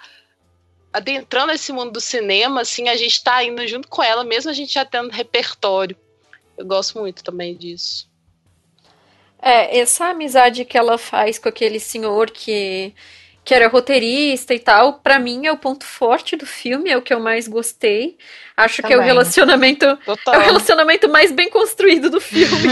adentrando 0.94 1.52
esse 1.52 1.72
mundo 1.72 1.92
do 1.92 2.02
cinema, 2.02 2.62
assim, 2.62 2.90
a 2.90 2.96
gente 2.96 3.24
tá 3.24 3.44
indo 3.44 3.66
junto 3.68 3.88
com 3.88 4.04
ela, 4.04 4.24
mesmo 4.24 4.52
a 4.52 4.54
gente 4.54 4.74
já 4.74 4.86
tendo 4.86 5.10
repertório. 5.10 5.96
Eu 6.58 6.66
gosto 6.66 7.00
muito 7.00 7.24
também 7.24 7.56
disso. 7.56 8.10
É, 9.42 9.80
essa 9.80 10.08
amizade 10.08 10.66
que 10.66 10.78
ela 10.78 10.98
faz 10.98 11.40
com 11.40 11.50
aquele 11.50 11.80
senhor 11.80 12.30
que, 12.30 12.94
que 13.44 13.54
era 13.54 13.68
roteirista 13.68 14.54
e 14.54 14.60
tal, 14.60 14.94
para 14.94 15.20
mim 15.20 15.48
é 15.48 15.52
o 15.52 15.58
ponto 15.58 15.84
forte 15.84 16.36
do 16.36 16.46
filme, 16.46 16.90
é 16.90 16.98
o 16.98 17.02
que 17.02 17.14
eu 17.14 17.20
mais 17.20 17.48
gostei. 17.48 18.18
Acho 18.56 18.82
Também. 18.82 18.98
que 18.98 19.02
é 19.02 19.04
o 19.04 19.06
relacionamento 19.06 19.98
Total. 20.06 20.36
é 20.36 20.38
o 20.38 20.42
relacionamento 20.42 21.10
mais 21.10 21.32
bem 21.32 21.50
construído 21.50 22.10
do 22.10 22.22
filme. 22.22 22.68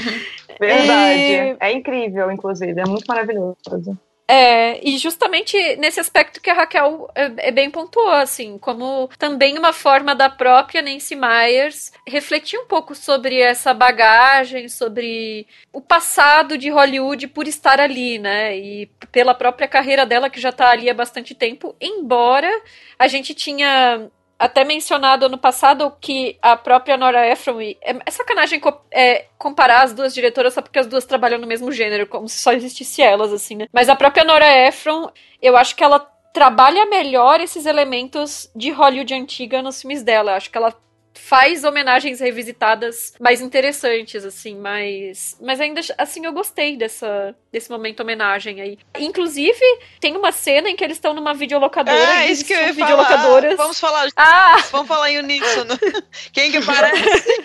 Verdade. 0.58 1.20
É... 1.20 1.56
é 1.60 1.72
incrível, 1.72 2.30
inclusive, 2.30 2.80
é 2.80 2.84
muito 2.84 3.04
maravilhoso. 3.06 3.98
É, 4.26 4.80
e 4.82 4.96
justamente 4.96 5.56
nesse 5.76 6.00
aspecto 6.00 6.40
que 6.40 6.48
a 6.48 6.54
Raquel 6.54 7.10
é, 7.14 7.48
é, 7.48 7.50
bem 7.50 7.70
pontuou, 7.70 8.10
assim, 8.10 8.56
como 8.56 9.08
também 9.18 9.58
uma 9.58 9.72
forma 9.72 10.14
da 10.14 10.30
própria 10.30 10.80
Nancy 10.80 11.14
Myers 11.14 11.92
refletir 12.08 12.58
um 12.58 12.64
pouco 12.64 12.94
sobre 12.94 13.38
essa 13.40 13.74
bagagem, 13.74 14.66
sobre 14.68 15.46
o 15.70 15.80
passado 15.80 16.56
de 16.56 16.70
Hollywood 16.70 17.28
por 17.28 17.46
estar 17.46 17.78
ali, 17.78 18.18
né? 18.18 18.56
E 18.56 18.86
pela 19.12 19.34
própria 19.34 19.68
carreira 19.68 20.06
dela, 20.06 20.30
que 20.30 20.40
já 20.40 20.48
está 20.48 20.70
ali 20.70 20.88
há 20.88 20.94
bastante 20.94 21.34
tempo, 21.34 21.76
embora 21.78 22.50
a 22.98 23.06
gente 23.06 23.34
tinha 23.34 24.10
até 24.38 24.64
mencionado 24.64 25.26
ano 25.26 25.38
passado 25.38 25.92
que 26.00 26.36
a 26.42 26.56
própria 26.56 26.96
Nora 26.96 27.26
Ephron. 27.26 27.60
É, 27.60 27.76
é 28.04 28.10
sacanagem 28.10 28.60
co 28.60 28.80
é, 28.90 29.26
comparar 29.38 29.82
as 29.82 29.92
duas 29.92 30.14
diretoras 30.14 30.54
só 30.54 30.62
porque 30.62 30.78
as 30.78 30.86
duas 30.86 31.04
trabalham 31.04 31.38
no 31.38 31.46
mesmo 31.46 31.70
gênero, 31.72 32.06
como 32.06 32.28
se 32.28 32.38
só 32.38 32.52
existisse 32.52 33.02
elas, 33.02 33.32
assim, 33.32 33.56
né? 33.56 33.66
Mas 33.72 33.88
a 33.88 33.96
própria 33.96 34.24
Nora 34.24 34.46
Ephron, 34.66 35.10
eu 35.40 35.56
acho 35.56 35.74
que 35.76 35.84
ela 35.84 36.00
trabalha 36.32 36.86
melhor 36.86 37.40
esses 37.40 37.64
elementos 37.64 38.50
de 38.56 38.70
Hollywood 38.70 39.14
antiga 39.14 39.62
nos 39.62 39.80
filmes 39.80 40.02
dela. 40.02 40.32
Eu 40.32 40.36
acho 40.36 40.50
que 40.50 40.58
ela 40.58 40.74
faz 41.14 41.64
homenagens 41.64 42.20
revisitadas 42.20 43.14
mais 43.20 43.40
interessantes, 43.40 44.24
assim, 44.24 44.56
mas. 44.56 45.36
Mas 45.40 45.60
ainda 45.60 45.80
assim 45.96 46.26
eu 46.26 46.32
gostei 46.32 46.76
dessa, 46.76 47.34
desse 47.50 47.70
momento 47.70 48.00
homenagem 48.00 48.60
aí. 48.60 48.78
Inclusive, 48.98 49.64
tem 50.00 50.16
uma 50.16 50.32
cena 50.32 50.68
em 50.68 50.76
que 50.76 50.84
eles 50.84 50.96
estão 50.96 51.14
numa 51.14 51.32
videolocadora. 51.32 51.96
É, 51.96 52.30
isso 52.30 52.44
que 52.44 52.52
eu 52.52 52.60
ia 52.60 52.74
falar. 52.74 53.56
Vamos 53.56 53.80
falar. 53.80 54.08
Ah! 54.16 54.56
Vamos 54.70 54.88
falar 54.88 55.10
em 55.10 55.18
uníssono. 55.18 55.78
Quem 56.32 56.50
que 56.50 56.60
parece? 56.62 57.44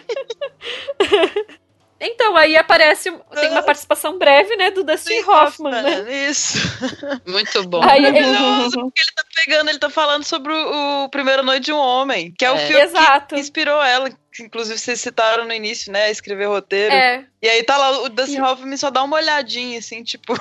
Então, 2.00 2.36
aí 2.38 2.56
aparece. 2.56 3.12
Tem 3.36 3.50
uma 3.50 3.62
participação 3.62 4.18
breve, 4.18 4.56
né, 4.56 4.72
do 4.72 4.84
Dustin 4.84 5.22
Hoffman, 5.22 5.82
né? 5.82 6.28
Isso. 6.30 6.58
Muito 7.28 7.68
bom. 7.68 7.84
Aí, 7.84 8.02
Maravilhoso, 8.02 8.80
porque 8.80 9.02
ele 9.02 9.12
tá 9.14 9.24
pegando, 9.36 9.70
ele 9.70 9.80
tá 9.80 9.90
falando 9.90 10.24
sobre 10.24 10.54
o, 10.54 11.04
o 11.04 11.10
Primeira 11.10 11.44
Noite 11.44 11.66
de 11.66 11.74
um 11.74 11.78
Homem, 11.78 12.34
que 12.38 12.46
é, 12.46 12.48
é. 12.48 12.52
o 12.52 12.58
filme 12.58 12.84
Exato. 12.84 13.36
que 13.36 13.42
inspirou 13.42 13.82
ela. 13.84 14.10
Que, 14.32 14.44
inclusive, 14.44 14.78
vocês 14.78 15.02
citaram 15.02 15.44
no 15.44 15.54
início, 15.54 15.92
né? 15.92 16.10
Escrever 16.10 16.46
roteiro. 16.46 16.94
É. 16.94 17.26
E 17.42 17.50
aí 17.50 17.64
tá 17.64 17.78
lá, 17.78 18.04
o 18.04 18.10
Dustin 18.10 18.38
e... 18.38 18.42
Hoffman 18.42 18.78
só 18.78 18.90
dá 18.90 19.04
uma 19.04 19.18
olhadinha, 19.18 19.80
assim, 19.80 20.04
tipo. 20.04 20.34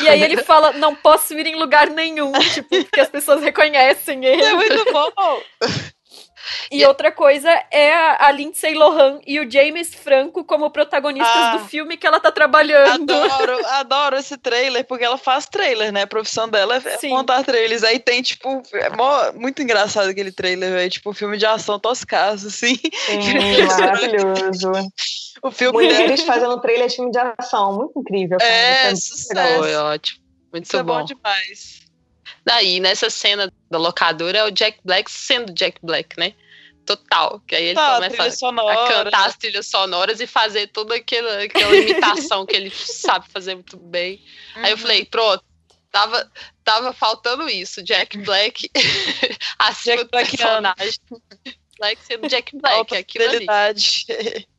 E 0.00 0.08
aí 0.08 0.22
ele 0.22 0.42
fala: 0.42 0.72
não 0.72 0.94
posso 0.94 1.34
ir 1.34 1.46
em 1.46 1.56
lugar 1.56 1.88
nenhum, 1.90 2.32
tipo, 2.52 2.68
porque 2.68 3.00
as 3.00 3.08
pessoas 3.08 3.42
reconhecem 3.42 4.24
ele. 4.24 4.42
É 4.42 4.54
muito 4.54 4.92
bom. 4.92 5.10
E 6.70 6.84
outra 6.84 7.10
coisa 7.10 7.50
é 7.70 7.92
a 7.92 8.30
Lindsay 8.30 8.74
Lohan 8.74 9.20
e 9.26 9.40
o 9.40 9.50
James 9.50 9.94
Franco 9.94 10.44
como 10.44 10.70
protagonistas 10.70 11.34
ah, 11.34 11.56
do 11.56 11.64
filme 11.66 11.96
que 11.96 12.06
ela 12.06 12.20
tá 12.20 12.30
trabalhando. 12.30 13.12
Adoro, 13.12 13.66
adoro 13.66 14.16
esse 14.16 14.36
trailer, 14.36 14.84
porque 14.84 15.04
ela 15.04 15.18
faz 15.18 15.46
trailer, 15.46 15.92
né? 15.92 16.02
A 16.02 16.06
profissão 16.06 16.48
dela 16.48 16.76
é 16.76 16.80
Sim. 16.98 17.10
montar 17.10 17.44
trailers. 17.44 17.82
Aí 17.82 17.98
tem, 17.98 18.22
tipo, 18.22 18.62
é 18.72 18.90
mó, 18.90 19.32
muito 19.34 19.62
engraçado 19.62 20.08
aquele 20.08 20.32
trailer, 20.32 20.70
velho. 20.70 20.90
Tipo, 20.90 21.12
filme 21.12 21.36
de 21.36 21.46
ação 21.46 21.78
toscaço, 21.78 22.48
assim. 22.48 22.76
Sim, 22.76 23.66
maravilhoso. 23.66 24.72
O 25.42 25.50
filme 25.50 25.84
Mulheres 25.84 26.22
fazendo 26.22 26.60
trailer 26.60 26.88
de 26.88 26.96
filme 26.96 27.10
de 27.10 27.18
ação, 27.18 27.76
muito 27.76 27.98
incrível. 27.98 28.38
Cara. 28.38 28.50
É, 28.50 28.94
sucesso. 28.94 29.58
Foi 29.58 29.74
ótimo. 29.74 30.20
Muito 30.52 30.64
Isso 30.64 30.82
bom. 30.82 30.94
é 30.94 30.98
bom 31.00 31.04
demais. 31.04 31.77
Daí, 32.48 32.80
nessa 32.80 33.10
cena 33.10 33.52
da 33.70 33.76
locadora, 33.76 34.38
é 34.38 34.44
o 34.44 34.50
Jack 34.50 34.78
Black 34.82 35.10
sendo 35.10 35.52
Jack 35.52 35.78
Black, 35.82 36.18
né? 36.18 36.32
Total. 36.86 37.38
Que 37.46 37.54
aí 37.54 37.64
ele 37.66 37.74
tá, 37.74 37.96
começa 37.96 38.22
a, 38.22 38.72
a, 38.72 38.88
cantar 38.88 39.26
as 39.26 39.36
trilhas 39.36 39.66
sonoras 39.66 40.18
e 40.18 40.26
fazer 40.26 40.68
toda 40.68 40.94
aquela, 40.94 41.42
aquela 41.42 41.76
imitação 41.76 42.46
que 42.46 42.56
ele 42.56 42.70
sabe 42.72 43.28
fazer 43.28 43.54
muito 43.54 43.76
bem. 43.76 44.24
Uhum. 44.56 44.64
Aí 44.64 44.70
eu 44.70 44.76
uhum. 44.76 44.82
falei, 44.82 45.04
pronto, 45.04 45.44
tava, 45.92 46.32
tava 46.64 46.94
faltando 46.94 47.50
isso. 47.50 47.82
Jack 47.82 48.16
Black 48.16 48.70
acima 49.58 49.96
Jack 49.96 50.04
do 50.04 50.10
personagem. 50.10 51.00
Black 51.78 52.02
sendo 52.02 52.28
Jack 52.28 52.56
Black, 52.56 52.94
é 52.94 52.98
aquilo 52.98 53.24
ali. 53.28 53.46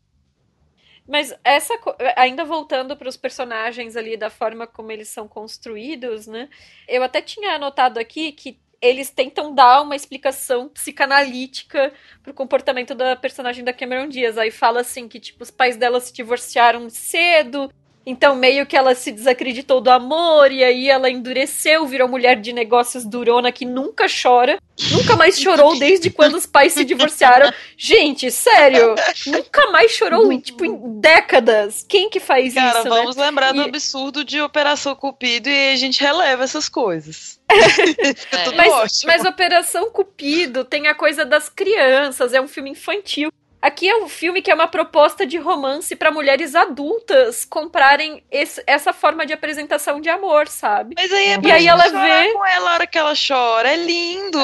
Mas 1.10 1.34
essa 1.44 1.74
ainda 2.16 2.46
voltando 2.46 2.96
para 2.96 3.10
os 3.10 3.18
personagens 3.18 3.96
ali 3.96 4.16
da 4.16 4.30
forma 4.30 4.68
como 4.68 4.92
eles 4.92 5.08
são 5.08 5.28
construídos, 5.28 6.28
né? 6.28 6.48
Eu 6.88 7.02
até 7.02 7.20
tinha 7.20 7.56
anotado 7.56 8.00
aqui 8.00 8.32
que 8.32 8.60
eles 8.80 9.10
tentam 9.10 9.54
dar 9.54 9.82
uma 9.82 9.96
explicação 9.96 10.70
psicanalítica 10.70 11.92
pro 12.22 12.34
comportamento 12.34 12.94
da 12.94 13.16
personagem 13.16 13.64
da 13.64 13.74
Cameron 13.74 14.08
Diaz. 14.08 14.38
Aí 14.38 14.52
fala 14.52 14.82
assim 14.82 15.08
que 15.08 15.20
tipo 15.20 15.42
os 15.44 15.50
pais 15.50 15.76
dela 15.76 16.00
se 16.00 16.14
divorciaram 16.14 16.88
cedo 16.90 17.72
então, 18.06 18.36
meio 18.36 18.66
que 18.66 18.76
ela 18.76 18.96
se 18.96 19.12
desacreditou 19.12 19.82
do 19.82 19.92
amor, 19.92 20.52
e 20.52 20.64
aí 20.64 20.90
ela 20.90 21.10
endureceu, 21.10 21.86
virou 21.86 22.08
mulher 22.08 22.40
de 22.40 22.52
negócios 22.52 23.06
durona 23.06 23.52
que 23.52 23.66
nunca 23.66 24.06
chora. 24.08 24.58
Nunca 24.92 25.16
mais 25.16 25.38
chorou 25.40 25.78
desde 25.78 26.10
quando 26.10 26.36
os 26.36 26.46
pais 26.46 26.74
se 26.74 26.86
divorciaram. 26.86 27.52
Gente, 27.78 28.32
sério, 28.32 28.96
nunca 29.28 29.70
mais 29.72 29.92
chorou 29.92 30.32
em, 30.32 30.40
tipo, 30.40 30.64
em 30.64 31.00
décadas. 31.00 31.86
Quem 31.88 32.10
que 32.10 32.20
faz 32.20 32.54
Cara, 32.54 32.80
isso, 32.80 32.90
né? 32.90 32.90
vamos 32.90 33.16
né? 33.18 33.26
lembrar 33.26 33.54
e... 33.54 33.58
do 33.58 33.62
absurdo 33.64 34.24
de 34.24 34.42
Operação 34.42 34.96
Cupido 34.96 35.50
e 35.50 35.74
a 35.74 35.76
gente 35.76 36.02
releva 36.02 36.46
essas 36.46 36.70
coisas. 36.70 37.40
é. 37.52 38.52
mas, 38.56 39.02
mas 39.06 39.26
Operação 39.26 39.92
Cupido 39.92 40.64
tem 40.64 40.88
a 40.88 40.96
coisa 40.96 41.26
das 41.26 41.50
crianças, 41.50 42.34
é 42.34 42.42
um 42.42 42.48
filme 42.48 42.70
infantil. 42.70 43.30
Aqui 43.62 43.90
é 43.90 43.98
um 43.98 44.08
filme 44.08 44.42
que 44.42 44.50
é 44.50 44.56
uma 44.56 44.68
proposta 44.68 45.26
de 45.26 45.38
romance 45.38 45.96
para 45.96 46.12
mulheres 46.12 46.56
adultas 46.56 47.44
comprarem 47.44 48.24
esse, 48.32 48.64
essa 48.66 48.94
forma 48.94 49.26
de 49.26 49.34
apresentação 49.34 50.00
de 50.00 50.10
amor, 50.10 50.48
sabe? 50.48 50.96
Mas 50.98 51.12
aí 51.12 51.26
é 51.26 51.40
e 51.44 51.52
aí 51.52 51.68
ela 51.68 51.84
vê 51.84 52.32
com 52.32 52.46
ela 52.46 52.72
a 52.72 52.74
hora 52.76 52.88
que 52.88 52.98
ela 52.98 53.14
chora, 53.16 53.70
é 53.70 53.76
lindo. 53.76 54.40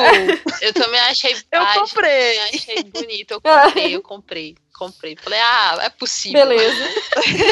eu 0.61 0.73
também 0.73 0.99
achei. 1.01 1.35
Eu 1.51 1.65
comprei. 1.79 2.39
Achei 2.39 2.83
bonito, 2.83 3.31
eu 3.31 3.41
comprei, 3.41 3.95
eu 3.95 4.01
comprei 4.01 4.55
comprei. 4.77 5.15
Falei, 5.15 5.39
ah, 5.39 5.79
é 5.81 5.89
possível. 5.89 6.45
Beleza. 6.45 6.89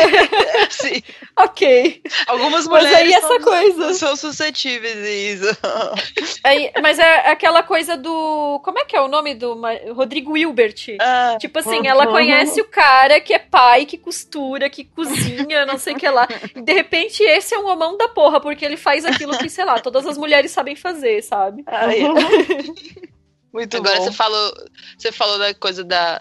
Sim. 0.70 1.02
ok. 1.38 2.02
Algumas 2.28 2.68
mulheres 2.68 2.92
mas 2.92 3.02
aí 3.02 3.14
essa 3.14 3.28
são, 3.28 3.42
coisa. 3.42 3.94
são 3.94 4.16
suscetíveis 4.16 4.98
a 4.98 5.10
isso. 5.10 5.58
Aí, 6.44 6.72
mas 6.82 7.00
é 7.00 7.32
aquela 7.32 7.64
coisa 7.64 7.96
do. 7.96 8.60
Como 8.64 8.78
é 8.80 8.86
que 8.86 8.96
é 8.96 9.02
o 9.02 9.08
nome 9.08 9.34
do 9.34 9.60
Rodrigo 9.94 10.34
Wilbert? 10.34 10.98
Ah, 11.00 11.38
tipo 11.40 11.58
assim, 11.60 11.88
ela 11.88 12.08
conhece 12.08 12.60
o 12.60 12.68
cara 12.68 13.22
que 13.22 13.34
é 13.34 13.40
pai, 13.40 13.86
que 13.86 13.98
costura, 13.98 14.70
que 14.70 14.84
cozinha, 14.84 15.66
não 15.66 15.78
sei 15.78 15.94
o 15.94 15.98
que 15.98 16.10
lá. 16.10 16.28
E 16.54 16.62
de 16.62 16.74
repente 16.74 17.24
esse 17.24 17.56
é 17.56 17.60
um 17.60 17.68
homão 17.68 17.98
da 17.98 18.10
porra, 18.10 18.42
porque 18.42 18.66
ele 18.66 18.78
faz 18.78 19.06
aquilo 19.06 19.38
que, 19.38 19.50
sei 19.50 19.64
lá, 19.64 19.80
todas 19.80 20.06
as 20.06 20.18
mulheres 20.18 20.52
sabem 20.52 20.76
fazer, 20.76 21.22
sabe? 21.24 21.64
Ai, 21.68 22.00
Muito 23.54 23.78
Agora 23.78 23.98
bom. 24.00 24.04
você 24.06 24.12
falou, 24.12 24.54
você 24.98 25.12
falou 25.12 25.38
da 25.38 25.54
coisa 25.54 25.84
da 25.84 26.20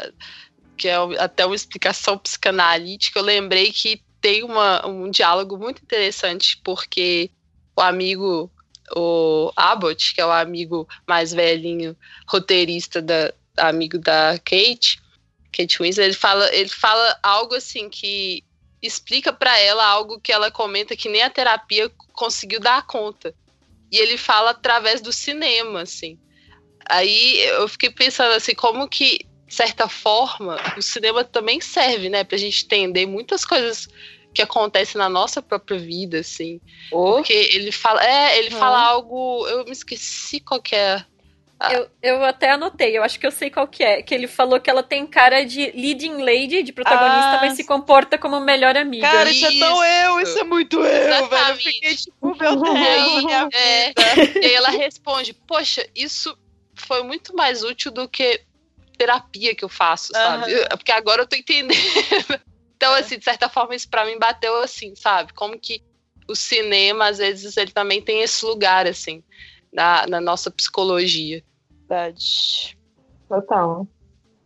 que 0.82 0.88
é 0.88 0.96
até 1.22 1.46
uma 1.46 1.54
explicação 1.54 2.18
psicanalítica, 2.18 3.20
eu 3.20 3.22
lembrei 3.22 3.70
que 3.70 4.02
tem 4.20 4.42
uma, 4.42 4.84
um 4.84 5.08
diálogo 5.12 5.56
muito 5.56 5.80
interessante, 5.80 6.60
porque 6.64 7.30
o 7.76 7.80
amigo, 7.80 8.50
o 8.96 9.52
Abbott, 9.54 10.12
que 10.12 10.20
é 10.20 10.26
o 10.26 10.32
amigo 10.32 10.88
mais 11.06 11.32
velhinho, 11.32 11.96
roteirista, 12.26 13.00
da, 13.00 13.32
amigo 13.56 13.96
da 13.96 14.36
Kate, 14.44 15.00
Kate 15.56 15.80
Winslet, 15.80 16.08
ele 16.08 16.16
fala, 16.16 16.52
ele 16.52 16.68
fala 16.68 17.16
algo 17.22 17.54
assim 17.54 17.88
que 17.88 18.42
explica 18.82 19.32
para 19.32 19.56
ela 19.60 19.86
algo 19.86 20.20
que 20.20 20.32
ela 20.32 20.50
comenta 20.50 20.96
que 20.96 21.08
nem 21.08 21.22
a 21.22 21.30
terapia 21.30 21.88
conseguiu 22.12 22.58
dar 22.58 22.84
conta. 22.88 23.32
E 23.88 23.98
ele 23.98 24.16
fala 24.16 24.50
através 24.50 25.00
do 25.00 25.12
cinema, 25.12 25.82
assim. 25.82 26.18
Aí 26.90 27.38
eu 27.50 27.68
fiquei 27.68 27.90
pensando 27.90 28.32
assim, 28.32 28.54
como 28.54 28.88
que 28.88 29.30
certa 29.52 29.88
forma, 29.88 30.56
o 30.76 30.82
cinema 30.82 31.22
também 31.22 31.60
serve, 31.60 32.08
né, 32.08 32.24
pra 32.24 32.38
gente 32.38 32.64
entender 32.64 33.06
muitas 33.06 33.44
coisas 33.44 33.88
que 34.32 34.40
acontecem 34.40 34.98
na 34.98 35.10
nossa 35.10 35.42
própria 35.42 35.78
vida, 35.78 36.20
assim. 36.20 36.58
Oh. 36.90 37.16
Porque 37.16 37.34
ele 37.34 37.70
fala, 37.70 38.02
é, 38.02 38.38
ele 38.38 38.50
fala 38.50 38.80
algo, 38.80 39.46
eu 39.48 39.64
me 39.66 39.72
esqueci 39.72 40.40
qual 40.40 40.60
que 40.60 40.74
é. 40.74 41.04
Ah. 41.60 41.72
Eu, 41.74 41.88
eu 42.02 42.24
até 42.24 42.50
anotei, 42.50 42.96
eu 42.96 43.02
acho 43.04 43.20
que 43.20 43.26
eu 43.26 43.30
sei 43.30 43.50
qual 43.50 43.68
que 43.68 43.84
é. 43.84 44.02
Que 44.02 44.14
ele 44.14 44.26
falou 44.26 44.58
que 44.58 44.70
ela 44.70 44.82
tem 44.82 45.06
cara 45.06 45.44
de 45.44 45.70
leading 45.72 46.22
lady, 46.22 46.62
de 46.62 46.72
protagonista, 46.72 47.36
ah, 47.36 47.40
mas 47.42 47.52
se 47.52 47.64
comporta 47.64 48.16
como 48.16 48.40
melhor 48.40 48.74
amiga. 48.74 49.06
Cara, 49.06 49.30
isso, 49.30 49.46
isso 49.46 49.62
é 49.62 49.68
tão 49.68 49.84
eu, 49.84 50.20
isso 50.20 50.38
é 50.38 50.44
muito 50.44 50.80
eu, 50.80 51.08
Exatamente. 51.08 51.30
velho. 51.30 51.50
Eu 51.50 51.56
fiquei 51.56 51.96
tipo, 51.96 52.36
meu 52.36 52.56
Deus, 52.56 53.54
é, 53.54 53.92
E 54.40 54.46
aí 54.46 54.54
ela 54.54 54.70
responde, 54.70 55.34
poxa, 55.34 55.86
isso 55.94 56.36
foi 56.74 57.02
muito 57.02 57.36
mais 57.36 57.62
útil 57.62 57.92
do 57.92 58.08
que 58.08 58.40
terapia 58.96 59.54
que 59.54 59.64
eu 59.64 59.68
faço, 59.68 60.12
sabe? 60.12 60.54
Uhum. 60.54 60.64
Porque 60.70 60.92
agora 60.92 61.22
eu 61.22 61.26
tô 61.26 61.36
entendendo. 61.36 61.76
então, 62.76 62.94
assim, 62.94 63.18
de 63.18 63.24
certa 63.24 63.48
forma, 63.48 63.74
isso 63.74 63.88
pra 63.88 64.04
mim 64.04 64.18
bateu 64.18 64.56
assim, 64.62 64.94
sabe? 64.94 65.32
Como 65.32 65.58
que 65.58 65.82
o 66.28 66.34
cinema, 66.34 67.08
às 67.08 67.18
vezes, 67.18 67.56
ele 67.56 67.72
também 67.72 68.00
tem 68.00 68.22
esse 68.22 68.44
lugar, 68.44 68.86
assim, 68.86 69.22
na, 69.72 70.06
na 70.06 70.20
nossa 70.20 70.50
psicologia. 70.50 71.42
Verdade. 71.88 72.78
Total. 73.28 73.86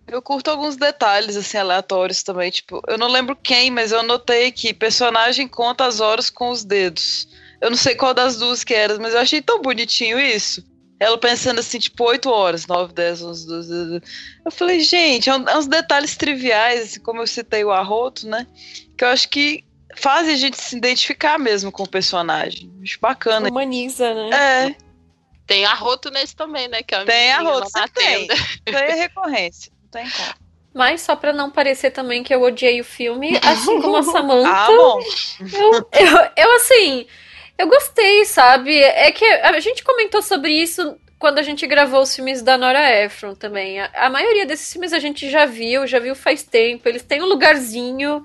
Eu 0.07 0.23
curto 0.23 0.51
alguns 0.51 0.77
detalhes, 0.77 1.37
assim, 1.37 1.59
aleatórios 1.59 2.23
também. 2.23 2.51
Tipo, 2.51 2.81
eu 2.87 2.97
não 2.97 3.09
lembro 3.09 3.35
quem, 3.35 3.71
mas 3.71 3.91
eu 3.91 4.03
notei 4.03 4.53
que 4.53 4.73
personagem 4.73 5.49
conta 5.49 5.85
as 5.85 6.01
horas 6.01 6.31
com 6.31 6.51
os 6.51 6.65
dedos. 6.65 7.29
Eu 7.61 7.71
não 7.71 7.77
sei 7.77 7.95
qual 7.95 8.15
das 8.15 8.37
duas 8.37 8.63
que 8.63 8.75
era, 8.75 8.99
mas 8.99 9.15
eu 9.15 9.21
achei 9.21 9.43
tão 9.43 9.61
bonitinho 9.61 10.19
isso. 10.21 10.63
Ela 10.99 11.19
pensando 11.19 11.59
assim, 11.59 11.79
tipo, 11.79 12.05
8 12.05 12.31
horas, 12.31 12.67
9, 12.67 12.93
10, 12.93 13.23
11, 13.23 13.47
12. 13.47 14.03
Eu 14.45 14.51
falei, 14.51 14.81
gente, 14.81 15.29
é, 15.29 15.33
é 15.33 15.59
uns 15.59 15.67
detalhes 15.67 16.17
triviais, 16.17 16.83
assim, 16.83 17.01
como 17.01 17.21
eu 17.21 17.27
citei 17.27 17.65
o 17.65 17.71
arroto, 17.71 18.27
né? 18.27 18.47
Que 18.97 19.05
eu 19.05 19.09
acho 19.09 19.29
que 19.29 19.63
fazem 19.95 20.35
a 20.35 20.39
gente 20.39 20.57
se 20.57 20.77
identificar 20.77 21.39
mesmo 21.39 21.71
com 21.71 21.83
o 21.83 21.89
personagem. 21.89 22.73
Acho 22.83 22.99
bacana. 23.01 23.49
Humaniza, 23.49 24.15
né? 24.15 24.31
É. 24.71 24.87
Tem 25.47 25.65
arroto 25.65 26.11
nesse 26.11 26.35
também, 26.35 26.67
né? 26.69 26.83
Que 26.83 26.95
é 26.95 27.05
Tem 27.05 27.33
arroto, 27.33 27.69
você 27.71 27.89
tem. 27.89 28.29
aí 28.67 28.75
é 28.75 28.95
recorrência. 28.95 29.71
Não 29.83 29.91
tem 29.91 30.11
como. 30.11 30.47
Mas 30.75 31.01
só 31.01 31.17
pra 31.17 31.33
não 31.33 31.51
parecer 31.51 31.91
também 31.91 32.23
que 32.23 32.35
eu 32.35 32.43
odiei 32.43 32.81
o 32.83 32.85
filme, 32.85 33.39
assim 33.43 33.81
como 33.81 33.97
a 33.97 34.03
Samantha. 34.05 34.51
Ah, 34.51 34.67
bom. 34.67 35.01
Eu, 35.41 35.73
eu, 35.73 36.31
eu, 36.37 36.57
assim, 36.57 37.07
eu 37.59 37.69
gostei, 37.69 38.25
sabe? 38.25 38.79
É 38.79 39.11
que 39.13 39.25
a 39.25 39.59
gente 39.61 39.83
comentou 39.83 40.23
sobre 40.23 40.53
isso 40.53 40.99
quando 41.19 41.39
a 41.39 41.43
gente 41.43 41.67
gravou 41.67 42.03
os 42.03 42.15
filmes 42.15 42.43
da 42.43 42.59
Nora 42.59 43.05
Ephron 43.05 43.35
também. 43.35 43.81
A, 43.81 43.91
a 43.95 44.11
maioria 44.11 44.47
desses 44.47 44.71
filmes 44.73 44.93
a 44.93 44.99
gente 44.99 45.31
já 45.31 45.47
viu, 45.47 45.87
já 45.87 45.99
viu 45.99 46.15
faz 46.15 46.43
tempo. 46.43 46.89
Eles 46.89 47.03
têm 47.03 47.23
um 47.23 47.27
lugarzinho 47.27 48.23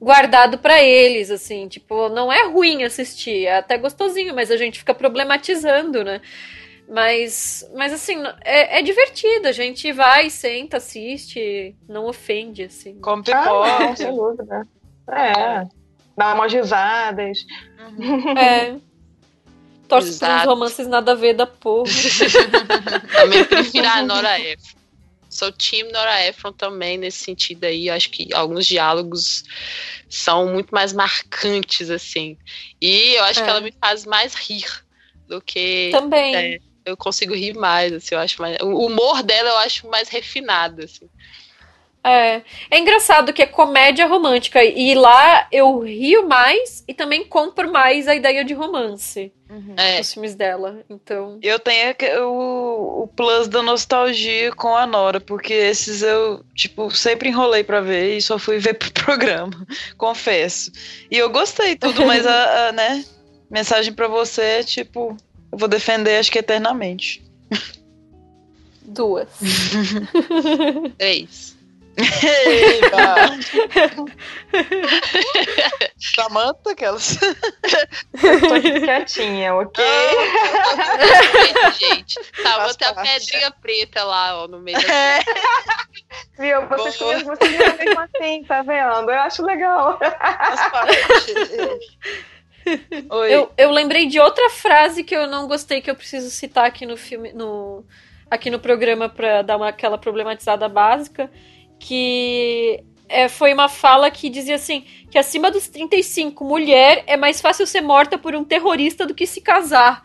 guardado 0.00 0.58
pra 0.58 0.82
eles, 0.82 1.30
assim. 1.30 1.68
Tipo, 1.68 2.08
não 2.08 2.30
é 2.30 2.46
ruim 2.46 2.84
assistir, 2.84 3.46
é 3.46 3.58
até 3.58 3.78
gostosinho, 3.78 4.34
mas 4.34 4.50
a 4.50 4.56
gente 4.56 4.78
fica 4.78 4.94
problematizando, 4.94 6.04
né? 6.04 6.20
Mas, 6.88 7.68
mas 7.74 7.92
assim, 7.92 8.22
é, 8.44 8.78
é 8.78 8.82
divertido. 8.82 9.48
A 9.48 9.52
gente 9.52 9.90
vai, 9.92 10.30
senta, 10.30 10.76
assiste, 10.76 11.74
não 11.88 12.06
ofende, 12.06 12.64
assim. 12.64 13.00
Como 13.00 13.22
Ah, 13.32 13.80
não, 13.80 13.96
sem 13.96 14.14
dúvida. 14.14 14.68
É. 15.10 15.66
Dá 16.16 16.34
umas 16.34 16.52
risadas. 16.52 17.38
É. 18.38 18.76
Torce 19.88 20.08
uns 20.08 20.14
Exato. 20.16 20.48
romances 20.48 20.86
nada 20.88 21.12
a 21.12 21.14
ver 21.14 21.34
da 21.34 21.46
porra. 21.46 21.90
Também 23.12 23.44
prefiro 23.44 23.86
a 23.88 24.02
Nora 24.02 24.40
Ephron. 24.40 24.76
Sou 25.28 25.52
time 25.52 25.92
Nora 25.92 26.26
Ephron 26.26 26.52
também 26.52 26.96
nesse 26.96 27.18
sentido 27.18 27.64
aí. 27.64 27.90
Acho 27.90 28.10
que 28.10 28.32
alguns 28.34 28.66
diálogos 28.66 29.44
são 30.08 30.46
muito 30.52 30.70
mais 30.70 30.92
marcantes, 30.92 31.90
assim. 31.90 32.36
E 32.80 33.14
eu 33.14 33.24
acho 33.24 33.40
É. 33.40 33.44
que 33.44 33.50
ela 33.50 33.60
me 33.60 33.72
faz 33.80 34.06
mais 34.06 34.34
rir 34.34 34.66
do 35.28 35.40
que. 35.40 35.90
Também. 35.92 36.34
é, 36.34 36.58
eu 36.86 36.96
consigo 36.96 37.34
rir 37.34 37.54
mais, 37.54 37.92
assim, 37.92 38.14
eu 38.14 38.20
acho 38.20 38.40
mais. 38.40 38.56
O 38.62 38.86
humor 38.86 39.22
dela 39.22 39.50
eu 39.50 39.58
acho 39.58 39.86
mais 39.88 40.08
refinado, 40.08 40.82
assim. 40.82 41.08
É. 42.06 42.42
É 42.70 42.78
engraçado 42.78 43.32
que 43.32 43.42
é 43.42 43.46
comédia 43.46 44.06
romântica. 44.06 44.64
E 44.64 44.94
lá 44.94 45.48
eu 45.50 45.80
rio 45.80 46.28
mais 46.28 46.84
e 46.86 46.94
também 46.94 47.24
compro 47.24 47.72
mais 47.72 48.06
a 48.06 48.14
ideia 48.14 48.44
de 48.44 48.54
romance 48.54 49.32
É. 49.76 49.98
nos 49.98 50.12
filmes 50.12 50.36
dela. 50.36 50.84
Então. 50.88 51.38
Eu 51.42 51.58
tenho 51.58 51.94
o, 52.28 53.02
o 53.02 53.08
plus 53.08 53.48
da 53.48 53.60
nostalgia 53.60 54.52
com 54.52 54.76
a 54.76 54.86
Nora, 54.86 55.20
porque 55.20 55.52
esses 55.52 56.02
eu, 56.02 56.44
tipo, 56.54 56.90
sempre 56.92 57.28
enrolei 57.28 57.64
pra 57.64 57.80
ver 57.80 58.16
e 58.16 58.22
só 58.22 58.38
fui 58.38 58.58
ver 58.58 58.74
pro 58.78 58.92
programa, 58.92 59.66
confesso. 59.98 60.70
E 61.10 61.18
eu 61.18 61.28
gostei 61.28 61.74
tudo, 61.74 62.06
mas 62.06 62.24
a, 62.24 62.68
a, 62.68 62.72
né, 62.72 63.04
mensagem 63.50 63.92
pra 63.92 64.06
você 64.06 64.42
é 64.42 64.62
tipo, 64.62 65.16
eu 65.50 65.58
vou 65.58 65.66
defender 65.66 66.18
acho 66.18 66.30
que 66.30 66.38
eternamente. 66.38 67.20
Duas. 68.82 69.28
Três. 70.96 71.55
Samanta, 75.98 76.72
aquelas. 76.72 77.16
Tô 77.16 78.54
aqui 78.54 78.80
quietinha, 78.80 79.54
ok? 79.54 79.84
gente. 81.78 82.20
Tá, 82.42 82.64
vou 82.64 82.74
ter 82.74 82.84
a 82.84 82.94
pedrinha 82.94 83.50
preta 83.50 84.04
lá, 84.04 84.42
ó, 84.42 84.48
no 84.48 84.60
meio 84.60 84.76
É. 84.78 85.20
Viu? 86.38 86.66
Vocês 86.68 86.98
Boa. 86.98 87.12
comigo, 87.12 87.30
vocês 87.30 87.78
mesmo 87.78 88.00
assim, 88.00 88.44
tá 88.44 88.60
vendo? 88.62 89.10
Eu 89.10 89.20
acho 89.20 89.42
legal. 89.42 89.98
Oi. 93.10 93.32
Eu, 93.32 93.50
eu 93.56 93.70
lembrei 93.70 94.06
de 94.06 94.20
outra 94.20 94.50
frase 94.50 95.02
que 95.02 95.16
eu 95.16 95.26
não 95.26 95.46
gostei 95.46 95.80
que 95.80 95.90
eu 95.90 95.94
preciso 95.94 96.28
citar 96.30 96.66
aqui 96.66 96.84
no 96.84 96.96
filme, 96.96 97.32
no, 97.32 97.86
aqui 98.30 98.50
no 98.50 98.58
programa 98.58 99.08
pra 99.08 99.40
dar 99.42 99.56
uma, 99.56 99.68
aquela 99.68 99.96
problematizada 99.96 100.68
básica, 100.68 101.30
que 101.78 102.82
é, 103.08 103.28
foi 103.28 103.52
uma 103.52 103.68
fala 103.68 104.10
que 104.10 104.28
dizia 104.28 104.56
assim, 104.56 104.84
que 105.10 105.18
acima 105.18 105.50
dos 105.50 105.68
35, 105.68 106.44
mulher 106.44 107.04
é 107.06 107.16
mais 107.16 107.40
fácil 107.40 107.66
ser 107.66 107.80
morta 107.80 108.18
por 108.18 108.34
um 108.34 108.44
terrorista 108.44 109.06
do 109.06 109.14
que 109.14 109.26
se 109.26 109.40
casar. 109.40 110.02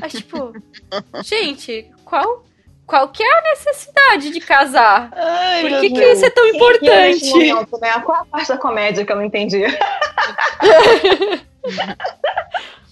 Aí, 0.00 0.10
tipo, 0.10 0.52
gente, 1.24 1.90
qual, 2.04 2.44
qual 2.86 3.08
que 3.08 3.22
é 3.22 3.38
a 3.38 3.42
necessidade 3.42 4.30
de 4.30 4.40
casar? 4.40 5.10
Ai, 5.14 5.62
Por 5.62 5.80
que, 5.80 5.90
que 5.90 6.00
Deus. 6.00 6.16
isso 6.16 6.26
é 6.26 6.30
tão 6.30 6.44
Quem 6.44 6.52
que 6.52 6.88
é 6.88 7.10
importante? 7.10 7.30
momento, 7.30 7.78
né? 7.80 8.00
Qual 8.00 8.22
a 8.22 8.24
parte 8.24 8.48
da 8.48 8.56
comédia 8.56 9.04
que 9.04 9.12
eu 9.12 9.16
não 9.16 9.24
entendi? 9.24 9.62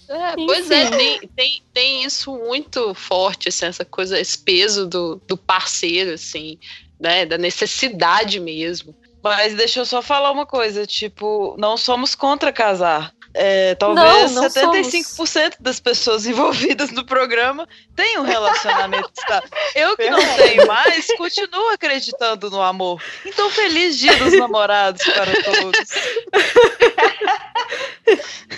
É, 0.09 0.37
pois 0.37 0.71
é, 0.71 0.89
tem, 0.89 1.29
tem, 1.35 1.63
tem 1.75 2.05
isso 2.05 2.33
muito 2.37 2.95
forte, 2.95 3.49
assim, 3.49 3.67
essa 3.67 3.85
coisa, 3.85 4.19
esse 4.21 4.39
peso 4.39 4.87
do, 4.87 5.21
do 5.27 5.37
parceiro, 5.37 6.13
assim, 6.13 6.61
né? 7.01 7.25
Da 7.27 7.39
necessidade 7.39 8.41
mesmo. 8.41 8.95
Mas 9.23 9.55
deixa 9.55 9.81
eu 9.81 9.85
só 9.87 10.01
falar 10.01 10.31
uma 10.31 10.47
coisa, 10.47 10.87
tipo, 10.87 11.57
não 11.59 11.77
somos 11.77 12.15
contra 12.15 12.53
casar. 12.53 13.13
É, 13.39 13.75
talvez 13.75 14.33
Não, 14.33 14.43
não 14.43 14.49
75% 14.49 15.57
das 15.61 15.79
pessoas 15.79 16.25
envolvidas 16.27 16.91
no 16.91 17.05
programa 17.05 17.69
tenham 17.95 18.23
um 18.23 18.27
relacionamento 18.27 19.11
estável. 19.15 19.51
Eu 19.77 19.95
que 19.95 20.09
não 20.09 20.19
tenho 20.37 20.67
mais, 20.67 21.07
continuo 21.19 21.69
acreditando 21.69 22.49
no 22.51 22.63
amor. 22.63 23.03
Então, 23.27 23.51
feliz 23.51 23.99
dia 23.99 24.17
dos 24.17 24.33
namorados 24.39 25.03
para 25.05 25.33
todos. 25.43 25.79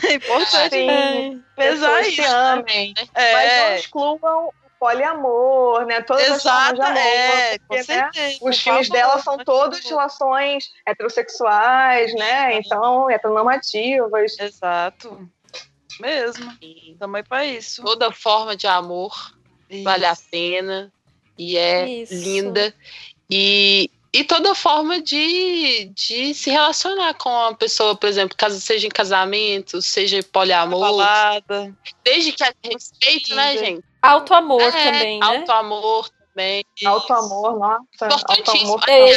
É 0.07 0.15
importante 0.15 0.77
Sim, 0.77 1.43
pesar 1.57 2.03
isso. 2.03 2.17
se 2.17 2.23
amem. 2.23 2.95
Mas 2.97 3.09
não 3.15 3.23
É, 3.23 3.79
excluam 3.79 4.53
poliamor, 4.79 5.85
né? 5.87 6.01
Todas 6.03 6.31
as 6.31 6.43
formas 6.43 6.73
exato, 6.73 6.75
de 6.77 6.83
amor. 6.83 6.97
é, 6.99 7.59
com 7.59 7.65
porque, 7.67 7.77
né, 7.77 7.83
certeza. 7.83 8.39
Os 8.43 8.59
filmes 8.59 8.89
favor, 8.89 9.01
dela 9.01 9.19
são 9.23 9.39
todos 9.39 9.79
favor. 9.79 9.91
relações 9.91 10.71
heterossexuais, 10.87 12.15
né? 12.15 12.59
Então, 12.59 13.11
heteronormativas. 13.11 14.39
Exato. 14.39 15.29
Mesmo. 16.01 16.53
Também 16.99 17.25
para 17.25 17.45
isso. 17.45 17.83
Toda 17.83 18.13
forma 18.13 18.57
de 18.57 18.67
amor 18.67 19.13
vale 19.83 20.07
a 20.07 20.17
pena 20.31 20.93
e 21.37 21.57
é 21.57 21.89
Isso. 21.89 22.15
linda. 22.15 22.75
E, 23.31 23.91
e 24.13 24.25
toda 24.25 24.55
forma 24.55 25.01
de, 25.01 25.91
de 25.95 26.35
se 26.35 26.51
relacionar 26.51 27.15
com 27.15 27.29
a 27.29 27.55
pessoa, 27.55 27.95
por 27.95 28.09
exemplo, 28.09 28.37
caso 28.37 28.61
seja 28.61 28.87
em 28.87 28.91
casamento, 28.91 29.83
seja 29.83 30.19
em 30.19 30.23
poliamor, 30.23 30.81
Balada. 30.81 31.75
desde 32.05 32.33
que 32.33 32.43
a 32.43 32.53
respeito, 32.65 33.35
né, 33.35 33.53
Linda. 33.53 33.65
gente? 33.67 33.85
Alto 34.01 34.33
amor 34.33 34.63
É, 34.63 34.71
também, 34.71 35.19
né? 35.19 35.27
Alto 35.27 35.53
amor 35.53 36.11
também. 36.39 36.65
Alto 36.87 37.13
amor, 37.13 37.59
nossa. 37.59 37.81
Alto 38.03 38.33
Importantíssimo. 38.33 38.75
amor. 38.75 38.89
É, 38.89 39.13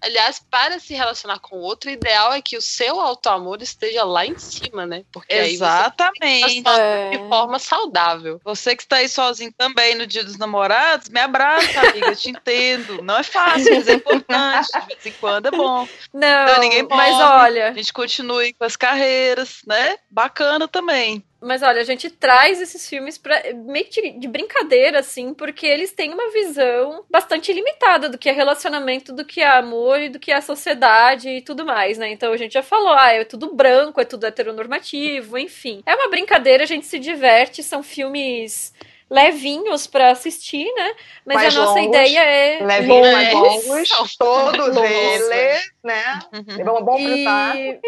Aliás, 0.00 0.40
para 0.48 0.78
se 0.78 0.94
relacionar 0.94 1.40
com 1.40 1.56
outro, 1.56 1.90
o 1.90 1.92
ideal 1.92 2.32
é 2.32 2.40
que 2.40 2.56
o 2.56 2.62
seu 2.62 3.00
alto 3.00 3.28
amor 3.28 3.60
esteja 3.60 4.04
lá 4.04 4.24
em 4.24 4.38
cima, 4.38 4.86
né? 4.86 5.04
Porque 5.12 5.34
aí 5.34 5.56
você 5.56 5.64
Exatamente. 5.64 6.62
É. 6.68 7.10
de 7.10 7.18
forma 7.28 7.58
saudável. 7.58 8.40
Você 8.44 8.76
que 8.76 8.82
está 8.82 8.96
aí 8.96 9.08
sozinho 9.08 9.52
também 9.56 9.96
no 9.96 10.06
dia 10.06 10.22
dos 10.22 10.38
namorados, 10.38 11.08
me 11.08 11.18
abraça, 11.18 11.80
amiga, 11.80 12.08
eu 12.08 12.16
te 12.16 12.30
entendo. 12.30 13.02
Não 13.02 13.18
é 13.18 13.22
fácil, 13.22 13.74
mas 13.74 13.88
é 13.88 13.94
importante. 13.94 14.68
De 14.72 14.86
vez 14.86 15.06
em 15.06 15.12
quando 15.12 15.46
é 15.46 15.50
bom. 15.50 15.88
Não, 16.12 16.46
Não, 16.46 16.60
ninguém 16.60 16.86
mas 16.88 17.14
olha, 17.16 17.68
A 17.68 17.72
gente 17.72 17.92
continue 17.92 18.52
com 18.52 18.64
as 18.64 18.76
carreiras, 18.76 19.60
né? 19.66 19.96
Bacana 20.10 20.68
também. 20.68 21.24
Mas 21.40 21.62
olha, 21.62 21.80
a 21.80 21.84
gente 21.84 22.10
traz 22.10 22.60
esses 22.60 22.88
filmes 22.88 23.18
para 23.18 23.40
meio 23.54 23.88
de, 23.90 24.18
de 24.18 24.28
brincadeira 24.28 25.00
assim, 25.00 25.34
porque 25.34 25.66
eles 25.66 25.92
têm 25.92 26.12
uma 26.12 26.30
visão 26.30 27.04
bastante 27.10 27.52
limitada 27.52 28.08
do 28.08 28.18
que 28.18 28.28
é 28.28 28.32
relacionamento, 28.32 29.12
do 29.12 29.24
que 29.24 29.40
é 29.40 29.46
amor 29.46 30.00
e 30.00 30.08
do 30.08 30.18
que 30.18 30.32
é 30.32 30.40
sociedade 30.40 31.28
e 31.28 31.42
tudo 31.42 31.64
mais, 31.64 31.98
né? 31.98 32.10
Então 32.10 32.32
a 32.32 32.36
gente 32.36 32.52
já 32.52 32.62
falou, 32.62 32.92
ah, 32.92 33.12
é 33.12 33.24
tudo 33.24 33.54
branco, 33.54 34.00
é 34.00 34.04
tudo 34.04 34.26
heteronormativo, 34.26 35.36
enfim. 35.36 35.82
É 35.84 35.94
uma 35.94 36.08
brincadeira, 36.08 36.64
a 36.64 36.66
gente 36.66 36.86
se 36.86 36.98
diverte, 36.98 37.62
são 37.62 37.82
filmes 37.82 38.72
levinhos 39.08 39.86
pra 39.86 40.10
assistir, 40.10 40.64
né? 40.74 40.94
Mas 41.24 41.36
Mais 41.36 41.56
a 41.56 41.60
nossa 41.60 41.78
longos, 41.80 41.88
ideia 41.88 42.20
é 42.24 42.64
Levinhos 42.64 43.12
mais 43.12 43.32
longos. 43.32 43.66
longos, 43.66 44.16
todos 44.16 44.74
Longos. 44.76 44.90
eles, 44.90 45.72
né? 45.84 46.18
É 46.58 46.64
bom, 46.64 46.82
bom. 46.82 46.98
E... 46.98 47.80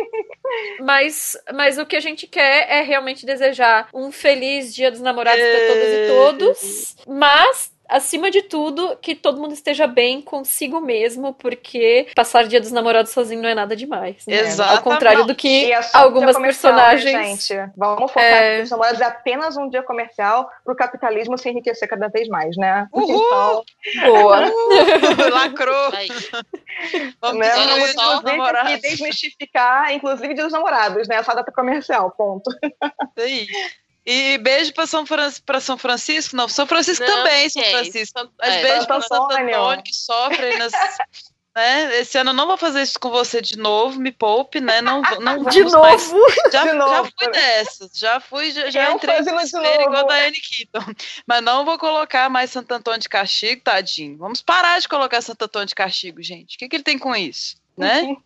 mas, 0.80 1.36
mas 1.52 1.78
o 1.78 1.86
que 1.86 1.96
a 1.96 2.00
gente 2.00 2.26
quer 2.26 2.70
é 2.70 2.80
realmente 2.82 3.26
desejar 3.26 3.88
um 3.92 4.12
feliz 4.12 4.74
Dia 4.74 4.90
dos 4.90 5.00
Namorados 5.00 5.40
para 5.42 5.66
todas 5.66 5.88
e 5.88 6.08
todos, 6.08 6.96
mas 7.06 7.72
acima 7.88 8.30
de 8.30 8.42
tudo, 8.42 8.96
que 9.00 9.14
todo 9.14 9.40
mundo 9.40 9.52
esteja 9.52 9.86
bem 9.86 10.20
consigo 10.20 10.80
mesmo, 10.80 11.32
porque 11.34 12.06
passar 12.14 12.46
Dia 12.46 12.60
dos 12.60 12.70
Namorados 12.70 13.12
sozinho 13.12 13.42
não 13.42 13.48
é 13.48 13.54
nada 13.54 13.74
demais. 13.74 14.26
Né? 14.26 14.36
Exatamente. 14.40 14.76
Ao 14.76 14.82
contrário 14.82 15.24
do 15.24 15.34
que 15.34 15.72
é 15.72 15.80
um 15.80 15.82
algumas 15.94 16.36
né, 16.36 16.42
personagens. 16.42 17.46
gente, 17.46 17.70
vamos 17.76 18.10
focar 18.12 18.24
É. 18.24 18.56
que 18.58 18.62
os 18.64 18.70
namorados 18.70 19.00
é 19.00 19.04
apenas 19.04 19.56
um 19.56 19.68
dia 19.68 19.82
comercial 19.82 20.50
para 20.64 20.72
o 20.72 20.76
capitalismo 20.76 21.38
se 21.38 21.48
enriquecer 21.48 21.88
cada 21.88 22.08
vez 22.08 22.28
mais, 22.28 22.56
né? 22.56 22.86
Uhul! 22.92 23.64
Então, 23.88 24.12
Boa. 24.12 24.40
Lacrou. 25.32 25.90
Aí, 25.94 26.08
Vamos 27.20 27.38
né, 27.38 27.50
vamos 27.54 27.90
inclusive 28.24 28.80
desmistificar, 28.80 29.92
inclusive 29.92 30.34
dia 30.34 30.44
dos 30.44 30.52
namorados, 30.52 31.08
né? 31.08 31.16
Essa 31.16 31.34
data 31.34 31.50
comercial, 31.50 32.10
ponto. 32.10 32.50
Isso 32.62 33.18
aí. 33.18 33.46
E 34.10 34.38
beijo 34.38 34.72
pra 34.72 34.86
São, 34.86 35.04
Fran... 35.04 35.30
São 35.60 35.76
Francisco. 35.76 36.34
Não, 36.34 36.48
São 36.48 36.66
Francisco 36.66 37.04
Não, 37.04 37.14
também, 37.14 37.50
São 37.50 37.62
Francisco. 37.62 38.32
Mas 38.38 38.54
é. 38.54 38.62
beijo 38.62 38.86
pra 38.86 39.02
Santo 39.02 39.34
Antônio. 39.34 39.82
Que 39.82 39.92
sofre 39.94 40.56
nas. 40.56 40.72
né? 41.54 41.98
Esse 42.00 42.16
ano 42.16 42.30
eu 42.30 42.34
não 42.34 42.46
vou 42.46 42.56
fazer 42.56 42.80
isso 42.80 42.98
com 42.98 43.10
você 43.10 43.42
de 43.42 43.58
novo, 43.58 44.00
me 44.00 44.10
poupe, 44.10 44.62
né? 44.62 44.80
Não, 44.80 45.02
não 45.20 45.44
De 45.50 45.62
vamos 45.62 45.72
novo? 45.74 46.26
Já, 46.50 46.62
De 46.62 46.68
já 46.68 46.74
novo. 46.74 47.12
fui 47.18 47.30
dessas, 47.30 47.90
já 47.92 48.18
fui, 48.18 48.50
já, 48.50 48.70
já 48.70 48.92
entrei 48.92 49.18
no 49.18 49.24
de 49.24 49.34
desespero 49.34 49.82
igual 49.82 50.06
da 50.06 50.14
Anne 50.14 50.40
Keaton. 50.40 50.94
Mas 51.26 51.42
não 51.42 51.66
vou 51.66 51.76
colocar 51.76 52.30
mais 52.30 52.50
Santo 52.50 52.72
Antônio 52.72 53.00
de 53.00 53.10
castigo, 53.10 53.60
tadinho. 53.60 54.16
Vamos 54.16 54.40
parar 54.40 54.80
de 54.80 54.88
colocar 54.88 55.20
Santo 55.20 55.42
Antônio 55.42 55.68
de 55.68 55.74
castigo, 55.74 56.22
gente. 56.22 56.56
O 56.56 56.58
que, 56.58 56.66
que 56.66 56.76
ele 56.76 56.82
tem 56.82 56.98
com 56.98 57.14
isso, 57.14 57.56
né? 57.76 58.16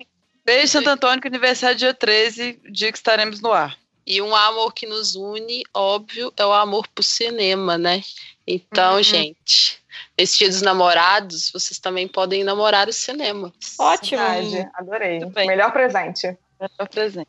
Beijo, 0.44 0.68
Santo 0.68 0.90
Antônio, 0.90 1.20
que 1.20 1.26
aniversário 1.26 1.74
é 1.74 1.78
dia 1.78 1.94
13, 1.94 2.60
dia 2.70 2.92
que 2.92 2.98
estaremos 2.98 3.40
no 3.40 3.52
ar. 3.52 3.81
E 4.06 4.20
um 4.20 4.34
amor 4.34 4.72
que 4.72 4.86
nos 4.86 5.14
une, 5.14 5.62
óbvio, 5.72 6.32
é 6.36 6.44
o 6.44 6.52
amor 6.52 6.86
pro 6.88 7.04
cinema, 7.04 7.78
né? 7.78 8.02
Então, 8.46 8.96
Uhum. 8.96 9.02
gente, 9.02 9.80
nesse 10.18 10.38
dia 10.38 10.48
dos 10.48 10.62
namorados, 10.62 11.50
vocês 11.52 11.78
também 11.78 12.08
podem 12.08 12.42
namorar 12.42 12.88
o 12.88 12.92
cinema. 12.92 13.52
Ótimo. 13.78 14.20
Verdade, 14.20 14.68
adorei. 14.74 15.20
Melhor 15.46 15.72
presente. 15.72 16.36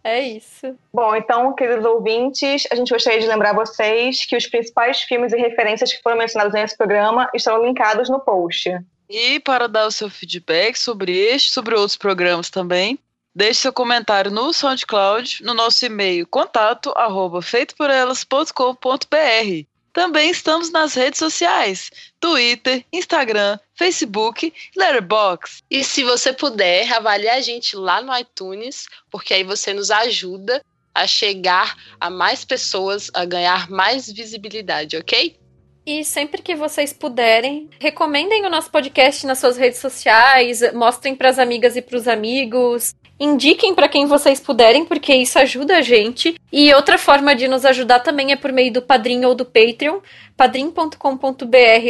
É 0.04 0.22
isso. 0.22 0.78
Bom, 0.94 1.16
então, 1.16 1.54
queridos 1.56 1.86
ouvintes, 1.86 2.68
a 2.72 2.76
gente 2.76 2.92
gostaria 2.94 3.20
de 3.20 3.26
lembrar 3.28 3.54
vocês 3.54 4.26
que 4.26 4.38
os 4.38 4.46
principais 4.46 5.02
filmes 5.02 5.34
e 5.34 5.38
referências 5.38 5.92
que 5.92 6.02
foram 6.04 6.18
mencionados 6.18 6.54
nesse 6.54 6.78
programa 6.78 7.30
estão 7.34 7.64
linkados 7.66 8.10
no 8.10 8.20
post. 8.20 8.70
E 9.10 9.40
para 9.40 9.68
dar 9.68 9.88
o 9.88 9.92
seu 9.92 10.10
feedback 10.10 10.76
sobre 10.78 11.18
este, 11.18 11.52
sobre 11.52 11.74
outros 11.76 11.96
programas 11.98 12.50
também, 12.50 12.98
deixe 13.36 13.62
seu 13.62 13.74
comentário 13.74 14.32
no 14.32 14.54
SoundCloud, 14.54 15.44
no 15.44 15.54
nosso 15.54 15.86
e-mail 15.86 16.26
contato 16.28 16.94
arroba 16.96 17.42
feitoporelas.com.br. 17.42 19.74
Também 19.94 20.32
estamos 20.32 20.72
nas 20.72 20.96
redes 20.96 21.20
sociais, 21.20 21.92
Twitter, 22.20 22.84
Instagram, 22.92 23.60
Facebook 23.76 24.52
e 24.52 24.80
Letterboxd. 24.80 25.64
E 25.70 25.84
se 25.84 26.04
você 26.04 26.34
puder, 26.34 26.92
avalie 26.92 27.30
a 27.30 27.40
gente 27.42 27.76
lá 27.76 28.02
no 28.02 28.16
iTunes, 28.18 28.88
porque 29.12 29.36
aí 29.36 29.44
você 29.44 29.72
nos 29.72 29.92
ajuda 29.92 30.64
a 30.96 31.06
chegar 31.06 31.78
a 32.00 32.10
mais 32.10 32.44
pessoas, 32.44 33.12
a 33.14 33.24
ganhar 33.24 33.70
mais 33.70 34.12
visibilidade, 34.12 34.98
ok? 34.98 35.38
E 35.86 36.06
sempre 36.06 36.42
que 36.42 36.56
vocês 36.56 36.94
puderem, 36.94 37.70
recomendem 37.80 38.46
o 38.46 38.50
nosso 38.50 38.72
podcast 38.72 39.26
nas 39.26 39.40
suas 39.40 39.58
redes 39.58 39.80
sociais, 39.80 40.62
mostrem 40.74 41.14
pras 41.14 41.38
amigas 41.38 41.76
e 41.76 41.82
pros 41.82 42.08
amigos, 42.08 42.96
indiquem 43.20 43.74
pra 43.74 43.88
quem 43.88 44.06
vocês 44.06 44.40
puderem, 44.40 44.86
porque 44.86 45.14
isso 45.14 45.40
ajuda 45.40 45.78
a 45.78 45.82
gente. 45.82 46.36
E 46.52 46.74
outra 46.74 46.98
forma 46.98 47.36
de 47.36 47.48
nos 47.48 47.66
ajudar 47.66 48.00
também 48.00 48.32
é 48.32 48.36
por 48.36 48.52
meio 48.52 48.72
do 48.72 48.82
Padrim 48.82 49.24
ou 49.26 49.36
do 49.36 49.46
Patreon, 49.46 50.00
padrim.com.br 50.36 50.98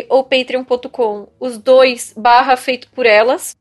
ou 0.09 0.23
patreon.com, 0.23 1.27
os 1.39 1.57
dois 1.57 2.13
barra 2.15 2.55
feito 2.55 2.89
por 2.91 3.05
elas. 3.05 3.55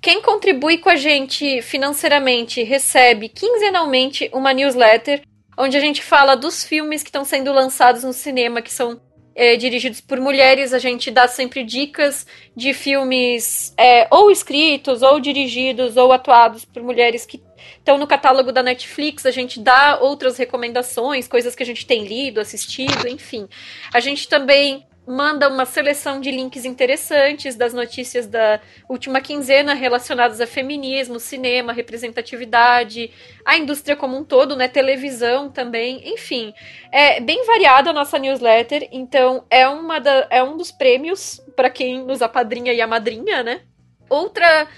Quem 0.00 0.22
contribui 0.22 0.78
com 0.78 0.90
a 0.90 0.96
gente 0.96 1.60
financeiramente 1.62 2.62
recebe 2.62 3.28
quinzenalmente 3.28 4.30
uma 4.32 4.52
newsletter 4.52 5.22
onde 5.56 5.76
a 5.76 5.80
gente 5.80 6.02
fala 6.02 6.36
dos 6.36 6.64
filmes 6.64 7.02
que 7.02 7.08
estão 7.08 7.24
sendo 7.24 7.52
lançados 7.52 8.04
no 8.04 8.12
cinema, 8.12 8.60
que 8.60 8.72
são 8.72 9.00
é, 9.36 9.54
dirigidos 9.54 10.00
por 10.00 10.18
mulheres. 10.18 10.72
A 10.72 10.78
gente 10.78 11.10
dá 11.10 11.28
sempre 11.28 11.62
dicas 11.62 12.26
de 12.56 12.72
filmes 12.72 13.74
é, 13.76 14.08
ou 14.10 14.30
escritos, 14.30 15.02
ou 15.02 15.20
dirigidos, 15.20 15.96
ou 15.98 16.10
atuados 16.10 16.64
por 16.64 16.82
mulheres 16.82 17.26
que 17.26 17.42
estão 17.78 17.98
no 17.98 18.06
catálogo 18.06 18.50
da 18.50 18.62
Netflix. 18.62 19.26
A 19.26 19.30
gente 19.30 19.60
dá 19.60 19.98
outras 20.00 20.38
recomendações, 20.38 21.28
coisas 21.28 21.54
que 21.54 21.62
a 21.62 21.66
gente 21.66 21.86
tem 21.86 22.06
lido, 22.06 22.40
assistido, 22.40 23.06
enfim. 23.06 23.46
A 23.92 24.00
gente 24.00 24.26
também 24.26 24.86
manda 25.06 25.48
uma 25.48 25.64
seleção 25.64 26.20
de 26.20 26.30
links 26.30 26.64
interessantes 26.64 27.54
das 27.54 27.72
notícias 27.72 28.26
da 28.26 28.60
última 28.88 29.20
quinzena 29.20 29.72
relacionadas 29.72 30.40
a 30.40 30.46
feminismo, 30.46 31.20
cinema, 31.20 31.72
representatividade, 31.72 33.10
a 33.44 33.56
indústria 33.56 33.94
como 33.94 34.16
um 34.16 34.24
todo, 34.24 34.56
né, 34.56 34.66
televisão 34.66 35.48
também, 35.48 36.12
enfim. 36.12 36.52
É 36.90 37.20
bem 37.20 37.46
variada 37.46 37.90
a 37.90 37.92
nossa 37.92 38.18
newsletter, 38.18 38.88
então 38.90 39.44
é, 39.48 39.68
uma 39.68 40.00
da, 40.00 40.26
é 40.30 40.42
um 40.42 40.56
dos 40.56 40.72
prêmios 40.72 41.40
para 41.54 41.70
quem 41.70 42.04
nos 42.04 42.20
apadrinha 42.20 42.72
e 42.72 42.80
amadrinha, 42.80 43.42
né? 43.42 43.60
Outra 44.08 44.68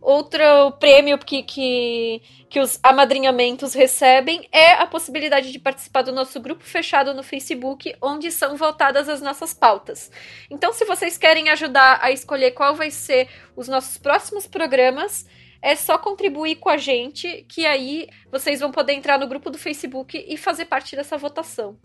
outro 0.00 0.72
prêmio 0.78 1.18
que, 1.18 1.42
que, 1.42 2.22
que 2.48 2.60
os 2.60 2.78
amadrinhamentos 2.82 3.74
recebem 3.74 4.48
é 4.52 4.72
a 4.72 4.86
possibilidade 4.86 5.52
de 5.52 5.58
participar 5.58 6.02
do 6.02 6.12
nosso 6.12 6.40
grupo 6.40 6.62
fechado 6.64 7.12
no 7.14 7.22
Facebook, 7.22 7.94
onde 8.00 8.30
são 8.30 8.56
votadas 8.56 9.08
as 9.08 9.20
nossas 9.20 9.52
pautas. 9.52 10.10
Então, 10.50 10.72
se 10.72 10.84
vocês 10.84 11.18
querem 11.18 11.48
ajudar 11.50 11.98
a 12.02 12.10
escolher 12.10 12.52
qual 12.52 12.74
vai 12.74 12.90
ser 12.90 13.28
os 13.56 13.68
nossos 13.68 13.98
próximos 13.98 14.46
programas, 14.46 15.26
é 15.60 15.74
só 15.74 15.98
contribuir 15.98 16.56
com 16.56 16.68
a 16.68 16.76
gente, 16.76 17.44
que 17.48 17.66
aí 17.66 18.08
vocês 18.30 18.60
vão 18.60 18.70
poder 18.70 18.92
entrar 18.92 19.18
no 19.18 19.26
grupo 19.26 19.50
do 19.50 19.58
Facebook 19.58 20.24
e 20.28 20.36
fazer 20.36 20.66
parte 20.66 20.94
dessa 20.94 21.18
votação. 21.18 21.76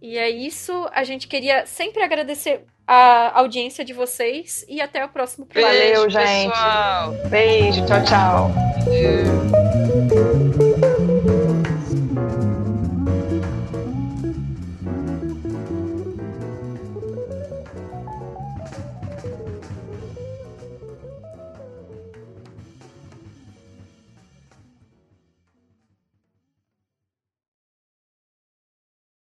E 0.00 0.16
é 0.16 0.28
isso. 0.30 0.88
A 0.92 1.04
gente 1.04 1.26
queria 1.26 1.66
sempre 1.66 2.02
agradecer 2.02 2.64
a 2.86 3.38
audiência 3.38 3.84
de 3.84 3.92
vocês 3.92 4.64
e 4.68 4.80
até 4.80 5.04
o 5.04 5.08
próximo 5.08 5.44
programa. 5.44 5.74
Valeu, 5.74 6.10
gente. 6.10 6.50
pessoal. 6.50 7.12
Beijo, 7.28 7.86
tchau, 7.86 8.04
tchau. 8.04 8.50
Valeu. 8.84 9.67